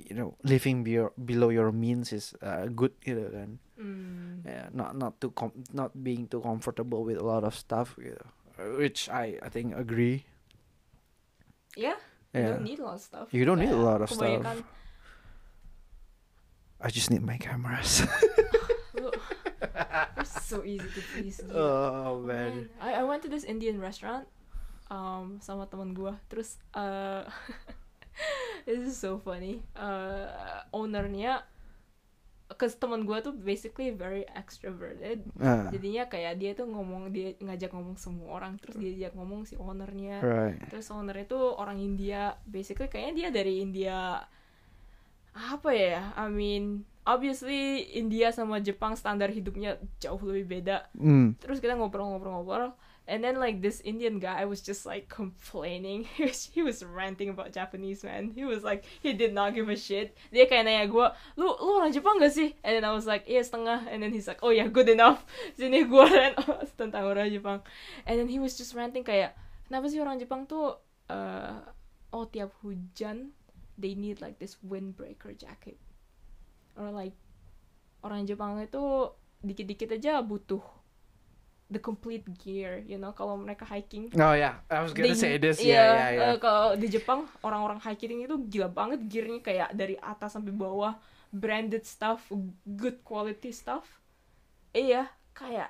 you 0.06 0.16
know 0.16 0.38
living 0.42 0.84
below, 0.84 1.12
below 1.18 1.50
your 1.50 1.72
means 1.72 2.12
is 2.12 2.32
uh, 2.40 2.70
good 2.70 2.96
gitu 3.04 3.28
kan 3.34 3.60
Hmm. 3.80 4.44
yeah, 4.44 4.68
not 4.76 4.92
not 4.92 5.16
too 5.24 5.32
com- 5.32 5.56
not 5.72 5.96
being 5.96 6.28
too 6.28 6.44
comfortable 6.44 7.08
with 7.08 7.16
a 7.16 7.24
lot 7.24 7.48
of 7.48 7.56
stuff 7.56 7.96
gitu 7.96 8.20
which 8.76 9.08
I 9.08 9.40
I 9.40 9.48
think 9.48 9.72
agree 9.72 10.28
Yeah, 11.80 11.96
you 12.36 12.44
Yeah. 12.44 12.60
don't 12.60 12.68
need 12.68 12.80
a 12.82 12.86
lot 12.86 13.00
of 13.00 13.04
stuff. 13.06 13.28
You 13.32 13.48
don't 13.48 13.62
need 13.62 13.72
a 13.72 13.80
lot 13.80 14.04
of 14.04 14.12
stuff. 14.12 14.44
I 16.84 16.90
just 16.92 17.08
need 17.08 17.24
my 17.24 17.40
cameras 17.40 18.04
so 20.50 20.64
easy 20.68 20.90
to 20.92 21.02
please. 21.16 21.40
gila. 21.40 21.56
oh 21.56 22.20
Man, 22.20 22.68
man 22.68 22.84
I 22.84 23.00
I 23.00 23.04
went 23.08 23.24
to 23.24 23.30
this 23.32 23.48
Indian 23.48 23.80
restaurant 23.80 24.28
um 24.92 25.40
sama 25.40 25.70
teman 25.72 25.96
gua. 25.96 26.20
Terus 26.28 26.58
uh 26.76 27.24
this 28.68 28.82
is 28.82 28.96
so 28.98 29.18
funny. 29.20 29.64
Uh 29.74 30.64
ownernya 30.76 31.44
Cause 32.58 32.74
teman 32.82 33.06
gua 33.06 33.22
tuh 33.22 33.38
basically 33.38 33.94
very 33.94 34.26
extroverted. 34.34 35.22
Ah, 35.38 35.70
Jadinya 35.70 36.10
kayak 36.10 36.34
dia 36.42 36.52
tuh 36.58 36.66
ngomong 36.66 37.14
dia 37.14 37.38
ngajak 37.38 37.70
ngomong 37.70 37.94
semua 37.94 38.42
orang 38.42 38.58
terus 38.58 38.74
dia 38.74 38.90
ajak 38.90 39.14
ngomong 39.14 39.46
si 39.46 39.54
ownernya. 39.54 40.18
right 40.18 40.58
Terus 40.66 40.90
owner 40.90 41.14
itu 41.14 41.38
orang 41.38 41.78
India, 41.78 42.42
basically 42.50 42.90
kayaknya 42.90 43.14
dia 43.14 43.30
dari 43.30 43.62
India 43.62 44.26
apa 45.38 45.70
ya? 45.72 46.10
I 46.18 46.26
mean, 46.34 46.90
obviously 47.06 47.86
India 47.94 48.34
sama 48.34 48.58
Jepang 48.58 48.98
standar 48.98 49.30
hidupnya 49.30 49.78
jauh 50.02 50.20
lebih 50.26 50.60
beda. 50.60 50.90
mm. 50.98 51.38
Terus 51.38 51.62
kita 51.62 51.78
ngobrol-ngobrol-ngobrol, 51.78 52.74
and 53.10 53.26
then 53.26 53.42
like 53.42 53.66
this 53.66 53.82
Indian 53.82 54.22
guy 54.22 54.46
was 54.46 54.62
just 54.62 54.86
like 54.86 55.10
complaining. 55.10 56.06
He 56.16 56.30
was, 56.30 56.46
he 56.54 56.62
was 56.62 56.86
ranting 56.86 57.34
about 57.34 57.52
Japanese 57.52 58.06
man. 58.06 58.30
He 58.30 58.46
was 58.46 58.62
like 58.62 58.86
he 59.02 59.18
did 59.18 59.34
not 59.34 59.58
give 59.58 59.68
a 59.68 59.76
shit. 59.76 60.14
Dia 60.30 60.46
kayak 60.46 60.70
nanya 60.70 60.86
gue, 60.86 61.08
lu 61.34 61.50
lu 61.58 61.82
orang 61.82 61.90
Jepang 61.90 62.22
gak 62.22 62.30
sih? 62.30 62.54
And 62.62 62.78
then 62.78 62.86
I 62.86 62.94
was 62.94 63.10
like, 63.10 63.26
iya 63.26 63.42
setengah. 63.42 63.90
And 63.90 64.06
then 64.06 64.14
he's 64.14 64.30
like, 64.30 64.46
oh 64.46 64.54
yeah, 64.54 64.70
good 64.70 64.88
enough. 64.88 65.26
Sini 65.58 65.90
gue 65.90 66.06
rant 66.06 66.38
tentang 66.78 67.10
orang 67.10 67.34
Jepang. 67.34 67.66
And 68.06 68.22
then 68.22 68.30
he 68.30 68.38
was 68.38 68.54
just 68.54 68.78
ranting 68.78 69.02
kayak, 69.02 69.34
kenapa 69.66 69.90
sih 69.90 69.98
orang 69.98 70.22
Jepang 70.22 70.46
tuh, 70.46 70.78
eh 71.10 71.58
oh 72.14 72.26
tiap 72.30 72.54
hujan 72.62 73.34
they 73.78 73.94
need 73.96 74.22
like 74.22 74.38
this 74.38 74.58
windbreaker 74.62 75.32
jacket, 75.34 75.80
or 76.76 76.92
like 76.92 77.16
orang 78.04 78.28
Jepang 78.28 78.60
itu 78.60 79.14
dikit-dikit 79.40 79.96
aja 79.96 80.20
butuh 80.20 80.62
the 81.70 81.78
complete 81.78 82.26
gear, 82.42 82.82
you 82.84 82.98
know, 82.98 83.14
kalau 83.14 83.38
mereka 83.38 83.64
hiking. 83.64 84.10
oh 84.18 84.34
yeah 84.34 84.60
I 84.68 84.82
was 84.82 84.92
gonna 84.92 85.14
they- 85.14 85.18
say 85.18 85.38
this. 85.38 85.62
Iya, 85.62 85.70
yeah 85.70 85.86
yeah. 85.86 86.10
yeah 86.10 86.32
eh, 86.34 86.38
kalau 86.42 86.74
di 86.74 86.90
Jepang 86.90 87.30
orang-orang 87.46 87.78
hiking 87.80 88.26
itu 88.26 88.36
gila 88.50 88.70
banget 88.74 89.06
gearnya 89.06 89.40
kayak 89.46 89.70
dari 89.78 89.96
atas 90.02 90.34
sampai 90.34 90.50
bawah, 90.50 90.98
branded 91.30 91.86
stuff, 91.86 92.26
good 92.66 93.06
quality 93.06 93.54
stuff. 93.54 93.86
Iya, 94.74 95.10
kayak 95.38 95.70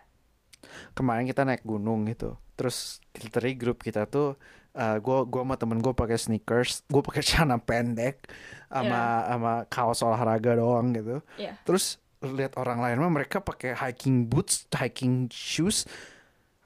kemarin 0.96 1.28
kita 1.28 1.44
naik 1.44 1.64
gunung 1.68 2.08
gitu. 2.08 2.40
Terus 2.56 3.00
literally 3.16 3.56
grup 3.56 3.84
kita 3.84 4.08
tuh 4.08 4.36
uh, 4.76 4.98
gua 5.00 5.24
gua 5.28 5.44
sama 5.48 5.56
temen 5.56 5.80
gue 5.80 5.94
pakai 5.96 6.20
sneakers 6.20 6.84
gue 6.88 7.00
pakai 7.04 7.24
celana 7.28 7.60
pendek 7.60 8.28
sama 8.68 9.02
sama 9.28 9.54
kaos 9.68 10.00
olahraga 10.04 10.56
doang 10.56 10.92
gitu. 10.96 11.24
Ya, 11.40 11.56
terus 11.64 12.00
lihat 12.22 12.60
orang 12.60 12.84
lain 12.84 13.00
mah 13.00 13.12
mereka 13.14 13.40
pakai 13.40 13.72
hiking 13.74 14.28
boots 14.28 14.68
hiking 14.76 15.32
shoes 15.32 15.88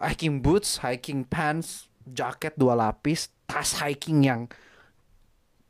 hiking 0.01 0.41
boots 0.41 0.81
hiking 0.81 1.21
pants 1.21 1.85
jaket 2.03 2.57
dua 2.57 2.73
lapis 2.73 3.29
tas 3.45 3.77
hiking 3.77 4.25
yang 4.25 4.41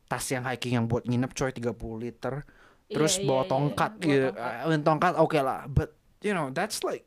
tas 0.08 0.24
yang 0.30 0.46
hiking 0.46 0.78
yang 0.78 0.86
buat 0.88 1.04
nginep 1.04 1.32
coy 1.34 1.50
30 1.50 1.74
liter. 1.98 2.46
Terus 2.86 3.18
Iya, 3.18 3.26
bawa 3.26 3.34
iya, 3.34 3.42
iya, 3.42 3.50
tongkat 3.50 3.92
bawa 3.92 4.06
gitu 4.06 4.28
tongkat. 4.30 4.70
Uh, 4.70 4.84
tongkat 4.86 5.14
oke 5.18 5.40
lah. 5.42 5.60
But 5.66 5.90
you 6.22 6.38
know 6.38 6.54
that's 6.54 6.86
like 6.86 7.04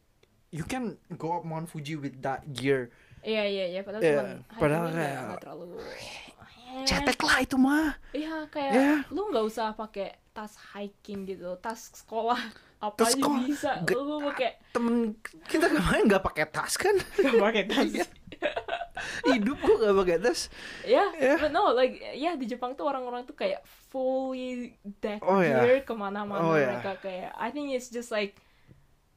you 0.51 0.67
can 0.67 0.99
go 1.15 1.39
up 1.39 1.47
Mount 1.47 1.71
Fuji 1.71 1.95
with 1.95 2.19
that 2.21 2.43
gear. 2.51 2.91
Iya 3.23 3.43
iya 3.47 3.65
iya 3.73 3.81
padahal 3.87 4.03
Iya, 4.03 4.11
cuman 4.11 4.29
padahal 4.59 4.87
kayak- 4.91 5.23
nggak 5.23 5.41
terlalu 5.43 5.65
cetek 6.89 7.21
lah 7.23 7.37
itu 7.41 7.57
mah. 7.57 7.89
Iya 8.11 8.35
kayak 8.51 8.73
Iya. 8.75 8.95
lu 9.09 9.23
nggak 9.31 9.45
usah 9.47 9.73
pakai 9.73 10.19
tas 10.35 10.53
hiking 10.75 11.25
gitu, 11.25 11.55
tas 11.57 11.89
sekolah 11.95 12.37
apa 12.79 12.99
aja 13.01 13.13
sekolah, 13.13 13.41
bisa. 13.43 13.71
ge- 13.83 13.97
Lu 13.97 14.21
pakai 14.23 14.51
temen 14.69 15.17
kita 15.45 15.67
kemarin 15.67 16.03
nggak 16.05 16.21
pakai 16.23 16.45
tas 16.47 16.75
kan 16.75 16.93
nggak 16.95 17.41
pakai 17.43 17.65
tas. 17.65 17.89
Iya. 17.89 18.07
hidup 19.27 19.57
gua 19.59 19.77
nggak 19.79 19.97
pakai 19.99 20.17
tas 20.19 20.41
Ya, 20.83 21.05
Iya. 21.13 21.37
but 21.39 21.51
no, 21.51 21.71
like 21.71 21.97
ya 22.13 22.33
di 22.35 22.45
Jepang 22.45 22.73
tuh 22.73 22.85
orang-orang 22.85 23.25
tuh 23.25 23.33
kayak 23.35 23.61
fully 23.65 24.73
deck 24.99 25.21
Oh, 25.21 25.39
iya. 25.39 25.61
gear 25.63 25.81
ke 25.83 25.93
mana-mana 25.93 26.41
Oh, 26.43 26.55
iya. 26.55 26.69
mereka 26.71 26.97
kayak 27.01 27.33
I 27.35 27.49
think 27.49 27.71
it's 27.71 27.89
just 27.89 28.09
like 28.09 28.37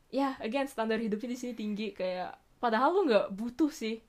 ya 0.08 0.40
again 0.40 0.66
standar 0.66 0.98
hidupnya 0.98 1.30
di 1.30 1.38
sini 1.38 1.54
tinggi 1.54 1.92
kayak 1.92 2.32
padahal 2.58 2.92
lu 2.94 3.02
nggak 3.06 3.32
butuh 3.32 3.70
sih 3.70 4.00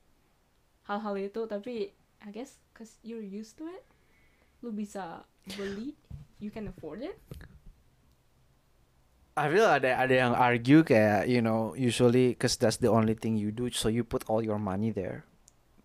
hal-hal 0.84 1.14
itu 1.16 1.44
tapi 1.44 1.90
I 2.18 2.30
guess 2.30 2.58
cause 2.70 2.98
you're 3.00 3.20
used 3.20 3.54
to 3.56 3.66
it 3.66 3.84
lu 4.60 4.70
bisa 4.70 5.22
beli 5.50 5.94
you 6.38 6.48
can 6.48 6.66
afford 6.66 7.00
it 7.00 7.16
I 9.40 9.48
feel 9.48 9.64
ada 9.64 9.96
ada 9.96 10.12
yang 10.12 10.32
argue 10.32 10.84
kayak 10.84 11.24
you 11.24 11.40
know 11.40 11.72
usually 11.72 12.36
cause 12.36 12.54
that's 12.54 12.76
the 12.76 12.92
only 12.92 13.16
thing 13.16 13.34
you 13.34 13.48
do 13.48 13.72
so 13.72 13.88
you 13.88 14.04
put 14.04 14.28
all 14.28 14.40
your 14.40 14.60
money 14.60 14.92
there 14.92 15.24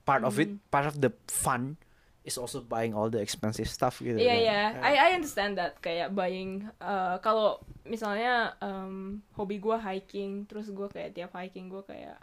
part 0.04 0.22
of 0.22 0.36
it 0.36 0.52
Mm. 0.52 0.60
part 0.68 0.86
of 0.86 1.00
the 1.00 1.10
fun 1.26 1.80
is 2.22 2.36
also 2.36 2.58
buying 2.60 2.92
all 2.92 3.06
the 3.08 3.22
expensive 3.22 3.66
stuff 3.66 4.02
gitu 4.02 4.18
Iya 4.18 4.34
kan. 4.34 4.42
iya, 4.42 4.60
I 4.82 4.94
I 4.98 5.10
understand 5.14 5.56
that 5.56 5.78
kayak 5.78 6.12
buying 6.12 6.66
uh, 6.82 7.22
kalau 7.22 7.62
misalnya 7.86 8.58
um, 8.60 9.22
hobi 9.34 9.62
gue 9.62 9.78
hiking, 9.78 10.44
terus 10.46 10.74
gue 10.74 10.90
kayak 10.90 11.14
tiap 11.14 11.32
hiking 11.32 11.70
gue 11.70 11.86
kayak 11.86 12.18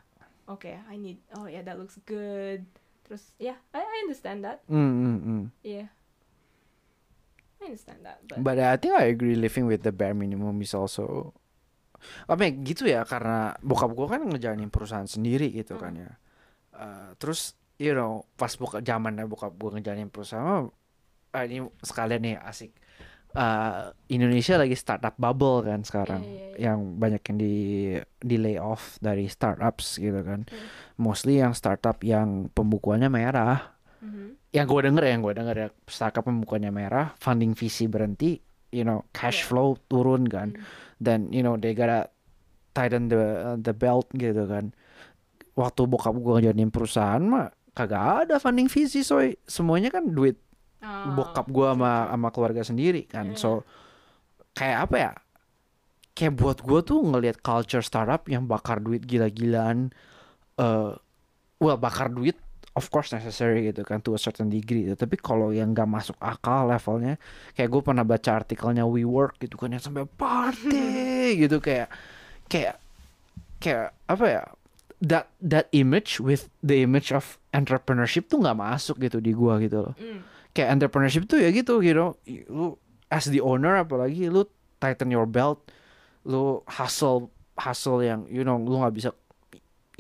oke 0.45 0.67
I 0.67 0.99
need 0.99 1.23
oh 1.39 1.47
yeah 1.47 1.63
that 1.63 1.79
looks 1.79 2.03
good, 2.03 2.67
terus 3.07 3.31
ya 3.39 3.55
yeah, 3.55 3.59
I 3.71 3.79
I 3.79 3.97
understand 4.03 4.43
that, 4.43 4.67
Mm, 4.67 4.91
mm, 4.91 5.19
mm. 5.23 5.43
yeah, 5.63 5.87
I 7.63 7.71
understand 7.71 8.03
that, 8.03 8.19
but, 8.27 8.43
But 8.43 8.57
I 8.59 8.75
think 8.77 8.99
I 8.99 9.15
agree 9.15 9.39
living 9.39 9.71
with 9.71 9.87
the 9.87 9.95
bare 9.95 10.19
minimum 10.19 10.59
is 10.61 10.75
also 10.75 11.31
I 12.27 12.35
mean 12.35 12.67
gitu 12.67 12.91
ya 12.91 13.07
karena 13.07 13.55
bokap 13.63 13.95
gua 13.95 14.19
kan 14.19 14.27
ngejalanin 14.27 14.75
perusahaan 14.75 15.07
sendiri 15.07 15.55
gitu 15.55 15.79
kan 15.79 15.95
ya. 15.95 16.11
Uh, 16.75 17.15
terus 17.23 17.55
you 17.79 17.95
know 17.95 18.27
pas 18.35 18.51
buka 18.59 18.83
zamannya 18.83 19.31
bokap 19.31 19.55
gua 19.55 19.79
ngejalanin 19.79 20.11
perusahaan 20.11 20.67
ah, 21.33 21.43
ini 21.47 21.63
sekalian 21.83 22.23
nih 22.23 22.37
asik. 22.43 22.75
Uh, 23.33 23.89
Indonesia 24.13 24.61
lagi 24.61 24.77
startup 24.77 25.17
bubble 25.17 25.65
kan 25.65 25.81
sekarang 25.81 26.21
Iya, 26.21 26.29
iya, 26.29 26.49
iya. 26.53 26.57
yang 26.69 27.01
banyak 27.01 27.23
yang 27.25 27.39
di 27.41 27.55
di 28.21 28.37
layoff 28.37 29.01
dari 29.01 29.25
startups 29.25 29.97
gitu 29.97 30.21
kan. 30.21 30.45
Hmm. 30.45 30.69
Mostly 31.01 31.41
yang 31.41 31.57
startup 31.57 32.05
yang 32.05 32.53
pembukuannya 32.53 33.09
merah 33.09 33.72
Mhm. 34.03 34.51
yang 34.51 34.67
gue 34.67 34.81
denger 34.83 35.03
ya, 35.03 35.11
yang 35.15 35.23
gue 35.23 35.35
denger 35.35 35.57
ya 35.57 35.69
startup 35.87 36.27
pembukanya 36.27 36.69
merah 36.69 37.15
funding 37.17 37.55
VC 37.55 37.87
berhenti 37.87 38.43
you 38.69 38.83
know 38.83 39.07
cash 39.11 39.41
Iya. 39.41 39.47
flow 39.47 39.69
turun 39.87 40.27
kan 40.27 40.53
Hmm. 40.53 40.65
dan 40.99 41.19
you 41.31 41.41
know 41.41 41.55
they 41.55 41.71
gotta 41.71 42.11
tighten 42.73 43.07
the 43.07 43.23
the 43.57 43.71
belt 43.71 44.11
gitu 44.11 44.43
kan 44.45 44.75
waktu 45.53 45.85
bokap 45.85 46.13
gue 46.15 46.33
ngejalanin 46.35 46.69
perusahaan 46.69 47.21
mah 47.21 47.47
kagak 47.73 48.27
ada 48.27 48.37
funding 48.37 48.67
VC 48.67 49.01
soy 49.01 49.39
semuanya 49.45 49.89
kan 49.89 50.09
duit 50.09 50.37
Ah, 50.83 51.07
bokap 51.09 51.47
gue 51.47 51.63
sama 51.63 52.11
sama 52.11 52.29
keluarga 52.29 52.67
sendiri 52.67 53.07
kan 53.07 53.31
Iya. 53.31 53.39
so 53.39 53.51
kayak 54.53 54.79
apa 54.85 54.97
ya 54.99 55.13
kayak 56.13 56.35
buat 56.35 56.59
gue 56.59 56.81
tuh 56.83 57.01
ngelihat 57.01 57.39
culture 57.39 57.81
startup 57.81 58.27
yang 58.27 58.45
bakar 58.45 58.77
duit 58.77 59.07
gila-gilaan 59.07 59.95
eh 60.59 60.91
well 61.57 61.79
bakar 61.79 62.11
duit 62.11 62.35
of 62.73 62.89
course 62.89 63.13
necessary 63.13 63.69
gitu 63.69 63.85
kan 63.85 64.01
to 64.01 64.13
a 64.13 64.21
certain 64.21 64.49
degree 64.49 64.89
gitu. 64.89 64.97
tapi 64.97 65.21
kalau 65.21 65.53
yang 65.53 65.73
gak 65.73 65.85
masuk 65.85 66.17
akal 66.19 66.65
levelnya 66.67 67.21
kayak 67.53 67.69
gue 67.69 67.83
pernah 67.85 68.01
baca 68.03 68.31
artikelnya 68.33 68.89
WeWork 68.89 69.37
gitu 69.39 69.61
kan 69.61 69.71
yang 69.71 69.83
sampai 69.83 70.09
party 70.09 71.37
gitu 71.37 71.61
kayak 71.61 71.93
kayak 72.49 72.81
kayak 73.61 73.93
apa 74.09 74.25
ya 74.27 74.43
that 75.03 75.27
that 75.39 75.67
image 75.71 76.17
with 76.17 76.49
the 76.61 76.81
image 76.81 77.11
of 77.11 77.37
entrepreneurship 77.53 78.27
tuh 78.27 78.41
nggak 78.41 78.57
masuk 78.57 78.97
gitu 78.99 79.21
di 79.21 79.35
gua 79.35 79.59
gitu 79.61 79.85
loh 79.91 79.95
Mm. 79.99 80.21
kayak 80.53 80.69
entrepreneurship 80.73 81.25
tuh 81.27 81.41
ya 81.41 81.51
gitu 81.51 81.81
you 81.81 81.93
know 81.93 82.17
lu 82.49 82.77
as 83.13 83.29
the 83.29 83.41
owner 83.41 83.77
apalagi 83.77 84.33
lu 84.33 84.49
tighten 84.79 85.13
your 85.13 85.29
belt 85.29 85.61
lu 86.25 86.63
hustle 86.71 87.29
hustle 87.59 88.01
yang 88.01 88.25
you 88.31 88.41
know 88.43 88.57
lu 88.57 88.81
nggak 88.81 88.95
bisa 88.95 89.11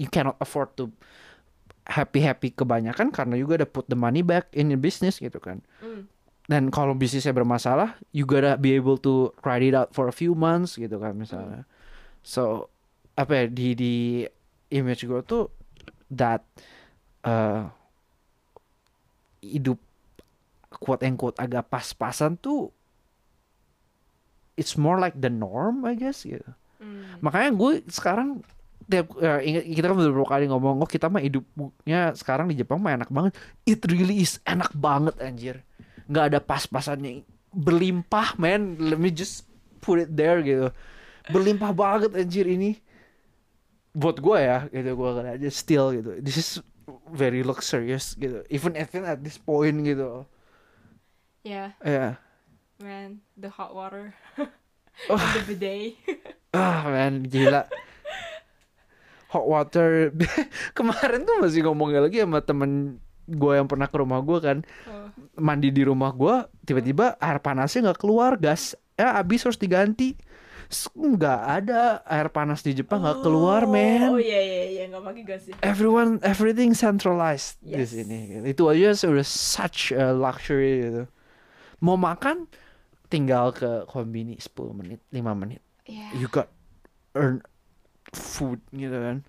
you 0.00 0.08
cannot 0.08 0.38
afford 0.40 0.72
to 0.72 0.88
happy 1.84 2.22
happy 2.22 2.48
kebanyakan 2.50 3.10
karena 3.10 3.34
juga 3.34 3.58
ada 3.58 3.66
put 3.66 3.86
the 3.86 3.98
money 3.98 4.22
back 4.22 4.46
in 4.52 4.70
your 4.70 4.78
business 4.78 5.18
gitu 5.18 5.38
kan 5.38 5.58
Mm. 5.82 6.06
dan 6.46 6.62
kalau 6.70 6.94
bisnisnya 6.94 7.30
bermasalah 7.30 7.98
you 8.10 8.22
gotta 8.22 8.54
be 8.54 8.72
able 8.72 8.94
to 8.94 9.30
ride 9.42 9.62
it 9.62 9.74
out 9.74 9.90
for 9.90 10.06
a 10.06 10.14
few 10.14 10.32
months 10.32 10.74
gitu 10.74 10.98
kan 10.98 11.14
misalnya 11.14 11.66
so 12.22 12.70
apa 13.14 13.34
ya 13.34 13.44
di 13.46 13.68
di 13.74 13.94
image 14.70 15.04
gue 15.04 15.20
tuh 15.22 15.50
that 16.08 16.40
uh, 17.22 17.66
hidup 19.42 19.78
quote 20.72 21.02
and 21.02 21.18
quote 21.18 21.36
agak 21.36 21.66
pas-pasan 21.66 22.38
tuh 22.38 22.70
it's 24.54 24.78
more 24.78 24.96
like 24.96 25.18
the 25.18 25.28
norm 25.28 25.82
I 25.82 25.94
guess 25.94 26.22
gitu 26.22 26.46
Mm. 26.82 27.22
makanya 27.22 27.50
gue 27.54 27.72
sekarang 27.94 28.42
tiap 28.88 29.12
ingat 29.42 29.64
kita 29.68 29.86
kan 29.90 29.96
beberapa 29.98 30.28
kali 30.28 30.44
ngomong 30.48 30.82
oh 30.82 30.88
kita 30.88 31.06
mah 31.10 31.22
hidupnya 31.22 32.14
sekarang 32.16 32.50
di 32.50 32.58
Jepang 32.58 32.78
mah 32.82 32.96
enak 32.96 33.10
banget. 33.10 33.32
It 33.66 33.82
really 33.86 34.22
is 34.22 34.42
enak 34.42 34.72
banget 34.74 35.18
anjir. 35.20 35.62
Nggak 36.06 36.24
ada 36.32 36.38
pas-pasannya. 36.38 37.22
Berlimpah 37.52 38.40
man 38.40 38.80
let 38.80 38.96
me 38.98 39.12
just 39.12 39.44
put 39.84 40.00
it 40.00 40.10
there 40.12 40.40
gitu. 40.40 40.72
Berlimpah 41.30 41.72
banget 41.74 42.10
anjir 42.16 42.46
ini. 42.48 42.80
Buat 43.92 44.24
gue 44.24 44.38
ya 44.40 44.58
gitu 44.72 44.90
gue 44.96 45.10
kan 45.12 45.26
aja 45.28 45.48
still 45.52 45.92
gitu. 45.92 46.16
This 46.18 46.36
is 46.40 46.48
very 47.12 47.44
luxurious 47.44 48.16
gitu. 48.16 48.40
Even 48.48 48.74
even 48.74 49.04
at 49.04 49.20
this 49.20 49.36
point 49.36 49.84
gitu. 49.84 50.24
Yeah, 51.42 51.74
ya 51.82 52.22
man, 52.82 53.22
the 53.38 53.48
hot 53.48 53.74
water, 53.74 54.14
Oh. 55.08 55.16
the 55.38 55.54
bidet. 55.54 55.96
ah 56.52 56.84
man 56.84 57.24
gila 57.24 57.64
hot 59.32 59.44
water. 59.44 60.12
Kemarin 60.78 61.24
tuh 61.24 61.40
masih 61.40 61.64
ngomongnya 61.64 62.04
lagi 62.04 62.20
sama 62.20 62.38
temen 62.38 63.00
gue 63.24 63.52
yang 63.54 63.64
pernah 63.64 63.86
ke 63.86 63.96
rumah 63.96 64.20
gue 64.20 64.38
kan. 64.38 64.58
Oh. 64.84 65.08
mandi 65.34 65.68
di 65.68 65.82
rumah 65.82 66.12
gue 66.12 66.34
tiba-tiba 66.62 67.16
air 67.16 67.38
panasnya 67.38 67.88
nggak 67.88 68.00
keluar 68.00 68.36
gas. 68.36 68.76
Ya 68.94 69.16
habis 69.16 69.40
harus 69.42 69.56
diganti. 69.56 70.14
Nggak 70.92 71.40
ada 71.60 72.00
air 72.02 72.28
panas 72.28 72.60
di 72.60 72.72
Jepang 72.72 73.04
nggak 73.04 73.20
keluar 73.20 73.64
Oh 73.64 73.70
men. 73.70 74.16
iya 74.16 74.40
iya 74.40 74.62
iya. 74.70 74.82
Nggak 74.88 75.04
pakai 75.04 75.22
gas 75.22 75.42
ya. 75.44 75.54
everyone 75.60 76.16
everything 76.22 76.72
centralized 76.72 77.60
di 77.60 77.76
Yes. 77.76 77.92
sini. 77.92 78.40
Itu 78.42 78.68
aja 78.68 78.92
sudah 78.92 79.24
such 79.24 79.92
a 79.92 80.10
luxury 80.10 80.80
gitu. 80.82 81.02
Mau 81.80 81.96
makan 81.96 82.48
tinggal 83.06 83.52
ke 83.52 83.84
kombini 83.84 84.36
10 84.36 84.48
menit 84.72 85.00
5 85.08 85.20
menit. 85.34 85.60
Iya. 85.82 86.08
you 86.16 86.24
got 86.26 86.48
earn 87.12 87.44
food 88.12 88.60
gitu 88.70 88.94
kan 88.94 89.24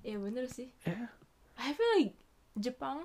Iya 0.00 0.16
bener 0.16 0.48
sih. 0.48 0.72
Yeah. 0.88 1.12
I 1.60 1.76
feel 1.76 1.90
like 2.00 2.16
Jepang 2.56 3.04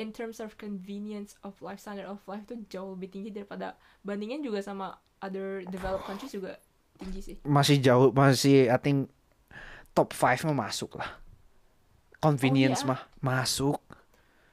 in 0.00 0.08
terms 0.08 0.40
of 0.40 0.56
convenience 0.56 1.36
of 1.44 1.52
life 1.60 1.76
standard 1.76 2.08
of 2.08 2.18
life 2.24 2.48
tuh 2.48 2.64
jauh 2.66 2.96
lebih 2.96 3.12
tinggi 3.12 3.28
daripada 3.28 3.76
bandingin 4.00 4.40
juga 4.40 4.64
sama 4.64 4.96
other 5.20 5.62
developed 5.68 6.08
countries 6.08 6.32
juga 6.32 6.56
tinggi 6.96 7.20
sih. 7.20 7.36
masih 7.44 7.76
jauh 7.76 8.08
masih 8.10 8.72
I 8.72 8.78
think 8.80 9.12
top 9.92 10.16
5 10.16 10.48
mah 10.48 10.66
masuk 10.66 10.96
lah 10.96 11.12
convenience 12.18 12.82
Oh, 12.82 12.88
iya? 12.88 12.96
mah 12.96 13.00
masuk 13.20 13.78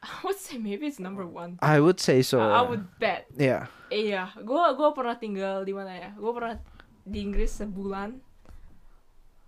I 0.04 0.12
would 0.28 0.36
say 0.36 0.58
maybe 0.58 0.90
it's 0.90 0.98
number 0.98 1.24
one. 1.24 1.56
I 1.62 1.78
would 1.80 2.02
say 2.02 2.20
so 2.20 2.42
I 2.42 2.66
would 2.66 2.84
bet. 3.00 3.30
yeah 3.32 3.70
Iya, 3.88 4.34
gua 4.44 4.74
gua 4.74 4.92
pernah 4.92 5.16
tinggal 5.16 5.62
di 5.62 5.72
mana 5.72 5.94
ya? 5.94 6.10
Gua 6.18 6.32
pernah 6.34 6.56
di 7.04 7.22
Inggris 7.22 7.60
sebulan. 7.60 8.18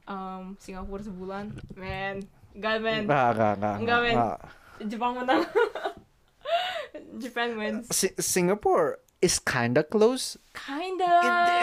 Um, 0.03 0.59
Singapura 0.59 1.01
sebulan. 1.01 1.55
Man, 1.73 2.27
God 2.53 2.79
man, 2.83 3.01
Enggak, 3.07 3.27
enggak, 3.33 3.53
enggak. 3.55 3.75
Enggak, 3.79 3.99
men. 4.03 4.15
Jepang 4.83 5.11
menang. 5.15 5.41
Japan 7.21 7.57
wins. 7.57 7.85
Si- 7.89 8.13
Singapore 8.19 8.99
is 9.21 9.39
kinda 9.39 9.81
close. 9.81 10.37
Kinda. 10.53 11.13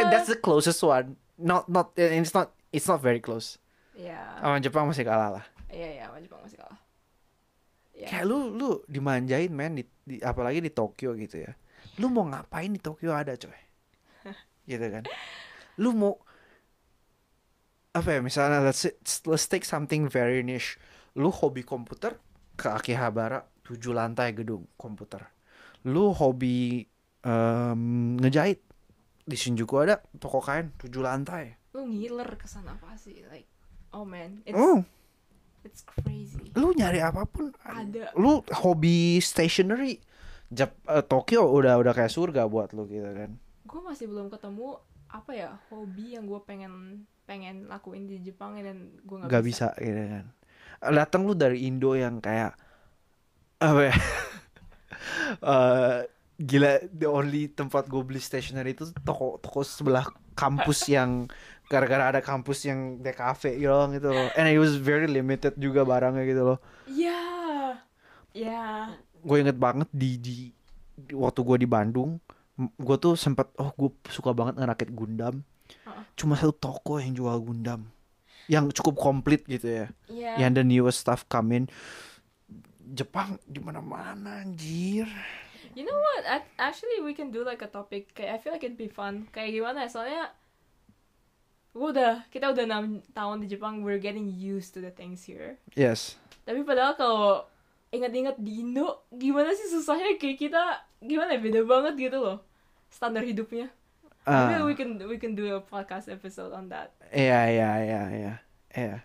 It- 0.03 0.11
that's 0.11 0.31
the 0.31 0.39
closest 0.39 0.83
one. 0.83 1.15
Not 1.41 1.69
not 1.69 1.93
it's 1.97 2.35
not 2.35 2.53
it's 2.73 2.87
not 2.89 3.01
very 3.01 3.21
close. 3.21 3.57
Iya. 3.97 4.19
Sama 4.41 4.57
Jepang 4.61 4.85
masih 4.89 5.05
kalah 5.05 5.41
lah. 5.41 5.45
Iya, 5.71 5.89
iya, 6.01 6.03
sama 6.09 6.19
Jepang 6.21 6.41
masih 6.43 6.59
kalah. 6.59 6.81
Iya. 7.93 8.07
Kayak 8.09 8.25
lu 8.27 8.39
lu 8.57 8.71
dimanjain 8.89 9.51
men 9.53 9.77
di, 9.77 9.85
di- 10.05 10.23
apalagi 10.25 10.65
di 10.65 10.73
Tokyo 10.73 11.13
gitu 11.15 11.45
ya. 11.45 11.53
Lu 12.01 12.09
mau 12.09 12.25
ngapain 12.27 12.71
di 12.73 12.81
Tokyo 12.81 13.13
ada 13.13 13.37
coy. 13.37 13.61
gitu 14.71 14.87
kan. 14.89 15.05
Lu 15.81 15.93
mau 15.93 16.17
apa 17.91 18.09
ya 18.15 18.21
misalnya 18.23 18.63
let's 18.63 18.87
let's 19.27 19.47
take 19.51 19.67
something 19.67 20.07
very 20.07 20.47
niche. 20.47 20.79
Lu 21.19 21.35
hobi 21.35 21.67
komputer 21.67 22.15
ke 22.55 22.71
Akihabara 22.71 23.43
7 23.67 23.91
lantai 23.91 24.31
gedung 24.31 24.71
komputer. 24.79 25.27
Lu 25.91 26.15
hobi 26.15 26.87
em, 27.27 27.81
ngejahit 28.21 28.63
di 29.27 29.37
Shinjuku 29.37 29.75
ada 29.83 29.99
toko 30.23 30.39
kain 30.39 30.71
7 30.79 31.03
lantai. 31.03 31.59
Lu 31.75 31.87
ngiler 31.87 32.39
kesan 32.39 32.67
apa 32.67 32.95
sih? 32.95 33.27
Like, 33.27 33.51
oh 33.91 34.07
man, 34.07 34.43
it's 34.47 34.55
Oh, 34.55 34.83
it's 35.67 35.83
crazy. 35.83 36.55
lu 36.55 36.71
nyari 36.75 37.03
apa 37.03 37.27
pun 37.27 37.51
Ada. 37.67 38.15
Lu 38.15 38.43
hobi 38.63 39.19
stationery. 39.19 39.99
Jap, 40.51 40.75
eh, 40.91 41.03
Tokyo 41.07 41.47
udah 41.47 41.79
udah 41.79 41.95
kayak 41.95 42.11
surga 42.11 42.51
buat 42.51 42.75
lu 42.75 42.87
gitu 42.91 43.07
kan. 43.07 43.39
Gue 43.67 43.81
masih 43.87 44.11
belum 44.11 44.31
ketemu 44.31 44.79
apa 45.07 45.31
ya 45.35 45.59
hobi 45.71 46.19
yang 46.19 46.27
gue 46.27 46.39
pengen 46.43 47.07
pengen 47.31 47.71
lakuin 47.71 48.11
di 48.11 48.19
Jepang 48.19 48.59
dan 48.59 48.91
gue 49.01 49.17
nggak 49.17 49.31
Gak 49.31 49.45
bisa. 49.47 49.71
gitu 49.79 50.03
kan. 50.11 50.27
Datang 50.83 51.23
lu 51.23 51.33
dari 51.33 51.63
Indo 51.65 51.95
yang 51.95 52.19
kayak 52.19 52.59
apa 53.59 53.83
ya? 53.87 53.95
Eh, 55.31 55.99
gila 56.37 56.73
the 56.91 57.07
only 57.07 57.49
tempat 57.49 57.87
gue 57.87 58.03
beli 58.03 58.19
stationery 58.19 58.75
itu 58.75 58.91
toko 59.01 59.39
toko 59.39 59.63
sebelah 59.63 60.05
kampus 60.35 60.89
yang 60.93 61.25
gara-gara 61.71 62.11
ada 62.11 62.21
kampus 62.21 62.67
yang 62.67 62.99
DKV 62.99 63.43
gitu 63.57 63.71
loh, 63.71 63.87
gitu 63.89 64.09
loh. 64.11 64.29
And 64.35 64.51
it 64.51 64.59
was 64.59 64.75
very 64.75 65.07
limited 65.07 65.55
juga 65.57 65.87
barangnya 65.87 66.27
gitu 66.27 66.43
loh. 66.45 66.59
Iya. 66.85 67.21
Ya. 68.31 68.91
gue 69.21 69.37
inget 69.37 69.57
banget 69.57 69.89
di, 69.93 70.17
di, 70.17 70.37
di- 70.97 71.15
waktu 71.15 71.41
gue 71.45 71.57
di 71.61 71.69
Bandung 71.69 72.17
gue 72.57 72.97
tuh 72.97 73.17
sempet 73.17 73.49
oh 73.57 73.69
gue 73.73 73.91
suka 74.09 74.33
banget 74.33 74.57
ngerakit 74.57 74.91
Gundam 74.93 75.45
Cuma 76.15 76.35
satu 76.35 76.53
toko 76.53 76.97
yang 76.97 77.13
jual 77.13 77.39
Gundam 77.39 77.87
yang 78.47 78.67
cukup 78.71 78.99
komplit 78.99 79.47
gitu 79.47 79.63
ya 79.65 79.87
Iya. 80.07 80.33
yang 80.39 80.53
the 80.53 80.63
newest 80.63 81.01
stuff 81.01 81.23
come 81.25 81.55
in 81.55 81.65
Jepang 82.91 83.39
di 83.45 83.59
mana 83.59 83.79
mana 83.79 84.43
anjir 84.43 85.07
You 85.71 85.87
know 85.87 85.95
what? 85.95 86.27
Ac- 86.27 86.51
Actually, 86.59 86.99
we 86.99 87.15
can 87.15 87.31
do 87.31 87.47
like 87.47 87.63
a 87.63 87.71
topic. 87.71 88.11
Kayak 88.11 88.31
I 88.35 88.39
feel 88.43 88.51
like 88.51 88.67
it'd 88.67 88.75
be 88.75 88.91
fun. 88.91 89.31
Kayak 89.31 89.55
gimana 89.55 89.87
ya? 89.87 89.89
Soalnya 89.89 90.25
gue 91.71 91.89
udah 91.89 92.27
kita 92.27 92.51
udah 92.51 92.65
enam 92.67 92.85
tahun 93.15 93.47
di 93.47 93.55
Jepang. 93.55 93.87
We're 93.87 94.03
getting 94.03 94.27
used 94.27 94.75
to 94.75 94.83
the 94.83 94.91
things 94.91 95.23
here. 95.23 95.63
yes 95.79 96.19
Tapi 96.43 96.67
padahal 96.67 96.99
kalau 96.99 97.47
ingat-ingat 97.89 98.43
di 98.43 98.59
Indo, 98.59 99.07
gimana 99.09 99.55
sih 99.55 99.71
susahnya 99.71 100.19
kayak 100.19 100.39
kita 100.41 100.63
gimana 100.99 101.39
ya? 101.39 101.41
Beda 101.41 101.63
banget 101.63 101.95
gitu 102.11 102.19
loh 102.19 102.43
standar 102.91 103.23
hidupnya. 103.23 103.71
Ah, 104.23 104.53
Maybe 104.53 104.63
we 104.63 104.75
can 104.75 104.91
we 105.07 105.17
can 105.17 105.33
do 105.33 105.49
a 105.51 105.61
podcast 105.61 106.07
episode 106.07 106.53
on 106.53 106.69
that. 106.69 106.93
iya 107.11 107.49
iya 107.49 107.71
iya 107.81 108.03
iya 108.11 108.33
iya 108.71 108.97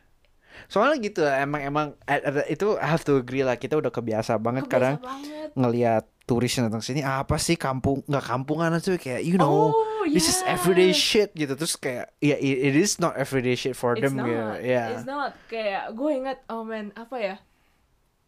soalnya 0.67 0.99
gitu 1.01 1.19
emang 1.21 1.61
emang 1.61 1.87
eh, 2.05 2.19
itu 2.47 2.75
I 2.75 2.87
have 2.87 3.03
to 3.03 3.17
agree 3.17 3.43
lah 3.43 3.55
kita 3.55 3.75
udah 3.75 3.89
kebiasa 3.89 4.35
banget 4.37 4.65
Kebiasa 4.65 4.71
kadang 4.71 4.95
banget. 4.99 5.49
ngelihat 5.53 6.03
turis 6.23 6.51
yang 6.53 6.67
datang 6.67 6.79
sini 6.79 6.99
apa 6.99 7.35
sih 7.35 7.53
kampung 7.53 8.01
nggak 8.03 8.23
kampungan 8.23 8.71
aja 8.71 8.95
kayak 8.95 9.21
you 9.21 9.35
know 9.35 9.69
oh, 9.69 10.03
this 10.05 10.25
is 10.25 10.39
yeah. 10.39 10.51
everyday 10.51 10.89
shit 10.89 11.29
gitu 11.33 11.53
terus 11.53 11.75
kayak 11.75 12.07
ya 12.17 12.35
it, 12.35 12.71
it 12.71 12.75
is 12.75 12.97
not 12.97 13.13
everyday 13.15 13.53
shit 13.53 13.73
for 13.73 13.93
It's 13.93 14.01
them 14.01 14.15
not. 14.15 14.25
gitu 14.25 14.43
ya 14.63 14.83
It's 14.91 15.03
not. 15.05 15.31
Kayak 15.45 15.91
gue 15.91 16.11
ingat, 16.13 16.37
oh 16.47 16.63
man, 16.63 16.95
apa 16.95 17.15
ya? 17.17 17.35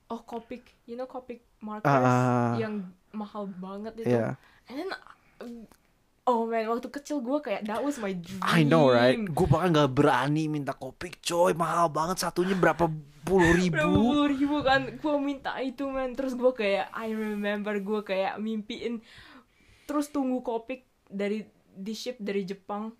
Oh, 0.07 0.19
Copic. 0.19 0.63
You 0.83 0.95
know 0.95 1.03
Copic 1.03 1.41
markers 1.57 1.89
Ah. 1.89 2.55
yang 2.55 2.85
mahal 3.11 3.49
banget 3.49 3.97
itu. 3.97 4.13
ya 4.13 4.35
And 4.67 4.75
then, 4.77 4.89
uh, 4.91 5.65
oh 6.27 6.43
man, 6.45 6.67
waktu 6.67 6.91
kecil 6.91 7.23
gue 7.23 7.39
kayak 7.39 7.63
that 7.65 7.79
was 7.79 7.95
my 7.97 8.11
dream. 8.11 8.43
I 8.43 8.67
know 8.67 8.91
right? 8.91 9.15
Gue 9.15 9.47
bahkan 9.47 9.71
nggak 9.71 9.91
berani 9.95 10.51
minta 10.51 10.75
kopi 10.75 11.15
coy. 11.23 11.55
Mahal 11.55 11.87
banget 11.89 12.21
satunya 12.21 12.53
berapa 12.53 12.91
puluh 13.23 13.51
Berapa 13.55 13.87
ribu 13.87 13.87
puluh 13.95 14.25
ribu 14.27 14.57
kan? 14.61 14.81
Gue 14.99 15.15
minta 15.23 15.55
itu 15.63 15.87
man. 15.87 16.13
Terus 16.13 16.35
gue 16.35 16.51
kayak 16.51 16.91
I 16.91 17.15
remember 17.15 17.79
gue 17.79 18.01
kayak 18.03 18.37
mimpiin 18.37 18.99
terus 19.87 20.11
tunggu 20.11 20.43
kopik 20.43 20.83
dari 21.07 21.47
di 21.73 21.93
ship 21.95 22.19
dari 22.19 22.43
Jepang. 22.43 22.91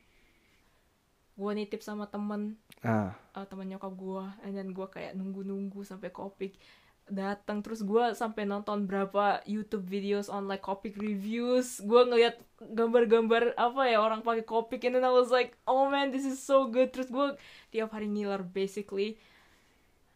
Gue 1.38 1.52
nitip 1.54 1.84
sama 1.84 2.08
temen. 2.08 2.56
Ah. 2.86 3.18
uh, 3.34 3.46
temen 3.50 3.66
nyokap 3.74 3.90
gue 3.98 4.24
and 4.46 4.54
then 4.54 4.70
gue 4.70 4.86
kayak 4.86 5.18
nunggu-nunggu 5.18 5.82
sampai 5.82 6.14
Kopik 6.14 6.62
datang 7.08 7.64
terus 7.64 7.80
gue 7.82 8.12
sampai 8.12 8.44
nonton 8.44 8.84
berapa 8.84 9.40
YouTube 9.48 9.84
videos 9.84 10.28
on 10.28 10.46
like 10.46 10.60
Kopik 10.60 11.00
reviews 11.00 11.80
gue 11.80 12.02
ngeliat 12.04 12.36
gambar-gambar 12.60 13.56
apa 13.56 13.82
ya 13.88 14.00
orang 14.00 14.20
pakai 14.22 14.44
Kopik 14.44 14.84
and 14.84 14.96
then 14.96 15.08
I 15.08 15.12
was 15.12 15.32
like 15.32 15.56
oh 15.64 15.88
man 15.88 16.12
this 16.12 16.28
is 16.28 16.38
so 16.38 16.68
good 16.68 16.92
terus 16.92 17.08
gue 17.08 17.40
tiap 17.70 17.92
hari 17.92 18.12
ngiler 18.12 18.44
basically 18.44 19.16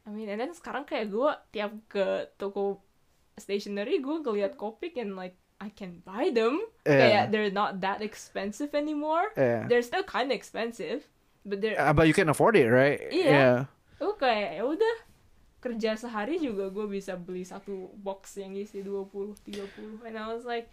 I 0.03 0.11
mean 0.11 0.27
and 0.27 0.39
then 0.39 0.51
sekarang 0.51 0.84
kayak 0.84 1.09
gue 1.09 1.31
tiap 1.49 1.72
ke 1.88 2.27
toko 2.35 2.84
stationery 3.35 4.03
gue 4.03 4.18
ngeliat 4.19 4.59
Kopik 4.59 4.99
and 4.99 5.15
like 5.15 5.39
I 5.61 5.72
can 5.72 6.01
buy 6.01 6.27
them 6.30 6.59
Yeah. 6.81 6.97
kayak 6.97 7.23
they're 7.30 7.53
not 7.53 7.80
that 7.80 8.01
expensive 8.01 8.73
anymore 8.73 9.31
Yeah. 9.38 9.69
they're 9.69 9.85
still 9.85 10.03
kind 10.03 10.34
of 10.34 10.35
expensive 10.35 11.07
but 11.47 11.61
they're 11.61 11.77
Ah, 11.77 11.93
but 11.93 12.05
you 12.05 12.13
can 12.13 12.27
afford 12.27 12.53
it, 12.53 12.68
right? 12.68 12.99
Iya. 13.13 13.69
oh 14.01 14.18
kayak 14.18 14.57
ya 14.57 14.63
udah 14.65 14.95
kerja 15.61 15.93
sehari 15.93 16.41
juga 16.41 16.73
gue 16.73 16.89
bisa 16.89 17.13
beli 17.13 17.45
satu 17.45 17.93
box 18.01 18.41
yang 18.41 18.57
isi 18.57 18.81
20 18.81 19.38
30 19.45 20.01
and 20.09 20.17
I 20.17 20.25
was 20.25 20.41
like 20.43 20.67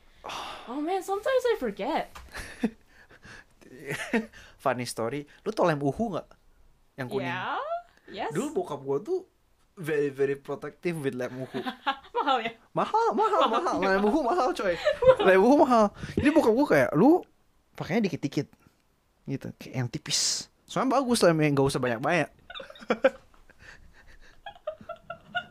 oh 0.66 0.80
man 0.80 1.04
sometimes 1.04 1.44
I 1.44 1.60
forget 1.60 2.08
Funny 4.58 4.86
story. 4.88 5.24
Lu 5.46 5.50
tau 5.54 5.68
lem 5.68 5.78
uhu 5.78 6.16
nggak? 6.16 6.28
Yang 6.98 7.08
kuning. 7.14 7.30
ya 7.30 7.54
yes 8.10 8.30
Dulu 8.34 8.64
bokap 8.64 8.80
gua 8.82 8.98
tuh 8.98 9.22
very 9.78 10.10
very 10.10 10.34
protective 10.34 10.98
with 10.98 11.14
lem 11.14 11.30
uhu. 11.30 11.60
mahal 12.18 12.42
ya 12.42 12.52
mahal, 12.74 13.14
mahal, 13.14 13.42
mahal. 13.46 13.74
Lem 13.78 14.02
uhu 14.02 14.20
mahal, 14.26 14.50
coy. 14.56 14.74
Lem 15.28 15.40
uhu 15.40 15.62
mahal. 15.62 15.94
Jadi 16.18 16.28
bokap 16.34 16.52
gua 16.52 16.66
kayak 16.66 16.90
lu 16.98 17.22
pakainya 17.78 18.10
dikit-dikit. 18.10 18.50
Gitu, 19.28 19.46
kayak 19.60 19.74
yang 19.76 19.88
tipis. 19.92 20.48
Soalnya 20.64 21.00
bagus 21.00 21.20
lem 21.20 21.38
yang 21.44 21.52
gak 21.56 21.68
usah 21.68 21.80
banyak-banyak. 21.80 22.28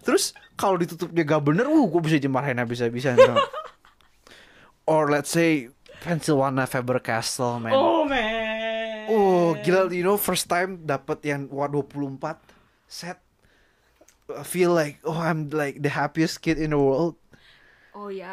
Terus 0.08 0.32
kalau 0.56 0.80
ditutup 0.80 1.12
dia 1.12 1.22
gak 1.22 1.44
bener, 1.44 1.68
uh, 1.68 1.84
gue 1.84 2.02
bisa 2.02 2.16
dimarahin 2.16 2.56
habis-habisan. 2.56 3.20
tau. 3.20 3.36
Or 4.88 5.12
let's 5.12 5.28
say 5.28 5.68
Pennsylvania 6.00 6.64
Faber 6.64 7.04
Castell, 7.04 7.60
man. 7.60 7.76
oh 7.76 8.08
man 8.08 8.56
Oh, 9.08 9.56
gila, 9.60 9.88
you 9.88 10.04
know, 10.04 10.16
first 10.16 10.48
time 10.48 10.84
dapat 10.84 11.24
yang 11.24 11.48
wah 11.48 11.68
24 11.68 12.40
set. 12.88 13.20
I 14.28 14.44
feel 14.44 14.72
like, 14.72 15.00
oh, 15.04 15.16
I'm 15.16 15.48
like 15.48 15.80
the 15.80 15.88
happiest 15.88 16.40
kid 16.40 16.56
in 16.56 16.72
the 16.72 16.80
world. 16.80 17.16
oh 17.98 18.14
ya 18.14 18.30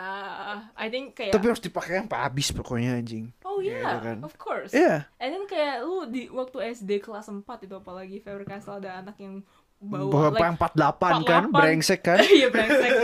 I 0.77 0.93
think 0.93 1.17
kayak 1.17 1.33
Tapi 1.33 1.49
harus 1.49 1.57
dipakai 1.59 2.05
sampai 2.05 2.21
habis 2.21 2.53
pokoknya 2.53 3.01
anjing. 3.01 3.33
oh 3.49 3.65
Gitu 3.65 3.73
yeah 3.73 3.97
kan. 3.97 4.21
of 4.21 4.37
course 4.37 4.77
Iya. 4.77 5.09
and 5.17 5.33
then 5.33 5.49
kayak 5.49 5.81
lu 5.81 6.05
di 6.05 6.29
waktu 6.29 6.77
SD 6.77 7.01
kelas 7.01 7.33
4 7.33 7.41
itu 7.65 7.73
apalagi 7.73 8.21
Faber 8.21 8.45
Castell 8.45 8.85
ada 8.85 9.01
anak 9.01 9.17
yang 9.17 9.41
Bawa 9.81 10.11
bawa 10.11 10.29
like 10.33 10.43
48 10.73 11.27
kan, 11.27 11.43
48. 11.51 11.53
brengsek 11.53 12.01
kan. 12.01 12.19
Iya 12.39 12.49
brengsek. 12.49 12.91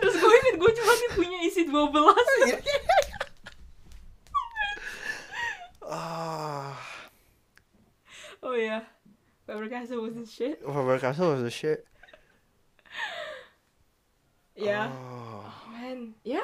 Terus 0.00 0.14
gue 0.16 0.32
inget 0.32 0.56
gue 0.56 0.70
cuma 0.74 0.92
nih 0.92 1.10
punya 1.12 1.38
isi 1.44 1.62
12 1.68 1.92
Ah, 5.90 6.78
Oh 8.40 8.54
ya 8.54 8.86
Faber 9.44 9.66
Castell 9.66 10.00
was 10.00 10.14
the 10.14 10.24
shit 10.24 10.62
Faber 10.62 10.96
Castell 10.96 11.34
was 11.34 11.42
the 11.42 11.50
shit. 11.50 11.82
Ya 14.54 14.88
Oh, 14.88 15.44
Oh 15.44 15.68
man 15.74 16.14
Ya 16.22 16.40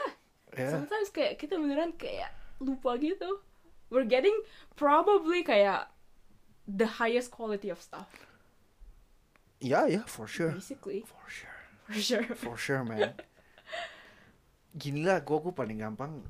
ya. 0.52 0.68
Sometimes 0.68 1.08
kayak 1.10 1.38
kita 1.38 1.56
beneran 1.56 1.94
kayak 1.96 2.28
lupa 2.58 2.98
gitu 2.98 3.40
We're 3.88 4.04
getting 4.04 4.34
probably 4.74 5.46
kayak 5.46 5.86
The 6.66 6.98
highest 6.98 7.30
quality 7.30 7.70
of 7.70 7.78
stuff 7.78 8.10
Ya, 9.56 9.88
ya, 9.88 10.04
for 10.04 10.28
sure. 10.28 10.52
Basically 10.52 11.00
For 11.02 11.24
sure. 11.26 11.58
For 11.88 11.96
sure 11.96 12.24
For 12.36 12.56
sure, 12.60 12.82
man. 12.84 13.16
Gini 14.76 15.00
lah, 15.00 15.24
gue 15.24 15.32
gue 15.40 15.54
paling 15.54 15.80
gampang 15.80 16.20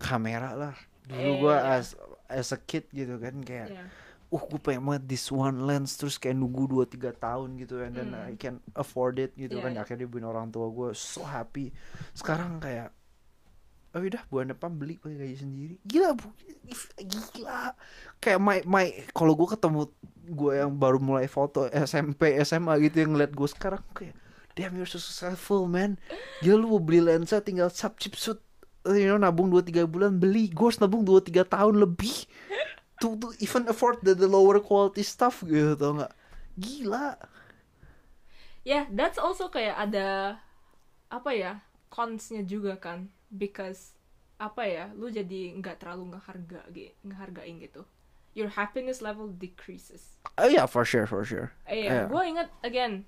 kamera 0.00 0.56
lah. 0.56 0.74
Dulu 1.04 1.20
Eh, 1.20 1.34
gue 1.44 1.54
iya. 1.54 1.76
as 1.76 1.92
as 2.24 2.48
a 2.52 2.58
kid 2.60 2.88
gitu 2.88 3.20
kan 3.20 3.36
kayak, 3.44 3.68
Ya 3.76 3.84
uh 4.28 4.44
gue 4.44 4.60
pengen 4.60 4.84
banget 4.84 5.08
this 5.08 5.32
one 5.32 5.64
lens 5.64 5.96
terus 5.96 6.20
kayak 6.20 6.36
nunggu 6.36 6.68
2-3 6.68 7.16
tahun 7.16 7.56
gitu 7.64 7.80
and 7.80 7.96
then 7.96 8.12
Hmm. 8.12 8.28
I 8.28 8.36
can 8.36 8.60
afford 8.76 9.16
it 9.16 9.32
gitu 9.40 9.56
Iya, 9.56 9.64
kan 9.64 9.72
iya. 9.72 9.80
akhirnya 9.80 10.04
dibeliin 10.04 10.28
orang 10.28 10.52
tua 10.52 10.68
gue 10.68 10.92
so 10.92 11.24
happy 11.24 11.72
sekarang 12.12 12.60
kayak 12.60 12.92
oh 13.96 14.04
udah 14.04 14.22
bulan 14.28 14.52
depan 14.52 14.70
beli 14.76 15.00
pakai 15.00 15.16
gaji 15.16 15.36
sendiri. 15.40 15.74
Gila 15.88 16.12
bu. 16.12 16.28
Gila. 17.00 17.72
Kayak 18.20 18.40
my 18.40 18.58
my 18.68 18.86
kalau 19.16 19.32
gue 19.32 19.48
ketemu 19.48 19.88
gue 20.28 20.52
yang 20.60 20.76
baru 20.76 21.00
mulai 21.00 21.24
foto 21.24 21.64
SMP 21.72 22.36
SMA 22.44 22.76
gitu 22.84 23.00
yang 23.00 23.16
ngeliat 23.16 23.32
gue 23.32 23.48
sekarang 23.48 23.80
kayak 23.96 24.12
damn 24.52 24.76
you're 24.76 24.88
so 24.88 25.00
successful 25.00 25.64
man. 25.64 25.96
Gila 26.44 26.60
lu 26.60 26.76
mau 26.76 26.82
beli 26.82 27.00
lensa 27.00 27.40
tinggal 27.40 27.72
sub 27.72 27.96
chip 27.96 28.12
shoot 28.12 28.40
you 28.84 29.08
know 29.08 29.16
nabung 29.16 29.48
2-3 29.48 29.88
bulan 29.88 30.20
beli. 30.20 30.52
Gue 30.52 30.68
harus 30.68 30.80
nabung 30.84 31.08
2-3 31.08 31.48
tahun 31.48 31.74
lebih 31.80 32.28
to, 33.00 33.16
to 33.16 33.32
even 33.40 33.64
afford 33.70 33.96
the, 34.04 34.12
the 34.12 34.28
lower 34.28 34.60
quality 34.60 35.00
stuff 35.00 35.40
gitu 35.46 35.78
tau 35.78 35.96
nggak? 35.96 36.12
Gila. 36.58 37.16
Yeah, 38.66 38.84
that's 38.92 39.16
also 39.16 39.48
kayak 39.48 39.80
ada 39.80 40.36
apa 41.08 41.30
ya 41.32 41.52
consnya 41.88 42.44
juga 42.44 42.76
kan 42.76 43.08
because 43.30 43.92
apa 44.38 44.62
ya 44.64 44.84
lu 44.94 45.10
jadi 45.10 45.50
nggak 45.58 45.82
terlalu 45.82 46.14
ngeharga 46.14 46.60
ge- 46.70 46.94
ngehargain 47.02 47.58
gitu. 47.58 47.82
Your 48.38 48.54
happiness 48.54 49.02
level 49.02 49.34
decreases. 49.34 50.14
Oh 50.38 50.46
yeah 50.46 50.64
for 50.70 50.86
sure 50.86 51.10
for 51.10 51.26
sure. 51.26 51.50
Eh 51.66 51.90
Yeah. 51.90 52.06
gue 52.06 52.22
ingat 52.22 52.48
again 52.62 53.02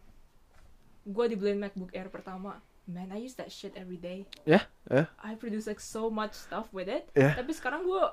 gue 1.06 1.24
dibeliin 1.30 1.62
MacBook 1.62 1.94
Air 1.94 2.10
pertama. 2.10 2.58
Man 2.90 3.14
I 3.14 3.22
use 3.22 3.38
that 3.38 3.54
shit 3.54 3.78
every 3.78 3.96
day. 3.96 4.26
Ya 4.42 4.66
ya 4.90 5.06
I 5.22 5.38
produce 5.38 5.70
like 5.70 5.78
so 5.78 6.10
much 6.10 6.34
stuff 6.34 6.66
with 6.74 6.90
it. 6.90 7.06
Yeah. 7.14 7.38
tapi 7.38 7.54
sekarang 7.54 7.86
gue 7.86 8.04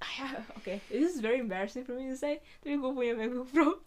Oke, 0.56 0.80
this 0.88 1.12
is 1.12 1.20
very 1.20 1.40
embarrassing 1.40 1.84
for 1.84 1.92
me 1.92 2.08
to 2.08 2.16
say, 2.16 2.40
tapi 2.64 2.80
gue 2.80 2.88
punya 2.88 3.12
MacBook 3.12 3.52
Pro. 3.52 3.68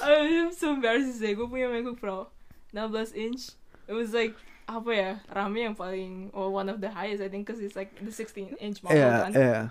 I'm 0.00 0.52
so 0.52 0.72
embarrassed 0.72 1.12
to 1.12 1.18
say, 1.20 1.32
gue 1.34 1.44
punya 1.44 1.68
MacBook 1.68 2.00
Pro 2.00 2.28
16 2.76 3.16
inch. 3.16 3.56
It 3.88 3.96
was 3.96 4.12
like 4.12 4.36
apa 4.68 4.90
ya, 4.92 5.10
RAM 5.32 5.56
yang 5.56 5.72
paling 5.78 6.28
or 6.36 6.52
one 6.52 6.68
of 6.68 6.84
the 6.84 6.92
highest 6.92 7.24
I 7.24 7.32
think, 7.32 7.48
cause 7.48 7.62
it's 7.62 7.78
like 7.78 7.96
the 7.96 8.12
16 8.12 8.60
inch 8.60 8.84
model 8.84 9.00
yeah 9.00 9.18
kan. 9.24 9.32
yeah 9.32 9.64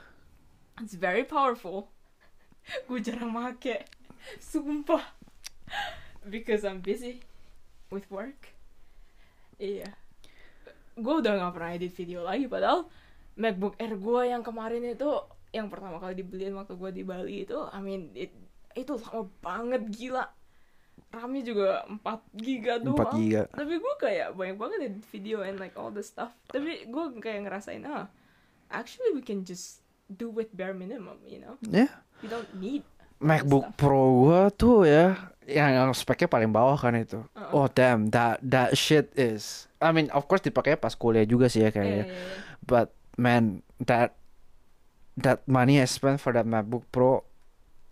It's 0.82 0.98
very 0.98 1.24
powerful. 1.24 1.94
gue 2.90 3.00
jarang 3.00 3.32
make, 3.32 3.88
sumpah. 4.42 5.14
Because 6.26 6.66
I'm 6.66 6.82
busy 6.82 7.22
with 7.94 8.10
work. 8.12 8.52
Iya. 9.56 9.94
Gue 11.00 11.24
udah 11.24 11.40
gak 11.40 11.54
pernah 11.56 11.72
edit 11.78 11.94
video 11.96 12.28
lagi 12.28 12.50
padahal 12.50 12.92
MacBook 13.36 13.76
Air 13.80 13.96
gue 14.00 14.22
yang 14.32 14.44
kemarin 14.44 14.84
itu 14.84 15.12
yang 15.56 15.72
pertama 15.72 16.00
kali 16.04 16.20
dibeliin 16.20 16.56
waktu 16.56 16.76
gue 16.76 16.92
di 16.92 17.04
Bali 17.08 17.48
itu, 17.48 17.56
I 17.72 17.80
mean 17.80 18.12
it, 18.12 18.36
itu 18.76 19.00
lama 19.00 19.32
banget 19.40 19.88
gila. 19.92 20.28
RAM-nya 21.16 21.44
juga 21.48 21.68
4 21.88 22.44
giga 22.44 22.74
doang. 22.84 23.00
4 23.00 23.20
giga. 23.20 23.42
Tapi 23.56 23.74
gue 23.80 23.96
kayak 23.98 24.28
banyak 24.36 24.58
banget 24.60 24.80
edit 24.92 25.06
video 25.10 25.42
and 25.42 25.58
like 25.58 25.74
all 25.80 25.90
the 25.90 26.04
stuff. 26.04 26.36
Tapi 26.52 26.86
gue 26.86 27.04
kayak 27.24 27.48
ngerasain 27.48 27.88
ah, 27.88 28.12
actually 28.68 29.16
we 29.16 29.24
can 29.24 29.48
just 29.48 29.80
do 30.12 30.28
with 30.28 30.52
bare 30.52 30.76
minimum, 30.76 31.18
you 31.24 31.40
know. 31.40 31.56
ya 31.66 31.88
You 32.20 32.28
don't 32.28 32.52
need 32.60 32.84
MacBook 33.20 33.72
stuff. 33.72 33.80
Pro 33.80 34.28
gua 34.28 34.52
tuh 34.52 34.84
ya 34.84 35.32
yang, 35.46 35.72
yang 35.72 35.90
speknya 35.94 36.28
paling 36.28 36.50
bawah 36.50 36.76
kan 36.76 36.98
itu 36.98 37.22
Uh-uh. 37.38 37.54
oh 37.54 37.68
damn 37.70 38.10
that 38.10 38.42
that 38.42 38.74
shit 38.74 39.14
is 39.14 39.70
I 39.78 39.94
mean 39.94 40.10
of 40.12 40.26
course 40.26 40.42
dipakai 40.42 40.76
pas 40.76 40.98
kuliah 40.98 41.24
juga 41.24 41.48
sih 41.48 41.64
ya 41.64 41.70
kayaknya 41.70 42.10
iya. 42.10 42.18
but 42.66 42.92
man 43.16 43.62
that 43.78 44.18
that 45.16 45.46
money 45.46 45.78
I 45.78 45.88
spent 45.88 46.20
for 46.20 46.34
that 46.34 46.50
MacBook 46.50 46.90
Pro 46.90 47.24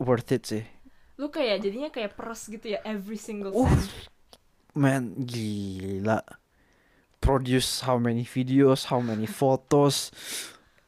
worth 0.02 0.34
it 0.34 0.50
sih 0.50 0.66
Lu 1.16 1.30
kayak 1.30 1.62
jadinya 1.62 1.90
kayak 1.90 2.18
peres 2.18 2.50
gitu 2.50 2.74
ya 2.74 2.80
every 2.82 3.18
single 3.18 3.54
Uh, 3.54 3.70
man 4.74 5.14
gila 5.22 6.26
produce 7.22 7.86
how 7.86 8.02
many 8.02 8.26
videos 8.26 8.90
how 8.90 8.98
many 8.98 9.30
photos 9.30 10.10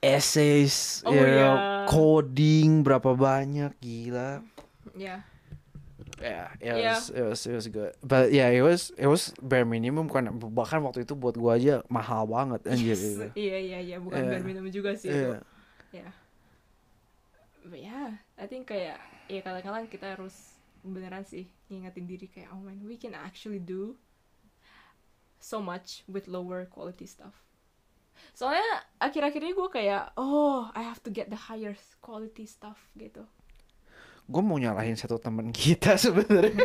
essays 0.02 1.06
Oh, 1.06 1.14
you 1.14 1.22
know, 1.22 1.56
yeah. 1.56 1.85
coding 1.85 2.81
berapa 2.81 3.14
banyak 3.14 3.77
gila 3.77 4.41
Ya. 4.97 5.22
yeah 6.18 6.49
it 6.57 6.73
Yeah. 6.73 6.97
was 6.97 7.14
it 7.14 7.23
was 7.23 7.41
it 7.45 7.53
was 7.53 7.68
good 7.69 7.93
but 8.02 8.34
yeah 8.34 8.49
it 8.49 8.65
was 8.65 8.89
it 8.97 9.06
was 9.06 9.30
bare 9.38 9.64
minimum 9.64 10.10
kan 10.10 10.26
bahkan 10.49 10.81
waktu 10.81 11.06
itu 11.06 11.14
buat 11.14 11.38
gua 11.38 11.61
aja 11.61 11.85
mahal 11.85 12.26
banget 12.26 12.65
anjir 12.65 12.97
Yes. 12.97 13.06
gitu. 13.06 13.26
Iya 13.38 13.57
iya 13.61 13.80
iya 13.80 13.97
bukan 14.02 14.18
Iya. 14.18 14.31
bare 14.34 14.43
minimum 14.43 14.73
juga 14.73 14.97
sih 14.97 15.14
Iya. 15.14 15.22
itu. 15.22 15.30
Ya. 16.02 16.10
But 17.61 17.80
yeah, 17.80 18.18
I 18.35 18.45
think 18.49 18.65
kayak 18.65 18.97
ya 19.26 19.41
kadang-kadang 19.41 19.89
kita 19.89 20.18
harus 20.18 20.56
beneran 20.85 21.26
sih 21.26 21.49
ngingetin 21.68 22.06
diri 22.06 22.30
kayak 22.30 22.53
oh 22.53 22.61
man 22.61 22.77
we 22.85 22.93
can 22.93 23.18
actually 23.18 23.57
do 23.57 23.97
so 25.45 25.61
much 25.61 26.02
with 26.10 26.26
lower 26.26 26.65
quality 26.65 27.06
stuff. 27.06 27.45
Soalnya 28.34 28.65
akhir-akhir 28.97 29.41
ini 29.45 29.53
gue 29.53 29.69
kayak, 29.69 30.18
oh, 30.18 30.65
I 30.73 30.81
have 30.81 30.97
to 31.06 31.11
get 31.14 31.30
the 31.30 31.38
higher 31.38 31.77
quality 32.02 32.49
stuff 32.49 32.80
gitu. 32.97 33.27
Gue 34.26 34.41
mau 34.41 34.57
nyalahin 34.57 34.97
satu 34.97 35.22
teman 35.22 35.53
kita 35.53 35.95
sebenarnya. 36.02 36.57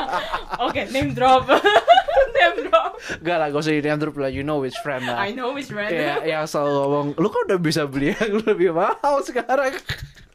Oke, 0.66 0.88
name 0.88 1.12
drop. 1.12 1.44
name 2.36 2.56
drop. 2.70 2.96
Gak 3.20 3.36
lah, 3.36 3.52
gak 3.52 3.60
usah 3.60 3.76
di 3.76 3.84
name 3.84 4.00
drop 4.00 4.16
lah. 4.16 4.30
You 4.32 4.46
know 4.46 4.64
which 4.64 4.78
friend 4.80 5.04
lah. 5.04 5.20
I 5.20 5.36
know 5.36 5.52
which 5.52 5.68
brand. 5.68 5.92
Iya, 5.92 6.24
yang 6.24 6.48
selalu 6.48 6.72
ngomong, 6.72 7.06
lu 7.20 7.28
kan 7.28 7.42
udah 7.52 7.60
bisa 7.60 7.84
beli 7.84 8.16
yang 8.16 8.40
lebih 8.40 8.72
mahal 8.72 9.20
sekarang. 9.20 9.76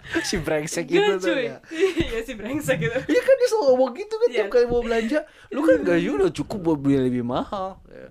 si 0.29 0.35
brengsek 0.37 0.85
itu 0.85 0.99
Good 0.99 1.19
tuh 1.19 1.35
ya. 1.35 1.57
Iya 1.69 2.19
sih 2.21 2.33
brengsek 2.33 2.77
gitu. 2.79 2.97
Iya 2.97 3.21
kan 3.21 3.35
dia 3.35 3.47
selalu 3.47 3.65
ngomong 3.67 3.91
gitu 3.93 4.13
kan 4.13 4.27
Iya. 4.27 4.35
tiap 4.37 4.47
kali 4.49 4.65
mau 4.65 4.81
belanja. 4.81 5.19
Lu 5.49 5.61
kan 5.61 5.77
gaji 5.81 6.07
udah 6.09 6.31
cukup 6.31 6.59
buat 6.61 6.77
beli 6.77 6.97
lebih 7.03 7.23
mahal. 7.23 7.81
Ya, 7.87 8.07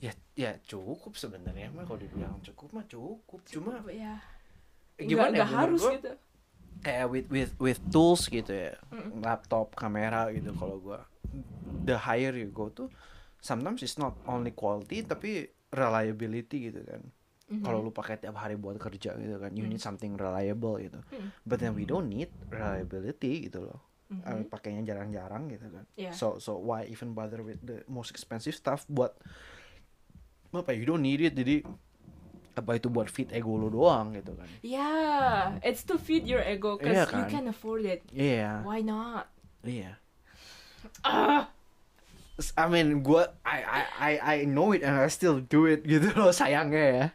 ya, 0.00 0.12
ya 0.34 0.50
cukup 0.60 1.14
sebenarnya 1.14 1.70
mah 1.70 1.82
kalau 1.82 1.98
dibilang 1.98 2.38
cukup 2.40 2.68
mah 2.72 2.84
cukup. 2.84 3.40
Cuma 3.44 3.82
ya. 3.88 4.18
gimana 4.96 5.30
Nggak- 5.30 5.38
ya 5.38 5.44
menurut 5.44 5.58
harus 5.62 5.80
gua, 5.80 5.92
gitu. 5.94 6.10
kayak 6.78 7.06
with 7.06 7.26
with 7.28 7.52
with 7.58 7.78
tools 7.86 8.26
gitu 8.26 8.50
ya 8.50 8.74
laptop 9.16 9.74
kamera 9.74 10.26
gitu 10.30 10.50
kalau 10.52 10.78
gua 10.78 11.06
the 11.84 11.94
higher 11.96 12.34
you 12.34 12.50
go 12.50 12.66
tuh 12.68 12.90
sometimes 13.38 13.78
it's 13.78 13.94
not 13.94 14.18
only 14.26 14.50
quality 14.50 15.02
tapi 15.02 15.46
reliability 15.70 16.66
gitu 16.66 16.82
kan 16.82 17.06
Mhm. 17.48 17.64
kalau 17.64 17.80
lu 17.80 17.88
pakai 17.88 18.20
tiap 18.20 18.36
hari 18.36 18.54
buat 18.54 18.76
kerja 18.76 19.16
gitu 19.16 19.36
kan 19.40 19.50
you 19.56 19.64
need 19.64 19.80
something 19.80 20.14
reliable 20.14 20.76
gitu 20.76 21.00
Hmm. 21.08 21.32
but 21.42 21.56
then 21.56 21.72
we 21.72 21.88
don't 21.88 22.06
need 22.06 22.28
reliability 22.48 23.48
gitu 23.48 23.64
loh 23.64 23.80
Mhm. 24.08 24.24
Eh, 24.24 24.44
pakainya 24.48 24.84
jarang-jarang 24.84 25.48
gitu 25.48 25.68
kan 25.68 25.84
Yeah. 25.96 26.12
so 26.12 26.36
so 26.36 26.56
why 26.56 26.84
even 26.84 27.12
bother 27.12 27.40
with 27.40 27.60
the 27.60 27.84
most 27.88 28.08
expensive 28.08 28.52
stuff 28.52 28.84
buat 28.88 29.16
apa 30.48 30.72
you 30.72 30.88
don't 30.88 31.04
need 31.04 31.20
it 31.20 31.36
jadi 31.36 31.60
apa 32.52 32.76
itu 32.76 32.88
buat 32.88 33.06
fit 33.06 33.28
ego 33.30 33.54
lu 33.54 33.68
doang 33.68 34.16
gitu 34.16 34.32
kan 34.34 34.48
Yeah, 34.60 35.60
it's 35.62 35.84
to 35.86 36.00
feed 36.00 36.24
your 36.24 36.40
ego 36.40 36.80
because 36.80 37.04
Iya 37.04 37.04
you 37.14 37.24
kan? 37.24 37.30
can 37.30 37.44
afford 37.48 37.84
it. 37.84 38.00
iya 38.10 38.64
Why 38.64 38.80
not? 38.80 39.28
iya 39.62 40.00
Ah, 41.04 41.52
I 42.56 42.64
mean, 42.70 43.02
gua 43.02 43.34
I 43.42 43.58
I 43.60 43.82
I 43.98 44.12
I 44.18 44.36
know 44.46 44.70
it 44.70 44.86
and 44.86 44.94
I 44.94 45.10
still 45.10 45.42
do 45.42 45.66
it 45.66 45.82
gitu 45.84 46.10
loh 46.14 46.30
sayangnya 46.30 46.84
ya. 46.86 47.06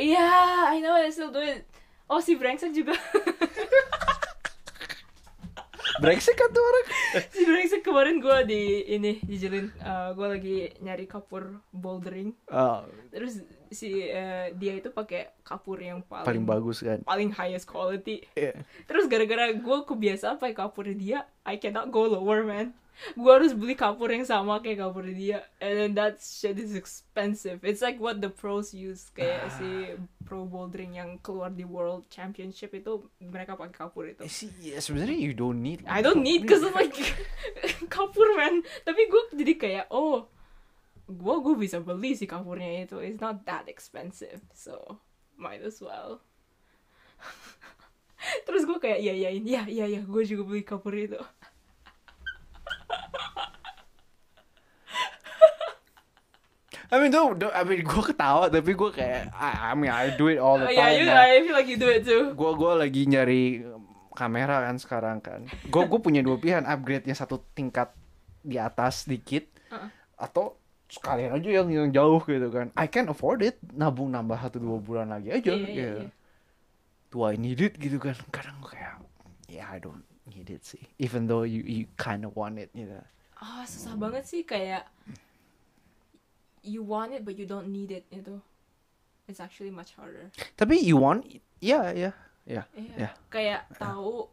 Yeah, 0.00 0.72
I 0.72 0.80
know 0.80 0.96
I 0.96 1.12
still 1.12 1.30
do 1.30 1.44
it. 1.44 1.68
Oh 2.08 2.18
si 2.18 2.34
brengsek 2.34 2.72
juga. 2.72 2.96
Brengsek 6.00 6.32
kan 6.32 6.48
tuh 6.48 6.64
orang. 6.64 6.86
si 7.36 7.44
brengsek 7.44 7.84
kemarin 7.84 8.24
gue 8.24 8.36
di 8.48 8.62
ini 8.88 9.20
dijelin. 9.20 9.68
Uh, 9.84 10.16
gue 10.16 10.26
lagi 10.32 10.56
nyari 10.80 11.04
kapur 11.04 11.60
bouldering. 11.76 12.32
Oh, 12.48 12.88
Terus 13.12 13.44
si 13.68 14.08
eh, 14.08 14.50
dia 14.56 14.80
itu 14.80 14.88
pakai 14.88 15.28
kapur 15.44 15.76
yang 15.76 16.00
paling 16.00 16.26
paling 16.26 16.46
bagus 16.48 16.80
kan. 16.80 17.04
paling 17.04 17.30
highest 17.36 17.68
quality. 17.68 18.24
Iya. 18.32 18.64
Terus 18.88 19.12
gara-gara 19.12 19.52
gue 19.52 19.78
kebiasaan 19.84 20.40
pakai 20.40 20.56
kapurnya 20.56 20.96
dia, 20.96 21.18
I 21.44 21.60
cannot 21.60 21.92
go 21.92 22.08
lower 22.08 22.48
man. 22.48 22.72
Gue 23.16 23.32
harus 23.32 23.56
beli 23.56 23.72
kapur 23.72 24.08
yang 24.08 24.22
sama 24.22 24.60
kayak 24.60 24.84
kapurnya 24.84 25.14
dia. 25.14 25.38
And 25.56 25.74
then 25.74 25.92
that 25.96 26.20
shit 26.20 26.60
is 26.60 26.76
expensive. 26.76 27.64
It's 27.64 27.80
like 27.80 27.96
what 27.96 28.20
the 28.20 28.28
pros 28.28 28.70
use. 28.70 29.08
Kayak 29.10 29.48
Ah. 29.48 29.52
si 29.56 29.68
pro 30.22 30.44
bouldering 30.44 30.94
yang 30.94 31.18
keluar 31.18 31.48
di 31.48 31.64
world 31.64 32.06
championship 32.06 32.70
itu 32.70 33.08
mereka 33.18 33.56
pakai 33.56 33.74
kapur 33.74 34.04
itu. 34.06 34.22
Eh, 34.22 34.30
sih, 34.30 34.52
ya 34.60 34.78
sebenarnya 34.78 35.16
you 35.16 35.32
don't 35.32 35.58
need. 35.58 35.80
I 35.88 36.04
don't 36.04 36.20
need 36.20 36.44
cause 36.44 36.62
like 36.70 36.94
kapur 37.94 38.28
man. 38.36 38.60
Tapi 38.84 39.02
gue 39.08 39.22
jadi 39.34 39.54
kayak 39.56 39.86
oh 39.90 40.28
gue 41.10 41.34
gue 41.42 41.54
bisa 41.58 41.82
beli 41.82 42.14
si 42.14 42.28
kapurnya 42.28 42.86
itu. 42.86 43.00
It's 43.00 43.18
not 43.18 43.42
that 43.48 43.66
expensive. 43.66 44.44
So 44.54 45.00
might 45.34 45.64
as 45.64 45.80
well. 45.80 46.20
Terus 48.46 48.68
gue 48.68 48.78
kayak 48.78 49.00
iya 49.00 49.16
iya 49.16 49.30
iya 49.32 49.62
iya 49.66 49.84
iya 49.88 50.00
gue 50.04 50.22
juga 50.22 50.44
beli 50.44 50.62
kapur 50.62 50.92
itu. 50.92 51.16
I 56.90 56.98
mean, 56.98 57.14
tuh, 57.14 57.38
tuh- 57.38 57.54
I 57.54 57.62
mean, 57.62 57.86
gue 57.90 58.02
ketawa 58.02 58.50
tapi 58.50 58.74
gue 58.74 58.90
kayak, 58.90 59.30
I, 59.30 59.70
I 59.70 59.78
mean, 59.78 59.94
I 59.94 60.10
do 60.18 60.26
it 60.26 60.42
all 60.42 60.58
the 60.58 60.66
Oh, 60.66 60.74
time. 60.74 60.78
yeah, 60.82 60.90
you, 60.90 61.06
nah. 61.06 61.22
I 61.22 61.38
feel 61.38 61.54
like 61.54 61.70
you 61.70 61.78
do 61.78 61.86
it 61.86 62.02
too. 62.02 62.34
Gue 62.34 62.50
gue 62.58 62.72
lagi 62.74 63.06
nyari 63.06 63.62
kamera 64.10 64.66
kan 64.66 64.74
sekarang 64.74 65.22
kan. 65.22 65.46
Gue 65.70 65.86
gue 65.86 66.00
punya 66.02 66.18
dua 66.18 66.34
pilihan, 66.34 66.66
upgrade-nya 66.66 67.14
satu 67.14 67.46
tingkat 67.54 67.94
di 68.42 68.58
atas 68.58 69.06
dikit, 69.06 69.46
Uh-uh. 69.70 69.86
atau 70.18 70.58
sekalian 70.90 71.30
aja 71.30 71.62
yang 71.62 71.70
yang 71.70 71.88
jauh 71.94 72.18
gitu 72.26 72.50
kan. 72.50 72.74
I 72.74 72.90
can 72.90 73.06
afford 73.06 73.46
it, 73.46 73.62
nabung 73.70 74.10
nambah 74.10 74.42
satu 74.42 74.58
dua 74.58 74.82
bulan 74.82 75.14
lagi 75.14 75.30
aja. 75.30 75.54
Iya, 75.54 75.62
iya, 75.62 75.70
gitu. 75.70 76.00
iya. 76.02 76.10
Do 77.06 77.22
I 77.22 77.38
need 77.38 77.62
it 77.62 77.78
gitu 77.78 78.02
kan? 78.02 78.18
Kadang 78.34 78.58
gue 78.58 78.74
kayak, 78.74 78.98
yeah 79.46 79.70
I 79.70 79.78
don't 79.78 80.02
need 80.30 80.48
it 80.48 80.62
sih. 80.62 80.80
Even 81.02 81.26
though 81.26 81.42
you 81.42 81.60
you 81.66 81.84
kind 81.98 82.22
of 82.22 82.32
want 82.38 82.56
it 82.56 82.70
gitu. 82.72 82.94
Ah 83.36 83.66
susah 83.66 83.98
banget 83.98 84.24
sih 84.24 84.46
kayak 84.46 84.86
you 86.62 86.84
want 86.84 87.12
it 87.12 87.24
but 87.24 87.36
you 87.36 87.44
don't 87.48 87.68
need 87.68 87.90
it 87.90 88.06
itu. 88.08 88.38
It's 89.26 89.38
actually 89.38 89.70
much 89.70 89.94
harder. 89.94 90.30
Tapi 90.58 90.82
you 90.82 90.98
want, 90.98 91.22
ya 91.62 91.94
ya 91.94 92.10
ya. 92.44 92.66
Iya. 92.74 92.94
Yeah. 92.98 93.12
Kayak 93.30 93.70
tahu 93.78 94.26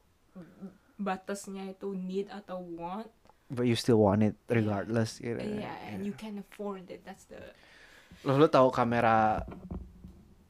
batasnya 0.98 1.70
itu 1.70 1.94
need 1.94 2.28
atau 2.34 2.62
want. 2.62 3.10
But 3.48 3.70
you 3.70 3.78
still 3.80 4.02
want 4.02 4.26
it 4.26 4.36
regardless 4.50 5.22
gitu. 5.22 5.40
Iya, 5.40 5.72
and 5.88 6.02
Yeah. 6.04 6.08
you 6.10 6.14
can 6.18 6.42
afford 6.42 6.90
it. 6.90 7.06
That's 7.06 7.30
the 7.30 7.40
Lo 8.26 8.34
lo 8.36 8.50
tahu 8.50 8.74
kamera 8.74 9.46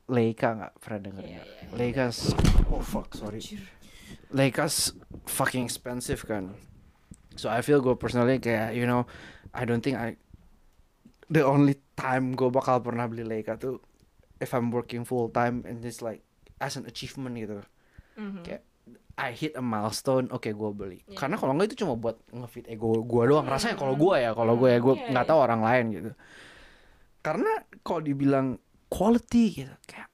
Leica 0.07 0.55
nggak 0.55 0.73
pernah 0.79 0.99
denger 1.03 1.23
Iya, 1.27 1.35
nggak? 1.35 1.45
iya, 1.51 1.61
iya. 1.67 1.75
Leica's 1.75 2.31
oh 2.71 2.79
fuck 2.79 3.11
sorry. 3.11 3.43
Leica's 4.33 4.91
fucking 5.27 5.63
expensive 5.63 6.23
kan. 6.27 6.55
So 7.37 7.47
I 7.47 7.61
feel 7.61 7.79
gue 7.79 7.95
personally 7.95 8.41
kayak 8.41 8.73
you 8.73 8.89
know 8.89 9.05
I 9.53 9.63
don't 9.63 9.81
think 9.81 9.95
I 9.95 10.17
the 11.29 11.43
only 11.43 11.79
time 11.95 12.33
gue 12.33 12.49
bakal 12.49 12.81
pernah 12.81 13.07
beli 13.07 13.23
Leica 13.23 13.59
tuh 13.59 13.79
if 14.39 14.51
I'm 14.53 14.73
working 14.73 15.03
full 15.03 15.29
time 15.29 15.63
and 15.63 15.83
it's 15.83 16.01
like 16.01 16.23
as 16.57 16.75
an 16.75 16.89
achievement 16.89 17.37
gitu. 17.37 17.61
Mhm. 18.17 18.41
Kayak 18.43 18.63
I 19.17 19.33
hit 19.33 19.57
a 19.57 19.63
milestone, 19.65 20.29
oke 20.29 20.45
gue 20.45 20.71
beli. 20.77 21.01
Iya. 21.09 21.17
Karena 21.17 21.41
kalau 21.41 21.57
nggak 21.57 21.73
itu 21.73 21.81
cuma 21.81 21.97
buat 21.97 22.21
ngefit 22.29 22.69
ego 22.69 23.01
gue 23.01 23.23
doang. 23.25 23.49
Rasanya 23.49 23.73
kalau 23.73 23.97
gue 23.97 24.15
ya, 24.21 24.37
kalau 24.37 24.53
gue 24.53 24.69
ya 24.69 24.77
gue 24.77 24.93
nggak 25.09 25.25
iya. 25.25 25.31
tahu 25.33 25.39
orang 25.41 25.61
lain 25.65 25.85
gitu. 25.89 26.11
Karena 27.25 27.51
kalau 27.81 28.01
dibilang 28.05 28.61
quality 28.93 29.65
gitu, 29.65 29.73
kayak 29.89 30.09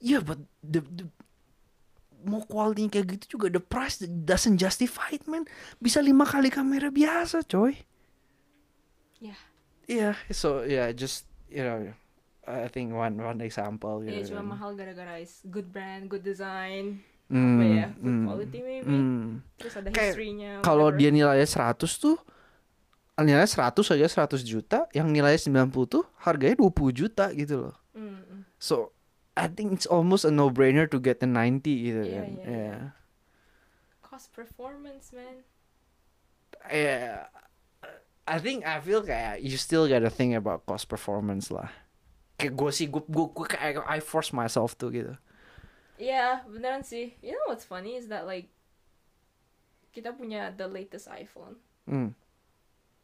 ya 0.00 0.24
but 0.24 0.40
the, 0.64 0.80
the 0.88 1.04
mau 2.24 2.40
quality 2.40 2.88
kayak 2.88 3.06
gitu 3.14 3.36
juga 3.36 3.46
the 3.48 3.62
price 3.62 4.00
doesn't 4.02 4.56
justify 4.56 5.08
it 5.10 5.24
man. 5.24 5.44
Bisa 5.78 6.00
lima 6.00 6.24
kali 6.24 6.48
kamera 6.48 6.88
biasa 6.88 7.44
coy. 7.44 7.76
Ya. 9.20 9.36
Iya, 9.84 10.10
so 10.30 10.64
yeah, 10.64 10.88
just 10.90 11.28
you 11.46 11.60
know, 11.60 11.92
I 12.42 12.68
think 12.68 12.90
one 12.90 13.16
one 13.16 13.40
example 13.40 14.00
Iya 14.00 14.24
gitu. 14.24 14.32
cuma 14.32 14.40
kan. 14.40 14.48
mahal 14.56 14.70
gara-gara 14.72 15.16
is 15.16 15.44
good 15.44 15.68
brand, 15.68 16.08
good 16.08 16.20
design, 16.20 17.04
Hmm, 17.24 17.56
apa 17.56 17.64
ya, 17.64 17.86
good 17.96 18.04
hmm, 18.04 18.24
quality 18.24 18.58
maybe. 18.60 18.88
hmm. 18.88 19.24
Terus 19.56 19.74
ada 19.76 19.88
Kayak 19.88 20.12
history-nya. 20.12 20.52
kalau 20.60 20.88
dia 20.88 21.08
nilainya 21.08 21.44
100 21.44 21.88
tuh 21.94 22.16
nilainya 23.14 23.46
100 23.46 23.92
aja 23.92 24.06
100 24.26 24.40
juta 24.42 24.88
yang 24.90 25.06
nilainya 25.06 25.38
90 25.38 25.68
tuh 25.86 26.04
harganya 26.18 26.56
20 26.58 26.90
juta 26.90 27.28
gitu 27.30 27.68
loh 27.68 27.76
Mm, 27.94 28.10
mm. 28.10 28.40
so 28.58 28.90
I 29.34 29.50
think 29.50 29.74
it's 29.74 29.86
almost 29.86 30.22
a 30.22 30.30
no 30.30 30.46
brainer 30.48 30.86
to 30.86 30.98
get 31.02 31.18
the 31.18 31.26
90 31.26 31.66
gitu 31.66 32.02
Iya, 32.06 32.14
kan 32.22 32.26
iya, 32.30 32.46
yeah. 32.46 32.80
Cost 34.00 34.30
performance 34.30 35.10
man. 35.10 35.42
Yeah. 36.70 37.26
I 38.24 38.38
think 38.40 38.62
I 38.64 38.78
feel 38.80 39.02
kayak 39.04 39.42
you 39.44 39.58
still 39.58 39.84
gotta 39.90 40.08
think 40.08 40.32
about 40.32 40.64
cost 40.64 40.86
performance 40.88 41.50
lah 41.52 41.68
kayak 42.34 42.56
gue 42.56 42.70
sih 42.72 42.86
gue 42.88 43.02
gue 43.04 43.26
gue 43.30 43.46
kayak 43.46 43.84
I 43.84 44.00
force 44.00 44.32
myself 44.32 44.74
to 44.80 44.88
gitu 44.88 45.14
Iya, 45.94 46.42
beneran 46.50 46.82
sih. 46.82 47.14
You 47.22 47.38
know 47.38 47.54
what's 47.54 47.62
funny 47.62 47.94
is 47.94 48.10
that 48.10 48.26
like 48.26 48.50
kita 49.94 50.10
punya 50.10 50.50
the 50.50 50.66
latest 50.66 51.06
iPhone. 51.06 51.54
hmm. 51.86 52.10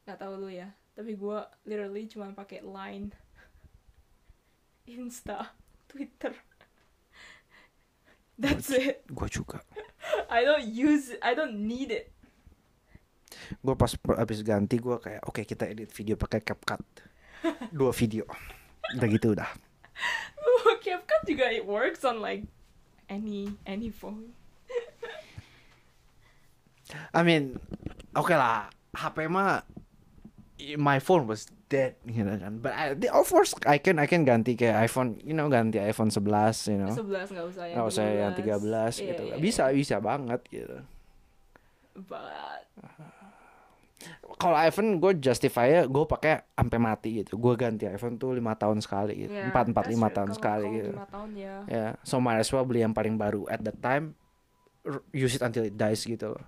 Gak 0.03 0.19
tau 0.19 0.35
lu 0.35 0.51
ya. 0.51 0.75
Tapi 0.99 1.15
gua 1.15 1.47
literally 1.63 2.11
cuma 2.11 2.35
pakai 2.35 2.67
Line, 2.67 3.15
Insta, 4.91 5.55
Twitter. 5.91 6.35
That's 8.41 8.71
it. 8.71 9.03
gue 9.11 9.29
juga 9.29 9.61
I 10.37 10.47
don't 10.47 10.71
use 10.71 11.13
it. 11.13 11.21
I 11.21 11.35
don't 11.35 11.67
need 11.67 11.91
it. 11.91 12.15
gue 13.59 13.75
pas 13.75 13.91
abis 14.19 14.43
ganti 14.47 14.79
gue 14.79 14.97
kayak 15.03 15.27
oke 15.27 15.43
kita 15.43 15.67
edit 15.67 15.91
video 15.91 16.15
pakai 16.15 16.43
CapCut 16.43 16.83
dua 17.79 17.91
video 17.91 18.23
udah 18.95 19.09
gitu 19.11 19.35
udah 19.35 19.51
CapCut 20.81 21.23
juga 21.29 21.53
it 21.53 21.69
works 21.69 22.03
on 22.03 22.25
like 22.25 22.49
any 23.13 23.53
any 23.69 23.93
phone. 23.93 24.33
I 27.15 27.23
mean, 27.23 27.61
oke 28.17 28.35
lah, 28.35 28.73
HP 28.97 29.31
mah 29.31 29.63
my 30.75 30.99
phone 30.99 31.31
was 31.31 31.47
dead 31.71 31.95
gitu 32.03 32.27
kan. 32.27 32.59
But 32.59 32.73
I, 32.75 32.85
the- 32.93 33.09
of 33.09 33.25
course 33.25 33.55
I 33.63 33.79
can 33.79 33.97
I 33.97 34.05
can 34.05 34.27
ganti 34.27 34.53
kayak 34.53 34.85
iPhone, 34.85 35.23
you 35.23 35.33
know 35.33 35.47
ganti 35.47 35.79
iPhone 35.79 36.11
11, 36.11 36.27
you 36.67 36.77
know. 36.77 36.91
11 36.91 37.31
nggak 37.31 37.47
usah 37.47 37.65
yang 37.65 37.77
Nggak 37.79 37.87
usah 37.89 38.05
yang 38.05 38.33
13 38.35 38.43
Iya, 38.43 39.09
gitu. 39.09 39.23
iya, 39.25 39.37
bisa 39.39 39.63
bisa 39.71 39.97
banget 39.99 40.43
gitu. 40.51 40.77
But 41.95 42.67
Kalau 44.41 44.57
iPhone 44.57 44.97
gue 44.97 45.21
justify 45.21 45.85
gue 45.85 46.05
pakai 46.07 46.41
sampai 46.51 46.79
mati 46.81 47.21
gitu. 47.21 47.37
Gue 47.37 47.53
ganti 47.55 47.85
iPhone 47.85 48.17
tuh 48.17 48.33
lima 48.33 48.57
tahun 48.57 48.81
sekali 48.81 49.29
gitu. 49.29 49.37
yeah, 49.37 49.53
Empat 49.53 49.69
empat 49.69 49.85
that's 49.85 49.93
lima 49.93 50.09
tahun 50.09 50.31
sekali 50.33 50.67
gitu. 50.75 50.91
tahun 50.97 51.31
ya. 51.37 51.55
Ya, 51.69 51.87
so 52.01 52.17
might 52.19 52.41
as 52.41 52.49
well 52.49 52.65
beli 52.65 52.81
yang 52.81 52.97
paling 52.97 53.21
baru 53.21 53.45
at 53.47 53.61
the 53.61 53.75
time. 53.77 54.17
Use 55.13 55.37
it 55.37 55.45
until 55.45 55.63
it 55.63 55.77
dies 55.77 56.01
gitu 56.03 56.33
loh. 56.33 56.43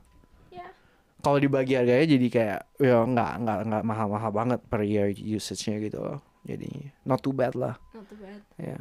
Kalau 1.22 1.38
dibagi 1.38 1.78
harganya 1.78 2.04
jadi 2.04 2.26
kayak 2.28 2.60
ya 2.82 2.98
nggak 3.02 3.32
nggak 3.40 3.58
nggak 3.70 3.82
mahal-mahal 3.86 4.30
banget 4.30 4.60
per 4.66 4.82
year 4.82 5.08
usage-nya 5.14 5.78
gitu 5.78 6.02
loh. 6.02 6.18
Jadi 6.42 6.90
not 7.06 7.22
too 7.22 7.30
bad 7.30 7.54
lah. 7.54 7.78
Not 7.94 8.10
too 8.10 8.18
bad. 8.18 8.42
Ya. 8.58 8.78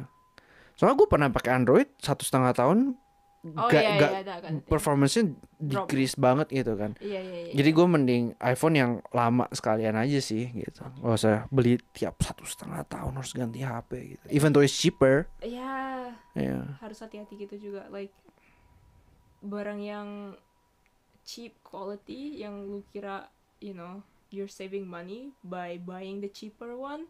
Soalnya 0.74 0.98
gue 0.98 1.06
pernah 1.06 1.30
pakai 1.30 1.54
Android 1.54 1.86
satu 2.02 2.26
setengah 2.26 2.50
tahun. 2.52 2.98
Oh 3.42 3.66
gak, 3.66 3.74
iya 3.82 3.98
gak, 3.98 4.10
iya 4.22 4.34
kan. 4.38 4.52
performance-nya 4.62 5.34
Drop. 5.58 5.90
decrease 5.90 6.14
banget 6.14 6.46
gitu 6.54 6.78
kan. 6.78 6.94
Iya 7.02 7.18
iya 7.18 7.38
iya. 7.50 7.54
Jadi 7.58 7.70
gue 7.74 7.86
mending 7.90 8.24
iPhone 8.38 8.74
yang 8.78 8.92
lama 9.10 9.50
sekalian 9.50 9.98
aja 9.98 10.22
sih 10.22 10.46
gitu. 10.54 10.78
Gak 11.02 11.14
usah 11.18 11.50
beli 11.50 11.78
tiap 11.90 12.22
satu 12.22 12.46
setengah 12.46 12.86
tahun 12.86 13.18
harus 13.18 13.34
ganti 13.34 13.66
HP 13.66 13.90
gitu. 14.14 14.24
Even 14.30 14.54
though 14.54 14.62
it's 14.62 14.74
cheaper. 14.74 15.26
ya 15.42 16.14
Ya. 16.38 16.78
harus 16.78 17.02
hati-hati 17.02 17.34
gitu 17.34 17.70
juga 17.70 17.84
like 17.90 18.14
barang 19.42 19.80
yang 19.82 20.08
cheap 21.22 21.54
quality 21.62 22.42
yang 22.42 22.66
lu 22.66 22.82
kira 22.90 23.30
you 23.62 23.72
know 23.72 24.02
you're 24.32 24.50
saving 24.50 24.82
money 24.84 25.30
by 25.44 25.78
buying 25.78 26.18
the 26.20 26.28
cheaper 26.28 26.74
one 26.74 27.06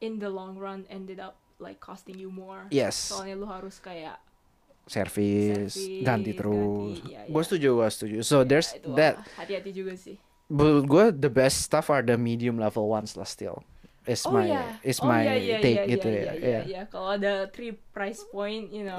in 0.00 0.20
the 0.20 0.28
long 0.28 0.56
run 0.56 0.84
ended 0.88 1.20
up 1.20 1.36
like 1.58 1.80
costing 1.80 2.16
you 2.16 2.28
more 2.28 2.68
Yes. 2.68 2.96
soalnya 2.96 3.36
lu 3.36 3.48
harus 3.48 3.80
kayak 3.80 4.20
Service, 4.86 5.74
Service, 5.74 6.06
ganti 6.06 6.30
ganti, 6.30 6.32
terus. 6.38 7.02
iya, 7.10 7.26
Gue 7.26 7.42
iya. 7.42 7.46
setuju, 7.50 7.68
gue 7.74 7.88
setuju. 7.90 8.16
So 8.22 8.46
there's 8.46 8.70
ya, 8.70 8.78
itu 8.78 8.90
that. 8.94 9.14
hati-hati 9.34 9.70
juga 9.74 9.98
sih 9.98 10.14
Menurut 10.46 10.86
gue 10.86 11.04
the 11.10 11.32
best 11.32 11.66
stuff 11.66 11.90
are 11.90 12.06
the 12.06 12.14
medium 12.14 12.54
level 12.54 12.86
ones 12.86 13.18
lah 13.18 13.26
still. 13.26 13.66
Is 14.06 14.22
oh 14.22 14.30
my 14.30 14.46
ya 14.46 14.62
is 14.86 15.02
oh, 15.02 15.10
my 15.10 15.26
iya, 15.26 15.34
iya, 15.34 15.56
take 15.58 15.82
iya, 15.82 15.90
gitu 15.98 16.06
iya, 16.06 16.14
ya. 16.14 16.22
iya, 16.22 16.38
Iya. 16.38 16.60
iya. 16.62 16.82
kalau 16.86 17.18
ada 17.18 17.50
three 17.50 17.74
price 17.74 18.22
point 18.30 18.70
you 18.70 18.86
know 18.86 18.94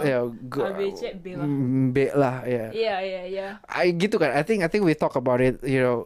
gua- 0.52 0.76
ABC, 0.76 1.16
B 1.24 1.40
lah. 1.40 1.48
Mm, 1.48 1.96
B 1.96 1.98
lah, 2.12 2.44
ya. 2.44 2.68
iya 2.76 2.96
iya 3.00 3.22
iya 3.24 3.48
I 3.72 3.96
gitu 3.96 4.20
kan. 4.20 4.36
I 4.36 4.44
think 4.44 4.62
I 4.62 4.70
think 4.70 4.84
we 4.84 4.92
talk 4.92 5.16
about 5.16 5.40
it. 5.40 5.64
You 5.64 5.80
know, 5.80 5.98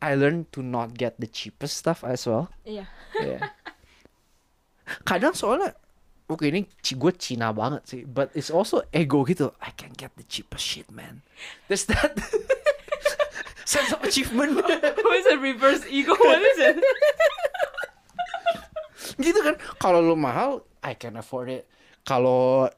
I 0.00 0.16
learned 0.16 0.48
to 0.56 0.64
not 0.64 0.96
get 0.96 1.20
the 1.20 1.28
cheapest 1.28 1.76
stuff 1.76 2.00
as 2.02 2.24
well. 2.24 2.48
iya 2.64 2.88
Yeah. 3.12 3.52
Kadang 5.04 5.36
soalnya 5.36 5.76
Oke 6.26 6.48
ini 6.48 6.64
gue 6.72 7.12
Cina 7.20 7.52
banget 7.52 7.84
sih 7.84 8.02
But 8.08 8.32
it's 8.32 8.48
also 8.48 8.80
ego 8.88 9.20
gitu 9.28 9.52
I 9.60 9.68
can 9.76 9.92
get 9.92 10.16
the 10.16 10.24
cheapest 10.24 10.64
shit 10.64 10.88
man 10.88 11.20
There's 11.68 11.84
that 11.92 12.16
Sense 13.68 13.92
of 13.92 14.00
achievement 14.00 14.56
what 15.04 15.16
is 15.20 15.28
a 15.28 15.36
reverse 15.36 15.84
ego 15.86 16.16
what 16.16 16.40
is 16.40 16.58
it 16.58 16.76
Gitu 19.18 19.38
kan 19.42 19.56
Kalau 19.78 20.00
lu 20.02 20.14
mahal 20.14 20.62
I 20.82 20.94
can 20.94 21.16
afford 21.18 21.50
it 21.50 21.64
Kalau 22.02 22.68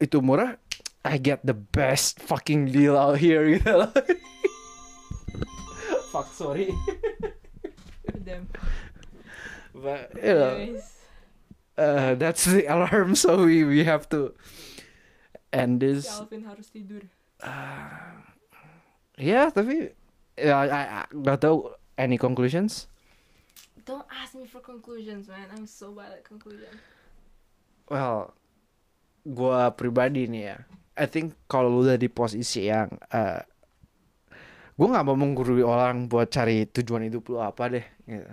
itu 0.00 0.20
murah 0.20 0.56
I 1.04 1.20
get 1.20 1.44
the 1.44 1.54
best 1.56 2.20
fucking 2.20 2.72
deal 2.72 2.96
out 2.96 3.20
here 3.20 3.44
gitu 3.48 3.84
loh 3.84 3.92
Fuck 6.12 6.32
sorry 6.32 6.70
Damn. 8.24 8.48
But 9.74 10.14
you 10.16 10.32
know 10.32 10.54
Anyways. 10.56 10.86
uh, 11.76 12.14
That's 12.16 12.44
the 12.48 12.64
alarm 12.70 13.18
So 13.18 13.44
we, 13.44 13.64
we 13.66 13.84
have 13.84 14.08
to 14.16 14.32
End 15.54 15.78
this 15.78 16.08
Si 16.08 16.14
Alvin 16.14 16.42
harus 16.48 16.66
tidur. 16.72 17.06
Ya 19.14 19.46
tapi 19.54 19.94
ya 20.34 20.66
I, 20.66 20.66
I, 20.66 21.06
gak 21.22 21.46
tau 21.46 21.78
any 21.94 22.18
conclusions. 22.18 22.90
Don't 23.84 24.08
ask 24.08 24.32
me 24.32 24.48
for 24.48 24.64
conclusions, 24.64 25.28
man. 25.28 25.52
I'm 25.52 25.68
so 25.68 25.92
bad 25.92 26.16
at 26.16 26.24
conclusion. 26.24 26.72
Well, 27.84 28.32
gua 29.28 29.76
pribadi 29.76 30.24
nih 30.24 30.42
ya. 30.48 30.56
I 30.96 31.04
think 31.04 31.36
kalau 31.52 31.68
lu 31.68 31.84
udah 31.84 32.00
di 32.00 32.08
posisi 32.08 32.64
yang 32.72 32.96
uh, 33.12 33.44
gua 34.80 34.86
nggak 34.88 35.04
mau 35.04 35.16
menggurui 35.20 35.60
orang 35.60 36.08
buat 36.08 36.32
cari 36.32 36.64
tujuan 36.64 37.12
hidup 37.12 37.28
lu 37.28 37.44
apa 37.44 37.68
deh. 37.68 37.86
Gitu. 38.08 38.32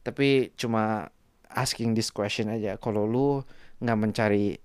Tapi 0.00 0.56
cuma 0.56 1.12
asking 1.52 1.92
this 1.92 2.08
question 2.08 2.48
aja. 2.48 2.80
Kalau 2.80 3.04
lu 3.04 3.44
nggak 3.84 3.98
mencari, 4.00 4.56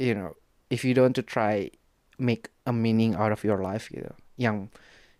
you 0.00 0.16
know, 0.16 0.32
if 0.72 0.80
you 0.80 0.96
don't 0.96 1.12
to 1.12 1.20
try 1.20 1.68
make 2.16 2.48
a 2.64 2.72
meaning 2.72 3.12
out 3.12 3.36
of 3.36 3.44
your 3.44 3.60
life 3.60 3.92
gitu, 3.92 4.08
yang 4.40 4.72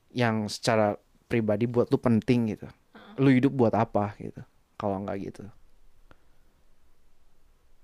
yang 0.09 0.49
secara 0.49 0.97
pribadi 1.29 1.69
buat 1.69 1.93
lu 1.93 2.01
penting 2.01 2.57
gitu. 2.57 2.73
Lu 3.19 3.31
hidup 3.33 3.53
buat 3.53 3.75
apa 3.75 4.15
gitu? 4.21 4.41
Kalau 4.79 5.01
nggak 5.03 5.17
gitu. 5.23 5.45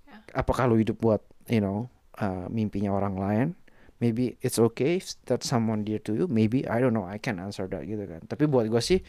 Ya. 0.09 0.23
Apakah 0.35 0.69
lu 0.69 0.81
hidup 0.81 0.99
buat, 1.01 1.23
you 1.49 1.61
know, 1.61 1.89
uh, 2.21 2.47
mimpinya 2.49 2.93
orang 2.93 3.17
lain? 3.17 3.49
Maybe 3.99 4.39
it's 4.47 4.63
okay 4.63 5.03
if 5.03 5.19
that's 5.27 5.51
someone 5.51 5.83
dear 5.83 5.99
to 6.07 6.15
you. 6.15 6.27
Maybe 6.31 6.63
I 6.71 6.79
don't 6.79 6.95
know. 6.95 7.03
I 7.03 7.19
can 7.19 7.43
answer 7.43 7.67
that 7.67 7.83
gitu 7.83 8.07
kan. 8.07 8.31
Tapi 8.31 8.47
buat 8.47 8.71
gue 8.71 8.79
sih, 8.79 9.03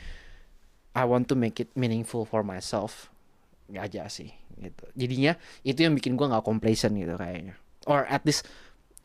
I 0.97 1.05
want 1.05 1.29
to 1.29 1.37
make 1.37 1.61
it 1.61 1.69
meaningful 1.77 2.25
for 2.25 2.41
myself 2.41 3.13
aja 3.69 4.09
sih 4.09 4.33
gitu. 4.57 4.89
Jadinya 4.97 5.37
itu 5.61 5.85
yang 5.85 5.93
bikin 5.93 6.17
gue 6.17 6.25
nggak 6.25 6.41
complacent 6.41 6.97
gitu 6.97 7.13
kayaknya. 7.13 7.53
Or 7.85 8.09
at 8.09 8.25
least 8.25 8.49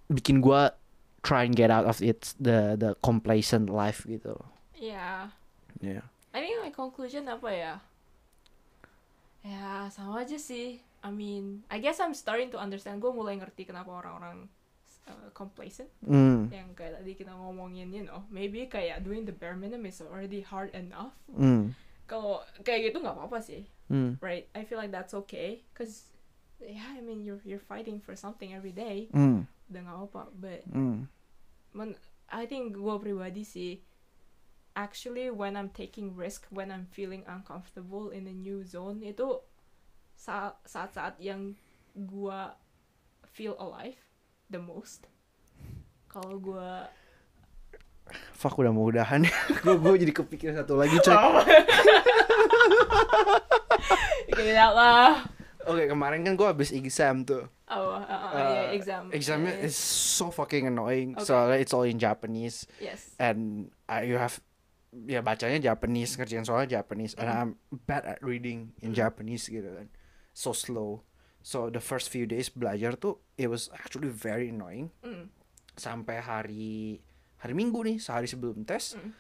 bikin 0.08 0.40
gue 0.40 0.72
try 1.20 1.44
and 1.44 1.52
get 1.52 1.68
out 1.68 1.84
of 1.84 2.00
it 2.00 2.32
the 2.40 2.80
the 2.80 2.96
complacent 3.04 3.68
life 3.68 4.08
gitu. 4.08 4.40
Yeah. 4.76 5.36
Yeah. 5.84 6.08
I 6.34 6.42
think 6.42 6.58
my 6.60 6.72
conclusion 6.74 7.30
apa 7.30 7.48
ya? 7.48 7.74
Ya, 9.44 9.86
sama 9.92 10.24
aja 10.24 10.34
sih. 10.34 10.82
I 11.04 11.10
mean, 11.12 11.62
I 11.68 11.78
guess 11.78 12.00
I'm 12.00 12.16
starting 12.16 12.48
to 12.50 12.58
understand. 12.58 12.98
Gue 12.98 13.12
mulai 13.12 13.36
ngerti 13.36 13.68
kenapa 13.68 13.92
orang-orang 13.92 14.48
uh, 15.06 15.28
complacent. 15.36 15.92
Mm. 16.00 16.48
Yang 16.48 16.68
kayak 16.74 16.92
tadi 16.98 17.12
kita 17.12 17.32
ngomongin, 17.36 17.92
you 17.92 18.02
know, 18.02 18.24
maybe 18.32 18.64
kayak 18.66 19.04
doing 19.04 19.28
the 19.28 19.36
bare 19.36 19.54
minimum 19.54 19.84
is 19.86 20.00
already 20.00 20.40
hard 20.40 20.72
enough. 20.72 21.12
Mm. 21.28 21.76
Kalau 22.08 22.40
kayak 22.64 22.90
gitu 22.90 23.04
nggak 23.04 23.16
apa-apa 23.16 23.38
sih, 23.40 23.62
Mm. 23.92 24.16
right? 24.24 24.48
I 24.56 24.64
feel 24.64 24.80
like 24.80 24.92
that's 24.92 25.12
okay, 25.24 25.60
cause 25.76 26.08
yeah, 26.56 26.88
I 26.96 27.04
mean 27.04 27.20
you're 27.20 27.40
you're 27.44 27.60
fighting 27.60 28.00
for 28.00 28.16
something 28.16 28.56
every 28.56 28.72
day. 28.72 29.12
Mm. 29.12 29.44
Udah 29.68 29.80
nggak 29.84 29.98
apa, 30.08 30.22
but 30.36 30.60
Mm. 30.72 31.04
men- 31.76 32.00
I 32.32 32.48
think 32.48 32.72
gue 32.74 32.96
pribadi 32.96 33.44
sih 33.44 33.84
actually 34.74 35.30
when 35.30 35.54
I'm 35.54 35.70
taking 35.70 36.14
risk 36.14 36.46
when 36.50 36.70
I'm 36.70 36.86
feeling 36.90 37.22
uncomfortable 37.24 38.10
in 38.10 38.26
a 38.26 38.34
new 38.34 38.62
zone 38.62 39.00
itu 39.00 39.38
sa- 40.14 40.58
saat-saat 40.62 41.18
yang 41.18 41.54
gue 41.94 42.40
feel 43.28 43.54
alive 43.56 43.98
the 44.46 44.58
most 44.58 45.06
kalau 46.06 46.38
gue 46.38 46.68
Fuck 48.36 48.60
udah 48.60 48.68
mau 48.68 48.84
udahan. 48.84 49.24
gue 49.64 49.74
gue 49.82 49.94
jadi 49.96 50.12
kepikir 50.12 50.52
satu 50.52 50.76
lagi 50.76 51.00
coy. 51.00 51.16
get 54.28 54.46
it 54.46 54.58
out 54.58 54.76
lah 54.76 55.24
Oke 55.64 55.88
kemarin 55.88 56.20
kan 56.20 56.36
gue 56.36 56.44
habis 56.44 56.68
exam 56.70 57.24
tuh. 57.24 57.48
oh 57.72 57.96
uh, 57.96 58.04
uh, 58.04 58.28
Uh, 58.28 58.52
yeah, 58.52 58.66
exam 58.76 59.08
Examnya 59.08 59.56
Yeah, 59.56 59.64
is 59.64 59.76
so 59.80 60.28
fucking 60.28 60.68
annoying. 60.68 61.16
Okay. 61.16 61.24
Soalnya 61.24 61.56
it's 61.56 61.72
all 61.72 61.88
in 61.88 61.96
Japanese 61.96 62.68
yes 62.76 63.16
and 63.16 63.72
uh, 63.88 64.04
you 64.04 64.20
have 64.20 64.36
ya 65.04 65.20
bacanya 65.20 65.58
Japanese 65.60 66.14
kerjaan 66.14 66.46
soalnya 66.46 66.80
Japanese 66.80 67.18
and 67.18 67.26
Mm. 67.26 67.36
I'm 67.36 67.50
bad 67.84 68.06
at 68.06 68.22
reading 68.22 68.70
in 68.78 68.94
Mm. 68.94 68.98
Japanese 68.98 69.46
gitu 69.46 69.66
kan. 69.66 69.90
So 70.30 70.50
slow. 70.50 71.02
So 71.44 71.68
the 71.68 71.82
first 71.82 72.08
few 72.08 72.24
days 72.24 72.48
belajar 72.48 72.94
tuh 72.94 73.20
it 73.34 73.50
was 73.50 73.68
actually 73.74 74.08
very 74.08 74.48
annoying 74.48 74.94
Mm. 75.02 75.28
sampai 75.74 76.18
hari 76.18 77.02
hari 77.36 77.52
Minggu 77.52 77.82
nih 77.82 77.98
sehari 77.98 78.24
sebelum 78.24 78.62
tes. 78.62 78.94
Mm. 78.94 79.12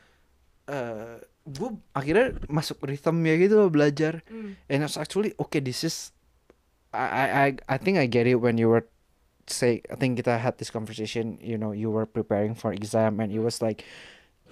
eh 0.64 1.20
gue 1.44 1.70
akhirnya 1.92 2.40
masuk 2.48 2.88
rhythm 2.88 3.20
ya 3.20 3.36
gitu 3.36 3.60
loh 3.60 3.68
belajar 3.68 4.24
Mm. 4.32 4.56
and 4.64 4.78
it's 4.80 4.96
actually 4.96 5.36
okay 5.36 5.60
this 5.60 5.84
is 5.84 6.16
I 6.88 7.04
I 7.04 7.24
I 7.28 7.48
I 7.68 7.76
think 7.76 8.00
I 8.00 8.08
get 8.08 8.24
it 8.24 8.40
when 8.40 8.56
you 8.56 8.72
were 8.72 8.88
say 9.44 9.84
I 9.92 9.96
think 10.00 10.16
kita 10.16 10.40
had 10.40 10.56
this 10.56 10.72
conversation 10.72 11.36
you 11.44 11.60
know 11.60 11.76
you 11.76 11.92
were 11.92 12.08
preparing 12.08 12.56
for 12.56 12.72
exam 12.72 13.20
and 13.20 13.28
it 13.28 13.44
was 13.44 13.60
like 13.60 13.84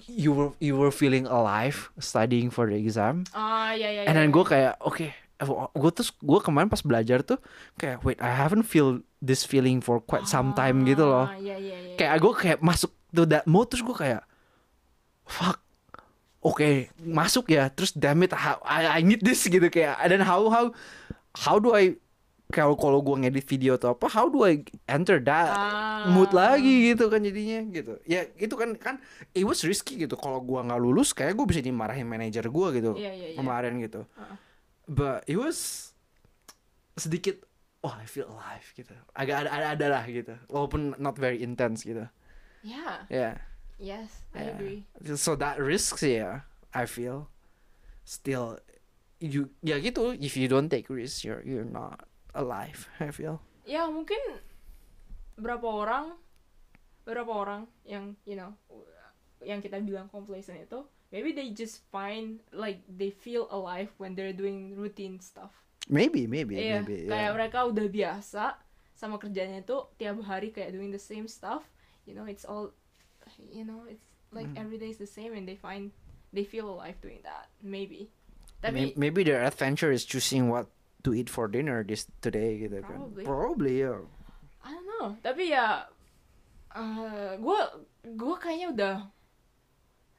you 0.09 0.31
were 0.33 0.51
you 0.59 0.75
were 0.75 0.91
feeling 0.91 1.27
alive 1.27 1.91
studying 1.99 2.49
for 2.49 2.67
the 2.67 2.77
exam. 2.79 3.27
Ah 3.37 3.73
ya 3.75 3.89
ya 3.91 4.03
and 4.09 4.15
ya, 4.15 4.21
then 4.23 4.29
ya. 4.31 4.35
gue 4.35 4.45
kayak 4.45 4.75
oke 4.83 5.07
gue 5.75 5.91
terus 5.91 6.15
gue 6.15 6.39
kemarin 6.39 6.71
pas 6.71 6.83
belajar 6.87 7.19
tuh 7.27 7.43
kayak 7.75 8.03
wait 8.07 8.19
I 8.23 8.31
haven't 8.31 8.65
feel 8.65 9.03
this 9.19 9.43
feeling 9.43 9.83
for 9.83 9.99
quite 9.99 10.31
some 10.31 10.55
time 10.55 10.87
gitu 10.87 11.03
loh. 11.07 11.27
Ah, 11.27 11.39
ya 11.39 11.59
ya 11.59 11.77
ya. 11.79 11.95
Kayak 11.99 12.17
gue 12.23 12.33
kayak 12.35 12.59
masuk 12.63 12.91
to 13.13 13.27
that 13.29 13.45
mode 13.47 13.69
terus 13.69 13.83
gue 13.85 13.97
kayak 13.97 14.23
fuck 15.27 15.63
oke 16.43 16.91
masuk 16.99 17.47
ya 17.55 17.71
terus 17.71 17.95
damn 17.95 18.23
it 18.27 18.35
how, 18.35 18.59
I, 18.67 18.99
I 18.99 19.01
need 19.07 19.23
this 19.23 19.47
gitu 19.47 19.71
kayak 19.71 19.99
dan 20.11 20.27
how 20.27 20.51
how 20.51 20.75
how 21.39 21.57
do 21.63 21.73
I 21.73 21.97
kalau 22.53 22.77
kalau 22.77 23.01
gue 23.01 23.17
ngedit 23.19 23.49
video 23.49 23.75
atau 23.75 23.97
apa 23.97 24.07
how 24.07 24.29
do 24.29 24.45
I 24.45 24.61
enter 24.85 25.17
that 25.19 25.49
Ah. 25.51 26.05
mood 26.07 26.31
lagi 26.31 26.93
gitu 26.93 27.09
kan 27.09 27.25
jadinya 27.25 27.65
gitu 27.67 27.97
ya 28.05 28.29
itu 28.37 28.53
kan 28.53 28.77
kan 28.77 28.95
it 29.33 29.43
was 29.43 29.65
risky 29.65 29.97
gitu 29.97 30.15
kalau 30.15 30.39
gua 30.39 30.61
nggak 30.63 30.77
lulus 30.79 31.11
kayak 31.11 31.33
gue 31.33 31.47
bisa 31.49 31.59
dimarahin 31.59 32.05
manajer 32.05 32.45
gua 32.47 32.69
gitu 32.71 32.93
Iya, 32.95 33.11
iya, 33.11 33.27
iya. 33.33 33.37
kemarin 33.41 33.81
gitu 33.81 34.05
Uh-uh. 34.13 34.37
but 34.85 35.25
it 35.25 35.35
was 35.35 35.91
sedikit 36.95 37.41
oh 37.81 37.91
I 37.91 38.05
feel 38.05 38.29
alive 38.29 38.69
gitu 38.75 38.93
agak 39.13 39.47
ada 39.47 39.51
ada, 39.51 39.67
ada 39.73 39.87
lah 39.89 40.05
gitu 40.05 40.37
walaupun 40.47 40.95
not 40.99 41.17
very 41.17 41.41
intense 41.41 41.83
gitu 41.83 42.05
Yeah. 42.63 43.09
ya 43.11 43.31
Yes, 43.83 44.15
I 44.31 44.47
Yeah. 44.47 44.55
agree. 44.55 44.81
so 45.19 45.35
that 45.35 45.59
risks 45.59 46.07
ya 46.07 46.47
I 46.71 46.87
feel 46.87 47.27
still 48.07 48.63
you 49.19 49.51
ya 49.59 49.79
gitu 49.79 50.15
if 50.15 50.35
you 50.35 50.47
don't 50.47 50.67
take 50.67 50.87
risks 50.87 51.23
you're 51.23 51.43
you're 51.43 51.67
not 51.67 52.07
alive 52.33 52.89
I 52.99 53.11
feel 53.11 53.39
Ya 53.63 53.87
mungkin 53.87 54.19
berapa 55.39 55.63
orang, 55.65 56.19
berapa 57.07 57.31
orang 57.31 57.63
yang 57.87 58.19
you 58.27 58.35
know, 58.35 58.53
yang 59.41 59.63
kita 59.63 59.79
bilang 59.79 60.11
complacent 60.11 60.59
itu, 60.59 60.83
maybe 61.11 61.31
they 61.31 61.51
just 61.51 61.87
find 61.91 62.43
like 62.51 62.83
they 62.87 63.11
feel 63.11 63.47
alive 63.51 63.91
when 64.03 64.15
they're 64.15 64.35
doing 64.35 64.75
routine 64.75 65.19
stuff. 65.19 65.51
maybe 65.91 66.31
maybe 66.31 66.55
Iya, 66.55 66.87
maybe 66.87 67.11
kayak 67.11 67.23
yeah. 67.27 67.35
mereka 67.35 67.59
udah 67.67 67.87
biasa 67.91 68.55
sama 68.95 69.19
kerjanya 69.19 69.67
itu 69.67 69.75
tiap 69.99 70.15
hari 70.23 70.55
kayak 70.55 70.71
doing 70.71 70.95
the 70.95 71.01
same 71.01 71.27
stuff. 71.27 71.67
You 72.07 72.15
know, 72.15 72.27
it's 72.27 72.47
all, 72.47 72.71
you 73.51 73.67
know, 73.67 73.83
it's 73.87 74.03
like 74.31 74.47
Hmm. 74.55 74.63
every 74.63 74.79
day 74.79 74.91
is 74.91 74.99
the 74.99 75.11
same, 75.11 75.35
and 75.35 75.43
they 75.43 75.59
find 75.59 75.91
they 76.31 76.47
feel 76.47 76.71
alive 76.71 76.99
doing 77.03 77.19
that. 77.27 77.51
Maybe. 77.59 78.11
May- 78.63 78.95
Tapi 78.95 78.99
maybe 78.99 79.27
their 79.27 79.43
adventure 79.43 79.91
is 79.91 80.07
choosing 80.07 80.47
what 80.47 80.71
to 81.03 81.13
eat 81.13 81.27
for 81.27 81.47
dinner 81.47 81.83
this 81.83 82.07
today 82.19 82.59
gitu 82.61 82.79
kan. 82.81 82.99
Probably. 83.11 83.23
Probably 83.25 83.75
ya. 83.83 83.95
I 84.63 84.71
don't 84.71 84.87
know. 84.87 85.07
Tapi 85.19 85.51
ya, 85.51 85.87
gue 87.37 87.61
gue 88.09 88.35
kayaknya 88.39 88.69
udah 88.73 88.97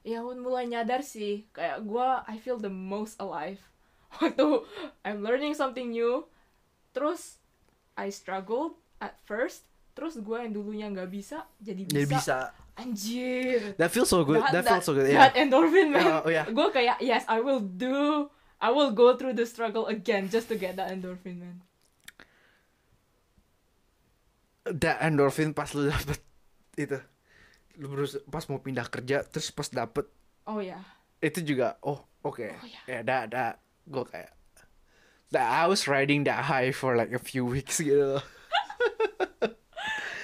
ya 0.03 0.19
mulai 0.19 0.67
nyadar 0.67 0.99
sih 0.99 1.47
kayak 1.49 1.81
gue 1.81 2.07
I 2.27 2.35
feel 2.37 2.59
the 2.59 2.69
most 2.69 3.15
alive 3.17 3.59
waktu 4.19 4.67
I'm 5.01 5.23
learning 5.23 5.55
something 5.55 5.95
new 5.95 6.27
terus 6.91 7.39
I 7.95 8.11
struggled 8.11 8.75
at 8.99 9.15
first 9.23 9.63
terus 9.95 10.19
gue 10.19 10.37
yang 10.37 10.51
dulunya 10.51 10.91
nggak 10.91 11.07
bisa 11.07 11.47
jadi 11.57 11.87
bisa, 11.87 11.95
Jadi 11.95 12.07
bisa. 12.11 12.37
anjir 12.75 13.59
That 13.79 13.93
feels 13.93 14.09
so 14.11 14.25
good. 14.25 14.41
That, 14.43 14.65
feels 14.65 14.83
so 14.85 14.91
good. 14.91 15.07
that 15.07 15.33
Yeah. 15.33 15.41
endorphin 15.47 15.93
man 15.95 16.25
Oh, 16.25 16.29
yeah. 16.29 16.45
gue 16.51 16.67
kayak 16.69 16.99
yes 16.99 17.23
I 17.31 17.39
will 17.39 17.61
do 17.63 18.27
I 18.63 18.71
will 18.71 18.95
go 18.95 19.19
through 19.19 19.35
the 19.35 19.43
struggle 19.43 19.91
again 19.91 20.31
just 20.31 20.47
to 20.47 20.55
get 20.55 20.79
that 20.79 20.87
endorphin 20.87 21.43
man 21.43 21.59
That 24.63 25.03
endorphin 25.03 25.51
pas 25.51 25.67
lu 25.75 25.91
dapet 25.91 26.23
itu. 26.79 26.95
Lu 27.75 27.91
berus 27.91 28.15
pas 28.31 28.47
mau 28.47 28.63
pindah 28.63 28.87
kerja 28.87 29.27
terus 29.27 29.51
pas 29.51 29.67
dapet 29.67 30.07
oh 30.47 30.63
ya 30.63 30.79
itu 31.19 31.43
juga 31.43 31.75
oh 31.83 31.99
oke. 32.23 32.47
Oh, 32.47 32.67
yeah. 32.67 32.83
Ya 32.87 32.99
that 33.03 33.35
that 33.35 33.59
gue 33.83 34.03
kayak 34.07 34.31
that 35.35 35.47
I 35.47 35.67
was 35.67 35.87
riding 35.89 36.23
that 36.29 36.47
high 36.47 36.71
for 36.71 36.95
like 36.95 37.11
a 37.11 37.19
few 37.19 37.43
weeks 37.43 37.83
gitu. 37.83 38.23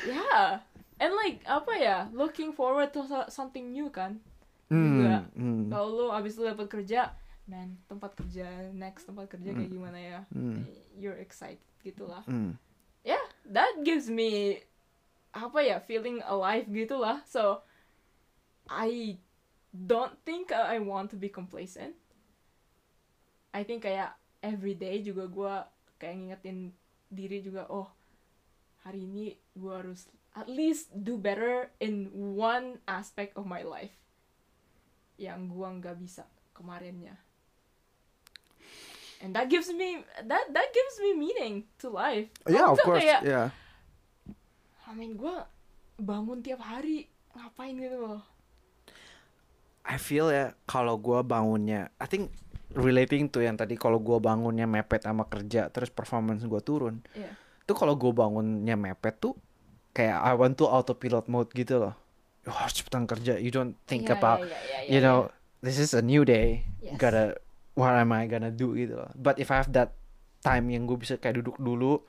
Yeah. 0.07 0.63
And 0.99 1.15
like 1.15 1.47
apa 1.47 1.73
ya, 1.79 1.97
looking 2.11 2.51
forward 2.51 2.91
to 2.91 3.07
so- 3.07 3.31
something 3.31 3.71
new 3.71 3.87
kan. 3.87 4.19
Hmm. 4.67 4.99
Juga. 4.99 5.17
hmm. 5.31 5.71
Kalau 5.71 5.87
lu 5.95 6.05
abis 6.11 6.35
lu 6.35 6.43
dapat 6.51 6.67
kerja, 6.67 7.15
man, 7.49 7.81
tempat 7.89 8.13
kerja 8.13 8.69
next 8.71 9.09
tempat 9.09 9.25
kerja 9.25 9.49
kayak 9.57 9.73
gimana 9.73 9.97
ya? 9.97 10.19
Hmm. 10.29 10.69
You're 10.93 11.17
excited 11.17 11.65
gitulah. 11.81 12.21
Hmm. 12.29 12.61
Yeah, 13.01 13.25
that 13.49 13.81
gives 13.81 14.05
me 14.05 14.61
apa 15.33 15.59
ya, 15.65 15.77
feeling 15.81 16.21
alive 16.29 16.69
gitulah. 16.69 17.25
So 17.25 17.65
I 18.69 19.17
don't 19.73 20.13
think 20.21 20.53
I 20.53 20.77
want 20.77 21.09
to 21.13 21.17
be 21.17 21.33
complacent. 21.33 21.97
I 23.49 23.65
think 23.65 23.89
kayak 23.89 24.13
every 24.45 24.77
day 24.77 25.01
juga 25.01 25.25
gua 25.25 25.53
kayak 25.97 26.15
ngingetin 26.21 26.77
diri 27.09 27.41
juga, 27.41 27.65
oh 27.65 27.89
hari 28.85 29.09
ini 29.09 29.41
gua 29.57 29.81
harus 29.81 30.05
at 30.37 30.45
least 30.45 30.93
do 30.93 31.17
better 31.17 31.73
in 31.81 32.13
one 32.37 32.77
aspect 32.85 33.33
of 33.33 33.49
my 33.49 33.65
life 33.65 33.97
yang 35.17 35.49
gua 35.49 35.73
nggak 35.73 35.97
bisa 35.97 36.29
kemarinnya. 36.53 37.17
And 39.19 39.35
that 39.35 39.51
gives 39.51 39.67
me 39.67 39.99
that 40.23 40.47
that 40.49 40.67
gives 40.71 40.95
me 41.03 41.11
meaning 41.11 41.67
to 41.83 41.91
life. 41.91 42.31
Yeah, 42.47 42.71
of 42.71 42.79
course. 42.79 43.03
Kayak, 43.03 43.21
Yeah. 43.27 43.47
I 44.87 44.95
mean, 44.95 45.19
gue 45.19 45.35
bangun 45.99 46.39
tiap 46.39 46.63
hari 46.63 47.11
ngapain 47.35 47.75
gitu 47.75 47.99
loh. 47.99 48.23
I 49.83 49.97
feel 49.97 50.29
ya 50.29 50.53
kalau 50.65 50.95
gua 50.95 51.25
bangunnya, 51.25 51.89
I 51.97 52.05
think 52.05 52.29
relating 52.71 53.27
to 53.33 53.41
yang 53.41 53.57
tadi 53.57 53.73
kalau 53.73 53.97
gua 53.97 54.21
bangunnya 54.21 54.69
mepet 54.69 55.01
sama 55.01 55.25
kerja 55.25 55.67
terus 55.73 55.89
performance 55.89 56.45
gua 56.45 56.61
turun. 56.61 57.01
Iya. 57.17 57.33
Tuh 57.65 57.75
kalau 57.75 57.97
gua 57.97 58.13
bangunnya 58.13 58.77
mepet 58.77 59.17
tuh 59.17 59.33
kayak 59.91 60.15
I 60.21 60.33
want 60.37 60.55
to 60.61 60.69
autopilot 60.69 61.25
mode 61.25 61.49
gitu 61.51 61.81
loh. 61.81 61.93
Oh, 62.47 62.55
harus 62.55 62.77
cepetan 62.77 63.03
kerja. 63.03 63.35
You 63.35 63.51
don't 63.51 63.75
think 63.83 64.07
Iya, 64.07 64.15
about 64.15 64.39
iya, 64.41 64.47
iya, 64.47 64.59
iya, 64.85 64.89
you 64.89 64.99
iya. 65.01 65.05
know 65.05 65.17
this 65.59 65.75
is 65.75 65.91
a 65.91 66.01
new 66.01 66.21
day. 66.23 66.63
Yes. 66.79 66.95
Gotta 67.01 67.35
what 67.79 67.95
am 67.95 68.11
I 68.11 68.27
gonna 68.27 68.51
do 68.51 68.75
gitu 68.75 68.99
loh. 68.99 69.07
But 69.15 69.39
if 69.39 69.47
I 69.47 69.63
have 69.63 69.71
that 69.71 69.95
time 70.39 70.67
yang 70.67 70.83
gue 70.83 70.99
bisa 70.99 71.15
kayak 71.15 71.39
duduk 71.39 71.55
dulu 71.55 72.03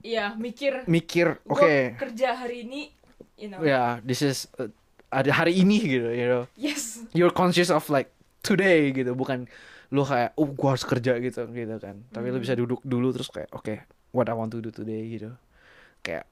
Iya, 0.00 0.32
mikir 0.34 0.88
mikir 0.88 1.38
gue 1.38 1.52
oke 1.52 1.76
kerja 1.94 2.32
hari 2.34 2.64
ini, 2.64 2.88
you 3.36 3.46
know. 3.46 3.60
ya 3.60 4.00
this 4.00 4.24
is 4.24 4.48
uh, 4.56 4.72
ada 5.12 5.28
hari 5.28 5.60
ini 5.60 5.76
gitu 5.76 6.08
you 6.08 6.24
know 6.24 6.44
Yes. 6.56 7.04
you're 7.12 7.30
conscious 7.30 7.68
of 7.68 7.84
like 7.92 8.08
today 8.40 8.96
gitu 8.96 9.12
bukan 9.12 9.44
lu 9.92 10.00
kayak 10.00 10.32
oh 10.40 10.48
gua 10.48 10.72
harus 10.72 10.88
kerja 10.88 11.20
gitu 11.20 11.44
gitu 11.52 11.76
kan 11.76 12.00
tapi 12.08 12.32
lu 12.32 12.40
Hmm. 12.40 12.44
bisa 12.48 12.56
duduk 12.56 12.80
dulu 12.80 13.12
terus 13.12 13.28
kayak 13.28 13.52
oke 13.52 13.76
what 14.16 14.24
I 14.26 14.34
want 14.34 14.56
to 14.56 14.64
do 14.64 14.72
today 14.72 15.04
gitu 15.12 15.36
kayak 16.00 16.24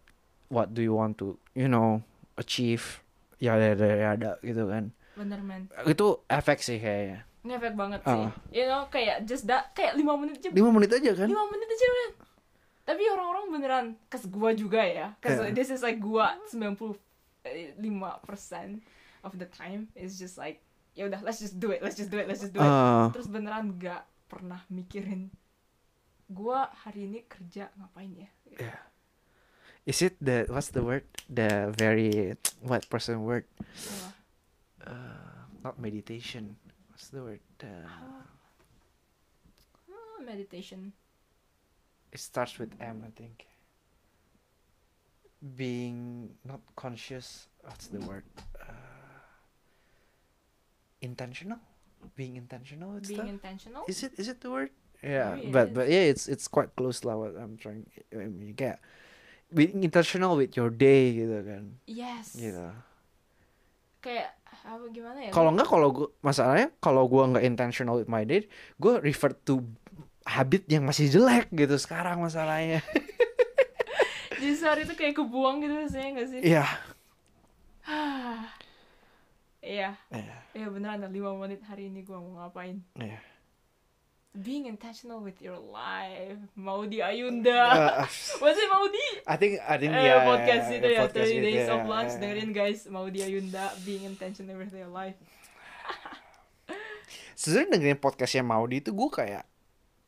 what 0.49 0.73
do 0.73 0.81
you 0.81 0.97
want 0.97 1.21
to 1.21 1.37
you 1.53 1.69
know 1.69 2.01
achieve 2.41 3.05
ya 3.37 3.61
ada 3.61 3.77
ya 3.77 4.09
ada 4.17 4.31
gitu 4.41 4.65
kan 4.65 4.97
Bener 5.13 5.45
men. 5.45 5.69
itu 5.85 6.25
efek 6.25 6.65
sih 6.65 6.81
kayaknya 6.81 7.28
Ngefek 7.49 7.75
banget 7.75 8.01
sih. 8.05 8.29
Ah. 8.29 8.31
You 8.53 8.69
know, 8.69 8.85
kayak 8.93 9.25
just 9.25 9.49
that, 9.49 9.73
kayak 9.73 9.97
lima 9.97 10.13
menit 10.21 10.45
aja. 10.45 10.53
lima 10.53 10.69
menit 10.69 10.93
aja 10.93 11.11
kan 11.17 11.27
Lima 11.27 11.45
menit 11.49 11.69
aja 11.73 11.87
men. 11.89 12.13
Tapi 12.85 13.03
orang-orang 13.09 13.45
beneran, 13.53 13.87
kes 14.13 14.29
gua 14.29 14.53
juga 14.53 14.85
ya. 14.85 15.17
Cause 15.25 15.41
Yeah. 15.41 15.57
this 15.57 15.73
is 15.73 15.81
like 15.81 15.97
gua 16.01 16.37
95% 16.53 17.01
of 19.25 19.33
the 19.41 19.49
time 19.49 19.89
is 19.97 20.21
just 20.21 20.37
like 20.37 20.61
ya 20.93 21.09
udah 21.09 21.25
let's 21.25 21.41
just 21.41 21.57
do 21.57 21.73
it, 21.73 21.81
let's 21.81 21.97
just 21.97 22.13
do 22.13 22.21
it, 22.21 22.29
let's 22.29 22.45
just 22.45 22.53
do 22.53 22.61
it. 22.61 22.69
Ah, 22.69 23.09
terus 23.15 23.31
beneran 23.31 23.77
gak 23.81 24.05
pernah 24.29 24.61
mikirin 24.69 25.33
gua 26.29 26.69
hari 26.85 27.09
ini 27.09 27.25
kerja 27.25 27.73
ngapain 27.81 28.13
ya 28.13 28.29
yeah. 28.61 28.85
is 29.89 30.05
it 30.05 30.13
the 30.21 30.45
what's 30.53 30.69
the 30.77 30.85
word 30.85 31.09
the 31.33 31.73
very 31.73 32.37
what 32.61 32.85
person 32.93 33.25
word 33.25 33.49
uh, 34.85 35.49
not 35.65 35.81
meditation 35.81 36.61
what's 37.09 37.17
the 37.17 37.25
word 37.25 37.41
uh, 37.65 37.89
Ah, 39.89 40.21
meditation 40.21 40.93
It 42.13 42.21
starts 42.21 42.59
with 42.59 42.73
M, 42.81 43.05
I 43.05 43.13
think. 43.17 43.45
Being 45.41 46.33
not 46.45 46.61
conscious. 46.77 47.49
What's 47.65 47.89
the 47.89 48.01
word? 48.01 48.25
Uh, 48.57 48.73
intentional. 51.01 51.61
Being 52.17 52.37
intentional 52.37 52.97
with 52.97 53.09
being 53.09 53.29
intentional 53.29 53.85
Is 53.89 54.03
it? 54.03 54.13
Is 54.17 54.29
it 54.29 54.41
the 54.41 54.51
word? 54.51 54.73
Yeah, 55.05 55.37
Maybe 55.37 55.53
but 55.53 55.73
but 55.77 55.87
yeah, 55.93 56.09
it's 56.09 56.29
it's 56.29 56.49
quite 56.49 56.73
close 56.77 57.05
lah. 57.05 57.17
What 57.17 57.37
I'm 57.37 57.61
trying. 57.61 57.85
I 58.13 58.25
mean, 58.29 58.57
kayak 58.57 58.81
being 59.53 59.85
intentional 59.85 60.37
with 60.37 60.57
your 60.57 60.73
day 60.73 61.13
gitu 61.13 61.45
kan. 61.45 61.77
yes 61.85 62.37
Gitu. 62.41 62.88
Kayak 63.99 64.31
apa 64.49 64.85
gimana 64.89 65.19
ya 65.21 65.31
Kalau 65.31 65.51
nggak 65.51 65.67
kalau 65.67 65.89
gua 65.91 66.09
masalahnya 66.21 66.69
kalau 66.79 67.05
gua 67.05 67.25
nggak 67.27 67.45
intentional 67.45 67.97
with 67.97 68.07
my 68.07 68.23
day, 68.23 68.47
gua 68.77 68.99
revert 68.99 69.39
to 69.43 69.65
habit 70.25 70.67
yang 70.67 70.85
masih 70.85 71.09
jelek 71.09 71.49
gitu 71.51 71.77
sekarang 71.77 72.21
masalahnya. 72.21 72.85
jadi 74.39 74.55
sehari 74.55 74.83
itu 74.85 74.95
kayak 74.95 75.17
kebuang 75.17 75.59
gitu 75.59 75.75
rasanya 75.75 76.09
gak 76.15 76.29
sih 76.31 76.41
Iya. 76.47 76.65
iya 79.65 79.91
Iya. 80.09 80.37
iya 80.55 80.67
beneran 80.69 81.01
ada 81.01 81.09
lima 81.09 81.35
menit 81.35 81.59
hari 81.65 81.91
ini 81.91 82.05
gua 82.05 82.19
mau 82.19 82.39
ngapain 82.39 82.79
Iya. 82.95 83.19
Being 84.39 84.71
intentional 84.71 85.19
with 85.19 85.43
your 85.43 85.59
life. 85.59 86.39
Maudi 86.55 87.03
Ayunda 87.03 87.59
Uh, 87.59 88.07
was 88.43 88.55
it 88.55 88.69
Maudi? 88.71 89.07
I 89.27 89.37
think 89.37 89.59
I 89.67 89.77
think 89.77 89.93
eh, 89.93 90.07
yeah, 90.07 90.23
podcast 90.23 90.67
yeah, 90.71 90.79
itu 90.79 90.89
ya 90.95 91.01
podcast 91.05 91.29
30 91.29 91.35
gitu, 91.35 91.43
days 91.43 91.67
yeah, 91.67 91.75
of 91.75 91.81
lunch. 91.91 92.13
yeah. 92.15 92.21
dengerin 92.23 92.51
guys. 92.55 92.87
Maudi 92.87 93.21
Ayunda 93.27 93.75
being 93.83 94.07
intentional 94.07 94.55
with 94.55 94.71
your 94.71 94.91
life? 94.91 95.19
Sebenarnya 97.39 97.69
dengerin 97.75 97.99
podcastnya 97.99 98.47
Maudi 98.47 98.79
itu 98.79 98.95
gue 98.95 99.11
kayak 99.11 99.45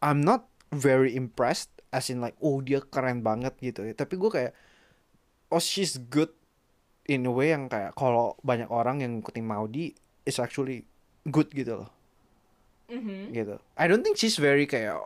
I'm 0.01 0.23
not 0.23 0.47
very 0.71 1.19
impressed 1.19 1.71
as 1.91 2.07
in 2.07 2.23
like 2.23 2.39
oh 2.39 2.63
dia 2.63 2.81
keren 2.81 3.27
banget 3.27 3.59
gitu 3.59 3.83
ya. 3.83 3.93
Tapi 3.99 4.15
gue 4.15 4.31
kayak 4.31 4.53
oh 5.51 5.59
she's 5.59 5.99
good 5.99 6.31
in 7.11 7.27
a 7.27 7.33
way 7.35 7.51
yang 7.51 7.67
kayak 7.67 7.99
kalau 7.99 8.39
banyak 8.47 8.71
orang 8.71 9.03
yang 9.03 9.19
ngikutin 9.19 9.43
Maudi 9.43 9.99
is 10.23 10.39
actually 10.39 10.87
good 11.27 11.51
gitu 11.51 11.83
loh 11.85 12.00
Mhm. 12.91 13.31
gitu 13.31 13.57
I 13.79 13.87
don't 13.87 14.03
think 14.03 14.19
she's 14.19 14.35
very 14.37 14.67
kayak 14.67 14.99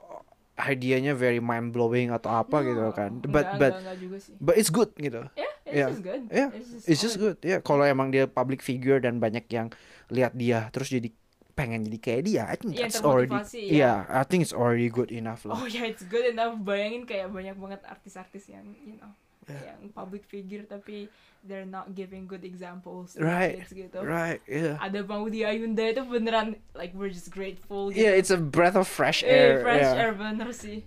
idenya 0.57 1.13
very 1.13 1.43
mind 1.43 1.71
blowing 1.71 2.09
atau 2.09 2.31
apa 2.33 2.63
gitu 2.63 2.81
No, 2.81 2.95
kan 2.95 3.21
enggak, 3.21 3.29
but 3.29 3.45
but 3.55 3.73
enggak, 3.75 3.81
enggak 3.85 3.99
juga 4.01 4.17
sih. 4.23 4.35
but 4.41 4.55
it's 4.57 4.71
good 4.71 4.91
gitu 4.97 5.23
Yeah, 5.35 5.53
it's 5.67 5.75
Yeah. 5.75 5.89
just 5.91 6.03
good. 6.03 6.23
Yeah, 6.31 6.51
It's 6.87 7.01
just 7.03 7.17
good 7.19 7.37
ya 7.43 7.59
kalau 7.59 7.83
emang 7.83 8.09
dia 8.09 8.25
public 8.25 8.63
figure 8.63 8.99
dan 8.99 9.19
banyak 9.19 9.45
yang 9.51 9.69
lihat 10.09 10.33
dia 10.35 10.71
terus 10.71 10.89
jadi 10.89 11.11
pengen 11.55 11.87
jadi 11.87 11.99
kayak 11.99 12.23
dia 12.25 12.43
I 12.47 12.55
think 12.55 12.75
Yang 12.75 12.83
that's 12.83 12.99
already 13.03 13.35
termotivasi, 13.35 13.61
yeah 13.71 14.07
ya. 14.07 14.21
I 14.21 14.25
think 14.27 14.43
it's 14.43 14.55
already 14.55 14.87
good 14.87 15.11
enough 15.11 15.43
lah 15.43 15.59
Oh 15.59 15.67
ya, 15.67 15.87
it's 15.87 16.03
good 16.03 16.27
enough. 16.27 16.59
Bayangin 16.63 17.03
kayak 17.05 17.31
banyak 17.31 17.55
banget 17.55 17.81
artis-artis 17.87 18.47
yang, 18.47 18.67
you 18.83 18.99
know, 18.99 19.11
Yeah. 19.45 19.77
yang 19.77 19.93
public 19.93 20.25
figure 20.25 20.65
tapi 20.65 21.13
they're 21.45 21.69
not 21.69 21.93
giving 21.93 22.25
good 22.25 22.41
examples 22.43 23.13
Right, 23.21 23.61
kids 23.61 23.77
gitu. 23.77 24.01
right 24.01 24.41
yeah 24.49 24.81
Ada 24.81 25.05
Maudi 25.05 25.45
Ayunda 25.45 25.85
itu 25.85 26.01
beneran 26.03 26.57
like 26.73 26.97
we're 26.97 27.13
just 27.13 27.29
grateful 27.29 27.93
gitu. 27.93 28.01
yeah 28.01 28.17
it's 28.17 28.33
a 28.33 28.41
breath 28.41 28.73
of 28.75 28.89
fresh 28.89 29.21
Eh, 29.21 29.29
air 29.29 29.61
fresh 29.61 29.85
yeah. 29.85 30.01
air 30.01 30.13
bener 30.17 30.49
sih. 30.51 30.81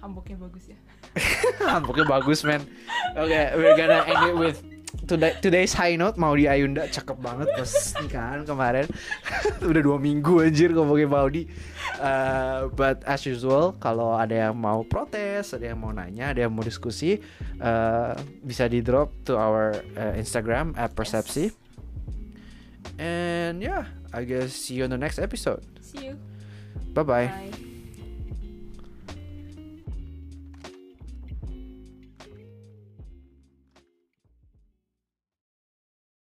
Hamboknya 0.00 0.36
bagus 0.36 0.68
ya. 0.68 0.78
Pokoknya 1.86 2.04
bagus 2.06 2.44
man 2.44 2.60
Okay 3.16 3.56
we're 3.56 3.72
gonna 3.74 4.04
end 4.04 4.22
it 4.28 4.36
with 4.36 4.58
today, 5.06 5.34
Today's 5.42 5.72
high 5.72 5.96
note 5.96 6.16
Maudi 6.16 6.46
Ayunda 6.46 6.86
Cakep 6.88 7.18
banget 7.18 7.48
pas 7.52 7.72
nikahan 8.02 8.42
kemarin. 8.46 8.86
Udah 9.70 9.82
dua 9.82 9.98
minggu 9.98 10.42
anjir 10.42 10.72
ngomongin 10.72 11.08
Maudi. 11.10 11.42
Uh, 11.96 12.68
But 12.76 13.06
as 13.08 13.24
usual 13.24 13.72
Kalau 13.80 14.12
ada 14.18 14.50
yang 14.50 14.56
mau 14.58 14.84
protes 14.84 15.56
Ada 15.56 15.72
yang 15.72 15.80
mau 15.80 15.96
nanya 15.96 16.36
Ada 16.36 16.44
yang 16.44 16.52
mau 16.52 16.60
diskusi 16.60 17.16
uh, 17.56 18.12
Bisa 18.44 18.68
di 18.68 18.84
drop 18.84 19.16
to 19.24 19.40
our 19.40 19.72
uh, 19.96 20.12
Instagram 20.12 20.76
At 20.76 20.92
Persepsi. 20.92 21.54
And 23.00 23.64
yeah 23.64 23.88
I 24.16 24.24
guess 24.24 24.52
see 24.52 24.80
you 24.80 24.84
on 24.84 24.90
the 24.90 25.00
next 25.00 25.18
episode. 25.18 25.60
See 25.80 26.08
you. 26.08 26.16
Bye-bye. 26.94 27.28
Bye. 27.28 27.65